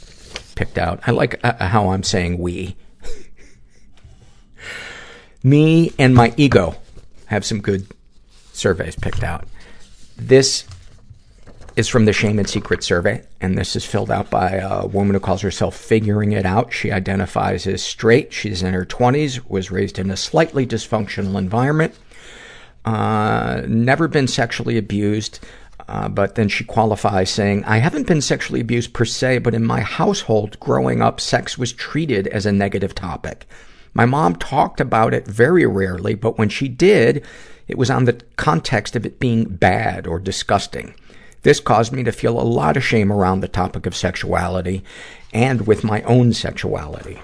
picked 0.56 0.78
out. 0.78 1.02
I 1.06 1.12
like 1.12 1.40
uh, 1.44 1.68
how 1.68 1.90
I'm 1.90 2.04
saying 2.04 2.38
we. 2.38 2.78
Me 5.44 5.94
and 6.00 6.16
my 6.16 6.34
ego 6.38 6.76
have 7.28 7.46
some 7.46 7.62
good 7.62 7.88
surveys 8.58 8.96
picked 8.96 9.24
out. 9.24 9.46
This 10.18 10.66
is 11.76 11.88
from 11.88 12.06
the 12.06 12.14
Shame 12.14 12.40
and 12.40 12.50
Secret 12.50 12.84
survey, 12.84 13.24
and 13.40 13.56
this 13.56 13.76
is 13.76 13.86
filled 13.86 14.10
out 14.10 14.32
by 14.32 14.54
a 14.54 14.88
woman 14.88 15.14
who 15.14 15.20
calls 15.20 15.42
herself 15.42 15.76
Figuring 15.78 16.32
It 16.32 16.46
Out. 16.46 16.74
She 16.74 16.92
identifies 16.92 17.68
as 17.68 17.84
straight. 17.84 18.34
She's 18.34 18.64
in 18.64 18.74
her 18.74 18.86
20s, 18.86 19.48
was 19.48 19.70
raised 19.70 20.00
in 20.00 20.10
a 20.10 20.18
slightly 20.18 20.66
dysfunctional 20.66 21.38
environment, 21.38 21.94
uh, 22.84 23.62
never 23.68 24.08
been 24.08 24.28
sexually 24.28 24.78
abused, 24.78 25.40
Uh, 25.90 26.10
but 26.10 26.36
then 26.36 26.50
she 26.50 26.66
qualifies 26.66 27.30
saying, 27.30 27.64
I 27.64 27.78
haven't 27.78 28.08
been 28.08 28.20
sexually 28.22 28.60
abused 28.60 28.92
per 28.92 29.06
se, 29.06 29.38
but 29.38 29.54
in 29.54 29.64
my 29.64 29.80
household 29.80 30.60
growing 30.60 31.02
up, 31.02 31.22
sex 31.22 31.58
was 31.58 31.72
treated 31.72 32.28
as 32.28 32.46
a 32.46 32.52
negative 32.52 32.94
topic. 32.94 33.48
My 33.94 34.06
mom 34.06 34.36
talked 34.36 34.82
about 34.82 35.14
it 35.14 35.26
very 35.26 35.66
rarely, 35.66 36.14
but 36.14 36.38
when 36.38 36.50
she 36.50 36.68
did, 36.68 37.24
it 37.68 37.78
was 37.78 37.90
on 37.90 38.06
the 38.06 38.22
context 38.36 38.96
of 38.96 39.06
it 39.06 39.20
being 39.20 39.46
bad 39.46 40.08
or 40.08 40.20
disgusting. 40.20 40.96
This 41.44 41.60
caused 41.60 41.94
me 41.94 42.04
to 42.04 42.12
feel 42.12 42.40
a 42.40 42.42
lot 42.42 42.78
of 42.78 42.84
shame 42.84 43.12
around 43.12 43.40
the 43.40 43.48
topic 43.48 43.86
of 43.86 43.96
sexuality 43.96 44.84
and 45.34 45.68
with 45.68 45.84
my 45.84 46.02
own 46.04 46.34
sexuality. 46.34 47.20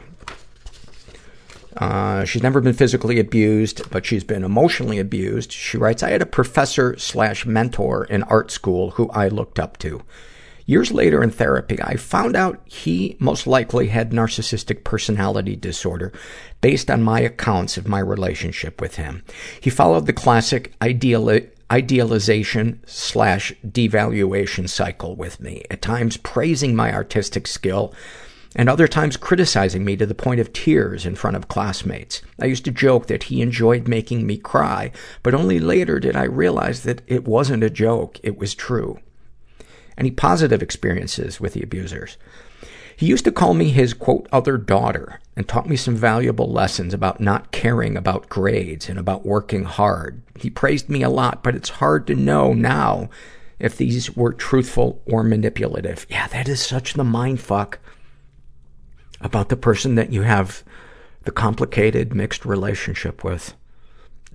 Uh, 1.77 2.23
she's 2.23 2.43
never 2.43 2.61
been 2.61 2.73
physically 2.73 3.19
abused, 3.19 3.89
but 3.89 4.05
she's 4.05 4.23
been 4.23 4.43
emotionally 4.43 4.99
abused. 4.99 5.51
She 5.51 5.77
writes, 5.77 6.03
I 6.03 6.11
had 6.11 6.21
a 6.21 6.27
professor 6.27 6.95
slash 6.97 7.45
mentor 7.45 8.05
in 8.05 8.23
art 8.23 8.51
school 8.51 8.91
who 8.91 9.09
I 9.09 9.27
looked 9.27 9.59
up 9.59 9.77
to. 9.79 10.03
Years 10.65 10.91
later 10.91 11.21
in 11.21 11.29
therapy, 11.29 11.77
I 11.81 11.97
found 11.97 12.35
out 12.35 12.61
he 12.65 13.17
most 13.19 13.45
likely 13.45 13.87
had 13.87 14.11
narcissistic 14.11 14.83
personality 14.83 15.55
disorder 15.55 16.13
based 16.61 16.89
on 16.89 17.03
my 17.03 17.19
accounts 17.19 17.75
of 17.75 17.87
my 17.87 17.99
relationship 17.99 18.79
with 18.79 18.95
him. 18.95 19.23
He 19.59 19.69
followed 19.69 20.05
the 20.05 20.13
classic 20.13 20.73
ideal, 20.81 21.39
idealization 21.71 22.81
slash 22.85 23.53
devaluation 23.65 24.69
cycle 24.69 25.15
with 25.15 25.41
me, 25.41 25.63
at 25.69 25.81
times 25.81 26.17
praising 26.17 26.75
my 26.75 26.93
artistic 26.93 27.45
skill 27.47 27.93
and 28.55 28.69
other 28.69 28.87
times 28.87 29.17
criticizing 29.17 29.83
me 29.83 29.97
to 29.97 30.05
the 30.05 30.15
point 30.15 30.39
of 30.39 30.53
tears 30.53 31.05
in 31.05 31.15
front 31.15 31.35
of 31.35 31.47
classmates. 31.47 32.21
I 32.39 32.45
used 32.45 32.65
to 32.65 32.71
joke 32.71 33.07
that 33.07 33.23
he 33.23 33.41
enjoyed 33.41 33.87
making 33.87 34.27
me 34.27 34.37
cry, 34.37 34.91
but 35.23 35.33
only 35.33 35.59
later 35.59 35.99
did 35.99 36.15
I 36.15 36.23
realize 36.23 36.83
that 36.83 37.01
it 37.07 37.27
wasn't 37.27 37.63
a 37.63 37.69
joke, 37.69 38.19
it 38.23 38.37
was 38.37 38.53
true. 38.53 38.99
Any 39.97 40.11
positive 40.11 40.61
experiences 40.61 41.39
with 41.39 41.53
the 41.53 41.63
abusers? 41.63 42.17
He 42.95 43.07
used 43.07 43.25
to 43.25 43.31
call 43.31 43.53
me 43.53 43.69
his, 43.69 43.93
quote, 43.93 44.27
other 44.31 44.57
daughter 44.57 45.19
and 45.35 45.47
taught 45.47 45.67
me 45.67 45.75
some 45.75 45.95
valuable 45.95 46.51
lessons 46.51 46.93
about 46.93 47.19
not 47.19 47.51
caring 47.51 47.97
about 47.97 48.29
grades 48.29 48.87
and 48.87 48.99
about 48.99 49.25
working 49.25 49.63
hard. 49.63 50.21
He 50.37 50.49
praised 50.49 50.89
me 50.89 51.01
a 51.01 51.09
lot, 51.09 51.43
but 51.43 51.55
it's 51.55 51.69
hard 51.69 52.05
to 52.07 52.15
know 52.15 52.53
now 52.53 53.09
if 53.59 53.77
these 53.77 54.15
were 54.15 54.33
truthful 54.33 55.01
or 55.05 55.23
manipulative. 55.23 56.05
Yeah, 56.09 56.27
that 56.27 56.47
is 56.47 56.61
such 56.61 56.93
the 56.93 57.03
mind 57.03 57.39
fuck 57.39 57.79
about 59.21 59.49
the 59.49 59.57
person 59.57 59.95
that 59.95 60.11
you 60.11 60.21
have 60.21 60.63
the 61.23 61.31
complicated, 61.31 62.13
mixed 62.13 62.45
relationship 62.45 63.23
with. 63.23 63.53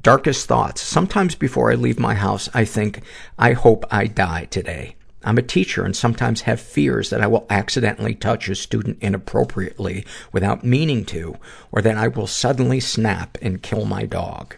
Darkest 0.03 0.47
thoughts. 0.47 0.81
Sometimes 0.81 1.35
before 1.35 1.71
I 1.71 1.75
leave 1.75 1.99
my 1.99 2.15
house, 2.15 2.49
I 2.55 2.65
think, 2.65 3.03
I 3.39 3.53
hope 3.53 3.85
I 3.91 4.07
die 4.07 4.47
today. 4.47 4.97
I'm 5.29 5.37
a 5.37 5.43
teacher 5.43 5.85
and 5.85 5.95
sometimes 5.95 6.41
have 6.41 6.59
fears 6.59 7.11
that 7.11 7.21
I 7.21 7.27
will 7.27 7.47
accidentally 7.51 8.15
touch 8.15 8.49
a 8.49 8.55
student 8.55 8.97
inappropriately 9.03 10.07
without 10.33 10.65
meaning 10.65 11.05
to, 11.07 11.37
or 11.71 11.83
that 11.83 11.99
I 11.99 12.09
will 12.09 12.27
suddenly 12.27 12.81
snap 12.81 13.37
and 13.43 13.63
kill 13.63 13.85
my 13.85 14.07
dog. 14.07 14.57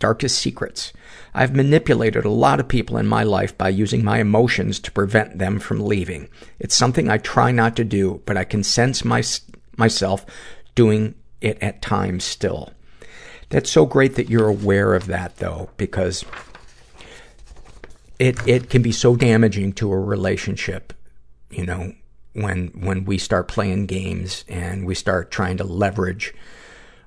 Darkest 0.00 0.36
secrets. 0.36 0.92
I've 1.32 1.54
manipulated 1.54 2.24
a 2.24 2.30
lot 2.30 2.58
of 2.58 2.66
people 2.66 2.96
in 2.96 3.06
my 3.06 3.22
life 3.22 3.56
by 3.56 3.68
using 3.68 4.02
my 4.02 4.18
emotions 4.18 4.80
to 4.80 4.90
prevent 4.90 5.38
them 5.38 5.60
from 5.60 5.86
leaving. 5.86 6.28
It's 6.58 6.74
something 6.74 7.08
I 7.08 7.18
try 7.18 7.52
not 7.52 7.76
to 7.76 7.84
do, 7.84 8.20
but 8.26 8.36
I 8.36 8.42
can 8.42 8.64
sense 8.64 9.04
my, 9.04 9.22
myself 9.76 10.26
doing 10.74 11.14
it 11.40 11.56
at 11.62 11.82
times 11.82 12.24
still. 12.24 12.72
That's 13.50 13.70
so 13.70 13.86
great 13.86 14.16
that 14.16 14.28
you're 14.28 14.48
aware 14.48 14.94
of 14.94 15.06
that 15.06 15.36
though, 15.36 15.70
because 15.76 16.24
it, 18.18 18.36
it 18.46 18.70
can 18.70 18.82
be 18.82 18.92
so 18.92 19.16
damaging 19.16 19.72
to 19.74 19.92
a 19.92 19.98
relationship, 19.98 20.92
you 21.50 21.66
know, 21.66 21.92
when, 22.32 22.68
when 22.68 23.04
we 23.04 23.18
start 23.18 23.48
playing 23.48 23.86
games 23.86 24.44
and 24.48 24.86
we 24.86 24.94
start 24.94 25.30
trying 25.30 25.56
to 25.56 25.64
leverage 25.64 26.34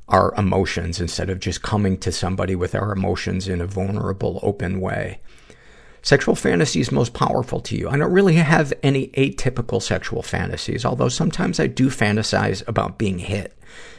our 0.07 0.33
emotions 0.35 1.01
instead 1.01 1.29
of 1.29 1.39
just 1.39 1.61
coming 1.61 1.97
to 1.97 2.11
somebody 2.11 2.55
with 2.55 2.73
our 2.73 2.93
emotions 2.93 3.47
in 3.47 3.59
a 3.59 3.67
vulnerable, 3.67 4.39
open 4.41 4.79
way. 4.79 5.19
Sexual 6.01 6.35
fantasies 6.35 6.91
most 6.91 7.13
powerful 7.13 7.59
to 7.59 7.75
you. 7.75 7.89
I 7.89 7.97
don't 7.97 8.13
really 8.13 8.35
have 8.35 8.71
any 8.81 9.07
atypical 9.09 9.81
sexual 9.81 10.21
fantasies, 10.21 10.85
although 10.85 11.09
sometimes 11.09 11.59
I 11.59 11.67
do 11.67 11.89
fantasize 11.89 12.65
about 12.67 12.97
being 12.97 13.19
hit. 13.19 13.57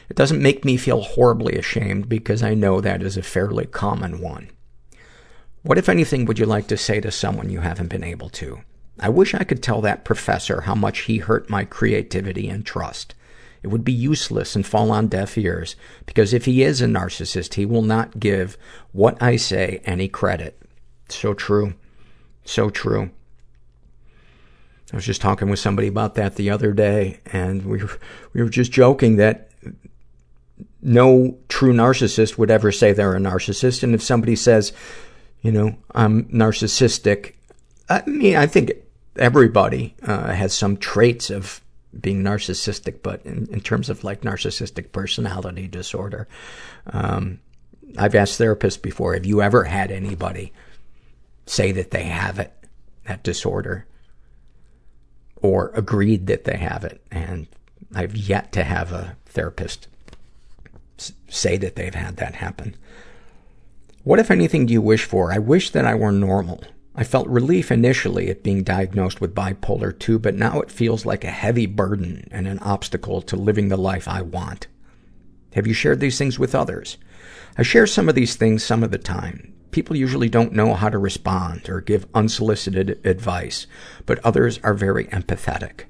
It 0.09 0.15
doesn't 0.15 0.41
make 0.41 0.65
me 0.65 0.77
feel 0.77 1.01
horribly 1.01 1.55
ashamed 1.55 2.09
because 2.09 2.41
I 2.41 2.55
know 2.55 2.81
that 2.81 3.03
is 3.03 3.15
a 3.15 3.21
fairly 3.21 3.67
common 3.67 4.21
one. 4.21 4.49
What, 5.61 5.77
if 5.77 5.89
anything, 5.89 6.25
would 6.25 6.39
you 6.39 6.45
like 6.45 6.67
to 6.67 6.77
say 6.77 7.01
to 7.01 7.11
someone 7.11 7.49
you 7.49 7.59
haven't 7.59 7.89
been 7.89 8.03
able 8.03 8.29
to? 8.29 8.61
I 8.99 9.09
wish 9.09 9.33
I 9.33 9.43
could 9.43 9.61
tell 9.61 9.81
that 9.81 10.05
professor 10.05 10.61
how 10.61 10.75
much 10.75 11.01
he 11.01 11.17
hurt 11.17 11.49
my 11.49 11.65
creativity 11.65 12.49
and 12.49 12.65
trust. 12.65 13.15
It 13.61 13.67
would 13.67 13.83
be 13.83 13.91
useless 13.91 14.55
and 14.55 14.65
fall 14.65 14.91
on 14.91 15.07
deaf 15.07 15.37
ears, 15.37 15.75
because 16.05 16.33
if 16.33 16.45
he 16.45 16.63
is 16.63 16.81
a 16.81 16.85
narcissist, 16.85 17.55
he 17.55 17.65
will 17.65 17.81
not 17.81 18.19
give 18.19 18.57
what 18.93 19.21
I 19.21 19.35
say 19.35 19.81
any 19.83 20.07
credit. 20.07 20.61
So 21.09 21.33
true. 21.33 21.73
So 22.45 22.69
true. 22.69 23.11
I 24.91 24.95
was 24.95 25.05
just 25.05 25.21
talking 25.21 25.49
with 25.49 25.59
somebody 25.59 25.87
about 25.87 26.15
that 26.15 26.35
the 26.35 26.49
other 26.49 26.71
day, 26.73 27.19
and 27.27 27.65
we 27.65 27.83
were, 27.83 27.99
we 28.33 28.41
were 28.41 28.49
just 28.49 28.71
joking 28.71 29.17
that 29.17 29.51
no 30.81 31.37
true 31.49 31.73
narcissist 31.73 32.37
would 32.37 32.49
ever 32.49 32.71
say 32.71 32.93
they're 32.93 33.15
a 33.15 33.19
narcissist, 33.19 33.83
and 33.83 33.93
if 33.93 34.01
somebody 34.01 34.35
says, 34.35 34.71
you 35.41 35.51
know, 35.51 35.77
I'm 35.93 36.25
narcissistic, 36.25 37.33
I 37.89 38.03
mean, 38.05 38.35
I 38.35 38.45
think 38.45 38.73
everybody 39.15 39.95
uh, 40.03 40.33
has 40.33 40.53
some 40.53 40.77
traits 40.77 41.29
of 41.29 41.61
being 41.99 42.21
narcissistic, 42.21 43.01
but 43.01 43.25
in, 43.25 43.47
in 43.51 43.61
terms 43.61 43.89
of 43.89 44.03
like 44.03 44.21
narcissistic 44.21 44.91
personality 44.91 45.67
disorder, 45.67 46.27
um, 46.87 47.39
I've 47.97 48.15
asked 48.15 48.39
therapists 48.39 48.81
before, 48.81 49.13
have 49.13 49.25
you 49.25 49.41
ever 49.41 49.63
had 49.63 49.91
anybody 49.91 50.53
say 51.45 51.71
that 51.71 51.91
they 51.91 52.03
have 52.03 52.37
it, 52.37 52.53
that 53.07 53.23
disorder, 53.23 53.85
or 55.41 55.71
agreed 55.73 56.27
that 56.27 56.43
they 56.43 56.57
have 56.57 56.83
it? 56.83 57.01
And 57.09 57.47
I've 57.95 58.15
yet 58.15 58.51
to 58.51 58.63
have 58.63 58.91
a 58.91 59.15
therapist 59.25 59.87
say 61.27 61.57
that 61.57 61.75
they've 61.75 61.95
had 61.95 62.17
that 62.17 62.35
happen. 62.35 62.75
What, 64.09 64.17
if 64.17 64.31
anything, 64.31 64.65
do 64.65 64.73
you 64.73 64.81
wish 64.81 65.03
for? 65.05 65.31
I 65.31 65.37
wish 65.37 65.69
that 65.69 65.85
I 65.85 65.93
were 65.93 66.11
normal. 66.11 66.63
I 66.95 67.03
felt 67.03 67.27
relief 67.27 67.71
initially 67.71 68.27
at 68.31 68.41
being 68.41 68.63
diagnosed 68.63 69.21
with 69.21 69.35
bipolar 69.35 69.99
2, 69.99 70.17
but 70.17 70.33
now 70.33 70.61
it 70.61 70.71
feels 70.71 71.05
like 71.05 71.23
a 71.23 71.29
heavy 71.29 71.67
burden 71.67 72.27
and 72.31 72.47
an 72.47 72.57
obstacle 72.57 73.21
to 73.21 73.35
living 73.35 73.67
the 73.67 73.77
life 73.77 74.07
I 74.07 74.23
want. 74.23 74.65
Have 75.53 75.67
you 75.67 75.75
shared 75.75 75.99
these 75.99 76.17
things 76.17 76.39
with 76.39 76.55
others? 76.55 76.97
I 77.55 77.61
share 77.61 77.85
some 77.85 78.09
of 78.09 78.15
these 78.15 78.35
things 78.35 78.63
some 78.63 78.81
of 78.81 78.89
the 78.89 78.97
time. 78.97 79.53
People 79.69 79.95
usually 79.95 80.27
don't 80.27 80.53
know 80.53 80.73
how 80.73 80.89
to 80.89 80.97
respond 80.97 81.69
or 81.69 81.79
give 81.79 82.07
unsolicited 82.15 82.99
advice, 83.05 83.67
but 84.07 84.17
others 84.25 84.59
are 84.63 84.73
very 84.73 85.05
empathetic. 85.05 85.81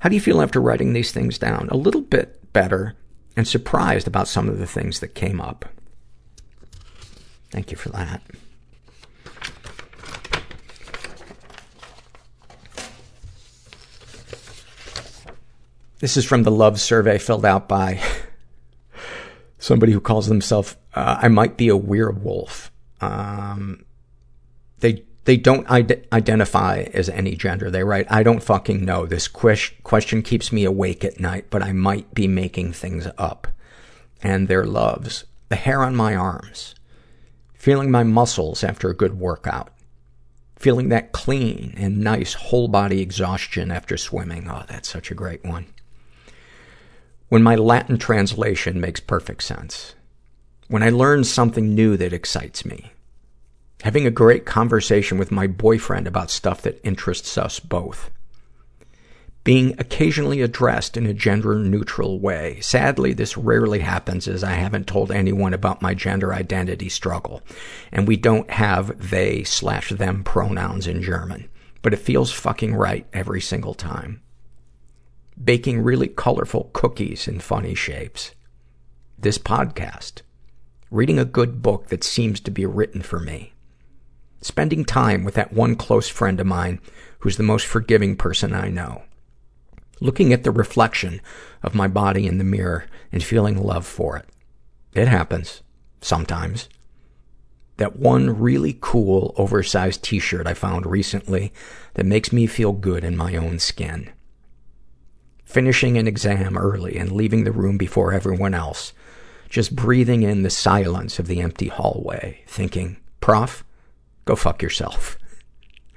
How 0.00 0.08
do 0.08 0.16
you 0.16 0.20
feel 0.20 0.42
after 0.42 0.60
writing 0.60 0.92
these 0.92 1.12
things 1.12 1.38
down? 1.38 1.68
A 1.68 1.76
little 1.76 2.02
bit 2.02 2.52
better 2.52 2.96
and 3.36 3.46
surprised 3.46 4.08
about 4.08 4.26
some 4.26 4.48
of 4.48 4.58
the 4.58 4.66
things 4.66 4.98
that 4.98 5.14
came 5.14 5.40
up. 5.40 5.66
Thank 7.54 7.70
you 7.70 7.76
for 7.76 7.90
that. 7.90 8.20
This 16.00 16.16
is 16.16 16.24
from 16.24 16.42
the 16.42 16.50
love 16.50 16.80
survey 16.80 17.16
filled 17.16 17.44
out 17.44 17.68
by 17.68 18.02
somebody 19.58 19.92
who 19.92 20.00
calls 20.00 20.26
themselves, 20.26 20.74
uh, 20.96 21.18
I 21.22 21.28
might 21.28 21.56
be 21.56 21.68
a 21.68 21.76
werewolf. 21.76 22.72
Um, 23.00 23.84
they, 24.80 25.04
they 25.24 25.36
don't 25.36 25.70
ide- 25.70 26.08
identify 26.12 26.86
as 26.92 27.08
any 27.08 27.36
gender. 27.36 27.70
They 27.70 27.84
write, 27.84 28.08
I 28.10 28.24
don't 28.24 28.42
fucking 28.42 28.84
know. 28.84 29.06
This 29.06 29.28
ques- 29.28 29.70
question 29.84 30.22
keeps 30.22 30.50
me 30.50 30.64
awake 30.64 31.04
at 31.04 31.20
night, 31.20 31.46
but 31.50 31.62
I 31.62 31.72
might 31.72 32.12
be 32.14 32.26
making 32.26 32.72
things 32.72 33.06
up. 33.16 33.46
And 34.24 34.48
their 34.48 34.64
loves. 34.64 35.24
The 35.50 35.56
hair 35.56 35.84
on 35.84 35.94
my 35.94 36.16
arms. 36.16 36.73
Feeling 37.64 37.90
my 37.90 38.02
muscles 38.02 38.62
after 38.62 38.90
a 38.90 38.94
good 38.94 39.18
workout. 39.18 39.70
Feeling 40.56 40.90
that 40.90 41.12
clean 41.12 41.72
and 41.78 41.98
nice 41.98 42.34
whole 42.34 42.68
body 42.68 43.00
exhaustion 43.00 43.70
after 43.70 43.96
swimming. 43.96 44.50
Oh, 44.50 44.64
that's 44.68 44.90
such 44.90 45.10
a 45.10 45.14
great 45.14 45.42
one 45.42 45.64
when 47.30 47.42
my 47.42 47.54
Latin 47.54 47.96
translation 47.96 48.78
makes 48.78 49.00
perfect 49.00 49.42
sense. 49.42 49.94
When 50.68 50.82
I 50.82 50.90
learn 50.90 51.24
something 51.24 51.74
new 51.74 51.96
that 51.96 52.12
excites 52.12 52.66
me. 52.66 52.92
Having 53.82 54.06
a 54.06 54.10
great 54.10 54.44
conversation 54.44 55.16
with 55.16 55.32
my 55.32 55.46
boyfriend 55.46 56.06
about 56.06 56.30
stuff 56.30 56.60
that 56.60 56.84
interests 56.84 57.38
us 57.38 57.60
both. 57.60 58.10
Being 59.44 59.74
occasionally 59.78 60.40
addressed 60.40 60.96
in 60.96 61.06
a 61.06 61.12
gender-neutral 61.12 62.18
way. 62.18 62.58
Sadly, 62.60 63.12
this 63.12 63.36
rarely 63.36 63.80
happens 63.80 64.26
as 64.26 64.42
I 64.42 64.52
haven't 64.52 64.86
told 64.86 65.12
anyone 65.12 65.52
about 65.52 65.82
my 65.82 65.92
gender 65.92 66.32
identity 66.32 66.88
struggle. 66.88 67.42
And 67.92 68.08
we 68.08 68.16
don't 68.16 68.50
have 68.50 69.10
they 69.10 69.44
slash 69.44 69.90
them 69.90 70.24
pronouns 70.24 70.86
in 70.86 71.02
German. 71.02 71.50
But 71.82 71.92
it 71.92 71.98
feels 71.98 72.32
fucking 72.32 72.74
right 72.74 73.06
every 73.12 73.42
single 73.42 73.74
time. 73.74 74.22
Baking 75.42 75.82
really 75.82 76.08
colorful 76.08 76.70
cookies 76.72 77.28
in 77.28 77.38
funny 77.40 77.74
shapes. 77.74 78.30
This 79.18 79.36
podcast. 79.36 80.22
Reading 80.90 81.18
a 81.18 81.26
good 81.26 81.60
book 81.60 81.88
that 81.88 82.02
seems 82.02 82.40
to 82.40 82.50
be 82.50 82.64
written 82.64 83.02
for 83.02 83.20
me. 83.20 83.52
Spending 84.40 84.86
time 84.86 85.22
with 85.22 85.34
that 85.34 85.52
one 85.52 85.76
close 85.76 86.08
friend 86.08 86.40
of 86.40 86.46
mine 86.46 86.80
who's 87.18 87.36
the 87.36 87.42
most 87.42 87.66
forgiving 87.66 88.16
person 88.16 88.54
I 88.54 88.68
know 88.68 89.02
looking 90.00 90.32
at 90.32 90.44
the 90.44 90.50
reflection 90.50 91.20
of 91.62 91.74
my 91.74 91.88
body 91.88 92.26
in 92.26 92.38
the 92.38 92.44
mirror 92.44 92.86
and 93.12 93.22
feeling 93.22 93.62
love 93.62 93.86
for 93.86 94.16
it. 94.16 94.26
It 94.94 95.08
happens. 95.08 95.62
Sometimes. 96.00 96.68
That 97.78 97.96
one 97.96 98.38
really 98.38 98.78
cool, 98.80 99.34
oversized 99.36 100.02
t-shirt 100.04 100.46
I 100.46 100.54
found 100.54 100.86
recently 100.86 101.52
that 101.94 102.06
makes 102.06 102.32
me 102.32 102.46
feel 102.46 102.72
good 102.72 103.02
in 103.02 103.16
my 103.16 103.34
own 103.34 103.58
skin. 103.58 104.10
Finishing 105.44 105.98
an 105.98 106.06
exam 106.06 106.56
early 106.56 106.96
and 106.96 107.10
leaving 107.10 107.44
the 107.44 107.52
room 107.52 107.76
before 107.76 108.12
everyone 108.12 108.54
else. 108.54 108.92
Just 109.48 109.74
breathing 109.74 110.22
in 110.22 110.42
the 110.42 110.50
silence 110.50 111.18
of 111.18 111.26
the 111.26 111.40
empty 111.40 111.68
hallway, 111.68 112.42
thinking, 112.46 112.96
Prof, 113.20 113.64
go 114.24 114.36
fuck 114.36 114.62
yourself. 114.62 115.18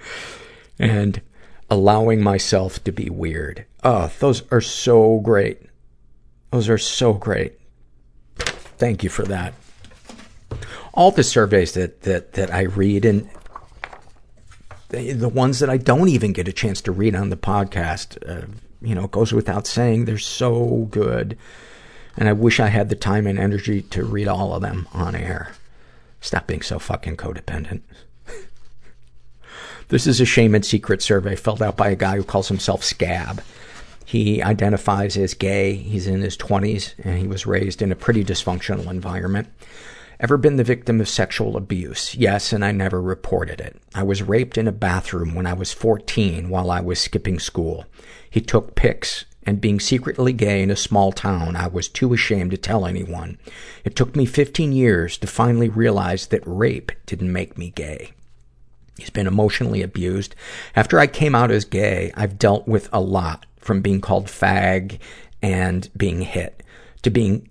and 0.79 1.21
allowing 1.69 2.21
myself 2.21 2.83
to 2.83 2.91
be 2.91 3.09
weird. 3.09 3.65
Oh, 3.83 4.11
those 4.19 4.43
are 4.51 4.61
so 4.61 5.19
great. 5.19 5.61
Those 6.51 6.69
are 6.69 6.77
so 6.77 7.13
great. 7.13 7.59
Thank 8.37 9.03
you 9.03 9.09
for 9.09 9.23
that. 9.23 9.53
All 10.93 11.11
the 11.11 11.23
surveys 11.23 11.73
that, 11.73 12.01
that, 12.03 12.33
that 12.33 12.53
I 12.53 12.61
read 12.61 13.05
and 13.05 13.29
the, 14.89 15.11
the 15.13 15.29
ones 15.29 15.59
that 15.59 15.69
I 15.69 15.77
don't 15.77 16.09
even 16.09 16.33
get 16.33 16.47
a 16.47 16.53
chance 16.53 16.81
to 16.81 16.91
read 16.91 17.15
on 17.15 17.29
the 17.29 17.37
podcast, 17.37 18.17
uh, 18.27 18.47
you 18.81 18.95
know, 18.95 19.07
goes 19.07 19.33
without 19.33 19.67
saying, 19.67 20.05
they're 20.05 20.17
so 20.17 20.87
good. 20.89 21.37
And 22.15 22.27
I 22.27 22.33
wish 22.33 22.59
I 22.59 22.67
had 22.67 22.89
the 22.89 22.95
time 22.95 23.27
and 23.27 23.37
energy 23.37 23.81
to 23.83 24.03
read 24.03 24.27
all 24.27 24.53
of 24.53 24.61
them 24.61 24.87
on 24.93 25.15
air. 25.15 25.51
Stop 26.21 26.47
being 26.47 26.61
so 26.61 26.79
fucking 26.79 27.17
codependent. 27.17 27.81
This 29.89 30.05
is 30.05 30.19
a 30.19 30.25
shame 30.25 30.53
and 30.53 30.65
secret 30.65 31.01
survey 31.01 31.37
filled 31.37 31.63
out 31.63 31.77
by 31.77 31.87
a 31.89 31.95
guy 31.95 32.17
who 32.17 32.23
calls 32.25 32.49
himself 32.49 32.83
Scab. 32.83 33.41
He 34.03 34.43
identifies 34.43 35.15
as 35.15 35.33
gay. 35.33 35.75
He's 35.75 36.07
in 36.07 36.19
his 36.19 36.35
20s, 36.35 36.93
and 37.05 37.17
he 37.17 37.25
was 37.25 37.45
raised 37.45 37.81
in 37.81 37.93
a 37.93 37.95
pretty 37.95 38.25
dysfunctional 38.25 38.89
environment. 38.89 39.47
Ever 40.19 40.35
been 40.35 40.57
the 40.57 40.65
victim 40.65 40.99
of 40.99 41.07
sexual 41.07 41.55
abuse? 41.55 42.15
Yes, 42.15 42.51
and 42.51 42.65
I 42.65 42.73
never 42.73 43.01
reported 43.01 43.61
it. 43.61 43.79
I 43.95 44.03
was 44.03 44.23
raped 44.23 44.57
in 44.57 44.67
a 44.67 44.73
bathroom 44.73 45.35
when 45.35 45.45
I 45.45 45.53
was 45.53 45.71
14 45.71 46.49
while 46.49 46.69
I 46.69 46.81
was 46.81 46.99
skipping 46.99 47.39
school. 47.39 47.85
He 48.29 48.41
took 48.41 48.75
pics, 48.75 49.23
and 49.43 49.61
being 49.61 49.79
secretly 49.79 50.33
gay 50.33 50.61
in 50.61 50.69
a 50.69 50.75
small 50.75 51.13
town, 51.13 51.55
I 51.55 51.67
was 51.67 51.87
too 51.87 52.13
ashamed 52.13 52.51
to 52.51 52.57
tell 52.57 52.85
anyone. 52.85 53.37
It 53.85 53.95
took 53.95 54.17
me 54.17 54.25
15 54.25 54.73
years 54.73 55.17
to 55.19 55.27
finally 55.27 55.69
realize 55.69 56.27
that 56.27 56.43
rape 56.45 56.91
didn't 57.05 57.31
make 57.31 57.57
me 57.57 57.69
gay. 57.69 58.11
He's 58.97 59.09
been 59.09 59.27
emotionally 59.27 59.81
abused. 59.81 60.35
After 60.75 60.99
I 60.99 61.07
came 61.07 61.35
out 61.35 61.51
as 61.51 61.65
gay, 61.65 62.11
I've 62.15 62.39
dealt 62.39 62.67
with 62.67 62.89
a 62.91 62.99
lot, 62.99 63.45
from 63.59 63.81
being 63.81 64.01
called 64.01 64.25
fag 64.25 64.99
and 65.41 65.89
being 65.95 66.21
hit, 66.21 66.63
to 67.03 67.09
being 67.09 67.49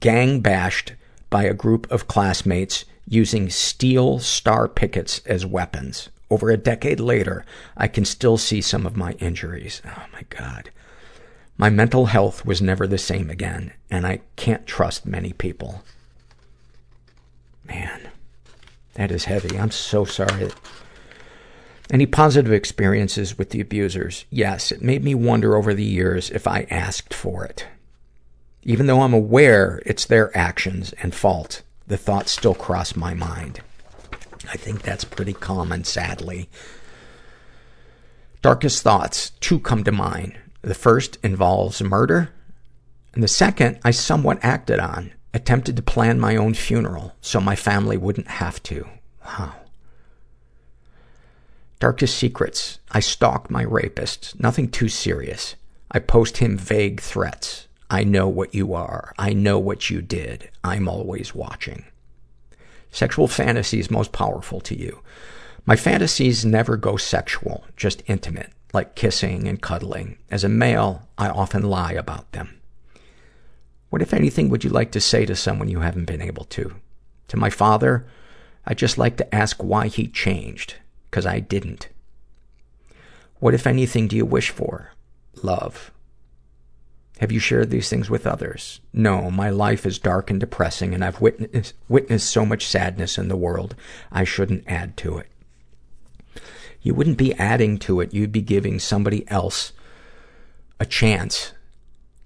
gang 0.00 0.40
bashed 0.40 0.94
by 1.30 1.44
a 1.44 1.54
group 1.54 1.90
of 1.90 2.08
classmates 2.08 2.84
using 3.06 3.50
steel 3.50 4.18
star 4.18 4.68
pickets 4.68 5.20
as 5.26 5.46
weapons. 5.46 6.08
Over 6.30 6.50
a 6.50 6.56
decade 6.56 7.00
later, 7.00 7.44
I 7.76 7.86
can 7.86 8.04
still 8.04 8.38
see 8.38 8.60
some 8.60 8.86
of 8.86 8.96
my 8.96 9.12
injuries. 9.12 9.82
Oh 9.86 10.06
my 10.12 10.22
God. 10.30 10.70
My 11.56 11.70
mental 11.70 12.06
health 12.06 12.44
was 12.44 12.60
never 12.60 12.86
the 12.86 12.98
same 12.98 13.30
again, 13.30 13.72
and 13.90 14.06
I 14.06 14.22
can't 14.36 14.66
trust 14.66 15.06
many 15.06 15.32
people. 15.32 15.84
Man. 17.64 18.10
That 18.94 19.10
is 19.10 19.24
heavy. 19.24 19.58
I'm 19.58 19.70
so 19.70 20.04
sorry. 20.04 20.50
Any 21.90 22.06
positive 22.06 22.52
experiences 22.52 23.36
with 23.36 23.50
the 23.50 23.60
abusers? 23.60 24.24
Yes, 24.30 24.72
it 24.72 24.82
made 24.82 25.04
me 25.04 25.14
wonder 25.14 25.56
over 25.56 25.74
the 25.74 25.84
years 25.84 26.30
if 26.30 26.46
I 26.46 26.66
asked 26.70 27.12
for 27.12 27.44
it. 27.44 27.66
Even 28.62 28.86
though 28.86 29.02
I'm 29.02 29.12
aware 29.12 29.82
it's 29.84 30.06
their 30.06 30.34
actions 30.36 30.94
and 31.02 31.14
fault, 31.14 31.62
the 31.86 31.98
thoughts 31.98 32.32
still 32.32 32.54
cross 32.54 32.96
my 32.96 33.12
mind. 33.12 33.60
I 34.50 34.56
think 34.56 34.82
that's 34.82 35.04
pretty 35.04 35.34
common, 35.34 35.84
sadly. 35.84 36.48
Darkest 38.40 38.82
thoughts, 38.82 39.30
two 39.40 39.58
come 39.58 39.84
to 39.84 39.92
mind. 39.92 40.38
The 40.62 40.74
first 40.74 41.18
involves 41.22 41.82
murder, 41.82 42.30
and 43.12 43.22
the 43.22 43.28
second 43.28 43.78
I 43.84 43.90
somewhat 43.90 44.38
acted 44.42 44.80
on 44.80 45.12
attempted 45.34 45.76
to 45.76 45.82
plan 45.82 46.18
my 46.18 46.36
own 46.36 46.54
funeral 46.54 47.14
so 47.20 47.40
my 47.40 47.56
family 47.56 47.96
wouldn't 47.96 48.28
have 48.28 48.62
to. 48.62 48.88
Wow. 49.26 49.54
Darkest 51.80 52.16
secrets. 52.16 52.78
I 52.92 53.00
stalk 53.00 53.50
my 53.50 53.62
rapist. 53.62 54.40
Nothing 54.40 54.70
too 54.70 54.88
serious. 54.88 55.56
I 55.90 55.98
post 55.98 56.38
him 56.38 56.56
vague 56.56 57.00
threats. 57.00 57.66
I 57.90 58.04
know 58.04 58.28
what 58.28 58.54
you 58.54 58.74
are. 58.74 59.12
I 59.18 59.32
know 59.32 59.58
what 59.58 59.90
you 59.90 60.00
did. 60.00 60.50
I'm 60.62 60.88
always 60.88 61.34
watching. 61.34 61.84
Sexual 62.90 63.28
fantasies 63.28 63.90
most 63.90 64.12
powerful 64.12 64.60
to 64.60 64.78
you. 64.78 65.00
My 65.66 65.76
fantasies 65.76 66.44
never 66.44 66.76
go 66.76 66.96
sexual, 66.96 67.64
just 67.76 68.02
intimate, 68.06 68.52
like 68.72 68.94
kissing 68.94 69.48
and 69.48 69.60
cuddling. 69.60 70.18
As 70.30 70.44
a 70.44 70.48
male, 70.48 71.08
I 71.18 71.28
often 71.28 71.62
lie 71.62 71.92
about 71.92 72.30
them. 72.32 72.53
What, 73.94 74.02
if 74.02 74.12
anything, 74.12 74.48
would 74.48 74.64
you 74.64 74.70
like 74.70 74.90
to 74.90 75.00
say 75.00 75.24
to 75.24 75.36
someone 75.36 75.68
you 75.68 75.78
haven't 75.78 76.06
been 76.06 76.20
able 76.20 76.46
to? 76.46 76.74
To 77.28 77.36
my 77.36 77.48
father, 77.48 78.04
I'd 78.66 78.76
just 78.76 78.98
like 78.98 79.16
to 79.18 79.32
ask 79.32 79.62
why 79.62 79.86
he 79.86 80.08
changed, 80.08 80.74
because 81.08 81.24
I 81.24 81.38
didn't. 81.38 81.90
What, 83.38 83.54
if 83.54 83.68
anything, 83.68 84.08
do 84.08 84.16
you 84.16 84.26
wish 84.26 84.50
for? 84.50 84.90
Love. 85.44 85.92
Have 87.20 87.30
you 87.30 87.38
shared 87.38 87.70
these 87.70 87.88
things 87.88 88.10
with 88.10 88.26
others? 88.26 88.80
No, 88.92 89.30
my 89.30 89.48
life 89.48 89.86
is 89.86 90.00
dark 90.00 90.28
and 90.28 90.40
depressing, 90.40 90.92
and 90.92 91.04
I've 91.04 91.20
witnessed, 91.20 91.74
witnessed 91.88 92.28
so 92.28 92.44
much 92.44 92.66
sadness 92.66 93.16
in 93.16 93.28
the 93.28 93.36
world, 93.36 93.76
I 94.10 94.24
shouldn't 94.24 94.64
add 94.66 94.96
to 94.96 95.18
it. 95.18 95.28
You 96.82 96.94
wouldn't 96.94 97.16
be 97.16 97.32
adding 97.34 97.78
to 97.78 98.00
it, 98.00 98.12
you'd 98.12 98.32
be 98.32 98.42
giving 98.42 98.80
somebody 98.80 99.24
else 99.30 99.72
a 100.80 100.84
chance 100.84 101.52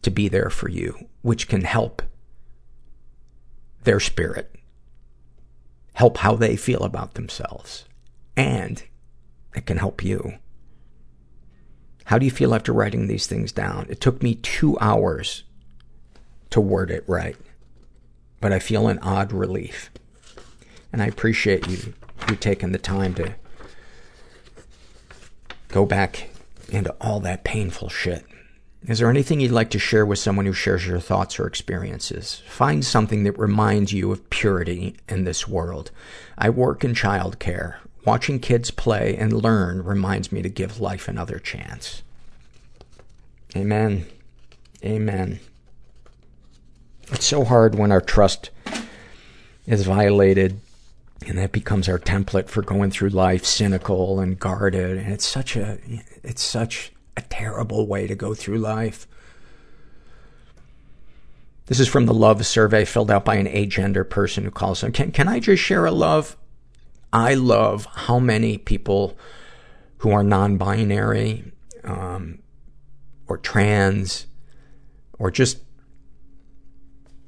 to 0.03 0.11
be 0.11 0.29
there 0.29 0.51
for 0.51 0.69
you, 0.69 1.09
which 1.23 1.49
can 1.49 1.63
help 1.63 2.03
their 3.85 4.01
spirit, 4.01 4.55
help 5.95 6.19
how 6.19 6.35
they 6.35 6.57
feel 6.57 6.83
about 6.83 7.15
themselves, 7.15 7.85
and 8.37 8.85
it 9.55 9.67
can 9.67 9.79
help 9.79 10.05
you. 10.05 10.35
How 12.05 12.19
do 12.19 12.25
you 12.25 12.31
feel 12.31 12.55
after 12.55 12.73
writing 12.73 13.07
these 13.07 13.27
things 13.27 13.53
down? 13.53 13.87
It 13.89 14.01
took 14.01 14.23
me 14.23 14.37
two 14.37 14.79
hours 14.79 15.45
to 16.51 16.61
word 16.61 16.91
it 16.91 17.05
right, 17.07 17.37
but 18.41 18.53
I 18.53 18.59
feel 18.59 18.89
an 18.89 18.99
odd 19.01 19.33
relief. 19.33 19.91
And 20.93 21.03
I 21.03 21.07
appreciate 21.07 21.67
you, 21.69 21.93
you 22.29 22.37
taking 22.37 22.73
the 22.73 22.79
time 22.79 23.15
to 23.15 23.35
go 25.69 25.85
back 25.85 26.31
into 26.71 26.95
all 27.01 27.21
that 27.21 27.45
painful 27.45 27.89
shit. 27.89 28.25
Is 28.87 29.01
there 29.01 29.11
anything 29.11 29.41
you'd 29.41 29.51
like 29.51 29.71
to 29.71 29.79
share 29.79 30.07
with 30.07 30.19
someone 30.19 30.47
who 30.47 30.53
shares 30.53 30.87
your 30.87 31.01
thoughts 31.01 31.39
or 31.39 31.47
experiences? 31.47 32.43
Find 32.47 32.85
something 32.85 33.25
that 33.25 33.39
reminds 33.39 33.93
you 33.93 34.13
of 34.13 34.31
purity 34.31 34.97
in 35.09 35.25
this 35.25 35.49
world. 35.49 35.91
I 36.37 36.51
work 36.51 36.85
in 36.85 36.95
childcare. 36.95 37.77
Watching 38.05 38.39
kids 38.39 38.71
play 38.71 39.17
and 39.17 39.33
learn 39.33 39.83
reminds 39.83 40.31
me 40.31 40.43
to 40.43 40.49
give 40.49 40.81
life 40.81 41.09
another 41.09 41.39
chance. 41.39 42.03
Amen. 43.57 44.07
Amen. 44.85 45.41
It's 47.11 47.27
so 47.27 47.45
hard 47.45 47.75
when 47.75 47.91
our 47.91 48.01
trust 48.01 48.51
is 49.67 49.85
violated 49.85 50.61
and 51.27 51.37
that 51.37 51.53
becomes 51.53 51.89
our 51.89 51.99
template 51.99 52.49
for 52.49 52.63
going 52.63 52.91
through 52.91 53.09
life 53.09 53.45
cynical 53.45 54.21
and 54.21 54.39
guarded 54.39 54.97
and 54.97 55.13
it's 55.13 55.27
such 55.27 55.57
a 55.57 55.79
it's 56.23 56.43
such 56.43 56.93
a 57.19 57.23
terrible 57.29 57.87
way 57.87 58.07
to 58.07 58.15
go 58.15 58.35
through 58.35 58.59
life. 58.59 59.07
This 61.67 61.81
is 61.81 61.89
from 61.89 62.07
the 62.07 62.15
love 62.15 62.47
survey 62.47 62.85
filled 62.85 63.11
out 63.11 63.25
by 63.25 63.35
an 63.37 63.47
agender 63.47 64.09
person 64.09 64.45
who 64.45 64.51
calls 64.51 64.81
them. 64.81 64.93
Can, 64.93 65.13
can 65.13 65.29
I 65.29 65.39
just 65.39 65.63
share 65.63 65.85
a 65.85 65.91
love? 65.91 66.37
I 67.13 67.35
love 67.35 67.87
how 67.87 68.19
many 68.19 68.57
people 68.57 69.19
who 69.99 70.11
are 70.11 70.23
non-binary, 70.23 71.53
um, 71.85 72.39
or 73.29 73.39
trans 73.39 74.27
or 75.19 75.31
just 75.31 75.59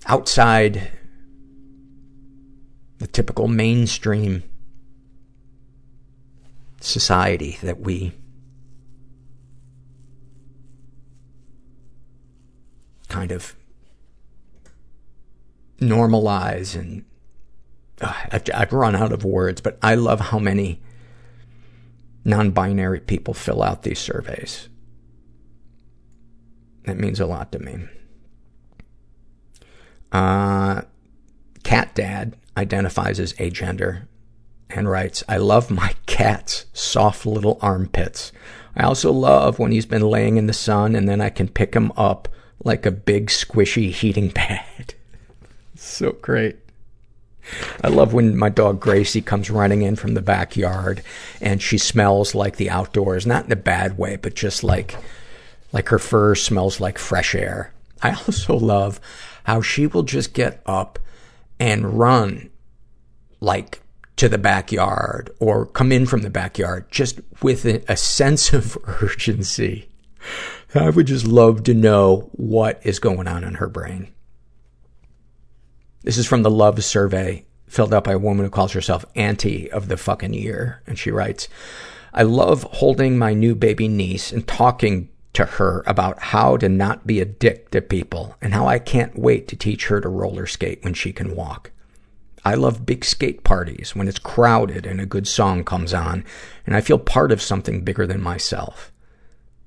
outside 0.06 0.90
the 2.98 3.06
typical 3.06 3.48
mainstream 3.48 4.42
society 6.80 7.58
that 7.62 7.80
we 7.80 8.12
kind 13.10 13.32
of 13.32 13.54
normalize 15.80 16.78
and 16.78 17.04
uh, 18.00 18.14
I've, 18.30 18.44
I've 18.54 18.72
run 18.72 18.96
out 18.96 19.12
of 19.12 19.24
words, 19.24 19.60
but 19.60 19.78
I 19.82 19.94
love 19.94 20.20
how 20.20 20.38
many 20.38 20.80
non-binary 22.24 23.00
people 23.00 23.34
fill 23.34 23.62
out 23.62 23.82
these 23.82 23.98
surveys. 23.98 24.68
That 26.84 26.98
means 26.98 27.20
a 27.20 27.26
lot 27.26 27.52
to 27.52 27.58
me. 27.58 27.86
Uh, 30.12 30.82
cat 31.62 31.94
dad 31.94 32.36
identifies 32.56 33.20
as 33.20 33.32
agender 33.34 34.06
and 34.70 34.88
writes, 34.88 35.22
I 35.28 35.36
love 35.36 35.70
my 35.70 35.94
cat's 36.06 36.66
soft 36.72 37.26
little 37.26 37.58
armpits. 37.60 38.32
I 38.76 38.84
also 38.84 39.12
love 39.12 39.58
when 39.58 39.72
he's 39.72 39.86
been 39.86 40.02
laying 40.02 40.36
in 40.36 40.46
the 40.46 40.52
sun 40.52 40.94
and 40.94 41.08
then 41.08 41.20
I 41.20 41.30
can 41.30 41.48
pick 41.48 41.74
him 41.74 41.92
up 41.96 42.28
like 42.64 42.86
a 42.86 42.90
big 42.90 43.28
squishy 43.28 43.90
heating 43.90 44.30
pad. 44.34 44.94
so 45.76 46.12
great. 46.12 46.56
I 47.82 47.88
love 47.88 48.12
when 48.12 48.36
my 48.36 48.48
dog 48.48 48.80
Gracie 48.80 49.22
comes 49.22 49.50
running 49.50 49.82
in 49.82 49.96
from 49.96 50.14
the 50.14 50.22
backyard 50.22 51.02
and 51.40 51.60
she 51.60 51.78
smells 51.78 52.34
like 52.34 52.56
the 52.56 52.70
outdoors, 52.70 53.26
not 53.26 53.46
in 53.46 53.52
a 53.52 53.56
bad 53.56 53.98
way, 53.98 54.16
but 54.16 54.34
just 54.34 54.62
like, 54.62 54.96
like 55.72 55.88
her 55.88 55.98
fur 55.98 56.34
smells 56.34 56.80
like 56.80 56.98
fresh 56.98 57.34
air. 57.34 57.72
I 58.02 58.10
also 58.26 58.56
love 58.56 59.00
how 59.44 59.62
she 59.62 59.86
will 59.86 60.02
just 60.02 60.32
get 60.32 60.62
up 60.66 60.98
and 61.58 61.98
run 61.98 62.50
like 63.40 63.80
to 64.16 64.28
the 64.28 64.38
backyard 64.38 65.30
or 65.38 65.66
come 65.66 65.90
in 65.90 66.06
from 66.06 66.22
the 66.22 66.30
backyard 66.30 66.84
just 66.90 67.20
with 67.42 67.64
a, 67.64 67.96
sense 67.96 68.52
of 68.52 68.76
urgency. 69.02 69.88
I 70.74 70.90
would 70.90 71.06
just 71.06 71.26
love 71.26 71.64
to 71.64 71.74
know 71.74 72.30
what 72.32 72.80
is 72.84 73.00
going 73.00 73.26
on 73.26 73.42
in 73.42 73.54
her 73.54 73.68
brain. 73.68 74.12
This 76.02 76.16
is 76.16 76.26
from 76.26 76.42
the 76.42 76.50
Love 76.50 76.82
survey 76.84 77.44
filled 77.66 77.92
out 77.92 78.04
by 78.04 78.12
a 78.12 78.18
woman 78.18 78.44
who 78.44 78.50
calls 78.50 78.72
herself 78.72 79.04
Auntie 79.14 79.70
of 79.70 79.88
the 79.88 79.96
fucking 79.96 80.34
year. 80.34 80.82
And 80.86 80.98
she 80.98 81.10
writes, 81.10 81.48
I 82.12 82.22
love 82.22 82.64
holding 82.64 83.18
my 83.18 83.34
new 83.34 83.54
baby 83.54 83.88
niece 83.88 84.32
and 84.32 84.46
talking 84.46 85.08
to 85.32 85.44
her 85.44 85.82
about 85.86 86.18
how 86.20 86.56
to 86.56 86.68
not 86.68 87.06
be 87.06 87.20
a 87.20 87.24
dick 87.24 87.70
to 87.70 87.80
people 87.80 88.36
and 88.40 88.54
how 88.54 88.66
I 88.66 88.78
can't 88.78 89.18
wait 89.18 89.46
to 89.48 89.56
teach 89.56 89.86
her 89.86 90.00
to 90.00 90.08
roller 90.08 90.46
skate 90.46 90.82
when 90.82 90.94
she 90.94 91.12
can 91.12 91.36
walk. 91.36 91.70
I 92.44 92.54
love 92.54 92.86
big 92.86 93.04
skate 93.04 93.44
parties 93.44 93.94
when 93.94 94.08
it's 94.08 94.18
crowded 94.18 94.86
and 94.86 95.00
a 95.00 95.06
good 95.06 95.28
song 95.28 95.62
comes 95.62 95.94
on 95.94 96.24
and 96.66 96.74
I 96.74 96.80
feel 96.80 96.98
part 96.98 97.30
of 97.30 97.42
something 97.42 97.84
bigger 97.84 98.06
than 98.06 98.22
myself. 98.22 98.90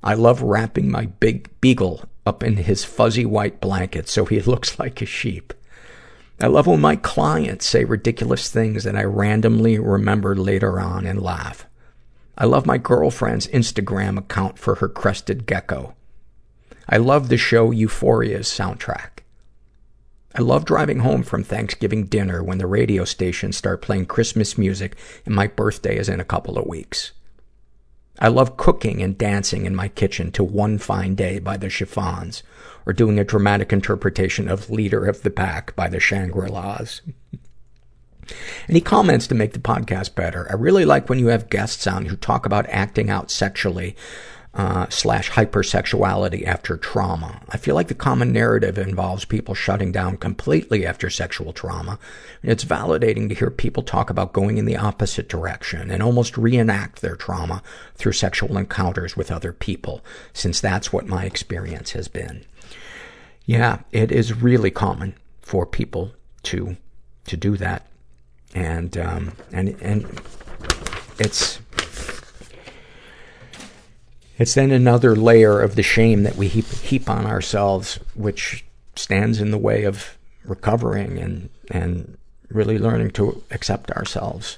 I 0.03 0.15
love 0.15 0.41
wrapping 0.41 0.91
my 0.91 1.05
big 1.05 1.49
beagle 1.61 2.03
up 2.25 2.43
in 2.43 2.57
his 2.57 2.83
fuzzy 2.83 3.25
white 3.25 3.61
blanket 3.61 4.09
so 4.09 4.25
he 4.25 4.41
looks 4.41 4.77
like 4.77 5.01
a 5.01 5.05
sheep. 5.05 5.53
I 6.41 6.47
love 6.47 6.67
when 6.67 6.81
my 6.81 6.95
clients 6.97 7.65
say 7.65 7.85
ridiculous 7.85 8.49
things 8.49 8.83
that 8.83 8.97
I 8.97 9.03
randomly 9.03 9.79
remember 9.79 10.35
later 10.35 10.79
on 10.79 11.05
and 11.05 11.21
laugh. 11.21 11.67
I 12.37 12.45
love 12.45 12.65
my 12.65 12.77
girlfriend's 12.77 13.47
Instagram 13.47 14.17
account 14.17 14.57
for 14.57 14.75
her 14.75 14.89
crested 14.89 15.45
gecko. 15.45 15.95
I 16.89 16.97
love 16.97 17.29
the 17.29 17.37
show 17.37 17.71
Euphoria's 17.71 18.47
soundtrack. 18.47 19.19
I 20.35 20.41
love 20.41 20.65
driving 20.65 20.99
home 20.99 21.21
from 21.21 21.43
Thanksgiving 21.43 22.07
dinner 22.07 22.43
when 22.43 22.57
the 22.57 22.65
radio 22.65 23.05
stations 23.05 23.55
start 23.55 23.83
playing 23.83 24.07
Christmas 24.07 24.57
music 24.57 24.97
and 25.25 25.35
my 25.35 25.45
birthday 25.47 25.95
is 25.97 26.09
in 26.09 26.19
a 26.19 26.25
couple 26.25 26.57
of 26.57 26.65
weeks. 26.65 27.11
I 28.19 28.27
love 28.27 28.57
cooking 28.57 29.01
and 29.01 29.17
dancing 29.17 29.65
in 29.65 29.75
my 29.75 29.87
kitchen 29.87 30.31
to 30.33 30.43
One 30.43 30.77
Fine 30.77 31.15
Day 31.15 31.39
by 31.39 31.57
the 31.57 31.69
Chiffons, 31.69 32.43
or 32.85 32.93
doing 32.93 33.17
a 33.17 33.23
dramatic 33.23 33.73
interpretation 33.73 34.47
of 34.47 34.69
Leader 34.69 35.05
of 35.05 35.23
the 35.23 35.31
Pack 35.31 35.75
by 35.75 35.89
the 35.89 35.99
Shangri-Las. 35.99 37.01
And 38.67 38.75
he 38.75 38.81
comments 38.81 39.27
to 39.27 39.35
make 39.35 39.53
the 39.53 39.59
podcast 39.59 40.15
better. 40.15 40.47
I 40.49 40.53
really 40.53 40.85
like 40.85 41.09
when 41.09 41.19
you 41.19 41.27
have 41.27 41.49
guests 41.49 41.87
on 41.87 42.05
who 42.05 42.15
talk 42.15 42.45
about 42.45 42.69
acting 42.69 43.09
out 43.09 43.29
sexually, 43.29 43.95
uh, 44.53 44.87
slash 44.89 45.31
hypersexuality 45.31 46.45
after 46.45 46.77
trauma. 46.77 47.41
I 47.49 47.57
feel 47.57 47.73
like 47.73 47.87
the 47.87 47.95
common 47.95 48.31
narrative 48.31 48.77
involves 48.77 49.25
people 49.25 49.55
shutting 49.55 49.91
down 49.91 50.17
completely 50.17 50.85
after 50.85 51.09
sexual 51.09 51.53
trauma. 51.53 51.97
And 52.43 52.51
it's 52.51 52.63
validating 52.63 53.29
to 53.29 53.35
hear 53.35 53.49
people 53.49 53.81
talk 53.81 54.11
about 54.11 54.33
going 54.33 54.59
in 54.59 54.65
the 54.65 54.77
opposite 54.77 55.27
direction 55.27 55.89
and 55.89 56.03
almost 56.03 56.37
reenact 56.37 57.01
their 57.01 57.15
trauma 57.15 57.63
through 57.95 58.11
sexual 58.11 58.55
encounters 58.57 59.17
with 59.17 59.31
other 59.31 59.53
people, 59.53 60.01
since 60.33 60.61
that's 60.61 60.93
what 60.93 61.07
my 61.07 61.25
experience 61.25 61.91
has 61.93 62.07
been. 62.07 62.45
Yeah, 63.45 63.79
it 63.91 64.11
is 64.11 64.39
really 64.39 64.71
common 64.71 65.15
for 65.41 65.65
people 65.65 66.11
to, 66.43 66.77
to 67.25 67.35
do 67.35 67.57
that. 67.57 67.87
And, 68.53 68.95
um, 68.99 69.31
and, 69.51 69.69
and 69.81 70.21
it's, 71.17 71.59
it's 74.37 74.53
then 74.55 74.71
another 74.71 75.15
layer 75.15 75.59
of 75.59 75.75
the 75.75 75.83
shame 75.83 76.23
that 76.23 76.35
we 76.35 76.47
heap, 76.47 76.65
heap 76.65 77.09
on 77.09 77.25
ourselves, 77.25 77.99
which 78.15 78.65
stands 78.95 79.39
in 79.39 79.51
the 79.51 79.57
way 79.57 79.83
of 79.83 80.17
recovering 80.45 81.17
and, 81.17 81.49
and 81.69 82.17
really 82.49 82.77
learning 82.77 83.11
to 83.11 83.43
accept 83.51 83.91
ourselves. 83.91 84.57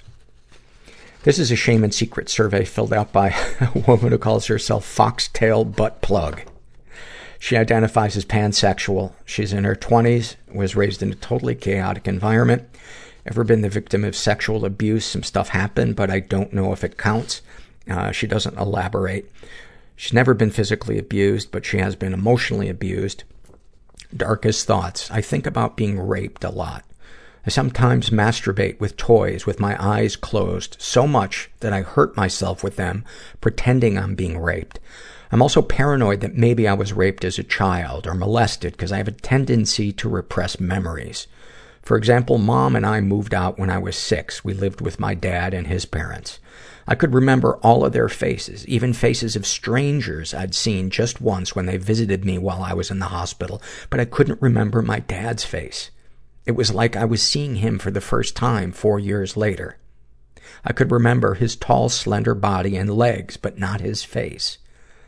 This 1.24 1.40
is 1.40 1.52
a 1.52 1.56
shame 1.56 1.84
and 1.84 1.94
secret 1.94 2.30
survey 2.30 2.66
filled 2.66 2.94
out 2.94 3.12
by 3.12 3.30
a 3.60 3.80
woman 3.80 4.12
who 4.12 4.18
calls 4.18 4.46
herself 4.46 4.86
Foxtail 4.86 5.66
Butt 5.66 6.02
Plug. 6.02 6.42
She 7.40 7.58
identifies 7.58 8.16
as 8.16 8.26
pansexual. 8.26 9.12
She's 9.26 9.52
in 9.52 9.66
her 9.66 9.76
20s, 9.76 10.36
was 10.54 10.76
raised 10.76 11.04
in 11.04 11.12
a 11.12 11.16
totally 11.16 11.56
chaotic 11.56 12.08
environment. 12.08 12.70
Ever 13.26 13.44
been 13.44 13.62
the 13.62 13.70
victim 13.70 14.04
of 14.04 14.16
sexual 14.16 14.66
abuse? 14.66 15.06
Some 15.06 15.24
stuff 15.24 15.50
happened, 15.50 15.96
but 15.96 16.12
I 16.12 16.20
don't 16.20 16.54
know 16.54 16.72
if 16.74 16.84
it 16.84 16.98
counts. 16.98 17.42
Uh, 17.90 18.12
she 18.12 18.28
doesn't 18.28 18.58
elaborate. 18.58 19.32
She's 19.96 20.14
never 20.14 20.34
been 20.34 20.52
physically 20.52 20.98
abused, 20.98 21.52
but 21.52 21.66
she 21.66 21.78
has 21.78 21.96
been 21.96 22.14
emotionally 22.14 22.70
abused. 22.70 23.24
Darkest 24.16 24.68
thoughts. 24.68 25.10
I 25.10 25.22
think 25.22 25.46
about 25.48 25.78
being 25.78 26.00
raped 26.00 26.44
a 26.44 26.50
lot. 26.50 26.84
I 27.46 27.50
sometimes 27.50 28.10
masturbate 28.10 28.80
with 28.80 28.98
toys 28.98 29.46
with 29.46 29.60
my 29.60 29.78
eyes 29.80 30.16
closed 30.16 30.78
so 30.80 31.06
much 31.06 31.52
that 31.60 31.74
I 31.74 31.82
hurt 31.82 32.18
myself 32.18 32.64
with 32.64 32.76
them, 32.76 33.06
pretending 33.40 33.98
I'm 33.98 34.16
being 34.16 34.40
raped. 34.40 34.80
I'm 35.32 35.42
also 35.42 35.62
paranoid 35.62 36.22
that 36.22 36.36
maybe 36.36 36.68
I 36.68 36.74
was 36.74 36.94
raped 36.94 37.24
as 37.24 37.38
a 37.38 37.44
child 37.44 38.08
or 38.08 38.16
molested 38.16 38.74
because 38.74 38.92
I 38.92 38.98
have 38.98 39.08
a 39.08 39.12
tendency 39.12 39.92
to 39.94 40.10
repress 40.10 40.60
memories. 40.60 41.28
For 41.84 41.98
example, 41.98 42.40
mom 42.40 42.76
and 42.76 42.86
I 42.86 43.00
moved 43.02 43.34
out 43.34 43.60
when 43.60 43.70
I 43.70 43.78
was 43.78 43.96
six. 43.96 44.44
We 44.44 44.54
lived 44.54 44.82
with 44.82 45.00
my 45.00 45.14
dad 45.14 45.54
and 45.54 45.68
his 45.68 45.86
parents. 45.86 46.40
I 46.88 46.96
could 46.96 47.14
remember 47.14 47.56
all 47.58 47.84
of 47.84 47.94
their 47.94 48.10
faces, 48.10 48.68
even 48.68 48.94
faces 48.94 49.36
of 49.36 49.48
strangers 49.48 50.34
I'd 50.34 50.54
seen 50.54 50.90
just 50.90 51.20
once 51.20 51.56
when 51.56 51.66
they 51.66 51.78
visited 51.78 52.24
me 52.24 52.38
while 52.38 52.62
I 52.62 52.74
was 52.74 52.92
in 52.92 53.00
the 53.00 53.06
hospital, 53.06 53.62
but 53.90 54.00
I 54.00 54.06
couldn't 54.06 54.42
remember 54.42 54.82
my 54.82 55.00
dad's 55.00 55.44
face. 55.44 55.90
It 56.46 56.52
was 56.52 56.74
like 56.74 56.96
I 56.96 57.06
was 57.06 57.24
seeing 57.24 57.56
him 57.56 57.80
for 57.80 57.90
the 57.90 58.02
first 58.02 58.36
time 58.36 58.72
four 58.72 59.00
years 59.00 59.36
later. 59.36 59.78
I 60.64 60.74
could 60.74 60.92
remember 60.92 61.34
his 61.34 61.56
tall, 61.56 61.90
slender 61.90 62.36
body 62.36 62.78
and 62.78 62.90
legs, 62.90 63.36
but 63.36 63.58
not 63.58 63.82
his 63.82 64.04
face. 64.04 64.60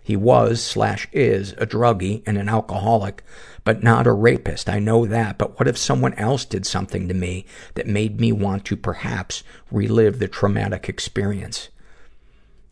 He 0.08 0.16
was 0.16 0.64
slash 0.64 1.06
is 1.12 1.52
a 1.58 1.66
druggie 1.66 2.24
and 2.26 2.38
an 2.38 2.48
alcoholic, 2.48 3.26
but 3.66 3.84
not 3.84 4.08
a 4.08 4.14
rapist. 4.14 4.70
I 4.70 4.80
know 4.80 5.06
that. 5.06 5.38
But 5.38 5.60
what 5.60 5.68
if 5.68 5.78
someone 5.78 6.14
else 6.14 6.46
did 6.46 6.66
something 6.66 7.10
to 7.10 7.14
me 7.14 7.46
that 7.74 7.88
made 7.88 8.18
me 8.18 8.32
want 8.32 8.64
to 8.68 8.78
perhaps 8.78 9.44
relive 9.70 10.20
the 10.20 10.30
traumatic 10.30 10.88
experience? 10.88 11.68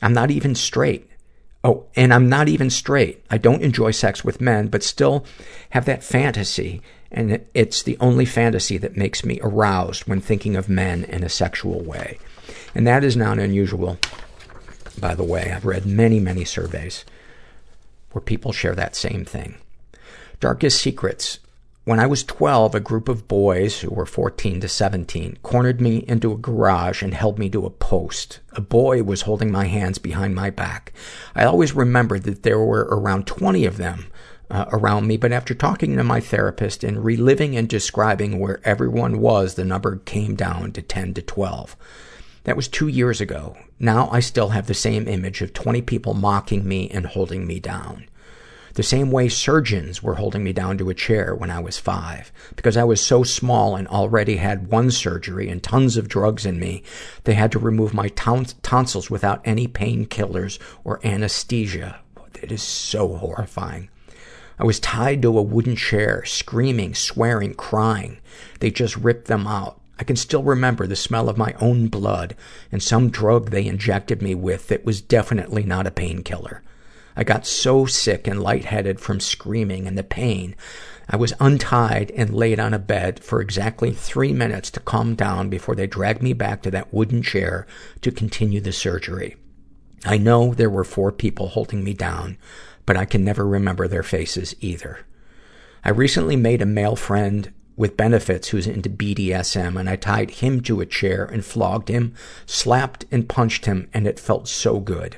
I'm 0.02 0.14
not 0.14 0.32
even 0.32 0.56
straight. 0.56 1.12
Oh, 1.62 1.88
and 1.94 2.14
I'm 2.14 2.30
not 2.30 2.48
even 2.48 2.70
straight. 2.70 3.22
I 3.30 3.38
don't 3.38 3.64
enjoy 3.64 3.92
sex 3.92 4.24
with 4.24 4.40
men, 4.40 4.70
but 4.70 4.82
still 4.82 5.26
have 5.72 5.84
that 5.84 6.06
fantasy. 6.06 6.82
And 7.12 7.46
it's 7.54 7.84
the 7.84 7.98
only 8.00 8.24
fantasy 8.24 8.78
that 8.78 8.96
makes 8.96 9.26
me 9.26 9.42
aroused 9.44 10.08
when 10.08 10.22
thinking 10.22 10.56
of 10.56 10.70
men 10.70 11.04
in 11.04 11.22
a 11.22 11.28
sexual 11.28 11.82
way. 11.82 12.18
And 12.74 12.88
that 12.88 13.04
is 13.04 13.18
not 13.18 13.40
unusual, 13.40 13.98
by 14.98 15.16
the 15.16 15.26
way. 15.26 15.52
I've 15.54 15.66
read 15.66 15.86
many, 15.86 16.22
many 16.22 16.46
surveys 16.46 17.04
where 18.16 18.22
people 18.22 18.54
share 18.54 18.74
that 18.74 18.96
same 18.96 19.26
thing. 19.26 19.58
Darkest 20.40 20.80
Secrets 20.80 21.40
When 21.84 22.00
I 22.00 22.08
was 22.08 22.24
12, 22.24 22.74
a 22.74 22.80
group 22.80 23.10
of 23.10 23.28
boys 23.28 23.82
who 23.82 23.94
were 23.94 24.06
14 24.06 24.62
to 24.62 24.70
17 24.70 25.38
cornered 25.44 25.82
me 25.82 25.98
into 26.08 26.32
a 26.32 26.38
garage 26.38 27.04
and 27.04 27.14
held 27.14 27.38
me 27.38 27.50
to 27.50 27.66
a 27.66 27.70
post. 27.70 28.40
A 28.54 28.62
boy 28.62 29.04
was 29.04 29.24
holding 29.24 29.52
my 29.52 29.66
hands 29.66 29.98
behind 29.98 30.34
my 30.34 30.50
back. 30.50 30.94
I 31.36 31.44
always 31.44 31.76
remembered 31.76 32.24
that 32.24 32.44
there 32.44 32.58
were 32.58 32.88
around 32.90 33.28
20 33.28 33.66
of 33.66 33.76
them 33.76 34.06
uh, 34.50 34.66
around 34.72 35.08
me, 35.08 35.18
but 35.18 35.34
after 35.34 35.54
talking 35.54 35.98
to 35.98 36.04
my 36.04 36.22
therapist 36.22 36.86
and 36.86 37.04
reliving 37.04 37.58
and 37.58 37.68
describing 37.68 38.40
where 38.40 38.62
everyone 38.64 39.20
was, 39.20 39.56
the 39.56 39.66
number 39.66 39.98
came 39.98 40.36
down 40.36 40.72
to 40.72 40.82
10 40.82 41.16
to 41.16 41.22
12. 41.22 41.76
That 42.46 42.56
was 42.56 42.68
two 42.68 42.88
years 42.88 43.20
ago. 43.22 43.58
Now 43.80 44.08
I 44.12 44.20
still 44.20 44.50
have 44.50 44.68
the 44.68 44.74
same 44.74 45.08
image 45.08 45.42
of 45.42 45.54
20 45.54 45.82
people 45.82 46.14
mocking 46.14 46.68
me 46.68 46.90
and 46.90 47.06
holding 47.06 47.46
me 47.46 47.60
down. 47.60 48.06
The 48.76 48.84
same 48.84 49.10
way 49.10 49.30
surgeons 49.30 50.04
were 50.04 50.16
holding 50.16 50.44
me 50.44 50.54
down 50.54 50.78
to 50.78 50.90
a 50.90 50.94
chair 50.94 51.34
when 51.34 51.50
I 51.50 51.60
was 51.60 51.80
five. 51.80 52.32
Because 52.56 52.78
I 52.78 52.84
was 52.84 53.04
so 53.04 53.24
small 53.24 53.76
and 53.76 53.88
already 53.88 54.36
had 54.36 54.68
one 54.68 54.92
surgery 54.92 55.50
and 55.50 55.64
tons 55.64 55.98
of 55.98 56.08
drugs 56.08 56.46
in 56.46 56.60
me, 56.60 56.84
they 57.24 57.34
had 57.34 57.52
to 57.54 57.60
remove 57.60 57.94
my 57.94 58.10
tons- 58.10 58.56
tonsils 58.62 59.10
without 59.10 59.42
any 59.44 59.68
painkillers 59.68 60.60
or 60.84 61.00
anesthesia. 61.06 62.00
It 62.44 62.52
is 62.52 62.62
so 62.62 63.16
horrifying. 63.16 63.90
I 64.60 64.66
was 64.66 64.80
tied 64.80 65.22
to 65.24 65.38
a 65.38 65.42
wooden 65.42 65.76
chair, 65.76 66.24
screaming, 66.26 66.94
swearing, 66.94 67.56
crying. 67.56 68.20
They 68.60 68.72
just 68.72 68.98
ripped 68.98 69.28
them 69.28 69.48
out. 69.48 69.80
I 69.98 70.04
can 70.04 70.16
still 70.16 70.44
remember 70.44 70.88
the 70.88 70.96
smell 70.96 71.30
of 71.30 71.38
my 71.38 71.54
own 71.60 71.88
blood 71.88 72.36
and 72.72 72.84
some 72.84 73.10
drug 73.10 73.50
they 73.50 73.66
injected 73.66 74.22
me 74.22 74.36
with 74.36 74.68
that 74.68 74.86
was 74.86 75.02
definitely 75.02 75.64
not 75.64 75.88
a 75.88 75.92
painkiller. 75.92 76.62
I 77.16 77.24
got 77.24 77.48
so 77.48 77.86
sick 77.86 78.28
and 78.28 78.42
lightheaded 78.42 79.00
from 79.00 79.22
screaming 79.22 79.88
and 79.88 79.98
the 79.98 80.04
pain. 80.04 80.56
I 81.10 81.16
was 81.16 81.34
untied 81.40 82.12
and 82.12 82.34
laid 82.34 82.60
on 82.60 82.74
a 82.74 82.80
bed 82.80 83.24
for 83.24 83.40
exactly 83.40 83.92
three 83.92 84.34
minutes 84.34 84.70
to 84.72 84.82
calm 84.82 85.16
down 85.16 85.50
before 85.50 85.76
they 85.76 85.88
dragged 85.88 86.22
me 86.22 86.34
back 86.34 86.62
to 86.64 86.72
that 86.72 86.94
wooden 86.94 87.22
chair 87.22 87.66
to 88.02 88.12
continue 88.12 88.60
the 88.60 88.74
surgery. 88.74 89.38
I 90.04 90.18
know 90.18 90.54
there 90.54 90.70
were 90.70 90.84
four 90.84 91.12
people 91.12 91.50
holding 91.50 91.84
me 91.84 91.94
down, 91.94 92.38
but 92.86 92.98
I 92.98 93.06
can 93.06 93.24
never 93.24 93.48
remember 93.48 93.88
their 93.88 94.04
faces 94.04 94.56
either. 94.60 95.00
I 95.84 95.90
recently 95.90 96.36
made 96.36 96.62
a 96.62 96.66
male 96.66 96.96
friend 96.96 97.54
with 97.78 97.98
benefits 97.98 98.50
who's 98.50 98.68
into 98.68 98.90
BDSM 98.90 99.80
and 99.80 99.90
I 99.90 99.96
tied 99.96 100.32
him 100.32 100.62
to 100.62 100.82
a 100.82 100.86
chair 100.86 101.26
and 101.26 101.44
flogged 101.44 101.90
him, 101.90 102.14
slapped 102.46 103.06
and 103.12 103.28
punched 103.28 103.66
him 103.66 103.90
and 103.94 104.08
it 104.08 104.20
felt 104.20 104.48
so 104.48 104.80
good. 104.80 105.18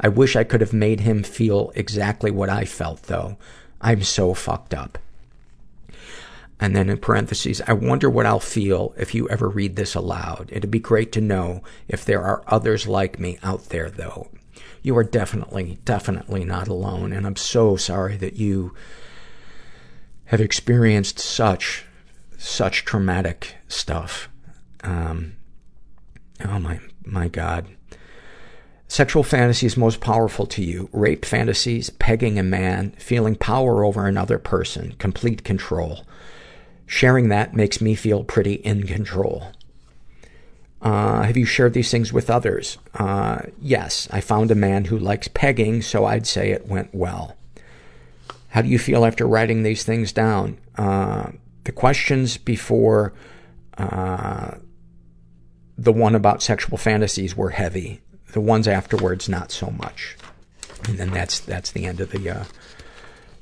I 0.00 0.08
wish 0.08 0.36
I 0.36 0.44
could 0.44 0.60
have 0.60 0.72
made 0.72 1.00
him 1.00 1.22
feel 1.22 1.72
exactly 1.74 2.30
what 2.30 2.48
I 2.48 2.64
felt, 2.64 3.04
though. 3.04 3.36
I'm 3.80 4.02
so 4.02 4.32
fucked 4.32 4.74
up. 4.74 4.98
And 6.60 6.74
then 6.74 6.88
in 6.88 6.98
parentheses, 6.98 7.62
I 7.66 7.72
wonder 7.72 8.10
what 8.10 8.26
I'll 8.26 8.40
feel 8.40 8.94
if 8.96 9.14
you 9.14 9.28
ever 9.28 9.48
read 9.48 9.76
this 9.76 9.94
aloud. 9.94 10.48
It'd 10.52 10.70
be 10.70 10.80
great 10.80 11.12
to 11.12 11.20
know 11.20 11.62
if 11.86 12.04
there 12.04 12.22
are 12.22 12.42
others 12.46 12.86
like 12.86 13.18
me 13.18 13.38
out 13.42 13.68
there, 13.68 13.90
though. 13.90 14.28
You 14.82 14.96
are 14.96 15.04
definitely, 15.04 15.78
definitely 15.84 16.44
not 16.44 16.68
alone, 16.68 17.12
and 17.12 17.26
I'm 17.26 17.36
so 17.36 17.76
sorry 17.76 18.16
that 18.16 18.36
you 18.36 18.74
have 20.26 20.40
experienced 20.40 21.18
such, 21.18 21.84
such 22.38 22.84
traumatic 22.84 23.56
stuff. 23.66 24.30
Um, 24.82 25.34
oh 26.44 26.58
my, 26.58 26.80
my 27.04 27.28
God. 27.28 27.66
Sexual 28.86 29.24
fantasies 29.24 29.76
most 29.76 30.00
powerful 30.00 30.46
to 30.46 30.62
you. 30.62 30.88
Rape 30.92 31.26
fantasies, 31.26 31.90
pegging 31.90 32.38
a 32.38 32.42
man, 32.42 32.92
feeling 32.92 33.34
power 33.34 33.84
over 33.84 34.06
another 34.06 34.38
person, 34.38 34.94
complete 34.98 35.44
control. 35.44 36.06
Sharing 36.86 37.28
that 37.28 37.54
makes 37.54 37.82
me 37.82 37.94
feel 37.94 38.24
pretty 38.24 38.54
in 38.54 38.86
control. 38.86 39.48
Uh, 40.80 41.22
have 41.22 41.36
you 41.36 41.44
shared 41.44 41.74
these 41.74 41.90
things 41.90 42.12
with 42.12 42.30
others? 42.30 42.78
Uh, 42.94 43.40
yes. 43.60 44.08
I 44.10 44.22
found 44.22 44.50
a 44.50 44.54
man 44.54 44.86
who 44.86 44.98
likes 44.98 45.28
pegging, 45.28 45.82
so 45.82 46.06
I'd 46.06 46.26
say 46.26 46.50
it 46.50 46.66
went 46.66 46.94
well. 46.94 47.36
How 48.50 48.62
do 48.62 48.68
you 48.68 48.78
feel 48.78 49.04
after 49.04 49.26
writing 49.26 49.64
these 49.64 49.82
things 49.82 50.12
down? 50.12 50.56
Uh, 50.76 51.32
the 51.68 51.72
questions 51.72 52.38
before, 52.38 53.12
uh, 53.76 54.52
the 55.76 55.92
one 55.92 56.14
about 56.14 56.42
sexual 56.42 56.78
fantasies 56.78 57.36
were 57.36 57.50
heavy 57.50 58.00
the 58.32 58.40
ones 58.40 58.66
afterwards, 58.66 59.28
not 59.28 59.52
so 59.52 59.68
much. 59.70 60.16
And 60.88 60.96
then 60.96 61.10
that's, 61.10 61.40
that's 61.40 61.72
the 61.72 61.84
end 61.84 62.00
of 62.00 62.10
the, 62.10 62.30
uh, 62.30 62.44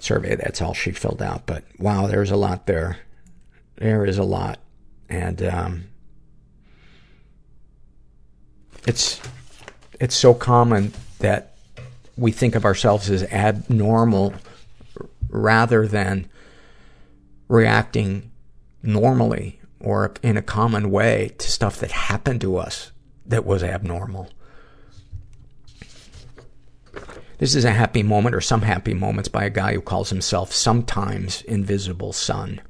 survey. 0.01 0.35
That's 0.35 0.61
all 0.61 0.75
she 0.75 0.91
filled 0.91 1.23
out. 1.23 1.47
But 1.47 1.63
wow, 1.79 2.09
there's 2.09 2.33
a 2.33 2.37
lot 2.37 2.67
there. 2.67 2.99
There 3.77 4.05
is 4.05 4.19
a 4.19 4.25
lot. 4.25 4.59
And, 5.09 5.41
um, 5.45 5.85
it's, 8.89 9.21
it's 10.01 10.17
so 10.17 10.35
common 10.35 10.93
that 11.21 11.55
we 12.17 12.33
think 12.33 12.57
of 12.57 12.65
ourselves 12.65 13.09
as 13.09 13.23
abnormal 13.23 14.35
rather 15.29 15.87
than 15.87 16.29
reacting 17.49 18.31
normally 18.83 19.61
or 19.81 20.15
in 20.23 20.37
a 20.37 20.43
common 20.43 20.91
way 20.91 21.33
to 21.39 21.51
stuff 21.51 21.79
that 21.79 21.91
happened 21.91 22.41
to 22.41 22.57
us 22.57 22.93
that 23.25 23.45
was 23.45 23.63
abnormal. 23.63 24.31
This 27.39 27.55
is 27.55 27.65
a 27.65 27.73
happy 27.73 28.03
moment 28.03 28.35
or 28.35 28.41
some 28.41 28.63
happy 28.63 28.95
moments 28.95 29.29
by 29.29 29.45
a 29.45 29.51
guy 29.51 29.75
who 29.75 29.83
calls 29.83 30.09
himself 30.09 30.53
sometimes 30.53 31.43
invisible 31.43 32.13
sun. 32.13 32.63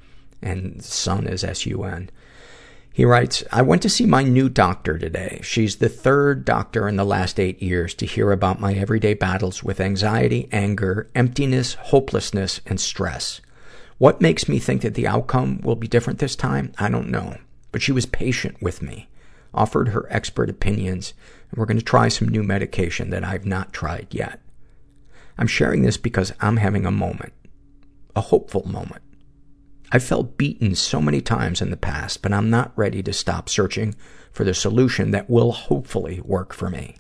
And 0.43 0.83
sun 0.83 1.27
is 1.27 1.45
S-U-N. 1.45 2.11
He 2.93 3.05
writes, 3.05 3.45
I 3.53 3.63
went 3.63 3.83
to 3.83 3.91
see 3.91 4.07
my 4.07 4.23
new 4.23 4.49
doctor 4.49 4.99
today. 4.99 5.41
She's 5.43 5.77
the 5.77 5.89
third 5.89 6.45
doctor 6.45 6.89
in 6.89 6.97
the 6.97 7.05
last 7.05 7.39
eight 7.39 7.63
years 7.63 7.95
to 7.95 8.07
hear 8.07 8.33
about 8.33 8.59
my 8.59 8.73
everyday 8.73 9.15
battles 9.15 9.63
with 9.63 9.81
anxiety, 9.81 10.49
anger, 10.51 11.09
emptiness, 11.15 11.75
hopelessness, 11.75 12.61
and 12.67 12.81
stress. 12.81 13.41
What 13.99 14.21
makes 14.21 14.49
me 14.49 14.59
think 14.59 14.83
that 14.83 14.95
the 14.95 15.07
outcome 15.07 15.61
will 15.63 15.77
be 15.77 15.89
different 15.89 16.19
this 16.19 16.37
time? 16.37 16.73
I 16.79 16.91
don't 16.91 17.09
know. 17.09 17.39
But 17.73 17.83
she 17.83 17.93
was 17.93 18.07
patient 18.07 18.61
with 18.61 18.83
me, 18.83 19.09
offered 19.55 19.89
her 19.89 20.07
expert 20.11 20.51
opinions, 20.51 21.15
and 21.51 21.59
we're 21.59 21.67
going 21.67 21.79
to 21.79 21.85
try 21.85 22.09
some 22.09 22.29
new 22.29 22.43
medication 22.43 23.11
that 23.11 23.25
I've 23.25 23.47
not 23.47 23.73
tried 23.73 24.09
yet. 24.11 24.41
I'm 25.39 25.47
sharing 25.47 25.83
this 25.83 25.97
because 25.97 26.33
I'm 26.41 26.59
having 26.59 26.85
a 26.85 26.91
moment. 26.91 27.33
A 28.15 28.21
hopeful 28.21 28.67
moment. 28.69 29.03
I've 29.93 30.03
felt 30.03 30.37
beaten 30.37 30.75
so 30.75 31.01
many 31.01 31.21
times 31.21 31.63
in 31.63 31.71
the 31.71 31.77
past, 31.77 32.21
but 32.21 32.33
I'm 32.33 32.51
not 32.51 32.73
ready 32.77 33.03
to 33.03 33.13
stop 33.13 33.49
searching 33.49 33.95
for 34.33 34.45
the 34.45 34.55
solution 34.55 35.11
that 35.13 35.31
will 35.31 35.53
hopefully 35.53 36.21
work 36.21 36.53
for 36.53 36.69
me. 36.69 36.97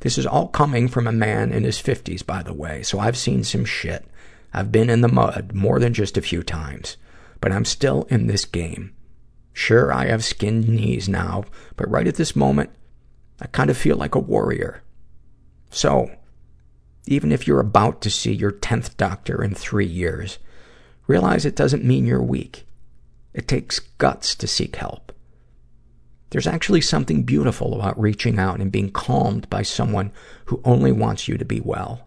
This 0.00 0.16
is 0.16 0.26
all 0.26 0.48
coming 0.48 0.88
from 0.88 1.06
a 1.06 1.12
man 1.12 1.52
in 1.52 1.64
his 1.64 1.82
50s, 1.82 2.24
by 2.24 2.42
the 2.42 2.54
way, 2.54 2.82
so 2.82 2.98
I've 2.98 3.16
seen 3.16 3.44
some 3.44 3.64
shit. 3.64 4.06
I've 4.54 4.70
been 4.70 4.88
in 4.88 5.00
the 5.00 5.08
mud 5.08 5.52
more 5.52 5.80
than 5.80 5.92
just 5.92 6.16
a 6.16 6.22
few 6.22 6.44
times, 6.44 6.96
but 7.40 7.50
I'm 7.50 7.64
still 7.64 8.04
in 8.08 8.28
this 8.28 8.44
game. 8.44 8.94
Sure, 9.52 9.92
I 9.92 10.06
have 10.06 10.24
skinned 10.24 10.68
knees 10.68 11.08
now, 11.08 11.44
but 11.76 11.90
right 11.90 12.06
at 12.06 12.14
this 12.14 12.36
moment, 12.36 12.70
I 13.40 13.48
kind 13.48 13.68
of 13.68 13.76
feel 13.76 13.96
like 13.96 14.14
a 14.14 14.20
warrior. 14.20 14.82
So, 15.70 16.08
even 17.06 17.32
if 17.32 17.48
you're 17.48 17.58
about 17.58 18.00
to 18.02 18.10
see 18.10 18.32
your 18.32 18.52
10th 18.52 18.96
doctor 18.96 19.42
in 19.42 19.54
three 19.54 19.86
years, 19.86 20.38
realize 21.08 21.44
it 21.44 21.56
doesn't 21.56 21.84
mean 21.84 22.06
you're 22.06 22.22
weak. 22.22 22.64
It 23.32 23.48
takes 23.48 23.80
guts 23.80 24.36
to 24.36 24.46
seek 24.46 24.76
help. 24.76 25.10
There's 26.30 26.46
actually 26.46 26.80
something 26.80 27.24
beautiful 27.24 27.74
about 27.74 28.00
reaching 28.00 28.38
out 28.38 28.60
and 28.60 28.70
being 28.70 28.90
calmed 28.90 29.50
by 29.50 29.62
someone 29.62 30.12
who 30.46 30.60
only 30.64 30.92
wants 30.92 31.26
you 31.26 31.36
to 31.38 31.44
be 31.44 31.60
well. 31.60 32.06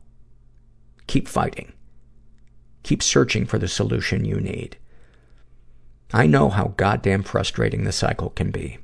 Keep 1.07 1.27
fighting. 1.27 1.73
Keep 2.87 3.03
searching 3.03 3.45
for 3.45 3.59
the 3.59 3.67
solution 3.67 4.23
you 4.23 4.39
need. 4.39 4.77
I 6.13 6.25
know 6.25 6.47
how 6.47 6.73
goddamn 6.77 7.23
frustrating 7.23 7.83
the 7.83 7.91
cycle 7.91 8.29
can 8.29 8.49
be. 8.49 8.77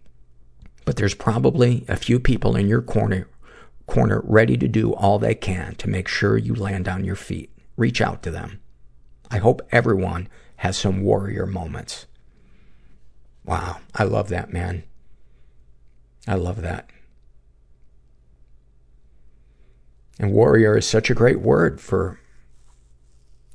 But 0.84 0.98
there's 0.98 1.14
probably 1.14 1.86
a 1.88 1.96
few 1.96 2.20
people 2.20 2.58
in 2.58 2.68
your 2.68 2.82
corner 2.82 3.30
corner 3.88 4.22
ready 4.26 4.58
to 4.58 4.68
do 4.68 4.94
all 4.94 5.20
they 5.20 5.36
can 5.36 5.76
to 5.76 5.90
make 5.90 6.10
sure 6.10 6.38
you 6.38 6.54
land 6.54 6.90
on 6.90 7.06
your 7.06 7.16
feet. 7.16 7.50
Reach 7.78 8.02
out 8.02 8.22
to 8.24 8.32
them. 8.32 8.60
I 9.32 9.38
hope 9.38 9.62
everyone 9.72 10.28
has 10.58 10.76
some 10.76 11.04
warrior 11.04 11.46
moments. 11.46 12.06
Wow. 13.46 13.78
I 13.96 14.04
love 14.04 14.28
that, 14.28 14.52
man. 14.52 14.84
I 16.28 16.36
love 16.36 16.62
that. 16.62 16.90
And 20.20 20.34
warrior 20.34 20.78
is 20.78 20.86
such 20.86 21.10
a 21.10 21.16
great 21.16 21.40
word 21.40 21.80
for 21.80 22.20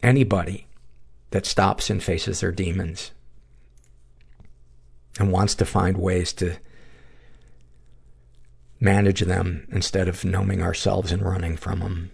anybody 0.03 0.67
that 1.31 1.47
stops 1.47 1.91
and 1.91 2.03
faces 2.03 2.41
their 2.41 2.53
demons 2.53 3.11
and 5.19 5.33
wants 5.33 5.55
to 5.57 5.65
find 5.65 5.97
ways 5.97 6.33
to 6.35 6.57
manage 8.81 9.21
them 9.21 9.67
instead 9.71 10.09
of 10.09 10.25
numbing 10.25 10.63
ourselves 10.63 11.11
and 11.11 11.23
running 11.23 11.57
from 11.57 11.81
them. 11.81 12.11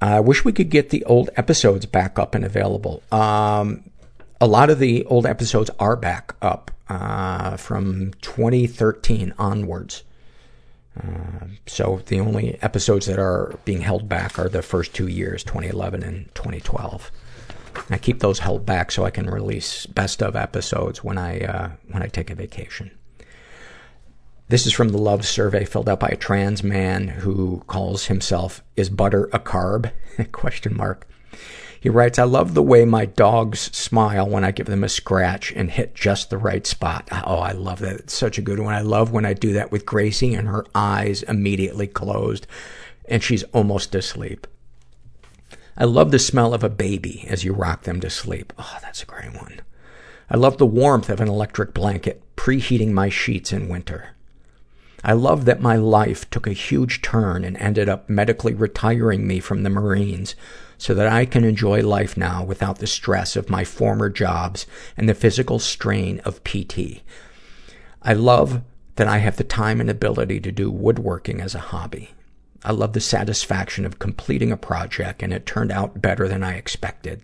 I 0.00 0.20
wish 0.20 0.44
we 0.44 0.52
could 0.52 0.70
get 0.70 0.90
the 0.90 1.04
old 1.04 1.30
episodes 1.36 1.86
back 1.86 2.18
up 2.18 2.34
and 2.34 2.44
available. 2.44 3.02
Um, 3.10 3.90
a 4.40 4.46
lot 4.46 4.70
of 4.70 4.78
the 4.78 5.04
old 5.06 5.26
episodes 5.26 5.70
are 5.78 5.96
back 5.96 6.34
up 6.42 6.70
uh, 6.88 7.56
from 7.56 8.12
2013 8.20 9.34
onwards. 9.38 10.02
Uh, 10.96 11.46
so 11.66 12.02
the 12.06 12.20
only 12.20 12.60
episodes 12.62 13.06
that 13.06 13.18
are 13.18 13.58
being 13.64 13.80
held 13.80 14.08
back 14.08 14.38
are 14.38 14.48
the 14.48 14.62
first 14.62 14.94
two 14.94 15.08
years, 15.08 15.42
2011 15.42 16.02
and 16.02 16.32
2012. 16.34 17.10
I 17.90 17.98
keep 17.98 18.20
those 18.20 18.38
held 18.38 18.64
back 18.64 18.92
so 18.92 19.04
I 19.04 19.10
can 19.10 19.28
release 19.28 19.86
best 19.86 20.22
of 20.22 20.36
episodes 20.36 21.02
when 21.02 21.18
I 21.18 21.40
uh, 21.40 21.70
when 21.90 22.02
I 22.02 22.06
take 22.06 22.30
a 22.30 22.34
vacation. 22.34 22.92
This 24.48 24.66
is 24.66 24.72
from 24.72 24.90
the 24.90 24.98
love 24.98 25.26
survey 25.26 25.64
filled 25.64 25.88
out 25.88 26.00
by 26.00 26.08
a 26.08 26.16
trans 26.16 26.62
man 26.62 27.08
who 27.08 27.64
calls 27.66 28.06
himself 28.06 28.62
"Is 28.76 28.90
butter 28.90 29.24
a 29.32 29.40
carb?" 29.40 29.90
Question 30.32 30.76
mark. 30.76 31.08
He 31.84 31.90
writes, 31.90 32.18
I 32.18 32.24
love 32.24 32.54
the 32.54 32.62
way 32.62 32.86
my 32.86 33.04
dogs 33.04 33.60
smile 33.76 34.26
when 34.26 34.42
I 34.42 34.52
give 34.52 34.64
them 34.64 34.84
a 34.84 34.88
scratch 34.88 35.52
and 35.52 35.70
hit 35.70 35.94
just 35.94 36.30
the 36.30 36.38
right 36.38 36.66
spot. 36.66 37.06
Oh, 37.12 37.40
I 37.40 37.52
love 37.52 37.80
that. 37.80 37.96
It's 37.96 38.14
such 38.14 38.38
a 38.38 38.42
good 38.42 38.58
one. 38.58 38.72
I 38.72 38.80
love 38.80 39.12
when 39.12 39.26
I 39.26 39.34
do 39.34 39.52
that 39.52 39.70
with 39.70 39.84
Gracie 39.84 40.32
and 40.32 40.48
her 40.48 40.64
eyes 40.74 41.22
immediately 41.24 41.86
closed 41.86 42.46
and 43.06 43.22
she's 43.22 43.42
almost 43.52 43.94
asleep. 43.94 44.46
I 45.76 45.84
love 45.84 46.10
the 46.10 46.18
smell 46.18 46.54
of 46.54 46.64
a 46.64 46.70
baby 46.70 47.26
as 47.28 47.44
you 47.44 47.52
rock 47.52 47.82
them 47.82 48.00
to 48.00 48.08
sleep. 48.08 48.54
Oh, 48.58 48.78
that's 48.80 49.02
a 49.02 49.06
great 49.06 49.34
one. 49.34 49.60
I 50.30 50.38
love 50.38 50.56
the 50.56 50.64
warmth 50.64 51.10
of 51.10 51.20
an 51.20 51.28
electric 51.28 51.74
blanket 51.74 52.22
preheating 52.34 52.92
my 52.92 53.10
sheets 53.10 53.52
in 53.52 53.68
winter. 53.68 54.14
I 55.04 55.12
love 55.12 55.44
that 55.44 55.60
my 55.60 55.76
life 55.76 56.30
took 56.30 56.46
a 56.46 56.54
huge 56.54 57.02
turn 57.02 57.44
and 57.44 57.58
ended 57.58 57.90
up 57.90 58.08
medically 58.08 58.54
retiring 58.54 59.26
me 59.26 59.38
from 59.38 59.64
the 59.64 59.68
Marines 59.68 60.34
so 60.78 60.94
that 60.94 61.06
I 61.06 61.24
can 61.26 61.44
enjoy 61.44 61.82
life 61.82 62.16
now 62.16 62.44
without 62.44 62.78
the 62.78 62.86
stress 62.86 63.36
of 63.36 63.50
my 63.50 63.64
former 63.64 64.08
jobs 64.08 64.66
and 64.96 65.08
the 65.08 65.14
physical 65.14 65.58
strain 65.58 66.20
of 66.20 66.44
PT. 66.44 67.02
I 68.02 68.12
love 68.12 68.62
that 68.96 69.08
I 69.08 69.18
have 69.18 69.36
the 69.36 69.44
time 69.44 69.80
and 69.80 69.90
ability 69.90 70.40
to 70.40 70.52
do 70.52 70.70
woodworking 70.70 71.40
as 71.40 71.54
a 71.54 71.60
hobby. 71.60 72.10
I 72.64 72.72
love 72.72 72.92
the 72.92 73.00
satisfaction 73.00 73.84
of 73.84 73.98
completing 73.98 74.52
a 74.52 74.56
project 74.56 75.22
and 75.22 75.32
it 75.32 75.46
turned 75.46 75.72
out 75.72 76.00
better 76.00 76.28
than 76.28 76.42
I 76.42 76.54
expected. 76.54 77.22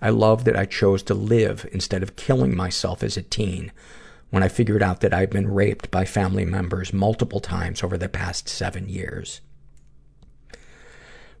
I 0.00 0.10
love 0.10 0.44
that 0.44 0.56
I 0.56 0.66
chose 0.66 1.02
to 1.04 1.14
live 1.14 1.66
instead 1.72 2.02
of 2.02 2.16
killing 2.16 2.54
myself 2.54 3.02
as 3.02 3.16
a 3.16 3.22
teen 3.22 3.72
when 4.30 4.42
I 4.42 4.48
figured 4.48 4.82
out 4.82 5.00
that 5.00 5.14
I've 5.14 5.30
been 5.30 5.52
raped 5.52 5.90
by 5.90 6.04
family 6.04 6.44
members 6.44 6.92
multiple 6.92 7.40
times 7.40 7.82
over 7.82 7.96
the 7.96 8.08
past 8.08 8.48
seven 8.48 8.88
years. 8.88 9.40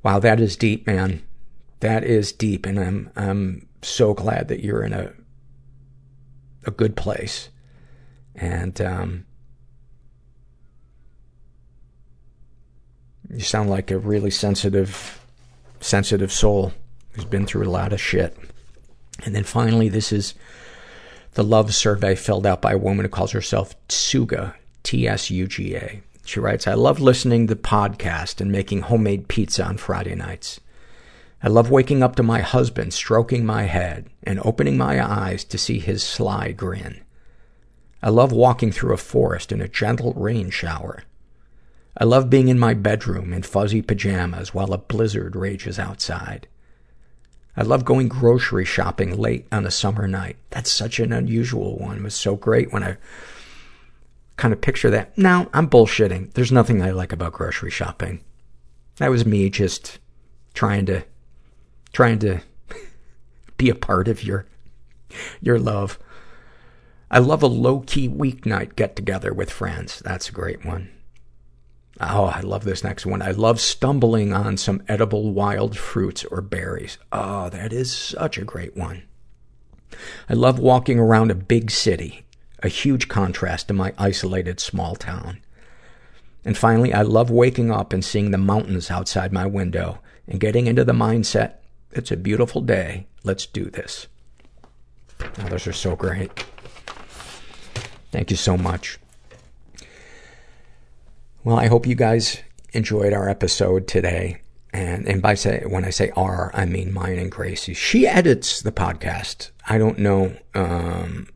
Wow, 0.06 0.20
that 0.20 0.38
is 0.38 0.54
deep, 0.54 0.86
man. 0.86 1.20
That 1.80 2.04
is 2.04 2.30
deep, 2.30 2.64
and 2.64 2.78
I'm 2.78 3.10
I'm 3.16 3.66
so 3.82 4.14
glad 4.14 4.46
that 4.46 4.62
you're 4.62 4.84
in 4.84 4.92
a 4.92 5.12
a 6.64 6.70
good 6.70 6.94
place. 6.94 7.48
And 8.36 8.80
um, 8.80 9.26
you 13.34 13.40
sound 13.40 13.68
like 13.68 13.90
a 13.90 13.98
really 13.98 14.30
sensitive, 14.30 15.20
sensitive 15.80 16.30
soul 16.30 16.72
who's 17.10 17.24
been 17.24 17.44
through 17.44 17.66
a 17.66 17.68
lot 17.68 17.92
of 17.92 18.00
shit. 18.00 18.38
And 19.24 19.34
then 19.34 19.42
finally, 19.42 19.88
this 19.88 20.12
is 20.12 20.34
the 21.34 21.42
love 21.42 21.74
survey 21.74 22.14
filled 22.14 22.46
out 22.46 22.62
by 22.62 22.74
a 22.74 22.78
woman 22.78 23.04
who 23.04 23.10
calls 23.10 23.32
herself 23.32 23.74
Tsuga, 23.88 24.54
T-S-U-G-A. 24.84 26.00
She 26.26 26.40
writes, 26.40 26.66
I 26.66 26.74
love 26.74 26.98
listening 26.98 27.46
to 27.46 27.54
the 27.54 27.60
podcast 27.60 28.40
and 28.40 28.50
making 28.50 28.82
homemade 28.82 29.28
pizza 29.28 29.64
on 29.64 29.76
Friday 29.76 30.16
nights. 30.16 30.60
I 31.40 31.48
love 31.48 31.70
waking 31.70 32.02
up 32.02 32.16
to 32.16 32.24
my 32.24 32.40
husband 32.40 32.92
stroking 32.92 33.46
my 33.46 33.62
head 33.62 34.10
and 34.24 34.40
opening 34.44 34.76
my 34.76 35.00
eyes 35.00 35.44
to 35.44 35.56
see 35.56 35.78
his 35.78 36.02
sly 36.02 36.50
grin. 36.50 37.00
I 38.02 38.10
love 38.10 38.32
walking 38.32 38.72
through 38.72 38.92
a 38.92 38.98
forest 38.98 39.52
in 39.52 39.60
a 39.60 39.68
gentle 39.68 40.14
rain 40.14 40.50
shower. 40.50 41.04
I 41.96 42.02
love 42.02 42.28
being 42.28 42.48
in 42.48 42.58
my 42.58 42.74
bedroom 42.74 43.32
in 43.32 43.42
fuzzy 43.42 43.80
pajamas 43.80 44.52
while 44.52 44.72
a 44.72 44.78
blizzard 44.78 45.36
rages 45.36 45.78
outside. 45.78 46.48
I 47.56 47.62
love 47.62 47.84
going 47.84 48.08
grocery 48.08 48.64
shopping 48.64 49.16
late 49.16 49.46
on 49.52 49.64
a 49.64 49.70
summer 49.70 50.08
night. 50.08 50.36
That's 50.50 50.72
such 50.72 50.98
an 50.98 51.12
unusual 51.12 51.78
one. 51.78 51.98
It 51.98 52.02
was 52.02 52.16
so 52.16 52.34
great 52.34 52.72
when 52.72 52.82
I 52.82 52.96
kind 54.36 54.52
of 54.52 54.60
picture 54.60 54.90
that. 54.90 55.16
Now, 55.16 55.48
I'm 55.52 55.68
bullshitting. 55.68 56.34
There's 56.34 56.52
nothing 56.52 56.82
I 56.82 56.90
like 56.90 57.12
about 57.12 57.32
grocery 57.32 57.70
shopping. 57.70 58.22
That 58.96 59.10
was 59.10 59.26
me 59.26 59.50
just 59.50 59.98
trying 60.54 60.86
to, 60.86 61.04
trying 61.92 62.18
to 62.20 62.40
be 63.56 63.68
a 63.70 63.74
part 63.74 64.08
of 64.08 64.22
your, 64.22 64.46
your 65.40 65.58
love. 65.58 65.98
I 67.10 67.18
love 67.18 67.42
a 67.42 67.48
low-key 67.48 68.08
weeknight 68.08 68.76
get-together 68.76 69.32
with 69.32 69.50
friends. 69.50 70.00
That's 70.04 70.28
a 70.28 70.32
great 70.32 70.64
one. 70.64 70.90
Oh, 72.00 72.26
I 72.26 72.40
love 72.40 72.64
this 72.64 72.84
next 72.84 73.06
one. 73.06 73.22
I 73.22 73.30
love 73.30 73.60
stumbling 73.60 74.34
on 74.34 74.58
some 74.58 74.82
edible 74.86 75.32
wild 75.32 75.78
fruits 75.78 76.24
or 76.26 76.42
berries. 76.42 76.98
Oh, 77.10 77.48
that 77.48 77.72
is 77.72 77.90
such 77.90 78.36
a 78.36 78.44
great 78.44 78.76
one. 78.76 79.04
I 80.28 80.34
love 80.34 80.58
walking 80.58 80.98
around 80.98 81.30
a 81.30 81.34
big 81.34 81.70
city, 81.70 82.25
a 82.62 82.68
huge 82.68 83.08
contrast 83.08 83.68
to 83.68 83.74
my 83.74 83.92
isolated 83.98 84.60
small 84.60 84.96
town. 84.96 85.40
And 86.44 86.56
finally, 86.56 86.92
I 86.94 87.02
love 87.02 87.30
waking 87.30 87.70
up 87.70 87.92
and 87.92 88.04
seeing 88.04 88.30
the 88.30 88.38
mountains 88.38 88.90
outside 88.90 89.32
my 89.32 89.46
window 89.46 89.98
and 90.28 90.40
getting 90.40 90.66
into 90.66 90.84
the 90.84 90.92
mindset, 90.92 91.54
it's 91.92 92.10
a 92.10 92.16
beautiful 92.16 92.60
day, 92.60 93.06
let's 93.24 93.46
do 93.46 93.64
this. 93.64 94.06
Oh, 95.20 95.48
those 95.48 95.66
are 95.66 95.72
so 95.72 95.96
great. 95.96 96.30
Thank 98.12 98.30
you 98.30 98.36
so 98.36 98.56
much. 98.56 98.98
Well, 101.42 101.58
I 101.58 101.66
hope 101.66 101.86
you 101.86 101.94
guys 101.94 102.38
enjoyed 102.72 103.12
our 103.12 103.28
episode 103.28 103.86
today. 103.88 104.40
And, 104.72 105.08
and 105.08 105.22
by 105.22 105.34
say, 105.34 105.64
when 105.66 105.84
I 105.84 105.90
say 105.90 106.10
our, 106.16 106.50
I 106.54 106.66
mean 106.66 106.92
mine 106.92 107.18
and 107.18 107.30
Gracie. 107.30 107.72
She 107.72 108.06
edits 108.06 108.60
the 108.60 108.72
podcast. 108.72 109.50
I 109.68 109.78
don't 109.78 109.98
know, 109.98 110.36
um, 110.54 111.28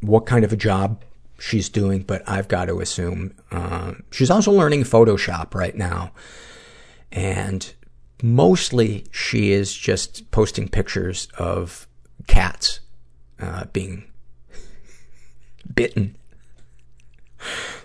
what 0.00 0.26
kind 0.26 0.44
of 0.44 0.52
a 0.52 0.56
job 0.56 1.02
she's 1.38 1.68
doing, 1.68 2.02
but 2.02 2.22
I've 2.28 2.48
got 2.48 2.66
to 2.66 2.80
assume, 2.80 3.34
uh, 3.50 3.94
she's 4.10 4.30
also 4.30 4.52
learning 4.52 4.84
Photoshop 4.84 5.54
right 5.54 5.74
now. 5.74 6.12
And 7.12 7.72
mostly 8.22 9.04
she 9.12 9.52
is 9.52 9.74
just 9.74 10.30
posting 10.30 10.68
pictures 10.68 11.28
of 11.38 11.86
cats, 12.26 12.80
uh, 13.40 13.64
being 13.72 14.04
bitten. 15.74 16.16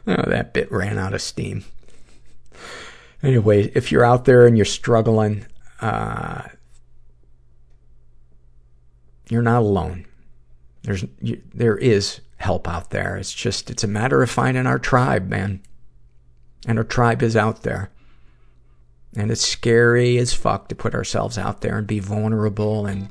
Oh, 0.08 0.30
that 0.30 0.54
bit 0.54 0.72
ran 0.72 0.98
out 0.98 1.14
of 1.14 1.22
steam. 1.22 1.64
Anyway, 3.22 3.72
if 3.74 3.92
you're 3.92 4.04
out 4.04 4.26
there 4.26 4.46
and 4.46 4.58
you're 4.58 4.66
struggling, 4.66 5.46
uh, 5.80 6.42
you're 9.30 9.42
not 9.42 9.62
alone. 9.62 10.06
There's, 10.84 11.06
you, 11.22 11.42
there 11.54 11.78
is 11.78 12.22
help 12.38 12.68
out 12.68 12.92
there. 12.92 13.16
It's 13.18 13.34
just, 13.34 13.70
it's 13.70 13.84
a 13.84 13.88
matter 13.88 14.22
of 14.22 14.30
finding 14.30 14.68
our 14.68 14.80
tribe, 14.80 15.30
man. 15.30 15.62
And 16.68 16.78
our 16.78 16.84
tribe 16.84 17.24
is 17.24 17.36
out 17.36 17.64
there. 17.64 17.90
And 19.16 19.32
it's 19.32 19.46
scary 19.48 20.18
as 20.18 20.34
fuck 20.34 20.70
to 20.70 20.76
put 20.76 20.96
ourselves 20.96 21.38
out 21.38 21.62
there 21.62 21.78
and 21.78 21.88
be 21.88 22.00
vulnerable 22.00 22.86
and 22.86 23.10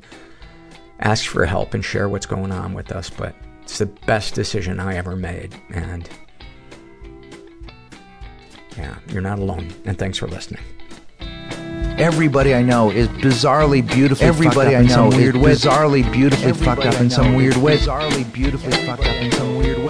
ask 0.99 1.25
for 1.25 1.45
help 1.45 1.73
and 1.73 1.83
share 1.83 2.09
what's 2.09 2.25
going 2.25 2.51
on 2.51 2.73
with 2.73 2.91
us. 2.91 3.09
But 3.09 3.35
it's 3.61 3.77
the 3.79 3.85
best 3.85 4.35
decision 4.35 4.79
I 4.79 4.95
ever 4.95 5.15
made. 5.15 5.55
And 5.71 6.09
yeah, 8.77 8.97
you're 9.07 9.21
not 9.21 9.39
alone. 9.39 9.73
And 9.85 9.97
thanks 9.97 10.17
for 10.17 10.27
listening. 10.27 10.63
Everybody 11.97 12.55
I 12.55 12.63
know 12.63 12.89
is 12.89 13.07
bizarrely 13.07 13.85
beautifully 13.87 14.25
Everybody 14.25 14.71
fucked 14.71 14.75
up 14.75 14.79
I 14.79 14.81
know 14.83 15.09
some 15.11 15.17
weird 15.19 15.35
is 15.35 15.41
way. 15.41 15.51
bizarrely 15.53 16.11
beautifully 16.11 16.49
Everybody 16.49 16.81
fucked 16.81 16.95
up 16.95 17.01
in 17.01 17.09
some 17.09 17.35
weird 17.35 17.55
way. 17.57 17.77
Bizarrely 17.77 18.33
beautifully 18.33 18.71
fucked 18.85 19.05
up 19.05 19.15
in 19.15 19.31
some 19.31 19.57
weird 19.57 19.77
way. 19.77 19.82